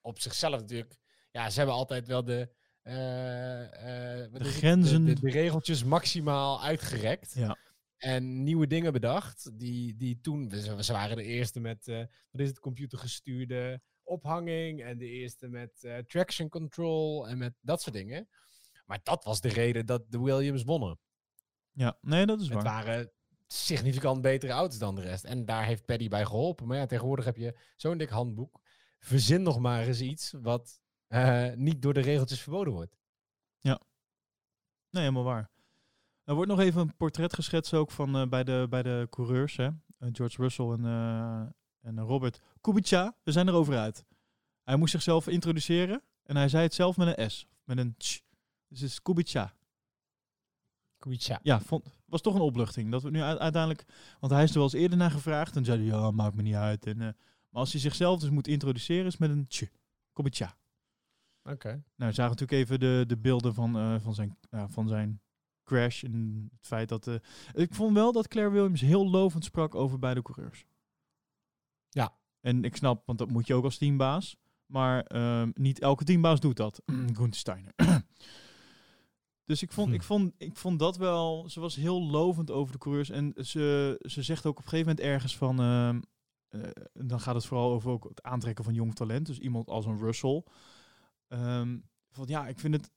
op 0.00 0.18
zichzelf 0.20 0.60
natuurlijk. 0.60 0.98
Ja, 1.30 1.50
ze 1.50 1.58
hebben 1.58 1.76
altijd 1.76 2.06
wel 2.06 2.24
de. 2.24 2.50
eh, 2.82 4.22
eh, 4.24 4.32
De 4.32 4.44
grenzen. 4.44 5.04
De, 5.04 5.12
de, 5.14 5.20
de 5.20 5.30
regeltjes 5.30 5.84
maximaal 5.84 6.62
uitgerekt. 6.62 7.32
Ja. 7.34 7.56
En 8.00 8.42
nieuwe 8.42 8.66
dingen 8.66 8.92
bedacht. 8.92 9.58
Die, 9.58 9.96
die 9.96 10.20
toen. 10.20 10.50
Ze, 10.80 10.92
waren 10.92 11.16
de 11.16 11.22
eerste 11.24 11.60
met. 11.60 11.88
eh, 11.88 11.98
wat 12.30 12.40
is 12.40 12.48
het? 12.48 12.58
Computergestuurde 12.58 13.80
ophanging. 14.02 14.82
En 14.82 14.98
de 14.98 15.06
eerste 15.06 15.48
met 15.48 15.84
eh, 15.84 15.98
traction 15.98 16.48
control. 16.48 17.28
En 17.28 17.38
met 17.38 17.54
dat 17.60 17.82
soort 17.82 17.94
dingen. 17.96 18.28
Maar 18.86 19.00
dat 19.02 19.24
was 19.24 19.40
de 19.40 19.48
reden 19.48 19.86
dat 19.86 20.10
de 20.10 20.20
Williams 20.20 20.64
wonnen. 20.64 20.98
Ja, 21.72 21.98
nee, 22.00 22.26
dat 22.26 22.40
is 22.40 22.48
Het 22.48 22.54
waar. 22.54 22.84
waren 22.84 23.12
significant 23.46 24.22
betere 24.22 24.52
auto's 24.52 24.78
dan 24.78 24.94
de 24.94 25.02
rest. 25.02 25.24
En 25.24 25.44
daar 25.44 25.64
heeft 25.64 25.84
Paddy 25.84 26.08
bij 26.08 26.24
geholpen. 26.24 26.66
Maar 26.66 26.76
ja, 26.76 26.86
tegenwoordig 26.86 27.24
heb 27.24 27.36
je 27.36 27.58
zo'n 27.76 27.98
dik 27.98 28.08
handboek. 28.08 28.60
Verzin 28.98 29.42
nog 29.42 29.58
maar 29.58 29.86
eens 29.86 30.00
iets 30.00 30.34
wat 30.42 30.80
eh, 31.06 31.52
niet 31.54 31.82
door 31.82 31.94
de 31.94 32.00
regeltjes 32.00 32.40
verboden 32.42 32.72
wordt. 32.72 32.98
Nee, 34.90 35.02
helemaal 35.02 35.24
waar. 35.24 35.50
Er 36.30 36.36
wordt 36.36 36.50
nog 36.50 36.60
even 36.60 36.80
een 36.80 36.96
portret 36.96 37.34
geschetst 37.34 37.74
ook 37.74 37.90
van 37.90 38.16
eh, 38.16 38.28
bij, 38.28 38.44
de, 38.44 38.66
bij 38.70 38.82
de 38.82 39.06
coureurs, 39.10 39.56
hè? 39.56 39.64
Eh, 39.64 40.08
George 40.12 40.42
Russell 40.42 40.66
en, 40.66 40.84
eh, 40.84 41.40
en 41.80 42.00
Robert 42.00 42.40
Kubica. 42.60 43.16
We 43.22 43.32
zijn 43.32 43.48
erover 43.48 43.78
uit. 43.78 44.04
Hij 44.62 44.76
moest 44.76 44.92
zichzelf 44.92 45.28
introduceren 45.28 46.02
en 46.22 46.36
hij 46.36 46.48
zei 46.48 46.62
het 46.62 46.74
zelf 46.74 46.96
met 46.96 47.18
een 47.18 47.30
S, 47.30 47.46
met 47.64 47.78
een 47.78 47.94
tsch. 47.96 48.20
Dus 48.68 48.80
het 48.80 48.90
is 48.90 49.02
Kubica. 49.02 49.54
Kubica. 50.98 51.40
Ja, 51.42 51.60
vond, 51.60 51.84
was 52.04 52.20
toch 52.20 52.34
een 52.34 52.40
opluchting. 52.40 52.90
Dat 52.90 53.02
we 53.02 53.10
nu 53.10 53.22
uiteindelijk, 53.22 53.84
want 54.20 54.32
hij 54.32 54.42
is 54.42 54.50
er 54.50 54.54
wel 54.54 54.64
eens 54.64 54.72
eerder 54.72 54.98
naar 54.98 55.10
gevraagd 55.10 55.56
en 55.56 55.64
zei 55.64 55.78
hij, 55.78 55.98
ja, 55.98 56.10
maakt 56.10 56.34
me 56.34 56.42
niet 56.42 56.54
uit. 56.54 56.86
En, 56.86 56.96
maar 56.96 57.16
als 57.50 57.72
hij 57.72 57.80
zichzelf 57.80 58.20
dus 58.20 58.30
moet 58.30 58.48
introduceren, 58.48 59.06
is 59.06 59.16
met 59.16 59.30
een 59.30 59.46
tsch. 59.46 59.66
Kubica. 60.12 60.56
Oké. 61.42 61.68
Nou, 61.68 62.10
we 62.10 62.12
zagen 62.12 62.36
natuurlijk 62.36 62.52
even 62.52 62.80
de, 62.80 63.04
de 63.06 63.16
beelden 63.16 63.54
van, 63.54 64.00
van, 64.00 64.14
zijn, 64.14 64.38
van 64.68 64.88
zijn 64.88 65.20
crash. 65.70 66.04
En 66.04 66.48
het 66.56 66.66
feit 66.66 66.88
dat. 66.88 67.06
eh, 67.06 67.14
ik 67.52 67.74
vond 67.74 67.94
wel 67.94 68.12
dat 68.12 68.28
Claire 68.28 68.52
Williams 68.52 68.80
heel 68.80 69.10
lovend 69.10 69.44
sprak 69.44 69.74
over 69.74 69.98
beide 69.98 70.22
coureurs. 70.22 70.64
Ja. 71.88 72.16
En 72.40 72.64
ik 72.64 72.76
snap, 72.76 73.02
want 73.06 73.18
dat 73.18 73.30
moet 73.30 73.46
je 73.46 73.54
ook 73.54 73.64
als 73.64 73.78
teambaas. 73.78 74.36
Maar 74.66 75.02
ehm, 75.02 75.50
niet 75.54 75.80
elke 75.80 76.04
teambaas 76.04 76.40
doet 76.40 76.56
dat. 76.56 76.82
Gunther 77.18 77.34
Steiner. 77.34 77.72
dus 79.50 79.62
ik 79.62 79.72
vond, 79.72 79.88
Hm. 79.88 79.94
ik, 79.94 80.02
vond, 80.02 80.32
ik 80.38 80.56
vond 80.56 80.78
dat 80.78 80.96
wel. 80.96 81.48
Ze 81.48 81.60
was 81.60 81.74
heel 81.76 82.02
lovend 82.02 82.50
over 82.50 82.72
de 82.72 82.78
coureurs. 82.78 83.10
En 83.10 83.32
ze, 83.36 83.96
ze 84.08 84.22
zegt 84.22 84.46
ook 84.46 84.58
op 84.58 84.64
een 84.64 84.68
gegeven 84.70 84.88
moment 84.88 85.06
ergens 85.06 85.36
van. 85.36 85.60
ehm, 85.60 86.00
eh, 86.48 86.70
dan 86.92 87.20
gaat 87.20 87.34
het 87.34 87.46
vooral 87.46 87.72
over 87.72 87.90
ook 87.90 88.04
het 88.08 88.22
aantrekken 88.22 88.64
van 88.64 88.74
jong 88.74 88.94
talent. 88.94 89.26
Dus 89.26 89.38
iemand 89.38 89.68
als 89.68 89.86
een 89.86 89.98
Russell. 89.98 90.44
Ehm, 91.28 91.78
van 92.10 92.24
ja, 92.26 92.48
ik 92.48 92.58
vind 92.58 92.74
het 92.74 92.90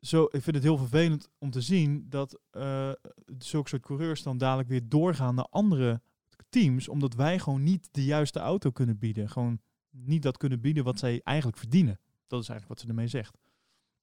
zo, 0.00 0.24
ik 0.24 0.42
vind 0.42 0.56
het 0.56 0.64
heel 0.64 0.76
vervelend 0.76 1.28
om 1.38 1.50
te 1.50 1.60
zien 1.60 2.06
dat 2.08 2.40
eh 2.50 2.90
zulke 3.38 3.68
soort 3.68 3.82
coureurs 3.82 4.22
dan 4.22 4.38
dadelijk 4.38 4.68
weer 4.68 4.88
doorgaan 4.88 5.34
naar 5.34 5.46
andere 5.50 6.00
teams, 6.48 6.88
omdat 6.88 7.14
wij 7.14 7.38
gewoon 7.38 7.62
niet 7.62 7.88
de 7.92 8.04
juiste 8.04 8.38
auto 8.38 8.70
kunnen 8.70 8.98
bieden. 8.98 9.28
Gewoon 9.28 9.60
niet 9.90 10.22
dat 10.22 10.36
kunnen 10.36 10.60
bieden 10.60 10.84
wat 10.84 10.98
zij 10.98 11.20
eigenlijk 11.24 11.58
verdienen. 11.58 11.98
Dat 12.26 12.42
is 12.42 12.48
eigenlijk 12.48 12.68
wat 12.68 12.80
ze 12.80 12.88
ermee 12.88 13.08
zegt. 13.08 13.38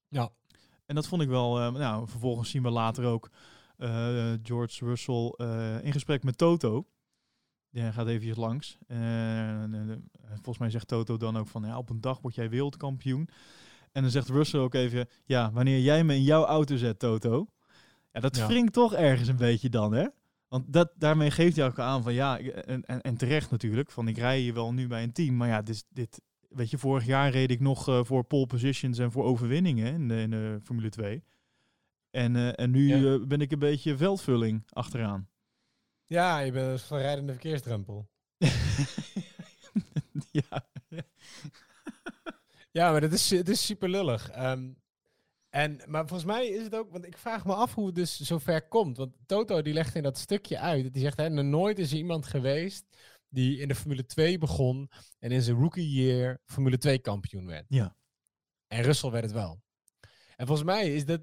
Ja. 0.08 0.30
En 0.86 0.94
dat 0.94 1.06
vond 1.06 1.22
ik 1.22 1.28
wel. 1.28 1.60
eh, 1.60 1.72
nou, 1.72 2.08
vervolgens 2.08 2.50
zien 2.50 2.62
we 2.62 2.70
later 2.70 3.04
ook 3.04 3.30
eh, 3.76 4.32
George 4.42 4.84
Russell 4.84 5.34
in 5.82 5.92
gesprek 5.92 6.22
met 6.22 6.38
Toto. 6.38 6.86
Die 7.70 7.92
gaat 7.92 8.06
eventjes 8.06 8.36
langs. 8.36 8.78
En, 8.86 10.10
volgens 10.28 10.58
mij 10.58 10.70
zegt 10.70 10.88
Toto 10.88 11.16
dan 11.16 11.36
ook 11.36 11.48
van, 11.48 11.64
ja, 11.64 11.78
op 11.78 11.90
een 11.90 12.00
dag 12.00 12.20
word 12.20 12.34
jij 12.34 12.50
wereldkampioen. 12.50 13.28
En 13.94 14.02
dan 14.02 14.10
zegt 14.10 14.28
Russell 14.28 14.60
ook 14.60 14.74
even, 14.74 15.08
ja, 15.24 15.52
wanneer 15.52 15.80
jij 15.80 16.04
me 16.04 16.14
in 16.14 16.22
jouw 16.22 16.44
auto 16.44 16.76
zet, 16.76 16.98
Toto. 16.98 17.46
Ja, 18.12 18.20
dat 18.20 18.36
Ja. 18.36 18.46
wringt 18.46 18.72
toch 18.72 18.94
ergens 18.94 19.28
een 19.28 19.36
beetje 19.36 19.68
dan, 19.68 19.92
hè? 19.92 20.06
Want 20.48 20.72
dat, 20.72 20.92
daarmee 20.96 21.30
geeft 21.30 21.56
hij 21.56 21.66
ook 21.66 21.78
aan 21.78 22.02
van, 22.02 22.12
ja, 22.14 22.38
en, 22.38 22.84
en, 22.84 23.00
en 23.00 23.16
terecht 23.16 23.50
natuurlijk, 23.50 23.90
van 23.90 24.08
ik 24.08 24.18
rij 24.18 24.38
hier 24.40 24.54
wel 24.54 24.72
nu 24.72 24.86
bij 24.86 25.02
een 25.02 25.12
team. 25.12 25.36
Maar 25.36 25.48
ja, 25.48 25.62
dit, 25.62 25.84
dit 25.90 26.20
weet 26.48 26.70
je, 26.70 26.78
vorig 26.78 27.06
jaar 27.06 27.30
reed 27.30 27.50
ik 27.50 27.60
nog 27.60 27.88
eh, 27.88 28.04
voor 28.04 28.24
pole 28.24 28.46
positions 28.46 28.98
en 28.98 29.12
voor 29.12 29.24
overwinningen 29.24 29.92
in 29.92 30.08
de, 30.08 30.20
in 30.20 30.30
de 30.30 30.58
Formule 30.62 30.88
2. 30.88 31.24
En, 32.10 32.36
eh, 32.36 32.64
en 32.64 32.70
nu 32.70 32.88
Ja. 32.96 33.14
eh, 33.14 33.26
ben 33.26 33.40
ik 33.40 33.52
een 33.52 33.58
beetje 33.58 33.96
veldvulling 33.96 34.62
achteraan. 34.70 35.28
Ja, 36.06 36.38
je 36.38 36.52
bent 36.52 36.66
een 36.72 36.78
verrijdende 36.78 37.32
verkeersdrempel. 37.32 38.08
ja. 40.30 40.66
Ja, 42.76 42.90
maar 42.90 43.00
dat 43.00 43.12
is, 43.12 43.30
het 43.30 43.48
is 43.48 43.66
super 43.66 43.88
lullig. 43.88 44.30
Ehm, 44.30 44.72
en, 45.48 45.80
maar 45.86 46.06
volgens 46.06 46.30
mij 46.32 46.46
is 46.46 46.62
het 46.62 46.74
ook, 46.74 46.90
want 46.90 47.06
ik 47.06 47.18
vraag 47.18 47.44
me 47.44 47.54
af 47.54 47.74
hoe 47.74 47.86
het 47.86 47.94
dus 47.94 48.20
zover 48.20 48.68
komt. 48.68 48.96
Want 48.96 49.16
Toto 49.26 49.62
die 49.62 49.72
legt 49.72 49.94
in 49.94 50.02
dat 50.02 50.18
stukje 50.18 50.58
uit. 50.58 50.92
Die 50.92 51.02
zegt, 51.02 51.16
hè, 51.16 51.28
nooit 51.28 51.78
is 51.78 51.90
er 51.90 51.96
iemand 51.96 52.26
geweest 52.26 52.84
die 53.28 53.58
in 53.58 53.68
de 53.68 53.74
Formule 53.74 54.06
2 54.06 54.38
begon 54.38 54.90
en 55.18 55.30
in 55.30 55.42
zijn 55.42 55.56
rookie 55.56 55.90
year 55.90 56.40
Formule 56.44 56.78
2 56.78 56.98
kampioen 56.98 57.46
werd. 57.46 57.64
Ja. 57.68 57.96
En 58.66 58.82
Russell 58.82 59.10
werd 59.10 59.24
het 59.24 59.32
wel. 59.32 59.62
En 60.36 60.46
volgens 60.46 60.66
mij 60.66 60.94
is 60.94 61.04
dat, 61.04 61.20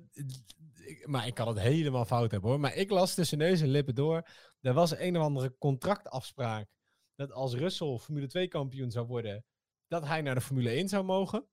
maar 1.05 1.27
ik 1.27 1.33
kan 1.33 1.47
het 1.47 1.59
helemaal 1.59 2.05
fout 2.05 2.31
hebben 2.31 2.49
hoor. 2.49 2.59
Maar 2.59 2.75
ik 2.75 2.89
las 2.89 3.13
tussen 3.13 3.37
neus 3.37 3.61
en 3.61 3.67
lippen 3.67 3.95
door, 3.95 4.27
er 4.61 4.73
was 4.73 4.97
een 4.97 5.17
of 5.17 5.23
andere 5.23 5.55
contractafspraak 5.57 6.67
dat 7.15 7.31
als 7.31 7.53
Russell 7.53 7.97
Formule 7.97 8.27
2 8.27 8.47
kampioen 8.47 8.91
zou 8.91 9.07
worden, 9.07 9.45
dat 9.91 10.07
hij 10.07 10.21
naar 10.21 10.35
de 10.35 10.41
Formule 10.41 10.69
1 10.69 10.89
zou 10.89 11.03
mogen. 11.03 11.43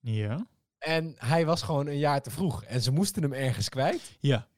Ja. 0.00 0.46
En 0.78 1.14
hij 1.18 1.46
was 1.46 1.62
gewoon 1.62 1.86
een 1.86 1.98
jaar 1.98 2.22
te 2.22 2.30
vroeg. 2.30 2.64
En 2.64 2.82
ze 2.82 2.90
moesten 2.90 3.22
hem 3.22 3.32
ergens 3.32 3.68
kwijt. 3.68 4.16
Ja. 4.20 4.48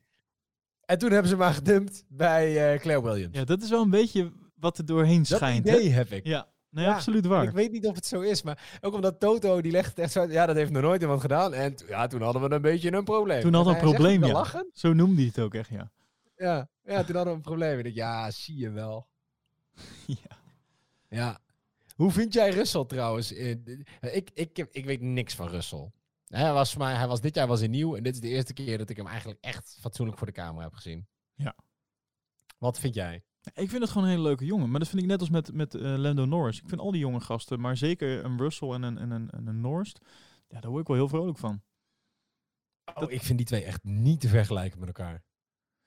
En 0.85 0.99
toen 0.99 1.11
hebben 1.11 1.29
ze 1.29 1.35
hem 1.37 1.45
maar 1.45 1.55
gedumpt 1.55 2.05
bij 2.09 2.73
eh, 2.73 2.81
Claire 2.81 3.03
Williams. 3.03 3.37
ja, 3.37 3.45
dat 3.45 3.63
is 3.63 3.71
wel 3.71 3.83
een 3.83 3.91
beetje 3.91 4.33
wat 4.55 4.79
er 4.79 4.87
doorheen 4.87 5.19
dat 5.19 5.27
schijnt. 5.27 5.69
hè? 5.69 5.77
idee 5.77 5.91
heb 5.91 6.11
ik. 6.11 6.27
Ja, 6.27 6.49
nee, 6.71 6.85
Ja, 6.85 6.95
absoluut 6.95 7.27
waar. 7.27 7.45
Ik 7.45 7.51
weet 7.51 7.73
niet 7.73 7.87
of 7.87 7.95
het 7.95 8.07
zo 8.07 8.21
is, 8.21 8.43
maar 8.43 8.79
ook 8.81 8.95
omdat 8.95 9.21
Toto, 9.21 9.61
die 9.61 9.73
legt 9.73 9.99
echt 9.99 10.13
zo 10.13 10.23
Ja, 10.23 10.47
dat 10.47 10.57
heeft 10.57 10.71
nog 10.71 10.83
nooit 10.83 11.03
iemand 11.03 11.21
gedaan. 11.21 11.55
En 11.55 11.75
ja, 11.89 12.07
toen 12.07 12.23
hadden 12.23 12.43
we 12.43 12.55
een 12.55 12.63
beetje 12.63 12.93
een 12.93 13.05
probleem. 13.05 13.41
Toen 13.41 13.55
hadden 13.55 13.73
we 13.73 13.79
En 13.79 13.87
een 13.87 13.93
probleem, 13.93 14.25
ja. 14.25 14.33
lachen. 14.33 14.71
Zo 14.73 14.93
noemde 14.93 15.17
hij 15.17 15.25
het 15.25 15.39
ook 15.39 15.55
echt, 15.55 15.69
ja. 15.69 15.91
Ja, 16.37 16.69
ja, 16.85 17.05
toen 17.05 17.15
hadden 17.15 17.33
we 17.33 17.39
een 17.39 17.41
probleem. 17.41 17.79
Ik 17.79 17.85
dacht, 17.85 17.97
ja, 17.97 18.31
zie 18.31 18.57
je 18.59 18.71
wel. 18.71 19.09
ja. 20.07 20.37
Ja. 21.09 21.41
Hoe 21.97 22.11
vind 22.11 22.33
jij 22.33 22.51
Russell 22.51 22.85
trouwens? 22.85 23.33
Eh, 23.33 23.55
d- 23.55 23.69
Ik, 24.15 24.31
ik, 24.35 24.59
ik 24.71 24.85
weet 24.85 25.01
niks 25.01 25.35
van 25.35 25.49
Russell. 25.49 25.91
Hij 26.27 26.53
was, 26.53 26.73
voor 26.73 26.83
mij, 26.83 26.95
hij 26.95 27.09
was 27.09 27.21
dit 27.21 27.35
jaar 27.35 27.47
was 27.47 27.59
hij 27.59 27.69
nieuw 27.69 27.97
en 27.97 28.03
dit 28.03 28.15
is 28.15 28.21
de 28.21 28.29
eerste 28.29 28.53
keer 28.53 28.79
dat 28.79 28.91
ik 28.91 28.97
hem 28.97 29.07
eigenlijk 29.07 29.41
echt 29.41 29.77
fatsoenlijk 29.81 30.19
voor 30.19 30.27
de 30.27 30.33
camera 30.33 30.65
heb 30.65 30.75
gezien. 30.75 31.07
Ja. 31.35 31.55
Wat 32.59 32.79
vind 32.79 32.95
jij? 32.95 33.23
Ik 33.55 33.69
vind 33.71 33.83
het 33.83 33.89
gewoon 33.91 34.05
een 34.05 34.11
hele 34.11 34.23
leuke 34.23 34.45
jongen. 34.45 34.71
Maar 34.71 34.81
dat 34.81 34.89
vind 34.89 35.03
ik 35.03 35.09
net 35.09 35.21
als 35.21 35.31
met, 35.31 35.53
met 35.53 35.75
eh, 35.75 35.83
Lando 35.97 36.25
Norris. 36.25 36.61
Ik 36.61 36.69
vind 36.69 36.81
al 36.81 36.91
die 36.91 37.01
jonge 37.01 37.21
gasten, 37.21 37.61
maar 37.61 37.77
zeker 37.77 38.25
een 38.25 38.39
Russell 38.39 38.69
en 38.69 38.83
een, 38.83 38.99
en 38.99 39.11
een, 39.11 39.31
en 39.31 39.47
een 39.47 39.61
Norris, 39.61 39.95
ja, 40.49 40.61
daar 40.61 40.71
word 40.71 40.83
ik 40.83 40.87
wel 40.89 40.97
heel 40.97 41.09
vrolijk 41.09 41.39
van. 41.39 41.63
Oh, 42.95 43.11
ik 43.13 43.23
vind 43.23 43.39
die 43.39 43.47
twee 43.47 43.65
echt 43.65 43.85
niet 43.85 44.21
te 44.21 44.29
vergelijken 44.29 44.79
met 44.79 44.89
elkaar. 44.89 45.25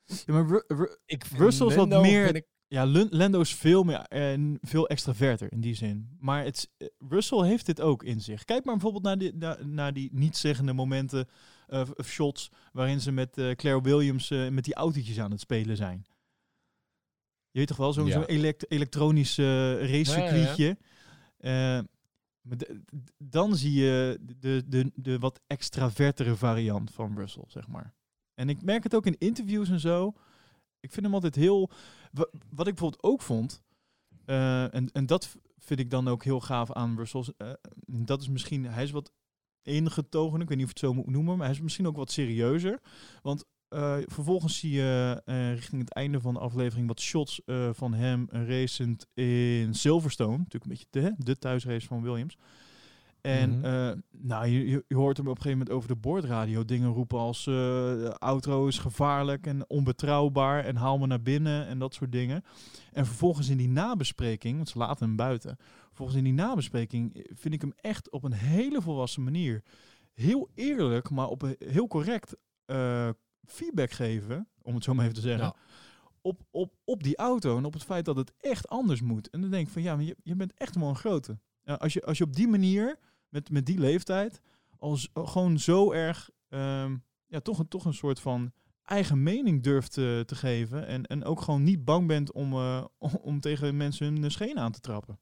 Ja, 0.04 0.32
maar 0.32 0.46
Ru- 0.46 0.64
Ru- 0.76 0.96
Ik 1.04 1.24
Russell 1.24 1.66
is 1.66 1.74
wat 1.74 1.88
meer- 2.02 2.44
ja, 2.68 2.86
Lando 2.86 3.40
is 3.40 3.54
veel 3.54 3.82
meer 3.82 3.98
en 4.00 4.58
veel 4.62 4.88
extraverter 4.88 5.52
in 5.52 5.60
die 5.60 5.74
zin. 5.74 6.16
Maar 6.18 6.44
het, 6.44 6.70
eh, 6.78 6.88
Russell 7.08 7.46
heeft 7.46 7.66
dit 7.66 7.80
ook 7.80 8.02
in 8.02 8.20
zich. 8.20 8.44
Kijk 8.44 8.64
maar 8.64 8.74
bijvoorbeeld 8.74 9.04
naar 9.04 9.18
die, 9.18 9.34
naar, 9.34 9.66
naar 9.66 9.92
die 9.92 10.08
niet-zeggende 10.12 10.72
momenten 10.72 11.28
eh, 11.66 11.82
of 11.96 12.08
shots 12.08 12.50
waarin 12.72 13.00
ze 13.00 13.12
met 13.12 13.38
eh, 13.38 13.50
Claire 13.50 13.82
Williams 13.82 14.30
eh, 14.30 14.48
met 14.48 14.64
die 14.64 14.74
autootjes 14.74 15.18
aan 15.20 15.30
het 15.30 15.40
spelen 15.40 15.76
zijn. 15.76 16.04
Je 17.50 17.58
weet 17.62 17.68
toch 17.68 17.76
wel, 17.76 17.92
zo'n 17.92 18.06
Ja. 18.06 18.12
zo'n 18.12 18.24
elekt- 18.24 18.70
elektronisch 18.70 19.36
racecircuitje. 19.36 20.76
Dan 23.18 23.56
zie 23.56 23.72
je 23.72 24.18
de, 24.38 24.62
de, 24.66 24.92
de 24.94 25.18
wat 25.18 25.40
extravertere 25.46 26.36
variant 26.36 26.90
van 26.92 27.16
Russell, 27.18 27.44
zeg 27.46 27.68
maar. 27.68 27.94
En 28.34 28.48
ik 28.48 28.62
merk 28.62 28.82
het 28.82 28.94
ook 28.94 29.06
in 29.06 29.18
interviews 29.18 29.68
en 29.68 29.80
zo. 29.80 30.14
Ik 30.86 30.92
vind 30.92 31.06
hem 31.06 31.14
altijd 31.14 31.34
heel... 31.34 31.70
wa- 32.12 32.28
Wat 32.50 32.66
ik 32.66 32.74
bijvoorbeeld 32.74 33.02
ook 33.02 33.22
vond... 33.22 33.62
eh, 34.24 34.74
en, 34.74 34.90
en 34.92 35.06
dat 35.06 35.36
vind 35.58 35.80
ik 35.80 35.90
dan 35.90 36.08
ook 36.08 36.24
heel 36.24 36.40
gaaf 36.40 36.72
aan 36.72 36.96
Russell. 36.96 37.24
eh, 37.36 37.50
dat 37.86 38.20
is 38.20 38.28
misschien... 38.28 38.64
Hij 38.64 38.82
is 38.82 38.90
wat 38.90 39.12
ingetogen. 39.62 40.40
Ik 40.40 40.48
weet 40.48 40.58
niet 40.58 40.66
of 40.66 40.72
je 40.78 40.86
het 40.86 40.94
zo 40.94 40.94
moet 41.02 41.12
noemen. 41.14 41.36
Maar 41.36 41.46
hij 41.46 41.54
is 41.54 41.62
misschien 41.62 41.86
ook 41.86 41.96
wat 41.96 42.10
serieuzer. 42.12 42.80
Want 43.22 43.44
eh, 43.68 43.96
vervolgens 44.06 44.58
zie 44.58 44.70
je 44.70 45.22
eh, 45.24 45.52
richting 45.54 45.80
het 45.80 45.92
einde 45.92 46.20
van 46.20 46.34
de 46.34 46.40
aflevering 46.40 46.88
wat 46.88 47.00
shots 47.00 47.40
van 47.72 47.94
hem 47.94 48.26
racend 48.30 49.06
in 49.14 49.74
Silverstone. 49.74 50.36
Natuurlijk 50.38 50.64
een 50.64 50.70
beetje 50.70 50.86
de, 50.90 51.14
de 51.24 51.38
thuisrace 51.38 51.86
van 51.86 52.02
Williams. 52.02 52.36
En 53.26 53.50
Mhm. 53.58 53.64
eh, 53.64 53.92
nou, 54.10 54.46
je, 54.46 54.68
je- 54.88 54.94
hoort 54.94 55.16
hem 55.16 55.26
op 55.28 55.36
een 55.36 55.42
gegeven 55.42 55.58
moment 55.58 55.76
over 55.76 55.88
de 55.88 55.96
boordradio 55.96 56.64
dingen 56.64 56.90
roepen 56.92 57.18
als 57.18 57.38
eh, 57.46 57.52
de 57.54 58.14
auto 58.18 58.66
is 58.66 58.78
gevaarlijk 58.78 59.46
en 59.46 59.70
onbetrouwbaar 59.70 60.64
en 60.64 60.76
haal 60.76 60.98
me 60.98 61.06
naar 61.06 61.22
binnen 61.22 61.66
en 61.66 61.78
dat 61.78 61.94
soort 61.94 62.12
dingen. 62.12 62.44
En 62.92 63.06
vervolgens 63.06 63.48
in 63.48 63.56
die 63.56 63.68
nabespreking, 63.68 64.56
want 64.56 64.68
ze 64.68 64.78
laten 64.78 65.06
hem 65.06 65.16
buiten, 65.16 65.56
vervolgens 65.86 66.18
in 66.18 66.24
die 66.24 66.32
nabespreking 66.32 67.14
eh, 67.14 67.22
vind 67.34 67.54
ik 67.54 67.60
hem 67.60 67.72
echt 67.76 68.10
op 68.10 68.24
een 68.24 68.32
hele 68.32 68.82
volwassen 68.82 69.22
manier 69.24 69.62
heel 70.14 70.48
eerlijk, 70.54 71.10
maar 71.10 71.28
op 71.28 71.42
een 71.42 71.56
heel 71.58 71.86
correct 71.86 72.36
eh, 72.64 73.08
feedback 73.46 73.90
geven, 73.90 74.48
om 74.62 74.74
het 74.74 74.84
zo 74.84 74.94
maar 74.94 75.02
even 75.04 75.16
te 75.16 75.20
zeggen. 75.20 75.44
Ja. 75.46 75.54
Op, 76.20 76.40
op, 76.50 76.72
op 76.84 77.02
die 77.02 77.16
auto 77.16 77.56
en 77.56 77.64
op 77.64 77.72
het 77.72 77.84
feit 77.84 78.04
dat 78.04 78.16
het 78.16 78.32
echt 78.40 78.68
anders 78.68 79.00
moet. 79.00 79.30
En 79.30 79.40
dan 79.40 79.50
denk 79.50 79.66
ik 79.66 79.72
van 79.72 79.82
ja, 79.82 79.94
maar 79.96 80.04
je, 80.04 80.16
je 80.22 80.36
bent 80.36 80.52
echt 80.54 80.76
wel 80.76 80.88
een 80.88 80.96
grote. 80.96 81.38
Ja, 81.62 81.74
als, 81.74 81.92
je, 81.92 82.02
als 82.02 82.18
je 82.18 82.24
op 82.24 82.32
die 82.36 82.48
manier, 82.48 82.98
met, 83.36 83.50
met 83.50 83.66
die 83.66 83.78
leeftijd, 83.78 84.40
als 84.78 85.08
gewoon 85.14 85.58
zo 85.58 85.92
erg, 85.92 86.30
ehm, 86.48 86.96
ja, 87.26 87.40
toch, 87.40 87.58
een, 87.58 87.68
toch 87.68 87.84
een 87.84 87.94
soort 87.94 88.20
van 88.20 88.52
eigen 88.84 89.22
mening 89.22 89.62
durft 89.62 89.92
te, 89.92 90.22
te 90.26 90.34
geven. 90.34 90.86
En, 90.86 91.04
en 91.04 91.24
ook 91.24 91.40
gewoon 91.40 91.62
niet 91.62 91.84
bang 91.84 92.06
bent 92.06 92.32
om, 92.32 92.52
eh, 92.52 92.84
om, 93.20 93.40
tegen 93.40 93.76
mensen 93.76 94.06
hun 94.06 94.30
scheen 94.30 94.58
aan 94.58 94.72
te 94.72 94.80
trappen. 94.80 95.18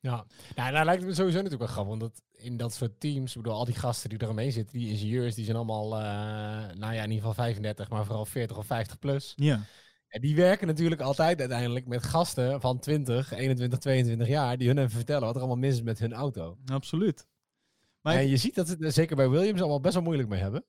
Ja, 0.00 0.24
nou, 0.54 0.72
nou 0.72 0.84
lijkt 0.84 1.00
het 1.00 1.10
me 1.10 1.16
sowieso 1.16 1.42
natuurlijk 1.42 1.62
wel 1.62 1.72
grappig, 1.72 1.98
want 1.98 2.00
dat 2.00 2.22
in 2.44 2.56
dat 2.56 2.74
soort 2.74 3.00
teams, 3.00 3.34
bedoel, 3.34 3.52
al 3.52 3.64
die 3.64 3.74
gasten 3.74 4.10
die 4.10 4.22
eromheen 4.22 4.52
zitten, 4.52 4.78
die 4.78 4.88
ingenieurs, 4.88 5.34
die 5.34 5.44
zijn 5.44 5.56
allemaal, 5.56 5.84
eh, 5.84 6.76
nou 6.76 6.94
ja, 6.94 7.02
in 7.02 7.10
ieder 7.10 7.28
geval 7.28 7.34
35, 7.34 7.90
maar 7.90 8.04
vooral 8.04 8.26
40 8.26 8.56
of 8.56 8.66
50 8.66 8.98
plus. 8.98 9.32
Ja, 9.36 9.60
En 10.14 10.20
die 10.20 10.36
werken 10.36 10.66
natuurlijk 10.66 11.00
altijd 11.00 11.40
uiteindelijk 11.40 11.86
met 11.86 12.02
gasten 12.02 12.60
van 12.60 12.78
20, 12.78 13.32
21, 13.32 13.78
22 13.78 14.28
jaar, 14.28 14.58
die 14.58 14.68
hun 14.68 14.78
even 14.78 14.90
vertellen 14.90 15.22
wat 15.22 15.34
er 15.34 15.40
allemaal 15.40 15.58
mis 15.58 15.74
is 15.74 15.82
met 15.82 15.98
hun 15.98 16.12
auto. 16.12 16.58
absoluut. 16.66 17.26
Maar 18.00 18.14
en 18.14 18.28
je 18.28 18.36
ziet 18.36 18.54
dat 18.54 18.66
ze 18.66 18.72
het 18.72 18.82
er 18.82 18.92
zeker 18.92 19.16
bij 19.16 19.28
Williams 19.28 19.60
allemaal 19.60 19.80
best 19.80 19.94
wel 19.94 20.02
moeilijk 20.02 20.28
mee 20.28 20.40
hebben. 20.40 20.64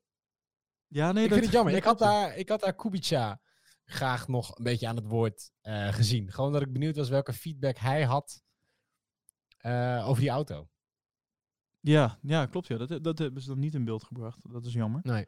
ja, 0.88 1.12
nee, 1.12 1.24
ik 1.24 1.30
dat, 1.30 1.38
vind 1.38 1.52
het 1.52 1.56
jammer. 1.56 1.76
Ik 1.82 1.84
had, 1.84 2.00
daar, 2.00 2.38
ik 2.38 2.50
had 2.50 2.60
daar 2.60 2.76
Kubica 2.76 3.42
graag 3.86 4.28
nog 4.28 4.58
een 4.58 4.64
beetje 4.64 4.88
aan 4.88 4.96
het 4.96 5.08
woord 5.08 5.52
eh, 5.62 5.94
gezien. 5.94 6.32
Gewoon 6.32 6.52
dat 6.52 6.62
ik 6.62 6.74
benieuwd 6.74 6.96
was 6.96 7.10
welke 7.10 7.34
feedback 7.34 7.78
hij 7.78 8.04
had 8.04 8.44
eh, 9.58 10.06
over 10.08 10.22
die 10.22 10.30
auto. 10.30 10.70
Ja, 11.88 12.18
ja, 12.22 12.46
klopt. 12.46 12.68
Ja. 12.68 12.78
Dat, 12.78 13.04
dat 13.04 13.18
hebben 13.18 13.42
ze 13.42 13.48
dan 13.48 13.60
niet 13.60 13.74
in 13.74 13.86
beeld 13.86 14.04
gebracht. 14.04 14.52
Dat 14.52 14.66
is 14.66 14.74
jammer. 14.74 15.02
Nee. 15.04 15.26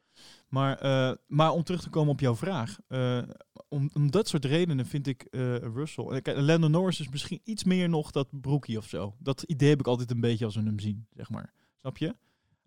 Maar, 0.48 0.78
eh, 0.78 1.16
maar 1.28 1.52
om 1.52 1.64
terug 1.64 1.82
te 1.82 1.90
komen 1.90 2.12
op 2.12 2.20
jouw 2.20 2.36
vraag. 2.36 2.78
eh, 2.88 3.22
om, 3.70 3.90
om 3.94 4.12
dat 4.12 4.28
soort 4.28 4.46
redenen 4.46 4.86
vind 4.86 5.08
ik 5.08 5.22
eh, 5.24 5.56
Russell... 5.56 6.22
Kijk, 6.22 6.38
Lando 6.40 6.68
Norris 6.68 7.00
is 7.00 7.10
misschien 7.10 7.42
iets 7.44 7.64
meer 7.64 7.90
nog 7.90 8.12
dat 8.12 8.28
broekie 8.42 8.78
of 8.78 8.88
zo. 8.88 9.16
Dat 9.20 9.42
idee 9.42 9.70
heb 9.70 9.80
ik 9.80 9.88
altijd 9.88 10.12
een 10.12 10.20
beetje 10.20 10.46
als 10.46 10.56
we 10.56 10.64
hem 10.64 10.80
zien, 10.80 11.08
zeg 11.16 11.30
maar. 11.30 11.54
Snap 11.76 11.98
je? 11.98 12.16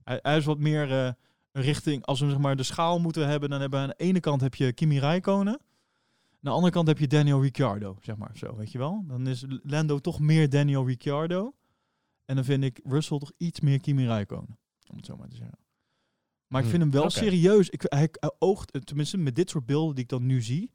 Hij, 0.05 0.19
hij 0.23 0.37
is 0.37 0.45
wat 0.45 0.59
meer 0.59 0.91
een 0.91 1.17
richting... 1.53 2.07
Als 2.07 2.21
we 2.21 2.29
zeg 2.29 2.39
maar, 2.39 2.57
de 2.57 2.63
schaal 2.63 3.01
moeten 3.01 3.29
hebben, 3.29 3.51
dan 3.51 3.61
hebben 3.61 3.79
we 3.81 3.85
aan 3.87 3.95
de 3.97 4.05
ene 4.05 4.21
kant 4.21 4.41
heb 4.41 4.55
je 4.55 4.73
Kimi 4.73 4.99
Räikkönen. 4.99 5.53
Aan 5.53 5.61
de 6.41 6.51
andere 6.51 6.73
kant 6.73 6.89
heb 6.89 6.99
je 6.99 7.07
Daniel 7.07 7.43
Ricciardo, 7.43 7.97
zeg 8.01 8.17
maar. 8.17 8.31
Zo, 8.35 8.57
weet 8.57 8.73
je 8.73 8.79
wel? 8.79 9.05
Dan 9.07 9.27
is 9.27 9.45
Lando 9.63 9.99
toch 9.99 10.21
meer 10.21 10.49
Daniel 10.49 10.87
Ricciardo. 10.87 11.55
En 12.31 12.37
dan 12.37 12.45
vind 12.45 12.65
ik 12.65 12.81
Russell 12.85 13.19
toch 13.19 13.33
iets 13.37 13.61
meer 13.61 13.81
Kimi 13.81 14.07
Räikkönen. 14.07 14.59
Om 14.91 14.97
het 14.97 15.07
zo 15.07 15.17
maar 15.17 15.29
te 15.29 15.37
zeggen. 15.37 15.59
Maar 16.47 16.61
ik 16.63 16.69
Hmm, 16.69 16.79
vind 16.79 16.93
hem 16.93 17.01
wel 17.01 17.11
serieus. 17.11 17.69
Ik, 17.69 17.83
hij, 17.83 18.09
hij 18.13 18.35
oogt, 18.39 18.87
tenminste 18.87 19.17
met 19.17 19.35
dit 19.35 19.51
soort 19.51 19.67
beelden 19.67 19.95
die 19.95 20.05
ik 20.05 20.11
dan 20.11 20.27
nu 20.27 20.43
zie, 20.43 20.73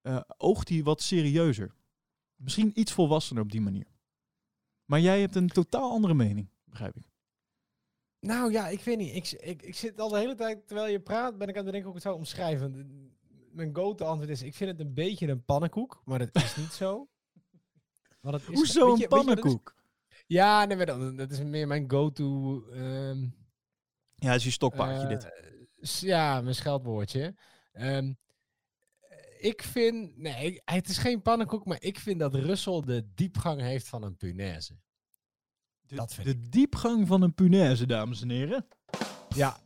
eh, 0.00 0.20
oogt 0.36 0.68
hij 0.68 0.82
wat 0.82 1.02
serieuzer. 1.02 1.74
Misschien 2.36 2.80
iets 2.80 2.92
volwassener 2.92 3.42
op 3.42 3.50
die 3.50 3.60
manier. 3.60 3.86
Maar 4.84 5.00
jij 5.00 5.20
hebt 5.20 5.34
een 5.34 5.48
totaal 5.48 5.90
andere 5.90 6.14
mening, 6.14 6.48
begrijp 6.64 6.96
ik. 6.96 7.10
Nou 8.20 8.52
ja, 8.52 8.68
ik 8.68 8.80
weet 8.80 8.98
niet. 8.98 9.14
Ik, 9.14 9.40
ik, 9.40 9.62
ik 9.62 9.74
zit 9.74 10.00
al 10.00 10.08
de 10.08 10.18
hele 10.18 10.34
tijd, 10.34 10.66
terwijl 10.66 10.92
je 10.92 11.00
praat, 11.00 11.38
ben 11.38 11.48
ik 11.48 11.56
aan 11.56 11.64
het 11.64 11.72
denken 11.72 11.90
hoe 11.90 11.98
ik 11.98 12.02
het 12.04 12.12
zou 12.12 12.16
omschrijven. 12.16 13.12
Mijn 13.50 13.74
go-to 13.74 14.04
antwoord 14.04 14.30
is, 14.30 14.42
ik 14.42 14.54
vind 14.54 14.70
het 14.70 14.80
een 14.80 14.94
beetje 14.94 15.28
een 15.28 15.44
pannenkoek, 15.44 16.02
maar 16.04 16.18
dat 16.18 16.34
is 16.42 16.56
niet 16.56 16.72
zo. 16.82 17.08
Want 18.20 18.34
het 18.34 18.48
is, 18.48 18.54
Hoezo 18.54 18.92
een 18.92 18.98
je 18.98 19.08
pannenkoek? 19.08 19.74
Ja, 20.34 20.64
nee, 20.64 20.76
maar 20.76 20.86
dat, 20.86 21.16
dat 21.16 21.30
is 21.30 21.42
meer 21.42 21.66
mijn 21.66 21.90
go-to... 21.90 22.62
ehm, 22.70 23.26
Ja, 24.14 24.34
is 24.34 24.44
je 24.44 24.50
stokpaardje 24.50 25.06
eh, 25.06 25.08
dit. 25.08 26.00
Ja, 26.00 26.40
mijn 26.40 26.54
scheldwoordje. 26.54 27.34
Ehm, 27.72 28.12
ik 29.38 29.62
vind... 29.62 30.16
Nee, 30.16 30.60
het 30.64 30.88
is 30.88 30.98
geen 30.98 31.22
pannenkoek, 31.22 31.64
maar 31.64 31.82
ik 31.82 31.98
vind 31.98 32.18
dat 32.18 32.34
Russell 32.34 32.80
de 32.80 33.08
diepgang 33.14 33.60
heeft 33.60 33.88
van 33.88 34.02
een 34.02 34.16
punaise. 34.16 34.78
De, 35.80 35.94
dat 35.94 36.14
vind 36.14 36.26
de 36.26 36.48
diepgang 36.48 37.06
van 37.06 37.22
een 37.22 37.34
punaise, 37.34 37.86
dames 37.86 38.22
en 38.22 38.30
heren. 38.30 38.66
Ja, 39.28 39.56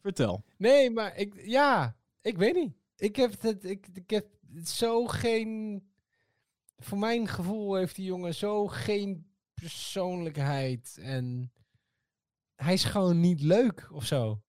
Vertel. 0.00 0.44
Nee, 0.56 0.90
maar 0.90 1.16
ik, 1.16 1.34
ja, 1.44 1.96
ik 2.20 2.36
weet 2.36 2.54
niet. 2.54 2.72
Ik 2.96 3.16
heb 3.16 3.42
het, 3.42 3.64
ik, 3.64 3.86
ik 3.92 4.10
heb 4.10 4.26
zo 4.64 5.06
geen, 5.06 5.82
voor 6.76 6.98
mijn 6.98 7.28
gevoel 7.28 7.74
heeft 7.74 7.96
die 7.96 8.04
jongen 8.04 8.34
zo 8.34 8.66
geen 8.66 9.27
persoonlijkheid 9.60 10.98
en 11.00 11.52
hij 12.54 12.72
is 12.72 12.84
gewoon 12.84 13.20
niet 13.20 13.40
leuk 13.40 13.88
of 13.92 14.04
zo. 14.04 14.42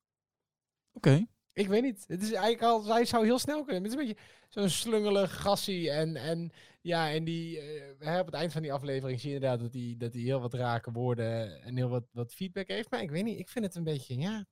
Oké. 0.94 1.26
Ik 1.54 1.68
weet 1.68 1.84
niet. 1.84 2.04
Het 2.08 2.22
is 2.22 2.32
eigenlijk 2.32 2.62
al, 2.62 2.86
hij 2.86 3.06
zou 3.06 3.26
heel 3.26 3.40
snel 3.40 3.64
kunnen. 3.64 3.84
Het 3.84 3.92
is 3.92 3.98
een 3.98 4.06
beetje 4.06 4.24
zo'n 4.50 4.70
slungelig 4.70 5.42
gassie 5.42 5.92
en, 5.92 6.16
en 6.16 6.52
ja, 6.82 7.12
en 7.12 7.24
die, 7.24 7.60
eh, 7.60 8.20
op 8.20 8.26
het 8.26 8.36
eind 8.36 8.52
van 8.52 8.62
die 8.62 8.74
aflevering 8.74 9.20
zie 9.20 9.30
je 9.30 9.36
inderdaad 9.36 9.60
dat 9.60 9.74
hij, 9.74 9.96
dat 9.98 10.14
hij 10.14 10.22
heel 10.22 10.40
wat 10.40 10.54
rake 10.54 10.92
woorden 10.92 11.62
en 11.62 11.76
heel 11.76 11.90
wat, 11.90 12.04
wat 12.12 12.34
feedback 12.34 12.68
heeft. 12.68 12.92
Maar 12.92 13.02
ik 13.02 13.12
weet 13.12 13.24
niet, 13.24 13.40
ik 13.40 13.50
vind 13.50 13.66
het 13.66 13.76
een 13.76 13.84
beetje, 13.84 14.18
ja, 14.18 14.46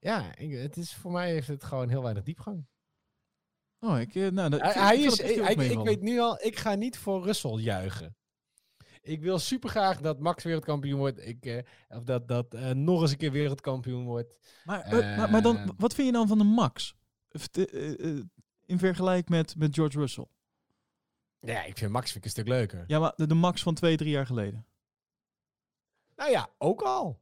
ja, 0.00 0.36
ik, 0.36 0.52
het 0.52 0.76
is, 0.76 0.94
voor 0.94 1.12
mij 1.12 1.30
heeft 1.30 1.48
het 1.48 1.64
gewoon 1.64 1.88
heel 1.88 2.02
weinig 2.02 2.24
diepgang. 2.24 2.66
Oh, 3.80 4.00
ik, 4.00 4.14
eh, 4.14 4.28
nou, 4.28 4.50
dat, 4.50 4.60
Hij, 4.60 4.98
ik 4.98 5.04
is, 5.04 5.18
ik, 5.18 5.80
weet 5.80 6.00
nu 6.00 6.18
al, 6.18 6.42
ik 6.42 6.58
ga 6.58 6.74
niet 6.74 6.98
voor 6.98 7.24
Russell 7.24 7.58
juichen. 7.58 8.16
Ik 9.02 9.20
wil 9.20 9.38
super 9.38 9.68
graag 9.70 10.00
dat 10.00 10.18
Max 10.20 10.44
wereldkampioen 10.44 10.98
wordt. 10.98 11.26
Ik, 11.26 11.44
eh, 11.46 11.62
of 11.88 12.04
dat, 12.04 12.28
dat 12.28 12.54
eh, 12.54 12.70
nog 12.70 13.00
eens 13.00 13.10
een 13.10 13.16
keer 13.16 13.32
wereldkampioen 13.32 14.04
wordt. 14.04 14.38
Maar, 14.64 14.86
maar, 15.16 15.30
maar 15.30 15.42
dan, 15.42 15.56
Ehm. 15.56 15.68
wat 15.76 15.94
vind 15.94 16.06
je 16.06 16.12
dan 16.12 16.28
van 16.28 16.38
de 16.38 16.44
Max? 16.44 16.94
Eh, 17.28 17.64
In 18.66 18.78
vergelijking 18.78 19.28
met, 19.28 19.56
met 19.56 19.74
George 19.74 19.98
Russell. 19.98 20.26
Ja, 21.40 21.64
ik 21.64 21.78
vind 21.78 21.92
Max 21.92 22.04
vind 22.06 22.16
ik 22.18 22.24
een 22.24 22.30
stuk 22.30 22.48
leuker. 22.48 22.84
Ja, 22.86 22.98
maar 22.98 23.12
de, 23.16 23.26
de 23.26 23.34
Max 23.34 23.62
van 23.62 23.74
twee, 23.74 23.96
drie 23.96 24.10
jaar 24.10 24.26
geleden. 24.26 24.66
Nou 26.16 26.30
ja, 26.30 26.48
ook 26.58 26.82
al. 26.82 27.20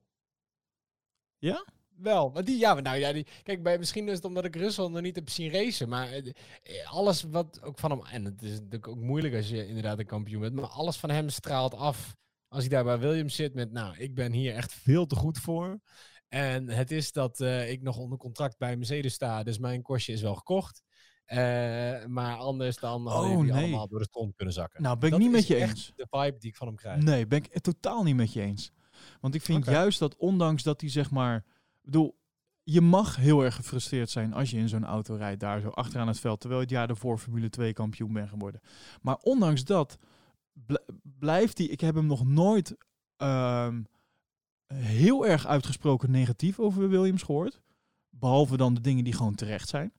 Ja? 1.39 1.65
Wel, 1.97 2.31
maar 2.31 2.45
die, 2.45 2.59
ja, 2.59 2.75
maar 2.75 2.83
nou 2.83 2.99
ja, 2.99 3.13
die, 3.13 3.27
kijk, 3.43 3.63
bij, 3.63 3.79
misschien 3.79 4.09
is 4.09 4.15
het 4.15 4.25
omdat 4.25 4.45
ik 4.45 4.57
Russell 4.57 4.89
nog 4.89 5.01
niet 5.01 5.15
heb 5.15 5.29
zien 5.29 5.51
racen, 5.51 5.89
maar 5.89 6.09
eh, 6.09 6.27
eh, 6.63 6.93
alles 6.93 7.23
wat 7.23 7.63
ook 7.63 7.79
van 7.79 7.91
hem, 7.91 8.01
en 8.05 8.25
het 8.25 8.43
is 8.43 8.53
natuurlijk 8.53 8.89
ook 8.89 9.01
moeilijk 9.01 9.35
als 9.35 9.49
je 9.49 9.67
inderdaad 9.67 9.99
een 9.99 10.07
kampioen 10.07 10.41
bent, 10.41 10.55
maar 10.55 10.67
alles 10.67 10.97
van 10.97 11.11
hem 11.11 11.29
straalt 11.29 11.75
af 11.75 12.15
als 12.49 12.61
hij 12.61 12.69
daar 12.69 12.85
bij 12.85 12.99
Williams 12.99 13.35
zit 13.35 13.55
met, 13.55 13.73
nou, 13.73 13.97
ik 13.97 14.15
ben 14.15 14.33
hier 14.33 14.55
echt 14.55 14.73
veel 14.73 15.07
te 15.07 15.17
goed 15.17 15.39
voor. 15.39 15.81
En 16.29 16.69
het 16.69 16.91
is 16.91 17.13
dat 17.13 17.41
eh, 17.41 17.71
ik 17.71 17.83
nog 17.83 17.97
onder 17.97 18.19
contract 18.19 18.59
bij 18.59 18.77
Mercedes 18.77 19.15
sta, 19.15 19.43
dus 19.43 19.59
mijn 19.59 19.83
kostje 19.83 20.13
is 20.13 20.23
wel 20.23 20.35
gekocht. 20.35 20.83
Maar 22.07 22.37
anders 22.37 22.77
dan 22.77 23.07
hadden 23.07 23.31
Oh, 23.31 23.41
die 23.43 23.53
nee. 23.53 23.63
allemaal 23.63 23.89
door 23.89 23.99
de 23.99 24.05
stront 24.05 24.35
kunnen 24.35 24.55
zakken. 24.55 24.83
Nou, 24.83 24.99
ben 24.99 25.07
ik 25.07 25.11
Dat 25.11 25.21
niet 25.21 25.31
met 25.31 25.47
je 25.47 25.57
eens. 25.57 25.93
de 25.97 26.07
vibe 26.11 26.39
die 26.39 26.51
ik 26.51 26.57
van 26.57 26.67
hem 26.67 26.77
krijg. 26.77 27.03
Nee, 27.03 27.27
ben 27.27 27.39
ik 27.39 27.49
het 27.53 27.63
totaal 27.63 28.03
niet 28.03 28.17
met 28.17 28.33
je 28.33 28.41
eens. 28.41 28.73
Want 29.21 29.35
ik 29.35 29.43
vind 29.43 29.65
juist 29.65 29.99
dat 29.99 30.17
ondanks 30.17 30.63
dat 30.63 30.81
hij 30.81 30.91
zeg 30.91 31.11
maar... 31.11 31.45
Bedoel, 31.87 32.19
je 32.63 32.81
mag 32.81 33.17
heel 33.17 33.45
erg 33.45 33.55
gefrustreerd 33.55 34.11
zijn 34.11 34.33
als 34.33 34.51
je 34.51 34.57
in 34.57 34.69
zo'n 34.69 34.85
auto 34.85 35.15
rijdt 35.15 35.41
daar 35.41 35.61
zo 35.61 35.69
achteraan 35.69 36.09
het 36.09 36.21
veld. 36.21 36.41
Terwijl 36.41 36.61
je 36.61 36.67
het 36.67 36.77
jaar 36.77 36.89
ervoor 36.89 37.19
Formule 37.19 37.49
2 37.49 37.73
kampioen 37.73 38.13
bent 38.13 38.29
geworden. 38.29 38.61
Maar 39.03 39.17
ondanks 39.17 39.65
dat 39.65 39.99
bl- 40.53 40.93
blijft 41.03 41.59
hij... 41.59 41.67
Ik 41.67 41.81
heb 41.81 41.95
hem 41.95 42.07
nog 42.07 42.27
nooit 42.27 42.77
ehm, 43.17 43.83
heel 44.75 45.27
erg 45.27 45.47
uitgesproken 45.47 46.11
negatief 46.11 46.59
over 46.59 46.89
Williams 46.89 47.23
gehoord. 47.23 47.61
Behalve 48.11 48.57
dan 48.57 48.75
de 48.75 48.81
dingen 48.81 49.05
die 49.05 49.13
gewoon 49.13 49.35
terecht 49.35 49.69
zijn. 49.69 49.93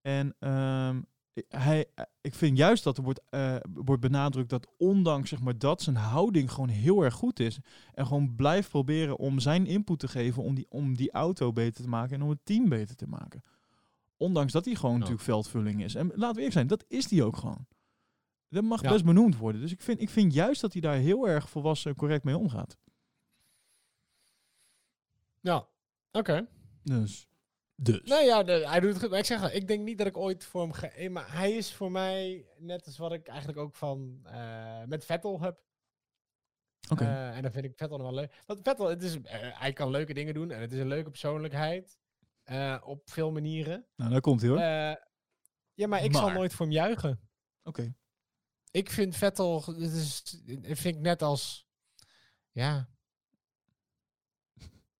En 0.00 0.34
ehm, 0.38 1.00
hij, 1.48 1.86
ik 2.20 2.34
vind 2.34 2.56
juist 2.58 2.84
dat 2.84 2.96
er 2.96 3.02
wordt, 3.02 3.20
eh, 3.30 3.56
wordt 3.74 4.00
benadrukt 4.00 4.50
dat 4.50 4.68
ondanks 4.78 5.28
zeg 5.28 5.40
maar, 5.40 5.58
dat 5.58 5.82
zijn 5.82 5.96
houding 5.96 6.52
gewoon 6.52 6.68
heel 6.68 7.02
erg 7.02 7.14
goed 7.14 7.40
is. 7.40 7.58
En 7.94 8.06
gewoon 8.06 8.34
blijft 8.36 8.68
proberen 8.70 9.16
om 9.16 9.38
zijn 9.38 9.66
input 9.66 9.98
te 9.98 10.08
geven 10.08 10.42
om 10.42 10.54
die, 10.54 10.66
om 10.68 10.96
die 10.96 11.10
auto 11.12 11.52
beter 11.52 11.82
te 11.82 11.88
maken 11.88 12.14
en 12.14 12.22
om 12.22 12.28
het 12.30 12.44
team 12.44 12.68
beter 12.68 12.96
te 12.96 13.06
maken. 13.06 13.42
Ondanks 14.16 14.52
dat 14.52 14.64
hij 14.64 14.74
gewoon 14.74 14.90
Ja. 14.90 14.96
natuurlijk 14.98 15.24
veldvulling 15.24 15.82
is. 15.82 15.94
En 15.94 16.06
laten 16.06 16.18
we 16.28 16.34
eerlijk 16.36 16.52
zijn, 16.52 16.66
dat 16.66 16.84
is 16.88 17.06
die 17.08 17.24
ook 17.24 17.36
gewoon. 17.36 17.66
Dat 18.48 18.64
mag 18.64 18.82
Ja. 18.82 18.90
best 18.90 19.04
benoemd 19.04 19.36
worden. 19.36 19.60
Dus 19.60 19.72
ik 19.72 19.80
vind, 19.80 20.00
ik 20.00 20.10
vind 20.10 20.32
juist 20.34 20.60
dat 20.60 20.72
hij 20.72 20.80
daar 20.82 20.96
heel 20.96 21.28
erg 21.28 21.50
volwassen 21.50 21.90
en 21.90 21.96
correct 21.96 22.24
mee 22.24 22.36
omgaat. 22.36 22.76
Ja, 25.40 25.66
oké. 26.12 26.46
Dus. 26.82 27.28
Dus. 27.78 28.00
Nee, 28.02 28.24
ja, 28.24 28.42
de- 28.42 28.68
hij 28.68 28.80
doet 28.80 28.90
het 28.92 28.98
goed. 29.00 29.10
Maar 29.10 29.18
ik 29.18 29.24
zeg 29.24 29.42
al, 29.42 29.50
ik 29.50 29.68
denk 29.68 29.84
niet 29.84 29.98
dat 29.98 30.06
ik 30.06 30.16
ooit 30.16 30.44
voor 30.44 30.60
hem 30.62 30.72
ga... 30.72 30.88
eh, 30.88 31.10
Maar 31.10 31.32
hij 31.32 31.52
is 31.52 31.72
voor 31.74 31.90
mij 31.90 32.46
net 32.58 32.86
als 32.86 32.96
wat 32.98 33.12
ik 33.12 33.26
eigenlijk 33.28 33.58
ook 33.58 33.74
van 33.76 34.20
eh, 34.24 34.82
met 34.84 35.04
Vettel 35.04 35.40
heb. 35.40 35.64
Oké. 36.90 37.04
Eh, 37.04 37.36
en 37.36 37.42
dan 37.42 37.52
vind 37.52 37.64
ik 37.64 37.76
Vettel 37.76 37.96
nog 37.98 38.06
wel 38.06 38.16
leuk. 38.16 38.42
Want 38.46 38.60
Vettel, 38.62 38.88
het 38.88 39.02
is, 39.02 39.16
hij 39.32 39.72
kan 39.72 39.90
leuke 39.90 40.14
dingen 40.14 40.34
doen 40.34 40.50
en 40.50 40.60
het 40.60 40.72
is 40.72 40.78
een 40.80 40.86
leuke 40.88 41.10
persoonlijkheid. 41.10 41.98
op 42.82 43.10
veel 43.10 43.32
manieren. 43.32 43.86
nou, 43.96 44.10
daar 44.10 44.20
komt 44.20 44.40
hij 44.40 44.50
hoor. 44.50 44.58
Ja, 45.74 45.86
maar 45.86 46.04
ik 46.04 46.12
zal 46.14 46.30
nooit 46.30 46.54
voor 46.54 46.66
hem 46.66 46.74
juichen. 46.74 47.20
Oké. 47.62 47.94
Ik 48.70 48.90
vind 48.90 49.16
Vettel, 49.16 49.64
het 49.66 49.76
is, 49.92 50.22
vind 50.62 50.84
ik 50.96 50.98
net 50.98 51.22
als, 51.22 51.66
ja. 52.50 52.88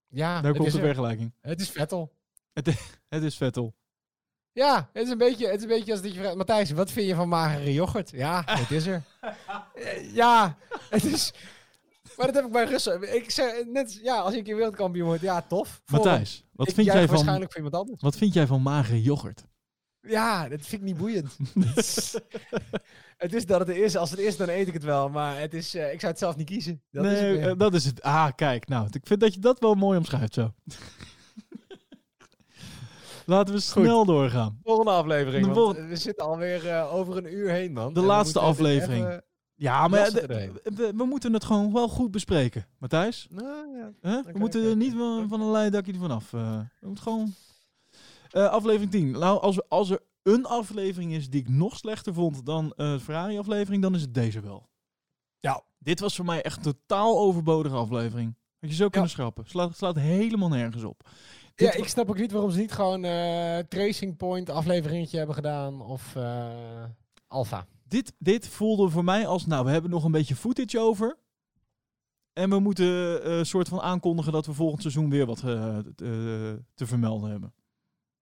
Ja, 0.06 0.40
Daar 0.40 0.54
komt 0.54 0.70
de 0.72 0.78
er. 0.78 0.84
vergelijking. 0.84 1.34
het 1.40 1.60
is 1.60 1.70
Vettel. 1.70 2.15
Het 3.08 3.22
is 3.22 3.36
Vettel. 3.36 3.74
Ja, 4.52 4.90
het 4.92 5.04
is 5.04 5.10
een 5.10 5.18
beetje, 5.18 5.46
het 5.46 5.56
is 5.56 5.62
een 5.62 5.68
beetje 5.68 5.92
als 5.92 6.02
dat 6.02 6.14
je 6.14 6.18
vraagt, 6.20 6.36
Matthijs, 6.36 6.70
wat 6.70 6.90
vind 6.90 7.06
je 7.06 7.14
van 7.14 7.28
magere 7.28 7.72
yoghurt? 7.72 8.10
Ja, 8.10 8.42
het 8.46 8.70
is 8.70 8.86
er. 8.86 9.02
Ja, 10.12 10.56
het 10.90 11.04
is... 11.04 11.32
Maar 12.16 12.26
dat 12.26 12.34
heb 12.34 12.44
ik 12.44 12.52
bij 12.52 12.64
Russen. 12.64 13.14
Ik 13.14 13.30
zeg 13.30 13.64
net, 13.64 14.00
ja, 14.02 14.16
als 14.16 14.32
ik 14.32 14.38
een 14.38 14.44
keer 14.44 14.56
wereldkampioen 14.56 15.06
word, 15.06 15.20
ja, 15.20 15.42
tof. 15.42 15.82
Matthijs, 15.86 16.44
wat 16.52 16.68
Ik 16.68 16.74
vind, 16.74 16.86
jij 16.86 17.06
van, 17.06 17.14
waarschijnlijk 17.14 17.52
voor 17.52 17.62
iemand 17.62 17.82
anders. 17.82 18.02
wat 18.02 18.16
vind 18.16 18.34
jij 18.34 18.46
van 18.46 18.62
magere 18.62 19.02
yoghurt? 19.02 19.46
Ja, 20.00 20.48
dat 20.48 20.60
vind 20.60 20.72
ik 20.72 20.86
niet 20.86 20.96
boeiend. 20.96 21.36
het 23.16 23.34
is 23.34 23.46
dat 23.46 23.58
het 23.58 23.68
er 23.68 23.76
is. 23.76 23.96
Als 23.96 24.10
het 24.10 24.18
is, 24.18 24.36
dan 24.36 24.48
eet 24.48 24.68
ik 24.68 24.72
het 24.72 24.84
wel. 24.84 25.08
Maar 25.08 25.40
het 25.40 25.54
is, 25.54 25.74
eh, 25.74 25.92
ik 25.92 26.00
zou 26.00 26.12
het 26.12 26.20
zelf 26.20 26.36
niet 26.36 26.46
kiezen. 26.46 26.82
Dat 26.90 27.04
is 27.04 27.10
het 27.10 27.20
nee, 27.20 27.38
eh, 27.38 27.58
dat 27.58 27.74
is 27.74 27.84
het. 27.84 28.02
Ah, 28.02 28.28
kijk, 28.34 28.68
nou, 28.68 28.88
ik 28.90 29.06
vind 29.06 29.20
dat 29.20 29.34
je 29.34 29.40
dat 29.40 29.58
wel 29.58 29.74
mooi 29.74 29.98
omschrijft 29.98 30.34
zo. 30.34 30.54
Laten 33.26 33.54
we 33.54 33.60
snel 33.60 34.04
doorgaan. 34.04 34.58
Volgende 34.62 34.90
aflevering. 34.90 35.46
De 35.46 35.52
want 35.52 35.56
volgende- 35.64 35.88
we 35.88 35.96
zitten 35.96 36.26
alweer 36.26 36.68
eh, 36.68 36.94
over 36.94 37.16
een 37.16 37.32
uur 37.34 37.50
heen, 37.50 37.72
man. 37.72 37.92
De 37.94 38.00
En 38.00 38.06
laatste 38.06 38.38
aflevering. 38.40 39.20
Ja, 39.54 39.88
maar 39.88 40.10
de- 40.10 40.50
we, 40.62 40.92
we 40.96 41.04
moeten 41.04 41.32
het 41.32 41.44
gewoon 41.44 41.72
wel 41.72 41.88
goed 41.88 42.10
bespreken. 42.10 42.66
Matthijs, 42.78 43.26
Nou, 43.30 43.76
ja. 43.76 43.92
hè? 44.00 44.22
we 44.32 44.38
moeten 44.38 44.64
er 44.64 44.76
niet 44.76 44.94
van, 44.94 45.28
van 45.28 45.40
een 45.40 45.50
leidakje 45.50 45.92
ervan 45.92 46.10
af. 46.10 46.32
eh. 46.32 46.58
we 46.80 46.86
moeten 46.86 47.04
gewoon... 47.04 47.34
Eh, 48.30 48.48
aflevering 48.48 48.90
10. 48.90 49.10
Nou, 49.10 49.40
als, 49.40 49.56
er- 49.56 49.64
als 49.68 49.90
er 49.90 50.00
een 50.22 50.44
aflevering 50.46 51.12
is 51.12 51.30
die 51.30 51.40
ik 51.40 51.48
nog 51.48 51.76
slechter 51.76 52.14
vond 52.14 52.46
dan 52.46 52.72
eh, 52.76 52.92
de 52.92 53.00
Ferrari-aflevering, 53.00 53.82
dan 53.82 53.94
is 53.94 54.00
het 54.00 54.14
deze 54.14 54.40
wel. 54.40 54.68
Ja. 55.40 55.62
Dit 55.78 56.00
was 56.00 56.16
voor 56.16 56.24
mij 56.24 56.42
echt 56.42 56.56
een 56.56 56.72
totaal 56.72 57.18
overbodige 57.18 57.74
aflevering. 57.76 58.36
Had 58.60 58.70
je 58.70 58.76
zo 58.76 58.88
kunnen 58.88 59.10
schrappen. 59.10 59.44
Slaat, 59.46 59.76
slaat 59.76 59.96
helemaal 59.96 60.48
nergens 60.48 60.82
op. 60.84 61.08
Ja, 61.56 61.72
ik 61.72 61.88
snap 61.88 62.08
ook 62.08 62.18
niet 62.18 62.32
waarom 62.32 62.50
ze 62.50 62.58
niet 62.58 62.72
gewoon 62.72 63.04
eh 63.04 63.58
Tracing 63.58 64.16
Point 64.16 64.50
afleveringetje 64.50 65.16
hebben 65.16 65.34
gedaan. 65.34 65.80
Of 65.82 66.16
eh 66.16 66.84
Alpha. 67.28 67.66
dit, 67.88 68.12
dit 68.18 68.48
voelde 68.48 68.88
voor 68.90 69.04
mij 69.04 69.26
als, 69.26 69.46
nou, 69.46 69.64
we 69.64 69.70
hebben 69.70 69.90
nog 69.90 70.04
een 70.04 70.10
beetje 70.10 70.36
footage 70.36 70.78
over. 70.78 71.18
En 72.32 72.50
we 72.50 72.58
moeten 72.58 73.22
eh, 73.22 73.36
een 73.38 73.46
soort 73.46 73.68
van 73.68 73.80
aankondigen 73.80 74.32
dat 74.32 74.46
we 74.46 74.52
volgend 74.52 74.80
seizoen 74.82 75.10
weer 75.10 75.26
wat 75.26 75.38
te, 75.38 76.62
te 76.74 76.86
vermelden 76.86 77.30
hebben. 77.30 77.54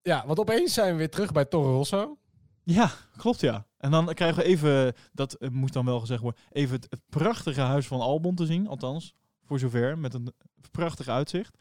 Ja, 0.03 0.27
want 0.27 0.39
opeens 0.39 0.75
zijn 0.75 0.93
we 0.93 0.99
weer 0.99 1.11
terug 1.11 1.33
bij 1.33 1.45
Toro 1.45 1.77
Rosso. 1.77 2.19
Ja, 2.63 2.91
klopt 3.17 3.41
ja. 3.41 3.67
En 3.79 3.91
dan 3.91 4.15
krijgen 4.15 4.43
we 4.43 4.49
even, 4.49 4.95
dat 5.13 5.37
moet 5.51 5.73
dan 5.73 5.85
wel 5.85 6.01
gezegd 6.01 6.23
worden, 6.23 6.41
even 6.53 6.75
het, 6.75 6.87
het 6.91 7.01
prachtige 7.09 7.61
huis 7.61 7.87
van 7.87 8.01
Albon 8.01 8.35
te 8.35 8.47
zien. 8.47 8.69
Althans, 8.69 9.15
voor 9.45 9.59
zover, 9.59 9.99
met 9.99 10.15
een 10.15 10.35
prachtig 10.71 11.09
uitzicht. 11.09 11.57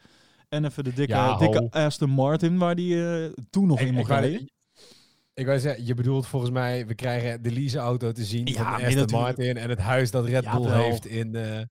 En 0.53 0.65
even 0.65 0.83
de 0.83 0.93
dikke, 0.93 1.13
Ja, 1.13 1.37
dikke. 1.37 1.67
Aston 1.71 2.09
Martin, 2.09 2.57
waar 2.57 2.75
die 2.75 3.07
eh, 3.25 3.33
toen 3.49 3.67
nog 3.67 3.79
Ik- 3.79 3.87
in 3.87 3.93
mocht 3.93 4.09
ik 4.09 4.17
rijden. 4.17 4.51
Ik 5.33 5.45
wou 5.45 5.59
zeggen, 5.59 5.85
je 5.85 5.93
bedoelt 5.93 6.27
volgens 6.27 6.51
mij, 6.51 6.87
we 6.87 6.95
krijgen 6.95 7.41
de 7.41 7.51
leaseauto 7.51 8.11
te 8.11 8.23
zien 8.25 8.45
Ja, 8.45 8.53
van 8.53 8.65
Aston 8.65 8.81
natuurlijk. 8.83 9.11
Martin 9.11 9.57
en 9.57 9.69
het 9.69 9.79
huis 9.79 10.11
dat 10.11 10.25
Red 10.25 10.51
Bull 10.51 10.69
heeft 10.71 11.05
in... 11.05 11.35
eh, 11.35 11.61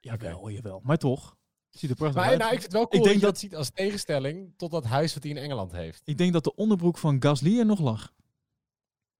Jawel, 0.00 0.50
jawel. 0.50 0.80
Maar 0.84 0.96
toch, 0.96 1.36
ziet 1.68 1.90
er 1.90 1.96
prachtig 1.96 2.20
Maar 2.20 2.30
uit. 2.30 2.38
nou, 2.38 2.52
ik 2.52 2.60
vind 2.60 2.72
het 2.72 2.80
wel 2.80 2.88
cool 2.88 3.02
denk 3.02 3.14
dat 3.14 3.22
je 3.22 3.26
dat 3.30 3.38
ziet 3.38 3.56
als 3.56 3.70
tegenstelling 3.70 4.52
tot 4.56 4.70
dat 4.70 4.84
huis 4.84 5.14
wat 5.14 5.22
hij 5.22 5.32
in 5.32 5.38
Engeland 5.38 5.72
heeft. 5.72 6.02
Ik 6.04 6.18
denk 6.18 6.32
dat 6.32 6.44
de 6.44 6.54
onderbroek 6.54 6.98
van 6.98 7.22
Gasly 7.22 7.58
er 7.58 7.66
nog 7.66 7.80
lag. 7.80 8.12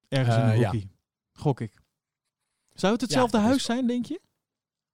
Ergens 0.09 0.37
in 0.37 0.43
Eh, 0.43 0.51
de 0.51 0.57
ja. 0.59 0.71
hockey. 0.71 0.89
Gok 1.33 1.61
ik. 1.61 1.73
Zou 2.75 2.93
het 2.93 3.01
hetzelfde 3.03 3.39
huis 3.39 3.65
zijn, 3.65 3.87
denk 3.87 4.07
je? 4.07 4.21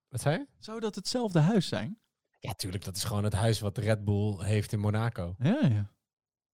Wat 0.08 0.20
zei 0.20 0.38
je? 0.38 0.46
Zou 0.58 0.80
dat 0.80 0.94
hetzelfde 0.94 1.38
huis 1.40 1.68
zijn? 1.68 1.98
Ja, 2.46 2.52
tuurlijk. 2.54 2.84
Dat 2.84 2.96
is 2.96 3.04
gewoon 3.04 3.24
het 3.24 3.32
huis 3.32 3.60
wat 3.60 3.78
Red 3.78 4.04
Bull 4.04 4.36
heeft 4.44 4.72
in 4.72 4.78
Monaco. 4.80 5.34
Ja, 5.38 5.58
ja. 5.62 5.90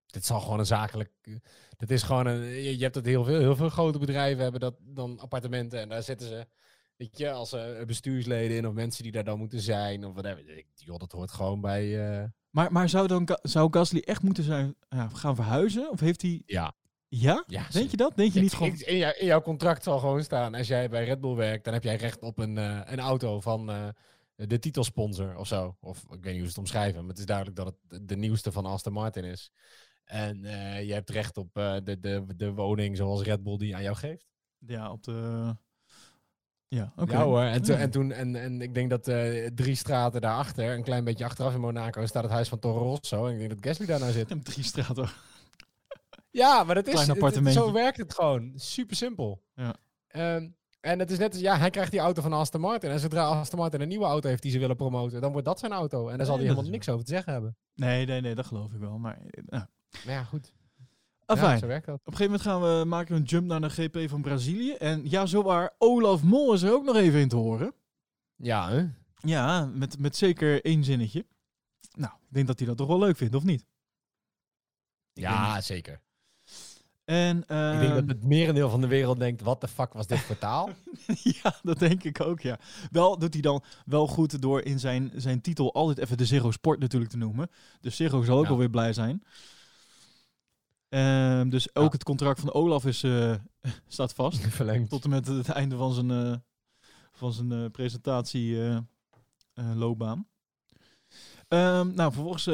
Dit 0.07 0.27
zal 0.27 0.41
gewoon 0.41 0.59
een 0.59 0.67
zakelijk... 0.67 1.11
eh, 1.23 1.35
Dat 1.77 1.91
is 1.91 2.03
gewoon 2.03 2.27
een... 2.27 2.43
Je, 2.63 2.83
hebt 2.83 2.95
het 2.95 3.07
heel 3.07 3.25
veel. 3.25 3.39
Heel 3.39 3.57
veel 3.57 3.69
grote 3.69 3.99
bedrijven 3.99 4.43
hebben 4.43 4.61
dat 4.61 4.75
dan 4.81 5.19
appartementen. 5.21 5.81
En 5.81 5.89
daar 5.89 6.03
zitten 6.03 6.29
ze... 6.29 6.47
Weet 6.97 7.19
je, 7.19 7.31
als 7.31 7.53
eh, 7.53 7.85
bestuursleden 7.87 8.57
in 8.57 8.67
of 8.67 8.73
mensen 8.73 9.03
die 9.03 9.13
daar 9.13 9.25
dan 9.25 9.39
moeten 9.39 9.61
zijn 9.61 10.05
of 10.05 10.13
whatever. 10.13 10.65
Joh, 10.75 10.99
dat 10.99 11.13
hoort 11.13 11.31
gewoon 11.33 11.61
bij... 11.61 12.19
eh, 12.21 12.25
Maar, 12.51 12.73
maar 12.73 12.89
zou, 12.89 13.07
dan, 13.07 13.29
zou 13.43 13.69
Gasly 13.73 14.03
echt 14.05 14.23
moeten 14.23 14.45
zijn, 14.45 14.75
ja, 14.89 15.09
gaan 15.09 15.35
verhuizen? 15.37 15.91
Of 15.91 16.01
heeft 16.01 16.23
hij... 16.23 16.43
ja. 16.47 16.73
Ja? 17.09 17.45
ja 17.47 17.67
Denk 17.73 17.91
je 17.91 17.97
dat? 17.97 18.17
Denk 18.17 18.29
je 18.33 18.37
Ja, 18.39 18.43
niet 18.45 18.53
gewoon... 18.53 18.73
in, 18.73 18.87
in, 18.87 18.97
jou- 18.97 19.15
in 19.19 19.27
jouw 19.27 19.43
contract 19.43 19.83
zal 19.83 19.99
gewoon 19.99 20.23
staan, 20.23 20.55
als 20.55 20.67
jij 20.67 20.89
bij 20.89 21.05
Red 21.05 21.21
Bull 21.21 21.35
werkt, 21.35 21.65
dan 21.65 21.73
heb 21.73 21.83
jij 21.83 21.97
recht 21.97 22.23
op 22.23 22.39
een, 22.39 22.57
een 22.93 23.01
auto 23.01 23.41
van 23.41 23.71
de 24.35 24.59
titelsponsor 24.59 25.37
of 25.37 25.47
zo. 25.47 25.77
Of 25.81 25.99
ik 26.03 26.09
weet 26.09 26.23
niet 26.25 26.33
hoe 26.33 26.41
ze 26.43 26.47
het 26.49 26.59
omschrijven, 26.59 27.01
maar 27.01 27.09
het 27.11 27.19
is 27.19 27.27
duidelijk 27.27 27.57
dat 27.57 27.75
het 27.89 28.09
de- 28.09 28.17
nieuwste 28.17 28.53
van 28.53 28.67
Aston 28.67 28.93
Martin 28.93 29.25
is. 29.25 29.53
En 30.05 30.45
eh, 30.45 30.87
je 30.87 30.93
hebt 30.93 31.11
recht 31.11 31.37
op 31.37 31.57
eh, 31.57 31.77
de, 31.85 32.01
de, 32.01 32.25
de 32.37 32.53
woning 32.53 32.97
zoals 32.97 33.23
Red 33.23 33.43
Bull 33.43 33.57
die 33.57 33.77
aan 33.77 33.83
jou 33.83 33.97
geeft. 33.97 34.27
Ja, 34.59 34.93
op 34.93 35.03
de... 35.05 35.57
Ja, 36.69 36.93
oké. 36.97 37.13
Ja 37.13 37.23
hoor, 37.25 37.43
en, 37.43 37.65
en, 37.79 37.91
toen, 37.91 38.13
en, 38.13 38.37
en 38.37 38.61
ik 38.63 38.75
denk 38.75 38.91
dat 38.91 39.09
eh, 39.09 39.47
drie 39.55 39.75
straten 39.75 40.21
daarachter, 40.21 40.71
een 40.75 40.83
klein 40.83 41.05
beetje 41.05 41.25
achteraf 41.25 41.55
in 41.55 41.61
Monaco, 41.61 42.07
staat 42.07 42.23
het 42.23 42.33
huis 42.33 42.49
van 42.49 42.59
Toro 42.59 42.79
Rosso. 42.83 43.27
En 43.27 43.33
ik 43.33 43.39
denk 43.39 43.51
dat 43.51 43.65
Gasly 43.67 43.87
daar 43.87 44.01
nou 44.01 44.13
zit. 44.13 44.29
Hem 44.29 44.43
drie 44.53 44.65
straten. 44.65 45.09
Ja, 46.31 46.65
maar 46.65 46.75
dat 46.75 46.87
is 46.87 46.93
Klein 46.93 47.35
het- 47.45 47.53
zo 47.53 47.73
werkt 47.73 47.97
het 47.97 48.15
gewoon. 48.15 48.53
Super 48.57 48.97
simpel. 48.97 49.43
Ja. 49.55 49.77
Ehm, 50.07 50.49
en 50.83 50.99
het 50.99 51.11
is 51.11 51.19
net 51.19 51.41
ja, 51.41 51.59
hij 51.59 51.71
krijgt 51.71 51.91
die 51.91 52.01
auto 52.01 52.23
van 52.23 52.33
Aston 52.33 52.61
Martin. 52.61 52.91
En 52.91 53.01
zodra 53.01 53.25
Aston 53.25 53.59
Martin 53.59 53.81
een 53.81 53.89
nieuwe 53.89 54.05
auto 54.05 54.29
heeft 54.29 54.43
die 54.43 54.51
ze 54.51 54.59
willen 54.59 54.77
promoten, 54.77 55.21
dan 55.21 55.33
wordt 55.33 55.47
dat 55.47 55.59
zijn 55.59 55.73
auto. 55.73 56.09
En 56.09 56.17
daar 56.17 56.27
zal 56.27 56.37
hij 56.37 56.45
helemaal 56.45 56.71
niks 56.71 56.89
over 56.89 57.05
te 57.05 57.13
zeggen 57.13 57.33
hebben. 57.33 57.57
Nee, 57.75 58.07
nee, 58.07 58.21
nee, 58.21 58.35
dat 58.35 58.47
geloof 58.47 58.73
ik 58.73 58.81
wel. 58.81 58.99
Maar, 58.99 59.19
eh, 59.19 59.43
nou. 59.47 59.65
Maar 60.05 60.15
ja, 60.15 60.25
goed. 60.25 60.53
Afijn. 61.25 61.69
Ja. 61.69 61.77
Op 61.77 61.87
een 61.87 62.01
gegeven 62.05 62.25
moment 62.25 62.43
gaan 62.43 62.61
we 62.61 62.85
maken 62.85 63.17
een 63.17 63.23
jump 63.23 63.47
naar 63.47 63.61
de 63.61 63.71
GP 63.71 64.09
van 64.09 64.23
Brazilië. 64.23 64.73
En 64.73 65.11
ja, 65.11 65.27
zowaar, 65.27 65.75
Olaf 65.79 66.23
Mol 66.23 66.53
is 66.53 66.63
er 66.63 66.73
ook 66.73 66.85
nog 66.85 66.97
even 66.97 67.21
in 67.21 67.29
te 67.29 67.37
horen. 67.37 67.75
Ja, 68.37 68.71
hè? 68.71 68.87
Ja, 69.15 69.65
met, 69.65 69.99
met 69.99 70.17
zeker 70.17 70.65
één 70.65 70.85
zinnetje. 70.85 71.27
Nou, 71.97 72.13
ik 72.13 72.35
denk 72.35 72.47
dat 72.47 72.59
hij 72.59 72.69
dat 72.69 72.77
toch 72.77 72.87
wel 72.87 72.99
leuk 72.99 73.17
vindt, 73.17 73.35
of 73.35 73.45
niet? 73.45 73.67
Ik 75.13 75.23
Ja, 75.23 75.61
zeker. 75.61 76.01
En, 77.05 77.39
ik 77.39 77.49
denk 77.49 77.83
ehm, 77.83 77.95
dat 77.95 78.09
het 78.09 78.25
merendeel 78.25 78.71
van 78.71 78.81
de 78.81 78.87
wereld 78.87 79.19
denkt, 79.19 79.43
wat 79.43 79.61
de 79.61 79.69
fuck 79.69 79.93
was 79.93 80.07
dit 80.07 80.19
voor 80.21 80.39
taal? 80.39 80.71
ja, 81.43 81.55
dat 81.63 81.79
denk 81.79 82.03
ik 82.05 82.21
ook, 82.21 82.41
ja. 82.41 82.59
Wel 82.91 83.19
doet 83.19 83.33
hij 83.33 83.43
dan 83.43 83.63
wel 83.85 84.07
goed 84.07 84.43
door 84.43 84.61
in 84.63 84.79
zijn, 84.79 85.13
zijn 85.17 85.41
titel 85.41 85.75
altijd 85.75 85.99
even 85.99 86.17
de 86.17 86.25
Zero 86.27 86.51
Sport 86.51 86.79
natuurlijk 86.81 87.11
te 87.11 87.17
noemen. 87.17 87.51
Dus 87.81 87.97
Zero 87.97 88.23
zal 88.23 88.37
ook 88.37 88.43
Ja. 88.43 88.49
wel 88.49 88.59
weer 88.59 88.71
blij 88.71 88.93
zijn. 88.93 89.23
Ehm, 90.89 91.49
dus 91.49 91.75
ook 91.75 91.85
Ja. 91.85 91.91
het 91.91 92.05
contract 92.05 92.41
van 92.41 92.53
Olaf 92.53 92.87
is, 92.87 93.03
eh, 93.03 93.35
staat 93.89 94.13
vast. 94.15 94.41
Verlengd. 94.57 94.91
Tot 94.91 95.05
en 95.05 95.11
met 95.11 95.27
het 95.27 95.49
einde 95.49 95.77
van 95.77 95.93
zijn, 95.93 96.11
eh 96.11 96.35
van 97.13 97.33
zijn 97.33 97.53
eh, 97.53 97.65
presentatie 97.71 98.61
eh, 98.63 98.77
eh, 99.55 99.75
loopbaan. 99.75 100.27
Ehm, 101.49 101.95
nou, 101.95 102.13
vervolgens, 102.13 102.47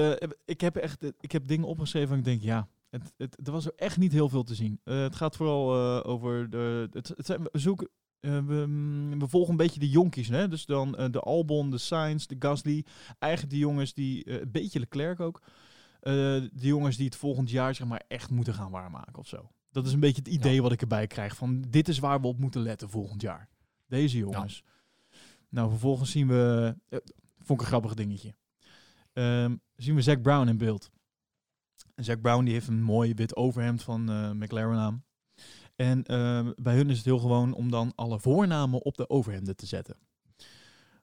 ik 0.45 0.61
heb 0.61 0.77
echt 0.77 1.05
ik 1.21 1.33
heb 1.33 1.47
dingen 1.49 1.67
opgeschreven 1.67 2.13
en 2.13 2.19
ik 2.19 2.25
denk, 2.25 2.43
ja, 2.43 2.69
het, 2.91 3.13
het, 3.17 3.47
er 3.47 3.53
was 3.53 3.67
er 3.67 3.73
echt 3.77 3.97
niet 3.97 4.13
heel 4.13 4.29
veel 4.29 4.43
te 4.43 4.55
zien. 4.55 4.81
Eh, 4.85 5.01
het 5.01 5.17
gaat 5.17 5.37
vooral 5.37 5.75
eh, 5.75 6.11
over 6.11 6.51
de. 6.51 6.89
Het, 6.93 7.09
het 7.09 7.27
zijn, 7.27 7.43
we 7.43 7.59
zoeken. 7.59 7.89
eh, 8.21 8.47
we, 8.47 8.65
mm, 8.67 9.19
we 9.19 9.29
volgen 9.29 9.51
een 9.51 9.57
beetje 9.57 9.81
de 9.81 9.89
jonkies, 9.89 10.29
hè? 10.29 10.49
Dus 10.49 10.67
dan 10.67 10.93
de 11.11 11.21
Albon, 11.21 11.71
de 11.71 11.79
Sainz, 11.79 12.27
de 12.27 12.37
Gasly. 12.39 12.85
Eigenlijk 13.19 13.53
de 13.53 13.59
jongens 13.59 13.95
die, 13.95 14.41
een 14.41 14.51
beetje 14.51 14.79
Leclerc 14.79 15.21
ook. 15.21 15.43
de 16.01 16.51
jongens 16.53 16.97
die 16.97 17.07
het 17.07 17.17
volgend 17.17 17.51
jaar 17.51 17.75
zeg 17.75 17.87
maar 17.87 18.03
echt 18.09 18.31
moeten 18.31 18.55
gaan 18.55 18.71
waarmaken 18.71 19.19
of 19.19 19.27
zo. 19.27 19.51
Dat 19.71 19.87
is 19.87 19.93
een 19.93 20.01
beetje 20.01 20.23
het 20.23 20.33
idee 20.33 20.63
wat 20.63 20.73
ik 20.73 20.81
erbij 20.81 21.07
krijg. 21.07 21.37
Van 21.37 21.65
dit 21.69 21.89
is 21.89 21.99
waar 21.99 22.21
we 22.21 22.27
op 22.27 22.39
moeten 22.39 22.61
letten 22.61 22.91
volgend 22.91 23.23
jaar. 23.23 23.49
Deze 23.87 24.19
jongens. 24.19 24.65
Nou, 25.49 25.71
vervolgens 25.71 26.11
zien 26.11 26.29
we... 26.29 26.75
vond 27.39 27.61
ik 27.61 27.61
een 27.61 27.67
grappig 27.67 27.95
dingetje. 27.95 28.35
Ehm, 29.13 29.57
zien 29.77 29.95
we 29.95 30.03
Zack 30.03 30.23
Brown 30.23 30.49
in 30.49 30.59
beeld. 30.59 30.91
Zack 31.99 32.21
Brown 32.21 32.45
die 32.45 32.53
heeft 32.53 32.69
een 32.69 32.83
mooi 32.83 33.15
wit 33.15 33.37
overhemd 33.37 33.83
van 33.83 34.11
eh, 34.11 34.31
McLaren 34.31 34.79
aan. 34.79 35.05
En 35.77 36.05
ehm, 36.05 36.53
bij 36.57 36.77
hun 36.77 36.91
is 36.91 36.97
het 36.97 37.05
heel 37.05 37.19
gewoon 37.19 37.53
om 37.53 37.71
dan 37.71 37.93
alle 37.95 38.21
voornamen 38.21 38.83
op 38.83 38.97
de 38.97 39.11
overhemden 39.11 39.57
te 39.57 39.67
zetten. 39.67 39.97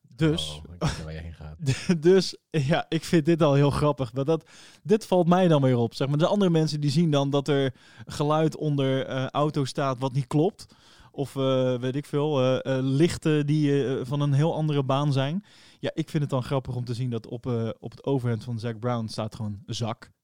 Dus, 0.08 0.50
Oh, 0.50 0.74
ik 0.74 0.80
weet 0.80 1.02
waar 1.02 1.12
je 1.12 1.18
heen 1.18 1.34
gaat. 1.34 1.56
dus 2.02 2.36
ja, 2.50 2.86
ik 2.88 3.04
vind 3.04 3.24
dit 3.24 3.42
al 3.42 3.54
heel 3.54 3.70
grappig. 3.70 4.12
Maar 4.12 4.24
dat, 4.24 4.50
dit 4.82 5.06
valt 5.06 5.28
mij 5.28 5.48
dan 5.48 5.62
weer 5.62 5.76
op. 5.76 5.94
Zeg 5.94 6.08
maar. 6.08 6.18
De 6.18 6.26
andere 6.26 6.50
mensen 6.50 6.80
die 6.80 6.90
zien 6.90 7.10
dan 7.10 7.30
dat 7.30 7.48
er 7.48 7.74
geluid 8.06 8.56
onder 8.56 9.06
eh, 9.06 9.26
auto 9.26 9.64
staat 9.64 9.98
wat 9.98 10.12
niet 10.12 10.26
klopt. 10.26 10.66
Of 11.10 11.36
eh, 11.36 11.74
weet 11.78 11.96
ik 11.96 12.06
veel, 12.06 12.60
lichten 12.82 13.46
die 13.46 13.84
van 14.02 14.20
een 14.20 14.32
heel 14.32 14.54
andere 14.54 14.82
baan 14.82 15.12
zijn. 15.12 15.44
Ja, 15.78 15.90
ik 15.94 16.10
vind 16.10 16.22
het 16.22 16.32
dan 16.32 16.42
grappig 16.42 16.76
om 16.76 16.84
te 16.84 16.94
zien 16.94 17.10
dat 17.10 17.26
op, 17.26 17.46
op 17.78 17.90
het 17.90 18.04
overhemd 18.04 18.44
van 18.44 18.58
Zack 18.58 18.78
Brown 18.78 19.06
staat 19.06 19.34
gewoon 19.34 19.62
zak. 19.66 20.14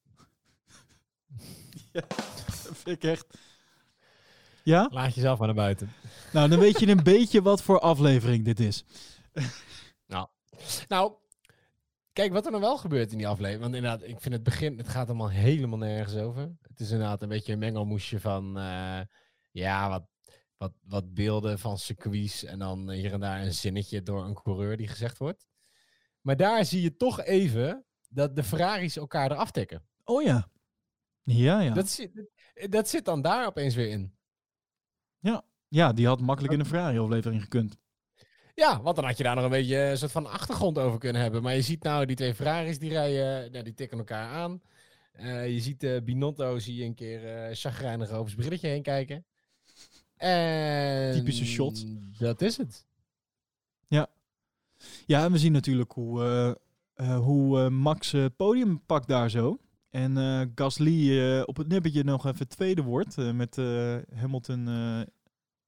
ja, 1.93 2.01
dat 2.01 2.71
vind 2.73 3.05
ik 3.05 3.11
echt... 3.11 3.27
Ja? 4.65 4.89
Laat 4.91 5.15
jezelf 5.15 5.39
maar 5.39 5.47
naar 5.47 5.57
buiten. 5.57 5.93
Nou, 6.33 6.49
dan 6.49 6.59
weet 6.59 6.81
je 6.81 6.89
een 6.89 7.03
beetje 7.03 7.43
wat 7.43 7.63
voor 7.63 7.81
aflevering 7.81 8.45
dit 8.45 8.61
is. 8.61 8.85
Nou, 10.89 11.13
kijk 12.13 12.33
wat 12.33 12.47
er 12.47 12.53
nog 12.53 12.61
wel 12.61 12.77
gebeurt 12.77 13.13
in 13.13 13.19
die 13.19 13.29
aflevering. 13.29 13.63
Want 13.63 13.75
inderdaad, 13.75 14.03
ik 14.03 14.21
vind 14.21 14.35
het 14.35 14.43
begin, 14.43 14.79
het 14.79 14.89
gaat 14.89 15.09
allemaal 15.09 15.31
helemaal 15.31 15.79
nergens 15.79 16.17
over. 16.17 16.57
Het 16.63 16.81
is 16.81 16.91
inderdaad 16.91 17.23
een 17.23 17.29
beetje 17.29 17.53
een 17.53 17.59
mengelmoesje 17.59 18.21
van, 18.21 18.59
eh, 18.59 19.01
ja, 19.51 19.89
wat, 19.89 20.05
wat, 20.57 20.73
wat 20.83 21.15
beelden 21.15 21.59
van 21.59 21.79
circuits 21.79 22.45
en 22.45 22.59
dan 22.59 22.91
hier 22.91 23.13
en 23.13 23.21
daar 23.21 23.43
een 23.43 23.55
zinnetje 23.55 24.03
door 24.03 24.25
een 24.25 24.35
coureur 24.35 24.77
die 24.77 24.89
gezegd 24.89 25.19
wordt. 25.19 25.47
Maar 26.21 26.37
daar 26.37 26.65
zie 26.65 26.83
je 26.83 26.97
toch 26.97 27.23
even 27.23 27.85
dat 28.09 28.37
de 28.37 28.45
Ferraris 28.45 28.97
elkaar 28.97 29.31
eraf 29.31 29.51
tikken. 29.51 29.85
Oh 30.05 30.23
ja. 30.23 30.51
Ja, 31.23 31.61
ja. 31.61 31.75
Dat, 31.75 31.89
zit, 31.89 32.11
dat 32.71 32.89
zit 32.89 33.05
dan 33.05 33.23
daar 33.23 33.47
opeens 33.47 33.75
weer 33.75 33.89
in. 33.89 34.15
Ja, 35.69 35.93
die 35.93 36.07
had 36.07 36.21
makkelijk 36.21 36.55
in 36.55 36.61
een 36.61 36.67
Ferrari-aflevering 36.67 37.43
gekund. 37.43 37.79
Ja, 38.55 38.83
want 38.83 38.97
dan 38.97 39.05
had 39.05 39.17
je 39.17 39.23
daar 39.23 39.35
nog 39.35 39.45
een 39.45 39.51
beetje 39.51 39.77
een 39.77 39.99
soort 39.99 40.11
van 40.11 40.27
achtergrond 40.27 40.79
over 40.79 40.99
kunnen 40.99 41.23
hebben. 41.23 41.43
Maar 41.43 41.55
je 41.55 41.63
ziet 41.63 41.83
nou 41.83 42.07
die 42.07 42.17
twee 42.17 42.35
Ferraris 42.35 42.79
die 42.79 42.91
rijden, 42.91 43.53
nou, 43.53 43.65
die 43.65 43.75
tikken 43.75 43.99
elkaar 43.99 44.29
aan. 44.29 44.63
Eh, 45.13 45.53
je 45.53 45.61
ziet 45.61 45.83
eh 45.83 46.03
Binotto 46.03 46.59
zie 46.59 46.75
je 46.75 46.85
een 46.85 46.95
keer 46.95 47.27
eh 47.27 47.55
chagrijnig 47.55 48.11
over 48.11 48.31
zijn 48.31 48.41
brilletje 48.41 48.69
heen 48.69 48.83
kijken. 48.83 49.25
En 50.17 51.13
Typische 51.13 51.45
shot. 51.47 51.85
Dat 52.19 52.41
is 52.41 52.57
het. 52.57 52.87
Ja, 55.07 55.25
en 55.25 55.33
we 55.33 55.39
zien 55.39 55.53
natuurlijk 55.53 55.93
hoe, 55.93 56.23
eh, 56.23 56.51
eh, 57.09 57.19
hoe 57.19 57.61
eh, 57.61 57.69
Max 57.69 58.13
eh, 58.13 58.25
podium 58.37 58.83
pakt 58.87 59.09
daar 59.09 59.31
zo. 59.31 59.59
En 59.93 60.17
eh, 60.17 60.41
Gasly 60.55 61.21
eh, 61.21 61.43
op 61.45 61.57
het 61.57 61.69
nippertje 61.69 62.05
nog 62.05 62.27
even 62.27 62.49
tweede 62.49 62.83
wordt 62.83 63.19
eh, 63.19 63.33
met 63.33 63.57
Hamilton 64.15 64.67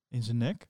in 0.09 0.23
zijn 0.23 0.37
nek. 0.37 0.67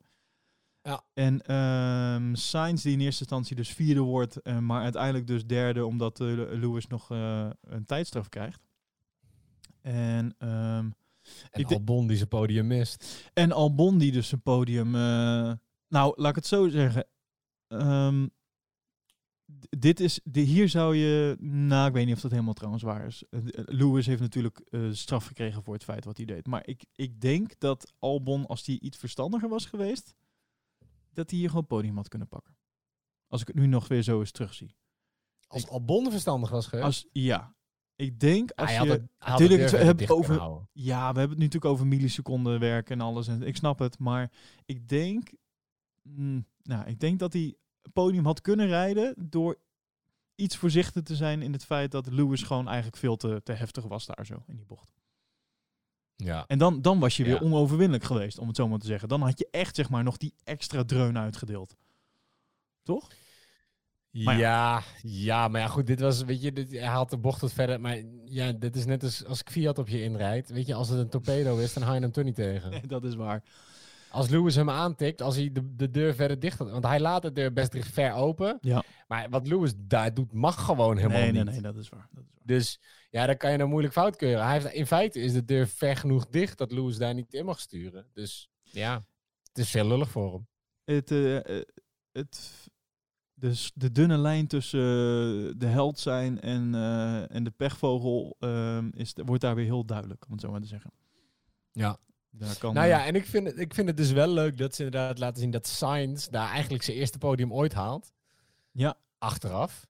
Ja. 0.83 1.05
En 1.15 1.41
ehm 1.41 2.35
Sainz 2.35 2.83
die 2.83 2.93
in 2.93 3.01
eerste 3.01 3.21
instantie 3.21 3.57
dus 3.57 3.69
vierde 3.69 4.01
wordt, 4.01 4.45
maar 4.61 4.83
uiteindelijk 4.83 5.27
dus 5.27 5.47
derde 5.47 5.87
omdat 5.87 6.19
Lewis 6.19 6.87
nog 6.87 7.09
een 7.61 7.85
tijdstraf 7.87 8.29
krijgt. 8.29 8.61
En, 9.81 10.35
ehm, 10.39 10.91
En 11.51 11.65
Albon 11.65 12.07
die 12.07 12.17
zijn 12.17 12.29
podium 12.29 12.67
mist. 12.67 13.31
en 13.35 13.53
Albon 13.53 13.99
die 13.99 14.13
dus 14.13 14.29
zijn 14.29 14.43
podium... 14.43 14.91
nou, 14.91 16.13
laat 16.17 16.31
ik 16.31 16.35
het 16.35 16.47
zo 16.47 16.69
zeggen. 16.69 17.07
Ehm, 17.69 18.27
dit 19.71 20.01
is, 20.01 20.21
de, 20.25 20.41
hier 20.41 20.69
zou 20.69 20.97
je... 20.97 21.37
Nou, 21.41 21.87
ik 21.89 21.93
weet 21.93 22.07
niet 22.07 22.15
of 22.15 22.21
dat 22.21 22.31
helemaal 22.31 22.55
trouwens 22.55 22.83
waar 22.83 23.07
is. 23.07 23.23
Eh, 23.31 23.41
eh, 23.41 23.47
Lewis 23.55 24.07
heeft 24.07 24.21
natuurlijk 24.21 24.59
eh, 24.59 24.89
straf 24.93 25.27
gekregen 25.27 25.63
voor 25.63 25.75
het 25.75 25.85
feit 25.85 26.05
wat 26.05 26.17
hij 26.17 26.27
deed. 26.27 26.47
Maar 26.47 26.67
ik, 26.67 26.85
ik 26.95 27.21
denk 27.21 27.59
dat 27.59 27.93
Albon, 27.99 28.47
als 28.47 28.67
hij 28.67 28.79
iets 28.81 28.99
verstandiger 28.99 29.49
was 29.49 29.67
geweest... 29.67 30.15
dat 31.13 31.31
hij 31.31 31.39
hier 31.39 31.49
gewoon 31.49 31.67
podium 31.67 31.97
had 31.97 32.09
kunnen 32.09 32.29
pakken. 32.29 32.57
Als 33.29 33.41
ik 33.41 33.47
het 33.47 33.57
nu 33.57 33.67
nog 33.67 33.89
weer 33.89 34.03
zo 34.03 34.21
eens 34.21 34.31
terugzie. 34.31 34.77
Als 35.47 35.69
Albon 35.69 36.11
verstandig 36.11 36.51
was 36.51 36.67
geweest. 36.67 36.87
Als, 36.87 37.07
ja, 37.13 37.55
ik 37.97 38.21
denk 38.21 38.51
als 38.51 38.69
hij 38.69 38.79
had 38.79 38.87
je... 38.87 38.93
het, 38.93 39.01
hij 39.19 39.31
had 39.31 39.39
Tuurlijk, 39.39 39.63
de 39.63 39.71
deur 39.71 39.79
we 39.79 39.85
hebben 39.85 40.09
over-. 40.09 40.67
Ja, 40.73 41.13
we 41.13 41.19
hebben 41.19 41.29
het 41.29 41.39
nu 41.39 41.45
natuurlijk 41.45 41.73
over 41.73 41.87
milliseconden 41.87 42.61
werk 42.61 42.91
en 42.91 43.01
alles. 43.01 43.29
En 43.29 43.43
ik 43.43 43.57
snap 43.57 43.79
het, 43.79 43.99
maar 43.99 44.33
ik 44.65 44.89
denk, 44.89 45.33
mm, 46.03 46.47
nou, 46.63 46.87
ik 46.87 47.01
denk 47.01 47.19
dat 47.19 47.33
hij 47.33 47.55
podium 47.93 48.25
had 48.25 48.41
kunnen 48.41 48.67
rijden 48.67 49.15
door 49.19 49.59
iets 50.35 50.57
voorzichtig 50.57 51.03
te 51.03 51.17
zijn 51.17 51.43
in 51.43 51.53
het 51.53 51.65
feit 51.65 51.91
dat 51.91 52.07
Lewis 52.11 52.43
gewoon 52.43 52.67
eigenlijk 52.69 52.97
veel 52.97 53.17
te, 53.17 53.41
te 53.45 53.53
heftig 53.53 53.85
was 53.85 54.07
daar 54.07 54.27
zo 54.27 54.43
in 54.47 54.57
die 54.57 54.67
bocht. 54.67 54.93
Ja. 56.17 56.45
En 56.47 56.59
dan, 56.59 56.83
dan 56.83 56.99
was 56.99 57.17
je 57.17 57.25
weer 57.25 57.35
Ja. 57.35 57.41
onoverwinnelijk 57.41 58.05
geweest, 58.05 58.39
om 58.39 58.47
het 58.47 58.57
zo 58.57 58.69
maar 58.69 58.79
te 58.79 58.87
zeggen. 58.87 59.09
Dan 59.09 59.21
had 59.23 59.39
je 59.39 59.49
echt 59.51 59.77
zeg 59.77 59.91
maar 59.91 60.03
nog 60.05 60.17
die 60.17 60.35
extra 60.45 60.85
dreun 60.85 61.19
uitgedeeld. 61.19 61.77
Toch? 62.83 63.09
Maar 64.11 64.39
ja. 64.39 64.83
Ja, 65.03 65.49
maar 65.49 65.61
ja, 65.61 65.67
goed, 65.67 65.87
dit 65.87 66.01
was, 66.01 66.23
weet 66.23 66.43
je, 66.43 66.53
dit, 66.53 66.71
hij 66.71 66.81
had 66.81 67.11
de 67.11 67.17
bocht 67.17 67.41
wat 67.41 67.53
verder, 67.53 67.81
maar 67.81 68.03
ja, 68.25 68.53
dit 68.53 68.77
is 68.77 68.85
net 68.85 69.03
als 69.03 69.25
als 69.25 69.43
Fiat 69.45 69.79
op 69.79 69.89
je 69.89 70.03
inrijdt. 70.03 70.51
Weet 70.51 70.67
je, 70.67 70.75
als 70.75 70.89
het 70.89 70.99
een 70.99 71.09
torpedo 71.09 71.57
is, 71.57 71.73
dan 71.73 71.83
hou 71.83 71.95
je 71.95 72.01
hem 72.03 72.13
toch 72.13 72.25
niet 72.25 72.35
tegen. 72.35 72.83
dat 72.89 73.05
is 73.05 73.15
waar. 73.15 73.43
Als 74.15 74.29
Lewis 74.29 74.55
hem 74.55 74.71
aantikt, 74.71 75.23
als 75.23 75.37
hij 75.37 75.53
de, 75.53 75.75
de 75.75 75.91
deur 75.91 76.15
verder 76.15 76.39
dicht 76.41 76.59
had, 76.59 76.71
want 76.71 76.85
hij 76.85 77.01
laat 77.01 77.23
de 77.23 77.33
deur 77.33 77.53
best 77.53 77.77
ver 77.79 78.13
open. 78.13 78.59
Ja. 78.61 78.83
Maar 79.09 79.31
wat 79.31 79.47
Lewis 79.47 79.73
daar 79.77 80.15
doet, 80.15 80.33
mag 80.33 80.65
gewoon 80.65 80.97
helemaal 80.97 81.19
Nee, 81.19 81.33
nee, 81.33 81.43
niet. 81.43 81.53
nee, 81.53 81.61
dat 81.61 81.77
is 81.77 81.89
waar. 81.89 82.09
Dat 82.13 82.25
is 82.25 82.31
waar. 82.35 82.43
Dus 82.47 82.81
ja, 83.11 83.27
dan 83.27 83.37
kan 83.37 83.51
je 83.51 83.57
nou 83.57 83.69
moeilijk 83.69 83.93
fout 83.95 84.17
keuren. 84.17 84.45
Hij 84.45 84.53
heeft, 84.53 84.75
in 84.75 84.87
feite 84.87 85.21
is 85.21 85.33
de 85.33 85.45
deur 85.45 85.69
ver 85.69 85.97
genoeg 85.97 86.27
dicht 86.27 86.59
dat 86.59 86.73
Lewis 86.73 86.97
daar 86.97 87.15
niet 87.15 87.35
in 87.35 87.45
mag 87.45 87.61
sturen. 87.61 88.07
Dus 88.13 88.49
ja, 88.63 88.95
het 89.49 89.59
is 89.59 89.71
veel 89.71 89.87
lullig 89.87 90.11
voor 90.11 90.33
hem. 90.33 90.47
het, 90.85 91.11
eh, 91.11 91.59
eh, 91.59 91.65
het, 92.13 92.69
dus 93.35 93.73
de 93.75 93.93
dunne 93.93 94.19
lijn 94.19 94.47
tussen 94.47 94.81
eh, 94.81 95.55
de 95.57 95.67
held 95.67 95.99
zijn 95.99 96.41
en, 96.41 96.75
en 97.29 97.45
de 97.45 97.53
pechvogel 97.57 98.37
ehm, 98.39 98.89
is, 98.93 99.13
wordt 99.25 99.43
daar 99.43 99.55
weer 99.55 99.65
heel 99.65 99.85
duidelijk, 99.85 100.25
om 100.27 100.33
het 100.33 100.41
zo 100.41 100.51
maar 100.51 100.61
te 100.61 100.67
zeggen. 100.67 100.91
Ja. 101.73 101.99
Daar 102.37 102.59
kan, 102.59 102.75
Nou 102.75 102.87
eh, 102.87 102.93
ja, 102.93 103.07
en 103.07 103.15
ik 103.15 103.27
vind, 103.27 103.47
het, 103.47 103.59
ik 103.59 103.75
vind 103.75 103.89
het 103.89 103.97
dus 103.97 104.13
wel 104.13 104.29
leuk 104.29 104.59
dat 104.59 104.75
ze 104.75 104.85
inderdaad 104.85 105.19
laten 105.19 105.41
zien 105.41 105.51
dat 105.51 105.67
Sainz 105.67 106.27
daar 106.27 106.51
eigenlijk 106.51 106.83
zijn 106.83 106.97
eerste 106.97 107.19
podium 107.19 107.53
ooit 107.53 107.73
haalt. 107.73 108.13
Ja. 108.71 108.97
Achteraf. 109.19 109.87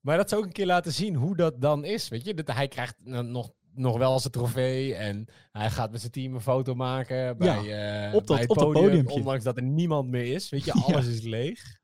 Maar 0.00 0.16
dat 0.16 0.28
ze 0.28 0.36
ook 0.36 0.44
een 0.44 0.52
keer 0.52 0.66
laten 0.66 0.92
zien 0.92 1.14
hoe 1.14 1.36
dat 1.36 1.60
dan 1.60 1.84
is. 1.84 2.08
Weet 2.08 2.24
je, 2.24 2.34
dat 2.34 2.46
hij 2.54 2.68
krijgt 2.68 2.94
nog, 3.04 3.50
nog 3.74 3.98
wel 3.98 4.18
zijn 4.20 4.32
trofee 4.32 4.94
en 4.94 5.26
hij 5.52 5.70
gaat 5.70 5.90
met 5.90 6.00
zijn 6.00 6.12
team 6.12 6.34
een 6.34 6.40
foto 6.40 6.74
maken 6.74 7.38
bij, 7.38 8.06
eh, 8.08 8.14
op 8.14 8.26
dat- 8.26 8.36
bij 8.36 8.46
het 8.46 8.50
op 8.56 8.72
podium, 8.72 9.06
ondanks 9.06 9.44
dat 9.44 9.56
er 9.56 9.62
niemand 9.62 10.08
meer 10.10 10.32
is. 10.34 10.48
Weet 10.48 10.64
je, 10.64 10.72
Ja. 10.76 10.82
alles 10.82 11.06
is 11.06 11.20
leeg. 11.22 11.78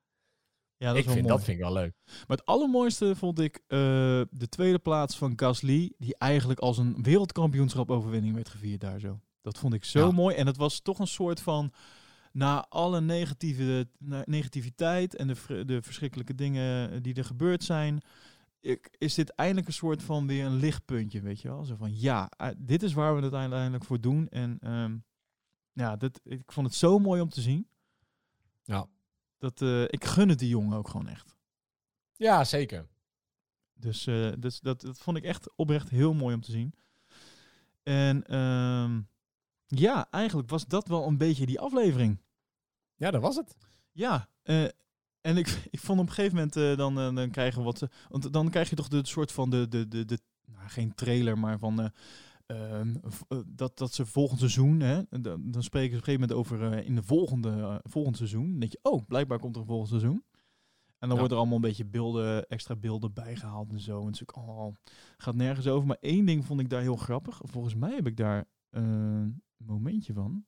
ja, 0.76 0.88
dat 0.88 0.96
ik 0.96 1.04
vind, 1.04 1.16
mooi. 1.16 1.28
dat 1.28 1.44
vind 1.44 1.56
ik 1.58 1.62
wel 1.62 1.72
leuk. 1.72 1.92
Maar 2.04 2.36
het 2.36 2.44
allermooiste 2.46 3.16
vond 3.16 3.38
ik 3.40 3.56
eh, 3.66 3.78
de 4.30 4.48
tweede 4.48 4.78
plaats 4.78 5.16
van 5.16 5.32
Gasly, 5.36 5.92
die 5.98 6.16
eigenlijk 6.18 6.60
als 6.60 6.78
een 6.78 7.02
wereldkampioenschap 7.02 7.90
overwinning 7.90 8.34
werd 8.34 8.48
gevierd 8.48 8.80
daar 8.80 9.00
zo. 9.00 9.20
Dat 9.46 9.58
vond 9.58 9.74
ik 9.74 9.84
zo 9.84 10.06
Ja. 10.06 10.10
mooi. 10.12 10.34
En 10.36 10.46
het 10.46 10.56
was 10.56 10.80
toch 10.80 10.98
een 10.98 11.06
soort 11.06 11.40
van, 11.40 11.72
na 12.32 12.66
alle 12.68 13.00
negatieve, 13.00 13.88
na- 13.98 14.22
negativiteit 14.24 15.14
en 15.16 15.26
de, 15.26 15.64
de 15.64 15.82
verschrikkelijke 15.82 16.34
dingen 16.34 17.02
die 17.02 17.14
er 17.14 17.24
gebeurd 17.24 17.64
zijn, 17.64 18.00
ik, 18.60 18.94
is 18.98 19.14
dit 19.14 19.30
eindelijk 19.30 19.66
een 19.66 19.72
soort 19.72 20.02
van 20.02 20.26
weer 20.26 20.44
een 20.46 20.56
lichtpuntje, 20.56 21.20
weet 21.20 21.40
je 21.40 21.48
wel? 21.48 21.64
Zo 21.64 21.74
van, 21.76 22.00
ja, 22.00 22.28
eh, 22.36 22.48
dit 22.58 22.82
is 22.82 22.92
waar 22.92 23.16
we 23.16 23.22
het 23.22 23.34
uiteindelijk 23.34 23.84
voor 23.84 24.00
doen. 24.00 24.28
En 24.28 24.58
ehm, 24.60 24.96
ja, 25.72 25.96
dit, 25.96 26.20
ik 26.24 26.52
vond 26.52 26.66
het 26.66 26.76
zo 26.76 26.98
mooi 26.98 27.20
om 27.20 27.28
te 27.28 27.40
zien. 27.40 27.68
Ja. 28.64 28.86
Dat, 29.38 29.62
eh, 29.62 29.82
ik 29.82 30.04
gun 30.04 30.28
het 30.28 30.38
die 30.38 30.48
jongen 30.48 30.76
ook 30.78 30.88
gewoon 30.88 31.08
echt. 31.08 31.36
Ja, 32.16 32.44
zeker. 32.44 32.86
Dus, 33.74 34.06
eh, 34.06 34.32
dus 34.38 34.60
dat, 34.60 34.80
dat 34.80 34.98
vond 34.98 35.16
ik 35.16 35.24
echt 35.24 35.56
oprecht 35.56 35.88
heel 35.88 36.14
mooi 36.14 36.34
om 36.34 36.40
te 36.40 36.50
zien. 36.50 36.74
En 37.82 38.24
ehm, 38.26 39.00
ja, 39.66 40.10
eigenlijk 40.10 40.48
was 40.50 40.66
dat 40.66 40.88
wel 40.88 41.06
een 41.06 41.18
beetje 41.18 41.46
die 41.46 41.60
aflevering. 41.60 42.20
Ja, 42.94 43.10
dat 43.10 43.22
was 43.22 43.36
het. 43.36 43.56
Ja, 43.92 44.28
eh, 44.42 44.64
en 45.20 45.36
ik, 45.36 45.48
ik 45.70 45.78
vond 45.80 46.00
op 46.00 46.06
een 46.06 46.12
gegeven 46.12 46.36
moment 46.36 46.56
eh, 46.56 46.76
dan, 46.76 46.98
eh, 46.98 47.14
dan 47.14 47.30
krijgen 47.30 47.58
we 47.58 47.64
wat. 47.64 47.86
want 48.08 48.32
dan 48.32 48.50
krijg 48.50 48.70
je 48.70 48.76
toch 48.76 48.88
de 48.88 49.06
soort 49.06 49.32
van 49.32 49.50
de. 49.50 49.68
de, 49.68 49.88
de, 49.88 50.04
de 50.04 50.18
nou, 50.52 50.68
geen 50.68 50.94
trailer, 50.94 51.38
maar 51.38 51.58
van. 51.58 51.80
eh, 51.80 51.88
ehm, 52.46 52.94
eh, 53.28 53.38
dat, 53.46 53.78
dat 53.78 53.92
ze 53.94 54.06
volgend 54.06 54.38
seizoen. 54.38 54.80
Hè, 54.80 55.02
dan, 55.20 55.50
dan 55.50 55.62
spreken 55.62 55.90
ze 55.90 55.96
op 55.96 56.06
een 56.08 56.14
gegeven 56.14 56.20
moment 56.20 56.32
over 56.32 56.84
in 56.84 56.94
de 56.94 57.02
volgende, 57.02 57.80
volgend 57.84 58.16
seizoen. 58.16 58.50
Dan 58.50 58.58
denk 58.60 58.72
je, 58.72 58.78
oh, 58.82 59.06
blijkbaar 59.06 59.38
komt 59.38 59.54
er 59.54 59.60
een 59.60 59.66
volgend 59.66 59.88
seizoen. 59.88 60.24
En 60.98 61.08
dan 61.08 61.10
Ja. 61.10 61.16
worden 61.16 61.32
er 61.32 61.38
allemaal 61.38 61.56
een 61.56 61.68
beetje 61.70 61.84
beelden, 61.84 62.46
extra 62.48 62.76
beelden 62.76 63.12
bijgehaald 63.12 63.70
en 63.72 63.80
zo. 63.80 64.00
En 64.00 64.06
het 64.06 64.14
is 64.14 64.22
ook 64.22 64.30
allemaal, 64.30 64.74
gaat 65.16 65.34
nergens 65.34 65.66
over. 65.66 65.86
Maar 65.86 65.96
één 66.00 66.26
ding 66.26 66.44
vond 66.44 66.60
ik 66.60 66.70
daar 66.70 66.80
heel 66.80 66.96
grappig. 66.96 67.40
Volgens 67.44 67.74
mij 67.74 67.94
heb 67.94 68.06
ik 68.06 68.16
daar. 68.16 68.44
Een 69.58 69.66
momentje 69.66 70.12
van. 70.12 70.44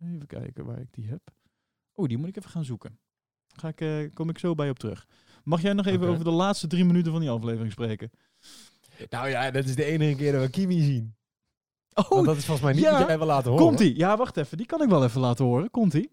Even 0.00 0.26
kijken 0.26 0.64
waar 0.64 0.78
ik 0.80 0.88
die 0.92 1.08
heb. 1.08 1.20
Oh, 1.92 2.08
die 2.08 2.18
moet 2.18 2.28
ik 2.28 2.36
even 2.36 2.50
gaan 2.50 2.64
zoeken. 2.64 2.98
Ga 3.46 3.68
ik, 3.68 3.80
eh, 3.80 4.14
kom 4.14 4.28
ik 4.28 4.38
zo 4.38 4.54
bij 4.54 4.70
op 4.70 4.78
terug. 4.78 5.06
Mag 5.44 5.62
jij 5.62 5.72
nog 5.72 5.86
even 5.86 6.08
over 6.08 6.24
de 6.24 6.30
laatste 6.30 6.66
drie 6.66 6.84
minuten 6.84 7.12
van 7.12 7.20
die 7.20 7.30
aflevering 7.30 7.72
spreken? 7.72 8.10
Nou 9.10 9.28
ja, 9.28 9.50
dat 9.50 9.64
is 9.64 9.74
de 9.74 9.84
enige 9.84 10.14
keer 10.16 10.32
dat 10.32 10.42
we 10.42 10.50
Kimi 10.50 10.80
zien. 10.80 11.14
Oh, 11.94 12.08
Want 12.08 12.26
dat 12.26 12.36
is 12.36 12.44
volgens 12.44 12.66
mij 12.66 12.74
niet 12.74 12.82
ja. 12.84 12.98
wat 12.98 13.06
jij 13.08 13.18
wil 13.18 13.26
laten 13.26 13.50
horen. 13.50 13.66
komt-ie. 13.66 13.96
Ja, 13.96 14.16
wacht 14.16 14.36
even. 14.36 14.56
Die 14.56 14.66
kan 14.66 14.82
ik 14.82 14.88
wel 14.88 15.04
even 15.04 15.20
laten 15.20 15.44
horen. 15.44 15.70
Komt-ie. 15.70 16.10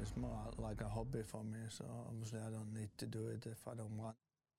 It's 0.00 0.12
more 0.14 0.68
like 0.68 0.84
a 0.84 0.88
hobby 0.88 1.22
for 1.22 1.44
me, 1.44 1.58
so 1.68 1.84
obviously 2.08 2.38
I 2.38 2.50
don't 2.50 2.72
need 2.72 2.88
to 2.96 3.08
do 3.08 3.28
it 3.28 3.46
if 3.46 3.66
I 3.72 3.76
don't 3.76 3.96
want. 3.96 4.14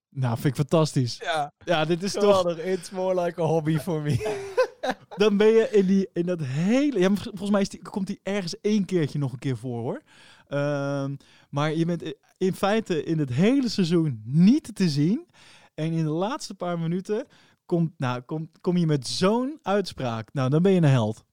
Nou, 0.10 0.34
vind 0.34 0.46
ik 0.46 0.56
fantastisch. 0.56 1.18
Ja, 1.18 1.54
Ja, 1.66 1.86
dit 1.86 2.04
is 2.04 2.12
toch... 2.14 2.38
geweldig. 2.38 2.66
It's 2.66 2.90
more 2.90 3.24
like 3.26 3.42
a 3.42 3.46
hobby 3.46 3.78
for 3.78 4.02
me. 4.02 4.12
Dan 5.18 5.38
ben 5.38 5.48
je 5.48 5.70
in, 5.72 5.86
die, 5.86 6.10
in 6.14 6.26
dat 6.26 6.40
hele... 6.42 7.00
Ja, 7.00 7.10
volgens 7.16 7.50
mij 7.50 7.62
is 7.62 7.70
die, 7.70 7.82
komt 7.82 8.08
die 8.08 8.20
ergens 8.24 8.60
één 8.62 8.86
keertje 8.86 9.20
nog 9.20 9.32
een 9.34 9.40
keer 9.40 9.58
voor, 9.58 9.80
hoor. 9.82 10.02
Ehm, 10.48 11.16
maar 11.50 11.74
je 11.74 11.86
bent 11.86 12.14
in 12.38 12.54
feite 12.54 13.04
in 13.04 13.20
het 13.20 13.30
hele 13.30 13.70
seizoen 13.70 14.22
niet 14.26 14.76
te 14.76 14.90
zien. 14.90 15.28
En 15.74 15.92
in 15.92 16.04
de 16.04 16.10
laatste 16.10 16.56
paar 16.56 16.80
minuten 16.80 17.26
komt, 17.66 17.92
nou, 17.98 18.22
kom, 18.22 18.50
kom 18.62 18.78
je 18.78 18.86
met 18.86 19.08
zo'n 19.08 19.60
uitspraak. 19.62 20.34
Nou, 20.34 20.50
dan 20.50 20.62
ben 20.62 20.72
je 20.72 20.78
een 20.78 20.84
held. 20.84 21.24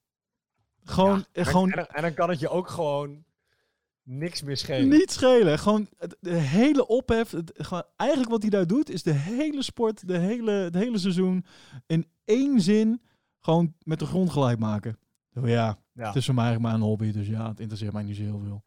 Gewoon, 0.83 1.25
Ja, 1.33 1.43
gewoon 1.43 1.69
en, 1.71 1.75
dan- 1.75 1.87
en 1.87 2.01
dan 2.01 2.13
kan 2.13 2.29
het 2.29 2.39
je 2.39 2.49
ook 2.49 2.67
gewoon 2.69 3.23
niks 4.03 4.41
meer 4.41 4.57
schelen. 4.57 4.87
niet 4.89 5.11
schelen. 5.11 5.59
Gewoon 5.59 5.87
de 6.19 6.33
hele 6.33 6.87
ophef. 6.87 7.31
Het, 7.31 7.51
gewoon, 7.55 7.83
eigenlijk 7.95 8.31
wat 8.31 8.41
hij 8.41 8.49
daar 8.49 8.67
doet, 8.67 8.89
is 8.89 9.03
de 9.03 9.11
hele 9.13 9.63
sport, 9.63 10.07
de 10.07 10.17
hele, 10.17 10.51
het 10.51 10.73
hele 10.75 10.97
seizoen 10.97 11.45
in 11.87 12.05
één 12.25 12.61
zin 12.61 13.01
gewoon 13.41 13.73
met 13.83 13.99
de 13.99 14.05
grond 14.05 14.29
gelijk 14.29 14.59
maken. 14.59 14.97
Ja, 15.43 15.77
Ja. 15.93 16.05
het 16.07 16.15
is 16.15 16.25
voor 16.25 16.35
mij 16.35 16.43
eigenlijk 16.45 16.73
maar 16.73 16.81
een 16.81 16.87
hobby, 16.89 17.11
dus 17.11 17.27
ja, 17.27 17.47
het 17.47 17.59
interesseert 17.59 17.93
mij 17.93 18.03
niet 18.03 18.15
zo 18.15 18.21
heel 18.23 18.39
veel. 18.43 18.63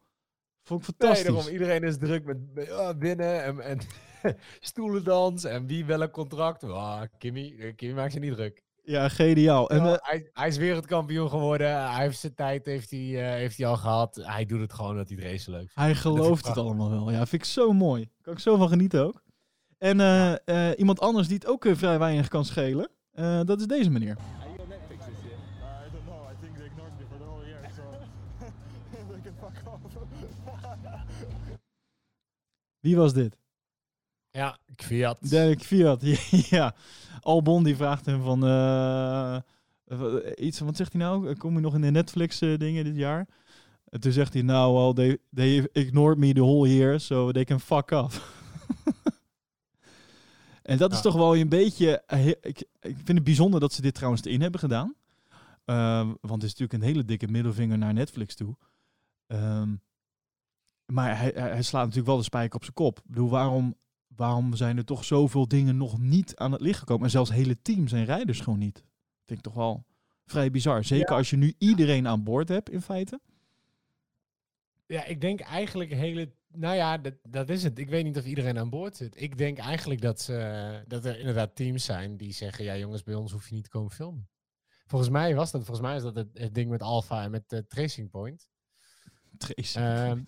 Vond 0.61 0.81
ik 0.81 0.87
Nee, 0.87 0.95
fantastisch. 0.97 1.33
daarom. 1.33 1.53
Iedereen 1.53 1.83
is 1.83 1.97
druk 1.97 2.25
met 2.25 2.37
met, 2.53 2.95
winnen 2.99 3.43
en, 3.43 3.59
en 3.59 3.79
stoelendans 4.59 5.43
en 5.43 5.65
wie 5.67 5.85
welk 5.85 6.11
contract. 6.11 6.63
Ah, 6.63 7.01
Kimmy, 7.17 7.55
eh, 7.59 7.75
Kimmy 7.75 7.95
maakt 7.95 8.11
zich 8.11 8.21
niet 8.21 8.33
druk. 8.33 8.63
Ja, 8.83 9.09
geniaal. 9.09 9.69
En, 9.69 9.77
Ja, 9.77 9.93
eh, 9.93 9.97
hij, 10.09 10.29
hij 10.33 10.47
is 10.47 10.57
wereldkampioen 10.57 11.29
geworden. 11.29 11.91
Hij 11.91 12.03
heeft 12.03 12.19
zijn 12.19 12.33
tijd 12.35 12.65
heeft 12.65 12.89
hij, 12.91 12.99
eh, 12.99 13.29
heeft 13.29 13.57
hij 13.57 13.67
al 13.67 13.77
gehad. 13.77 14.15
Hij 14.21 14.45
doet 14.45 14.59
het 14.59 14.73
gewoon 14.73 14.95
dat 14.95 15.07
hij 15.09 15.17
het 15.17 15.25
race 15.25 15.49
leuk 15.51 15.59
vindt. 15.59 15.75
hij 15.75 15.95
gelooft 15.95 16.47
het 16.47 16.57
allemaal 16.57 16.89
wel. 16.89 17.11
Ja, 17.11 17.17
vind 17.25 17.41
ik 17.41 17.47
zo 17.47 17.73
mooi. 17.73 18.09
Kan 18.21 18.33
ik 18.33 18.39
zo 18.39 18.57
van 18.57 18.67
genieten 18.69 19.05
ook. 19.05 19.23
En 19.77 19.97
iemand 20.77 20.99
anders 20.99 21.27
die 21.27 21.35
het 21.37 21.47
ook 21.47 21.65
vrij 21.71 21.99
weinig 21.99 22.27
kan 22.27 22.45
schelen, 22.45 22.89
dat 23.45 23.59
is 23.59 23.67
deze 23.67 23.89
meneer. 23.89 24.17
Wie 32.85 32.95
was 32.95 33.13
dit? 33.13 33.37
Ja, 34.31 34.57
Kviat. 34.75 35.29
Derek 35.29 35.61
Fiat, 35.61 36.01
ja. 36.55 36.75
Albon 37.21 37.63
die 37.63 37.75
vraagt 37.75 38.05
hem 38.05 38.21
van 38.21 38.45
eh, 38.45 39.37
iets, 40.35 40.59
wat 40.59 40.75
zegt 40.75 40.93
hij 40.93 41.01
nou? 41.01 41.35
Kom 41.35 41.53
je 41.53 41.59
nog 41.59 41.73
in 41.73 41.81
de 41.81 41.91
Netflix 41.91 42.41
eh, 42.41 42.57
dingen 42.57 42.83
dit 42.83 42.95
jaar? 42.95 43.27
En 43.89 43.99
toen 43.99 44.11
zegt 44.11 44.33
hij 44.33 44.41
nou, 44.41 44.73
well, 44.73 44.93
they, 44.93 45.17
they 45.33 45.69
ignored 45.71 46.17
me 46.17 46.33
the 46.33 46.41
whole 46.41 46.75
year, 46.75 46.99
so 46.99 47.31
they 47.31 47.43
can 47.43 47.59
fuck 47.59 47.91
off. 47.91 48.43
en 50.71 50.77
dat 50.77 50.93
is 50.93 51.01
toch 51.01 51.15
wel 51.15 51.37
een 51.37 51.49
beetje, 51.49 52.03
ik, 52.41 52.63
ik 52.79 52.95
vind 52.95 53.07
het 53.07 53.23
bijzonder 53.23 53.59
dat 53.59 53.73
ze 53.73 53.81
dit 53.81 53.93
trouwens 53.93 54.23
erin 54.23 54.41
hebben 54.41 54.59
gedaan. 54.59 54.95
Want 56.21 56.41
het 56.41 56.43
is 56.43 56.49
natuurlijk 56.49 56.73
een 56.73 56.81
hele 56.81 57.05
dikke 57.05 57.27
middelvinger 57.27 57.77
naar 57.77 57.93
Netflix 57.93 58.35
toe. 58.35 58.55
Ehm, 59.27 59.73
maar 60.85 61.17
hij, 61.17 61.31
hij 61.35 61.61
slaat 61.61 61.81
natuurlijk 61.81 62.07
wel 62.07 62.17
de 62.17 62.23
spijker 62.23 62.55
op 62.55 62.63
zijn 62.63 62.75
kop. 62.75 62.99
Ik 62.99 63.05
bedoel, 63.07 63.29
waarom, 63.29 63.75
waarom 64.07 64.55
zijn 64.55 64.77
er 64.77 64.85
toch 64.85 65.05
zoveel 65.05 65.47
dingen 65.47 65.77
nog 65.77 65.99
niet 65.99 66.35
aan 66.35 66.51
het 66.51 66.61
licht 66.61 66.79
gekomen? 66.79 67.03
En 67.03 67.11
zelfs 67.11 67.31
hele 67.31 67.61
teams 67.61 67.91
en 67.91 68.05
rijders 68.05 68.39
gewoon 68.39 68.59
niet. 68.59 68.83
Vind 69.25 69.39
ik 69.39 69.45
toch 69.45 69.53
wel 69.53 69.85
vrij 70.25 70.51
bizar. 70.51 70.83
Zeker 70.83 71.15
als 71.15 71.29
je 71.29 71.37
nu 71.37 71.53
iedereen 71.57 72.07
aan 72.07 72.23
boord 72.23 72.49
hebt, 72.49 72.69
in 72.69 72.81
feite. 72.81 73.19
Ja, 74.85 75.05
ik 75.05 75.21
denk 75.21 75.39
eigenlijk 75.39 75.93
hele. 75.93 76.33
Nou 76.47 76.75
ja, 76.75 76.97
dat, 76.97 77.13
dat 77.23 77.49
is 77.49 77.63
het. 77.63 77.79
Ik 77.79 77.89
weet 77.89 78.03
niet 78.03 78.17
of 78.17 78.25
iedereen 78.25 78.57
aan 78.57 78.69
boord 78.69 78.95
zit. 78.95 79.21
Ik 79.21 79.37
denk 79.37 79.57
eigenlijk 79.57 80.01
dat, 80.01 80.21
ze, 80.21 80.83
dat 80.87 81.05
er 81.05 81.19
inderdaad 81.19 81.55
teams 81.55 81.85
zijn 81.85 82.17
die 82.17 82.33
zeggen: 82.33 82.65
ja, 82.65 82.77
jongens, 82.77 83.03
bij 83.03 83.15
ons 83.15 83.31
hoef 83.31 83.49
je 83.49 83.55
niet 83.55 83.63
te 83.63 83.69
komen 83.69 83.91
filmen. 83.91 84.29
Volgens 84.85 85.11
mij 85.11 85.35
was 85.35 85.51
dat, 85.51 85.65
volgens 85.65 85.87
mij 85.87 85.95
is 85.95 86.01
dat 86.01 86.15
het, 86.15 86.29
het 86.33 86.55
ding 86.55 86.69
met 86.69 86.81
Alpha 86.81 87.23
en 87.23 87.31
met 87.31 87.53
eh, 87.53 87.59
Tracing 87.59 88.09
Point. 88.09 88.49
Tracy. 89.37 89.77
Ehm, 89.77 90.23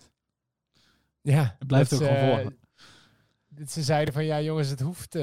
Ja, 1.30 1.56
Het 1.58 1.68
blijft 1.68 1.92
ook 1.92 1.98
gewoon 2.02 2.16
volgen. 2.16 2.58
dat 3.48 3.70
ze 3.70 3.82
zeiden 3.82 4.14
van 4.14 4.24
ja, 4.24 4.40
jongens, 4.40 4.68
het 4.68 4.80
hoeft 4.80 5.14
eh, 5.14 5.22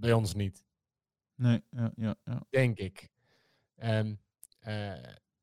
bij 0.00 0.12
ons 0.12 0.34
niet, 0.34 0.64
nee, 1.34 1.62
ja, 1.70 1.92
ja, 1.96 2.16
ja. 2.24 2.42
denk 2.50 2.78
ik. 2.78 3.08
Ehm, 3.76 4.14
eh, 4.58 4.92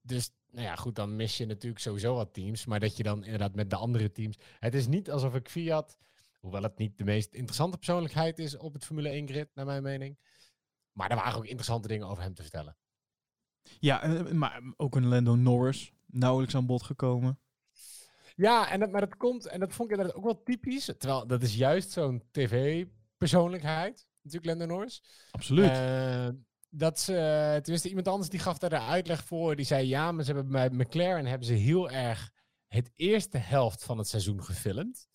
dus 0.01 0.31
nou 0.51 0.65
ja, 0.65 0.75
goed, 0.75 0.95
dan 0.95 1.15
mis 1.15 1.37
je 1.37 1.45
natuurlijk 1.45 1.81
sowieso 1.81 2.15
wat 2.15 2.33
teams. 2.33 2.65
Maar 2.65 2.79
dat 2.79 2.97
je 2.97 3.03
dan 3.03 3.23
inderdaad 3.23 3.55
met 3.55 3.69
de 3.69 3.75
andere 3.75 4.11
teams. 4.11 4.37
Het 4.59 4.73
is 4.73 4.87
niet 4.87 5.11
alsof 5.11 5.35
ik 5.35 5.49
Fiat, 5.49 5.97
hoewel 6.39 6.63
het 6.63 6.77
niet 6.77 6.97
de 6.97 7.03
meest 7.03 7.33
interessante 7.33 7.77
persoonlijkheid 7.77 8.39
is 8.39 8.57
op 8.57 8.73
het 8.73 8.85
Formule 8.85 9.09
1 9.09 9.27
grid, 9.27 9.49
naar 9.53 9.65
mijn 9.65 9.83
mening. 9.83 10.17
Maar 10.91 11.09
er 11.09 11.15
waren 11.15 11.37
ook 11.37 11.45
interessante 11.45 11.87
dingen 11.87 12.07
over 12.07 12.23
hem 12.23 12.33
te 12.33 12.41
vertellen. 12.41 12.77
Ja, 13.79 14.01
eh, 14.01 14.31
maar 14.31 14.61
ook 14.77 14.95
een 14.95 15.07
Lando 15.07 15.35
Norris. 15.35 15.93
Nauwelijks 16.05 16.55
aan 16.55 16.65
bod 16.65 16.83
gekomen. 16.83 17.39
Ja, 18.37 18.71
en 18.71 18.79
dat, 18.79 18.91
maar 18.91 19.01
dat 19.01 19.17
komt, 19.17 19.47
en 19.47 19.59
dat 19.59 19.73
vond 19.73 19.91
ik 19.91 19.95
inderdaad 19.95 20.17
ook 20.17 20.25
wel 20.25 20.43
typisch. 20.43 20.85
Terwijl 20.85 21.27
dat 21.27 21.41
is 21.41 21.55
juist 21.55 21.91
zo'n 21.91 22.23
tv-persoonlijkheid, 22.31 24.07
natuurlijk 24.21 24.45
Lando 24.45 24.75
Norris. 24.75 25.03
Absoluut. 25.31 25.69
Eh, 25.69 26.27
dat 26.69 26.99
ze, 26.99 27.13
tenminste 27.61 27.87
iemand 27.87 28.07
anders 28.07 28.29
die 28.29 28.39
gaf 28.39 28.57
daar 28.57 28.69
de 28.69 28.79
uitleg 28.79 29.23
voor. 29.23 29.55
Die 29.55 29.65
zei 29.65 29.87
ja, 29.87 30.11
maar 30.11 30.23
ze 30.23 30.33
hebben 30.33 30.51
bij 30.51 30.69
McLaren 30.69 31.25
hebben 31.25 31.47
ze 31.47 31.53
heel 31.53 31.89
erg 31.89 32.31
het 32.67 32.91
eerste 32.95 33.37
helft 33.37 33.83
van 33.83 33.97
het 33.97 34.07
seizoen 34.07 34.43
gefilmd. 34.43 35.07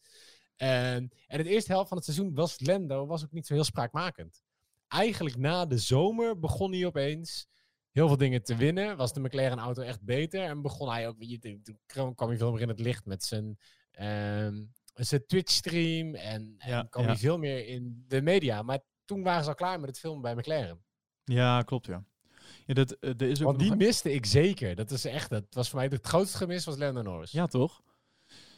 En, 0.57 1.11
en 1.27 1.39
het 1.39 1.47
eerste 1.47 1.73
helft 1.73 1.89
van 1.89 1.97
het 1.97 2.07
seizoen 2.07 2.35
was 2.35 2.61
Lando 2.61 3.07
was 3.07 3.24
ook 3.24 3.32
niet 3.32 3.47
zo 3.47 3.55
heel 3.55 3.65
spraakmakend. 3.65 4.43
Eigenlijk 4.89 5.36
na 5.36 5.66
de 5.66 5.78
zomer 5.78 6.39
begon 6.39 6.73
hij 6.73 6.86
opeens 6.86 7.47
heel 7.93 8.06
veel 8.09 8.16
dingen 8.16 8.43
te 8.43 8.56
winnen. 8.56 8.97
Was 8.97 9.12
de 9.12 9.20
McLaren 9.20 9.59
auto 9.59 9.82
echt 9.82 10.02
beter. 10.02 10.43
En 10.43 10.62
begon 10.62 10.89
hij 10.90 11.09
ook, 11.09 11.16
toen- 11.20 12.14
kwam 12.14 12.28
hij 12.28 12.36
veel 12.36 12.52
meer 12.52 12.60
in 12.60 12.69
het 12.69 12.81
licht 12.81 13.06
met 13.06 13.24
zijn, 13.24 13.59
ehm, 13.90 14.62
zijn 14.94 15.27
Twitch 15.27 15.52
stream. 15.52 16.14
En, 16.14 16.55
en 16.59 16.70
Ja, 16.70 16.82
kwam 16.90 17.02
ja. 17.02 17.09
hij 17.09 17.19
veel 17.19 17.39
meer 17.39 17.66
in 17.66 18.05
de 18.09 18.23
media. 18.23 18.62
Maar 18.62 18.78
toen 19.05 19.23
waren 19.23 19.43
ze 19.43 19.48
al 19.48 19.55
klaar 19.55 19.81
met 19.81 19.89
het 19.89 19.98
filmen 19.98 20.23
bij 20.23 20.35
McLaren. 20.35 20.82
ja, 21.24 21.62
klopt, 21.62 21.86
ja. 21.86 22.05
ja 22.66 22.74
dat, 22.74 22.93
eh, 22.93 23.10
er 23.10 23.23
is 23.23 23.39
ook 23.40 23.47
Want 23.47 23.59
die 23.59 23.69
nog- 23.69 23.78
miste 23.78 24.12
ik 24.12 24.27
zeker. 24.27 24.74
Dat 24.74 24.90
is 24.90 25.05
echt, 25.05 25.31
dat 25.31 25.44
was 25.51 25.69
voor 25.70 25.78
mij 25.78 25.89
het 25.89 26.06
grootste 26.06 26.36
gemis 26.36 26.64
was 26.64 26.77
Lando 26.77 27.02
Norris. 27.02 27.31
Ja, 27.31 27.47
toch? 27.47 27.82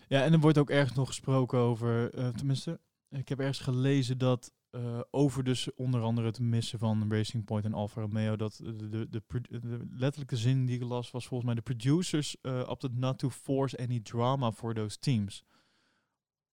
Ja, 0.08 0.22
en 0.24 0.32
er 0.32 0.38
wordt 0.38 0.58
ook 0.58 0.70
ergens 0.70 0.96
nog 0.96 1.06
gesproken 1.08 1.58
over, 1.58 2.14
eh, 2.14 2.28
tenminste, 2.28 2.80
ik 3.10 3.28
heb 3.28 3.38
ergens 3.38 3.58
gelezen 3.58 4.18
dat 4.18 4.52
eh, 4.74 5.00
over 5.10 5.44
dus 5.44 5.74
onder 5.74 6.00
andere 6.02 6.26
het 6.26 6.38
missen 6.38 6.78
van 6.78 7.12
Racing 7.12 7.44
Point 7.44 7.64
en 7.64 7.74
Alfa 7.74 8.00
Romeo, 8.00 8.36
dat 8.36 8.56
de, 8.62 8.88
de, 8.88 9.08
de, 9.08 9.20
pro- 9.20 9.40
de 9.40 9.86
letterlijke 9.90 10.36
zin 10.36 10.66
die 10.66 10.76
ik 10.76 10.82
las 10.82 11.10
was 11.10 11.26
volgens 11.26 11.44
mij 11.46 11.54
de 11.54 11.74
producers 11.74 12.36
uh, 12.42 12.64
opted 12.68 12.94
not 12.96 13.18
to 13.18 13.30
force 13.30 13.78
any 13.78 14.00
drama 14.00 14.52
for 14.52 14.74
those 14.74 14.98
teams. 14.98 15.44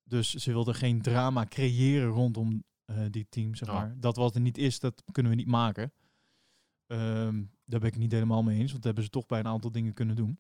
Dus 0.04 0.34
ze 0.34 0.52
wilden 0.52 0.76
geen 0.76 1.02
drama 1.02 1.46
creëren 1.46 2.10
rondom 2.10 2.64
eh, 2.86 3.06
die 3.10 3.26
teams, 3.30 3.60
zeg 3.60 3.68
Ja. 3.68 3.74
maar. 3.74 4.00
Dat 4.00 4.16
wat 4.16 4.36
er 4.36 4.42
niet 4.42 4.58
is, 4.58 4.80
dat 4.80 5.04
kunnen 5.12 5.32
we 5.32 5.38
niet 5.38 5.48
maken. 5.48 5.94
Ehm, 6.88 7.44
daar 7.66 7.80
ben 7.80 7.90
ik 7.90 7.98
niet 7.98 8.12
helemaal 8.12 8.44
mee 8.44 8.54
eens, 8.60 8.72
want 8.72 8.84
dat 8.84 8.84
hebben 8.84 9.04
ze 9.04 9.10
toch 9.10 9.26
bij 9.26 9.40
een 9.40 9.48
aantal 9.48 9.72
dingen 9.72 9.94
kunnen 9.94 10.16
doen. 10.16 10.40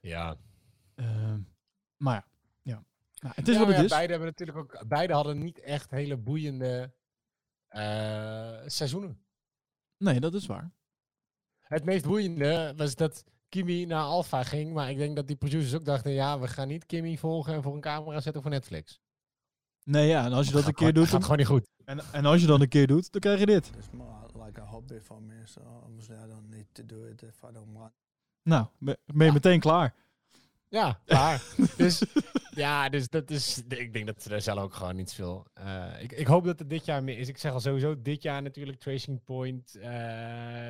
Ja. 0.00 0.36
Ehm, 0.94 1.40
maar 1.96 2.14
ja. 2.14 2.26
Nou, 3.26 3.38
het 3.38 3.48
is 3.48 3.54
Ja, 3.54 3.60
wat 3.60 3.68
maar 3.68 3.78
het 3.78 3.90
ja, 3.90 3.90
is. 3.90 3.96
Beide 3.96 4.12
hebben 4.12 4.28
natuurlijk 4.28 4.58
ook, 4.58 4.88
beide 4.88 5.12
hadden 5.12 5.38
niet 5.38 5.60
echt 5.60 5.90
hele 5.90 6.16
boeiende 6.16 6.92
eh, 7.68 8.58
seizoenen. 8.66 9.20
Nee, 9.96 10.20
dat 10.20 10.34
is 10.34 10.46
waar. 10.46 10.72
Het 11.60 11.84
meest 11.84 12.04
boeiende 12.04 12.72
was 12.76 12.94
dat 12.94 13.24
Kimi 13.48 13.86
naar 13.86 14.02
Alfa 14.02 14.42
ging, 14.42 14.72
maar 14.72 14.90
ik 14.90 14.96
denk 14.96 15.16
dat 15.16 15.26
die 15.26 15.36
producers 15.36 15.74
ook 15.74 15.84
dachten, 15.84 16.12
ja, 16.12 16.40
we 16.40 16.48
gaan 16.48 16.68
niet 16.68 16.86
Kimi 16.86 17.18
volgen 17.18 17.54
en 17.54 17.62
voor 17.62 17.74
een 17.74 17.80
camera 17.80 18.20
zetten 18.20 18.42
voor 18.42 18.50
Netflix. 18.50 19.00
Nee, 19.84 20.08
ja, 20.08 20.24
en 20.24 20.32
als 20.32 20.46
je 20.46 20.52
dat 20.52 20.60
Gaat 20.60 20.70
een 20.70 20.76
keer 20.76 20.92
doet, 20.92 21.02
gaat 21.02 21.12
dan, 21.12 21.22
gewoon 21.22 21.38
niet 21.38 21.46
goed. 21.46 21.68
en, 21.84 22.00
en 22.12 22.24
als 22.24 22.40
je 22.40 22.46
dan 22.46 22.60
een 22.60 22.68
keer 22.68 22.86
doet, 22.86 23.12
dan 23.12 23.20
krijg 23.20 23.38
je 23.38 23.46
dit. 23.46 23.70
It's 23.76 23.90
more 23.90 24.44
like 24.44 24.60
a 24.60 24.64
hobby 24.64 25.00
for 25.00 25.22
me, 25.22 25.40
so 25.44 25.60
obviously 25.84 26.16
I 26.16 26.28
don't 26.28 26.48
need 26.48 26.66
to 26.72 26.86
do 26.86 27.04
it 27.04 27.22
if 27.22 27.42
I 27.42 27.52
don't 27.52 27.72
want. 27.72 27.92
Nou, 28.42 28.66
ben 28.78 28.96
ben 29.04 29.26
je 29.26 29.32
meteen 29.32 29.60
klaar. 29.60 29.94
Ja, 30.68 31.00
klaar. 31.04 31.42
dus 31.76 32.02
ja, 32.50 32.88
dus 32.88 33.08
dat 33.08 33.30
is. 33.30 33.62
Ik 33.68 33.92
denk 33.92 34.06
dat 34.06 34.22
ze 34.22 34.28
daar 34.28 34.40
zelf 34.40 34.58
ook 34.58 34.74
gewoon 34.74 34.96
niet 34.96 35.12
veel. 35.12 35.46
eh, 35.54 36.02
ik, 36.02 36.12
ik 36.12 36.26
hoop 36.26 36.44
dat 36.44 36.58
het 36.58 36.70
dit 36.70 36.84
jaar 36.84 37.04
meer 37.04 37.18
is. 37.18 37.28
Ik 37.28 37.38
zeg 37.38 37.52
al 37.52 37.60
sowieso 37.60 38.02
dit 38.02 38.22
jaar 38.22 38.42
natuurlijk 38.42 38.78
Tracing 38.78 39.24
Point. 39.24 39.70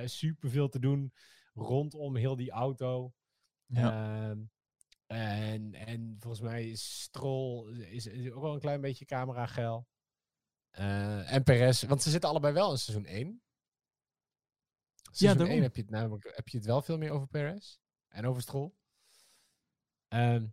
super 0.04 0.50
veel 0.50 0.68
te 0.68 0.78
doen. 0.78 1.12
rondom 1.54 2.16
heel 2.16 2.36
die 2.36 2.50
auto. 2.50 3.12
Ja. 3.66 3.90
Ehm, 4.30 4.38
en, 5.06 5.74
en 5.74 6.16
volgens 6.18 6.42
mij 6.42 6.68
is 6.68 7.00
Stroll 7.00 7.72
is, 7.78 8.06
is 8.06 8.30
ook 8.30 8.42
wel 8.42 8.54
een 8.54 8.60
klein 8.60 8.80
beetje 8.80 9.04
camera 9.04 9.46
geil. 9.46 9.86
Eh, 10.70 11.32
en 11.32 11.42
Perez, 11.42 11.82
want 11.82 12.02
ze 12.02 12.10
zitten 12.10 12.30
allebei 12.30 12.54
wel 12.54 12.70
in 12.70 12.78
seizoen 12.78 13.06
1. 13.06 13.42
Seizoen 15.12 15.38
daarom. 15.38 15.54
1 15.54 15.62
heb 15.62 15.76
je, 15.76 15.82
het 15.82 15.90
namelijk, 15.90 16.32
heb 16.34 16.48
je 16.48 16.56
het 16.56 16.66
wel 16.66 16.82
veel 16.82 16.98
meer 16.98 17.10
over 17.10 17.26
Perez 17.28 17.76
en 18.08 18.26
over 18.26 18.42
Stroll. 18.42 18.72
Ehm, 20.16 20.46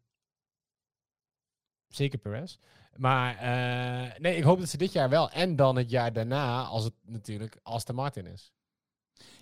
zeker 1.88 2.20
Perez. 2.20 2.58
Maar 2.96 3.36
eh, 3.38 4.20
nee, 4.20 4.36
ik 4.36 4.44
hoop 4.44 4.60
dat 4.60 4.70
ze 4.70 4.78
dit 4.78 4.92
jaar 4.92 5.10
wel. 5.10 5.32
En 5.32 5.56
dan 5.56 5.76
het 5.76 5.90
jaar 5.90 6.14
daarna, 6.14 6.64
als 6.64 6.84
het 6.84 6.94
natuurlijk 7.02 7.60
Aston 7.62 7.96
Martin 7.96 8.26
is. 8.26 8.54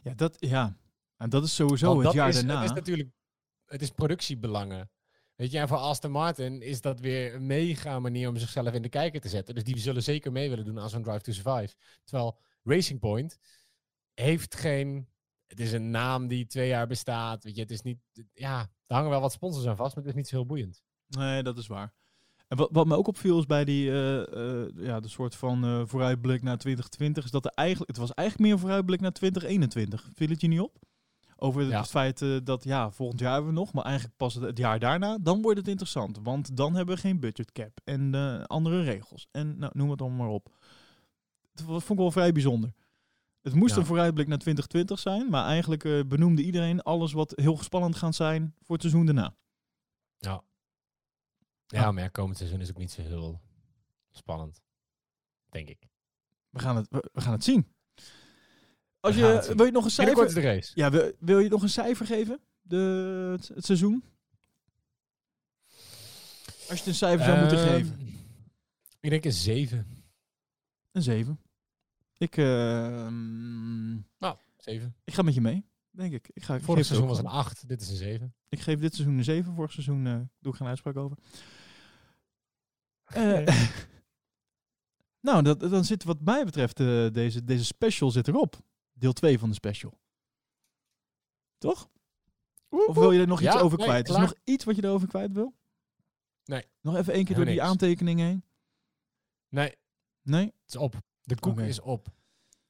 ja, 0.04 0.14
dat, 0.14 0.36
ja. 0.40 0.78
En 1.18 1.30
dat 1.30 1.44
is 1.44 1.56
sowieso 1.56 1.86
Want 1.86 1.98
het 1.98 2.06
dat 2.06 2.16
jaar 2.16 2.30
is, 2.30 2.36
daarna. 2.36 2.62
Het 2.62 2.70
is 2.70 2.76
natuurlijk, 2.76 3.10
het 3.66 3.82
is 3.82 3.90
productiebelangen. 3.90 4.92
Weet 5.36 5.52
je, 5.52 5.60
en 5.60 5.68
voor 5.68 5.78
Aston 5.78 6.12
Martin 6.12 6.62
is 6.62 6.82
dat 6.82 7.00
weer 7.00 7.36
een 7.36 7.46
mega 7.46 8.00
manier 8.00 8.30
om 8.30 8.38
zichzelf 8.38 8.74
in 8.74 8.82
de 8.82 8.90
kijker 8.90 9.22
te 9.22 9.30
zetten. 9.30 9.56
Dus 9.56 9.64
die 9.64 9.78
zullen 9.78 10.04
zeker 10.04 10.32
mee 10.32 10.50
willen 10.50 10.66
doen 10.66 10.80
aan 10.80 10.90
zo'n 10.90 11.04
Drive 11.04 11.22
to 11.22 11.32
Survive. 11.32 11.76
Terwijl 12.04 12.38
Racing 12.64 13.00
Point 13.00 13.38
heeft 14.14 14.56
geen... 14.56 15.08
Het 15.52 15.60
is 15.60 15.72
een 15.72 15.92
naam 15.92 16.28
die 16.28 16.46
twee 16.46 16.68
jaar 16.68 16.88
bestaat. 16.88 17.44
Weet 17.44 17.56
je, 17.56 17.62
het 17.62 17.72
is 17.72 17.82
niet... 17.82 18.00
Ja, 18.34 18.60
er 18.88 18.96
hangen 18.96 19.10
wel 19.10 19.22
wat 19.22 19.32
sponsors 19.32 19.68
aan 19.68 19.76
vast, 19.76 19.96
maar 19.96 20.04
het 20.04 20.14
is 20.14 20.20
niet 20.20 20.28
zo 20.28 20.36
heel 20.36 20.46
boeiend. 20.46 20.84
Nee, 21.08 21.44
dat 21.44 21.58
is 21.58 21.68
waar. 21.68 21.94
En 22.48 22.58
wat, 22.58 22.70
wat 22.72 22.86
me 22.86 22.96
ook 22.96 23.08
opviel 23.08 23.40
is 23.40 23.46
bij 23.46 23.66
die, 23.66 23.90
eh, 23.90 24.62
eh, 24.62 24.68
ja, 24.76 25.00
de 25.00 25.08
soort 25.08 25.36
van 25.36 25.64
eh, 25.64 25.82
vooruitblik 25.86 26.42
naar 26.42 26.58
2020, 26.58 27.24
is 27.24 27.32
dat 27.32 27.46
er 27.46 27.52
eigenlijk, 27.52 27.90
het 27.90 28.00
was 28.00 28.14
eigenlijk 28.14 28.48
meer 28.48 28.58
een 28.58 28.64
vooruitblik 28.64 29.02
naar 29.02 29.12
2021. 29.12 30.10
Viel 30.14 30.30
het 30.30 30.42
je 30.42 30.48
niet 30.48 30.60
op? 30.60 30.78
Over 31.36 31.68
Ja. 31.68 31.80
het 31.80 31.90
feit 31.90 32.46
dat, 32.46 32.64
ja, 32.64 32.92
volgend 32.92 33.20
jaar 33.20 33.34
hebben 33.34 33.54
we 33.54 33.60
nog, 33.60 33.74
maar 33.74 33.84
eigenlijk 33.84 34.18
pas 34.18 34.34
het, 34.34 34.44
het 34.44 34.58
jaar 34.58 34.80
daarna, 34.80 35.18
dan 35.22 35.42
wordt 35.42 35.58
het 35.58 35.68
interessant. 35.68 36.20
Want 36.24 36.58
dan 36.58 36.76
hebben 36.76 36.96
we 36.96 37.02
geen 37.02 37.20
budget 37.20 37.52
cap 37.52 37.80
en 37.84 38.14
andere 38.48 38.84
regels. 38.84 39.28
En 39.32 39.58
nou, 39.58 39.72
noem 39.76 39.90
het 39.90 40.02
allemaal 40.02 40.26
maar 40.26 40.36
op. 40.36 40.56
Dat 41.54 41.66
vond 41.66 41.90
ik 41.90 41.98
wel 41.98 42.12
vrij 42.12 42.32
bijzonder. 42.32 42.74
Het 43.42 43.54
moest 43.54 43.74
Ja. 43.74 43.80
een 43.80 43.86
vooruitblik 43.86 44.28
naar 44.28 44.38
2020 44.38 45.00
zijn, 45.00 45.30
maar 45.30 45.46
eigenlijk 45.46 45.84
eh, 45.84 46.04
benoemde 46.08 46.44
iedereen 46.44 46.82
alles 46.82 47.12
wat 47.14 47.34
heel 47.36 47.58
spannend 47.58 47.96
gaat 47.96 48.16
zijn 48.16 48.56
voor 48.62 48.76
het 48.76 48.82
seizoen 48.82 49.06
daarna. 49.06 49.36
Ja. 50.18 50.44
Ja, 51.68 51.92
maar 51.92 52.04
ja, 52.04 52.10
komend 52.10 52.38
seizoen 52.38 52.62
is 52.62 52.70
ook 52.70 52.78
niet 52.78 52.92
zo 52.92 53.02
heel 53.02 53.42
spannend. 54.12 54.62
Denk 55.50 55.70
ik. 55.70 55.88
We 56.50 56.60
gaan 56.60 56.76
het, 56.76 56.88
we, 56.90 57.10
we 57.14 57.22
gaan 57.22 57.32
het 57.34 57.44
zien. 57.44 57.74
Als 59.00 59.16
We 59.16 59.22
je, 59.22 59.54
wil 59.56 59.66
je 59.66 59.72
nog 59.72 59.86
een 59.86 59.92
cijfer? 59.92 60.34
de 60.34 60.42
race. 60.42 60.72
Ja, 60.76 60.90
wil, 60.92 61.12
wil 61.20 61.40
je 61.40 61.50
nog 61.50 61.62
een 61.62 61.70
cijfer 61.70 62.06
geven? 62.06 62.40
De, 62.62 62.78
het, 63.38 63.48
het 63.48 63.66
seizoen? 63.66 64.04
Als 66.46 66.68
je 66.68 66.76
het 66.76 66.86
een 66.86 66.94
cijfer 66.96 67.26
zou 67.26 67.40
moeten 67.40 67.58
Ehm, 67.58 67.68
geven. 67.68 68.00
Ik 69.00 69.10
denk 69.10 69.26
een 69.26 69.32
7. 69.34 70.04
Een 70.92 71.02
7. 71.02 71.40
Ik, 72.22 72.38
ehm, 72.38 73.98
7. 74.58 74.96
ik 75.04 75.14
ga 75.14 75.22
met 75.22 75.34
je 75.34 75.42
mee, 75.42 75.66
denk 75.90 76.14
ik. 76.14 76.30
ik 76.34 76.44
ga, 76.44 76.56
ik 76.56 76.64
Vorig 76.64 76.86
seizoen 76.86 77.08
was 77.08 77.18
een 77.18 77.26
8. 77.26 77.68
Dit 77.68 77.82
is 77.82 77.90
een 77.90 77.96
7. 77.96 78.18
gewoon. 78.18 78.34
Ik 78.50 78.60
geef 78.60 78.80
dit 78.80 78.94
seizoen 78.96 79.18
een 79.18 79.24
7. 79.24 79.54
Vorig 79.54 79.72
seizoen 79.72 80.08
eh, 80.08 80.20
doe 80.40 80.52
ik 80.52 80.58
geen 80.58 80.68
uitspraak 80.68 80.96
over. 80.96 81.18
Eh, 83.04 83.48
nou, 85.28 85.44
dat, 85.44 85.60
dan 85.60 85.86
zit 85.86 86.04
wat 86.04 86.22
mij 86.22 86.46
betreft 86.46 86.80
eh, 86.80 87.08
deze, 87.12 87.44
deze 87.44 87.66
special 87.66 88.12
zit 88.12 88.28
erop. 88.28 88.60
Deel 88.94 89.14
2 89.14 89.40
van 89.40 89.50
de 89.50 89.56
special. 89.56 90.00
Toch? 91.58 91.90
Of 92.70 92.96
wil 92.96 93.12
je 93.12 93.20
er 93.20 93.28
nog 93.28 93.42
iets 93.42 93.58
over 93.58 93.78
nee, 93.78 93.88
kwijt? 93.88 94.10
Is 94.10 94.16
er 94.16 94.22
nog 94.22 94.36
iets 94.44 94.64
wat 94.64 94.76
je 94.76 94.84
erover 94.84 95.08
kwijt 95.08 95.32
wil? 95.32 95.56
Nee. 96.44 96.66
Nog 96.82 96.96
even 96.96 97.14
één 97.14 97.26
keer 97.26 97.36
door 97.36 97.46
die 97.46 97.56
niks. 97.56 97.68
aantekening 97.68 98.20
heen? 98.20 98.44
Nee, 99.50 99.76
Nee? 100.22 100.46
het 100.46 100.68
is 100.68 100.76
op. 100.76 101.02
De 101.36 101.40
koek 101.40 101.60
is 101.60 101.82
op. 101.82 102.08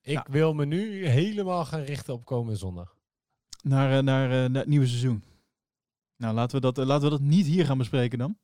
Ik 0.02 0.14
Ja. 0.14 0.26
wil 0.30 0.54
me 0.54 0.66
nu 0.66 1.06
helemaal 1.06 1.66
gaan 1.66 1.82
richten 1.82 2.14
op 2.14 2.26
komende 2.26 2.58
zondag. 2.58 2.96
Naar, 3.64 3.98
eh, 3.98 4.04
naar, 4.04 4.24
eh, 4.32 4.50
naar 4.50 4.62
het 4.62 4.68
nieuwe 4.68 4.88
seizoen. 4.88 5.24
Nou, 6.18 6.34
laten 6.34 6.56
we, 6.56 6.62
dat, 6.62 6.78
eh, 6.78 6.86
laten 6.86 7.04
we 7.04 7.10
dat 7.10 7.22
niet 7.22 7.46
hier 7.46 7.66
gaan 7.66 7.78
bespreken 7.78 8.18
dan. 8.18 8.38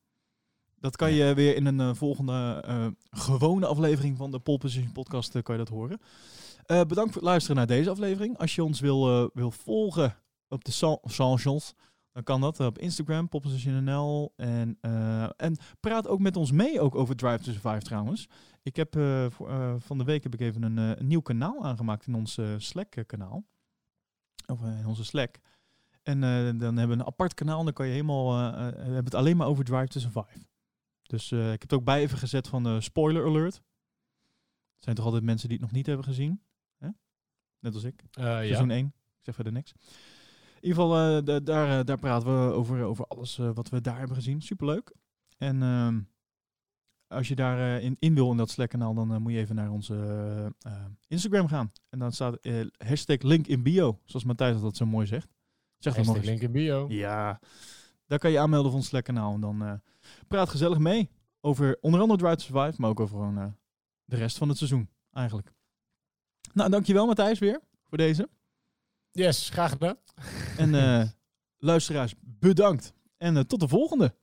Dat 0.79 0.95
kan 0.95 1.11
je 1.13 1.33
weer 1.33 1.55
in 1.55 1.65
een 1.65 1.95
volgende 1.95 2.63
gewone 3.09 3.65
aflevering 3.65 4.17
van 4.17 4.31
de 4.31 4.39
Pole 4.39 4.57
Position 4.57 4.91
podcast 4.91 5.41
kan 5.41 5.57
je 5.57 5.63
dat 5.63 5.69
horen. 5.73 5.99
Bedankt 6.65 6.95
voor 6.95 7.21
het 7.21 7.21
luisteren 7.21 7.55
naar 7.57 7.67
deze 7.67 7.89
aflevering. 7.89 8.37
Als 8.37 8.55
je 8.55 8.63
ons 8.63 8.79
wil, 8.79 9.29
wil 9.33 9.51
volgen 9.51 10.15
op 10.47 10.63
de 10.63 10.71
so- 10.71 10.99
socials, 11.03 11.73
dan 12.11 12.23
kan 12.23 12.41
dat 12.41 12.59
op 12.59 12.77
Instagram, 12.79 13.29
popposition.nl. 13.29 14.33
En, 14.35 14.77
en 15.37 15.57
praat 15.79 16.07
ook 16.07 16.19
met 16.19 16.35
ons 16.35 16.51
mee 16.51 16.81
ook 16.81 16.95
over 16.95 17.15
Drive 17.15 17.43
to 17.43 17.51
Survive 17.51 17.81
trouwens. 17.81 18.27
Ik 18.67 18.75
heb 18.75 18.95
eh, 18.95 19.25
eh, 19.25 19.75
van 19.77 19.97
de 19.97 20.03
week 20.03 20.23
heb 20.23 20.33
ik 20.33 20.39
even 20.39 20.63
een, 20.63 20.77
eh, 20.77 20.99
een 20.99 21.07
nieuw 21.07 21.21
kanaal 21.21 21.65
aangemaakt 21.65 22.07
in 22.07 22.15
ons 22.15 22.39
Slack-kanaal. 22.57 23.45
Of 24.45 24.61
in 24.61 24.85
onze 24.85 25.05
Slack. 25.05 25.39
En 26.03 26.19
dan 26.57 26.77
hebben 26.77 26.87
we 26.87 26.93
een 26.93 27.05
apart 27.05 27.33
kanaal. 27.33 27.63
Dan 27.63 27.73
kan 27.73 27.85
je 27.85 27.91
helemaal. 27.91 28.51
we 28.53 28.77
hebben 28.77 29.03
het 29.03 29.15
alleen 29.15 29.37
maar 29.37 29.47
over 29.47 29.63
Drive 29.63 29.87
to 29.87 29.99
Survive. 29.99 30.47
Dus 31.01 31.31
ik 31.31 31.39
heb 31.39 31.61
het 31.61 31.73
ook 31.73 31.83
bij 31.83 32.01
even 32.01 32.17
gezet 32.17 32.47
van 32.47 32.81
spoiler 32.81 33.25
alert. 33.25 33.55
Er 33.55 34.83
zijn 34.83 34.95
toch 34.95 35.05
altijd 35.05 35.23
mensen 35.23 35.47
die 35.49 35.57
het 35.57 35.65
nog 35.65 35.75
niet 35.75 35.85
hebben 35.85 36.05
gezien. 36.05 36.41
Hè? 36.77 36.89
Net 37.59 37.73
als 37.73 37.83
ik. 37.83 38.03
Seizoen 38.11 38.69
1. 38.69 38.85
Ik 38.85 38.93
zeg 39.21 39.35
verder 39.35 39.53
niks. 39.53 39.71
In 39.71 40.67
ieder 40.67 40.81
geval, 40.81 41.23
da- 41.23 41.39
daar, 41.39 41.85
daar 41.85 41.99
praten 41.99 42.47
we 42.47 42.53
over, 42.53 42.83
over 42.83 43.05
alles 43.07 43.37
wat 43.37 43.69
we 43.69 43.81
daar 43.81 43.97
hebben 43.97 44.15
gezien. 44.15 44.41
Superleuk. 44.41 44.95
En 45.37 45.61
ehm, 45.63 45.99
als 47.07 47.27
je 47.27 47.35
daar 47.35 47.77
eh, 47.77 47.83
in, 47.83 47.95
in 47.99 48.13
wil 48.13 48.31
in 48.31 48.37
dat 48.37 48.49
Slack-kanaal, 48.49 48.93
dan 48.93 49.13
eh, 49.13 49.17
moet 49.17 49.31
je 49.31 49.37
even 49.37 49.55
naar 49.55 49.71
onze 49.71 49.95
eh, 50.59 50.85
Instagram 51.07 51.47
gaan. 51.47 51.71
En 51.89 51.99
dan 51.99 52.11
staat 52.11 52.37
hashtag 52.77 53.21
link 53.21 53.47
in 53.47 53.63
bio, 53.63 53.99
zoals 54.05 54.25
Matthijs 54.25 54.61
dat 54.61 54.75
zo 54.75 54.85
mooi 54.85 55.07
zegt. 55.07 55.35
Zeg 55.77 55.95
dat 55.95 56.05
nog 56.05 56.15
eens. 56.15 56.25
link 56.25 56.41
in 56.41 56.51
bio. 56.51 56.85
Ja, 56.89 57.39
daar 58.05 58.19
kan 58.19 58.31
je 58.31 58.39
aanmelden 58.39 58.71
voor 58.71 58.79
ons 58.79 58.89
Slack-kanaal. 58.89 59.33
En 59.33 59.41
dan 59.41 59.81
praat 60.27 60.49
gezellig 60.49 60.77
mee 60.77 61.09
over 61.41 61.77
onder 61.81 62.01
andere 62.01 62.19
Drive 62.19 62.35
to 62.35 62.43
Survive, 62.43 62.81
maar 62.81 62.89
ook 62.89 62.99
over 62.99 63.17
gewoon, 63.17 63.55
de 64.05 64.15
rest 64.15 64.37
van 64.37 64.49
het 64.49 64.57
seizoen 64.57 64.89
eigenlijk. 65.13 65.53
Nou, 66.53 66.69
dankjewel 66.69 67.05
Matthijs 67.05 67.39
weer 67.39 67.61
voor 67.83 67.97
deze. 67.97 68.29
Yes, 69.11 69.49
graag 69.49 69.71
gedaan. 69.71 69.97
En 70.57 70.71
luisteraars, 71.57 72.13
bedankt. 72.19 72.93
En 73.17 73.47
tot 73.47 73.59
de 73.59 73.67
volgende. 73.67 74.15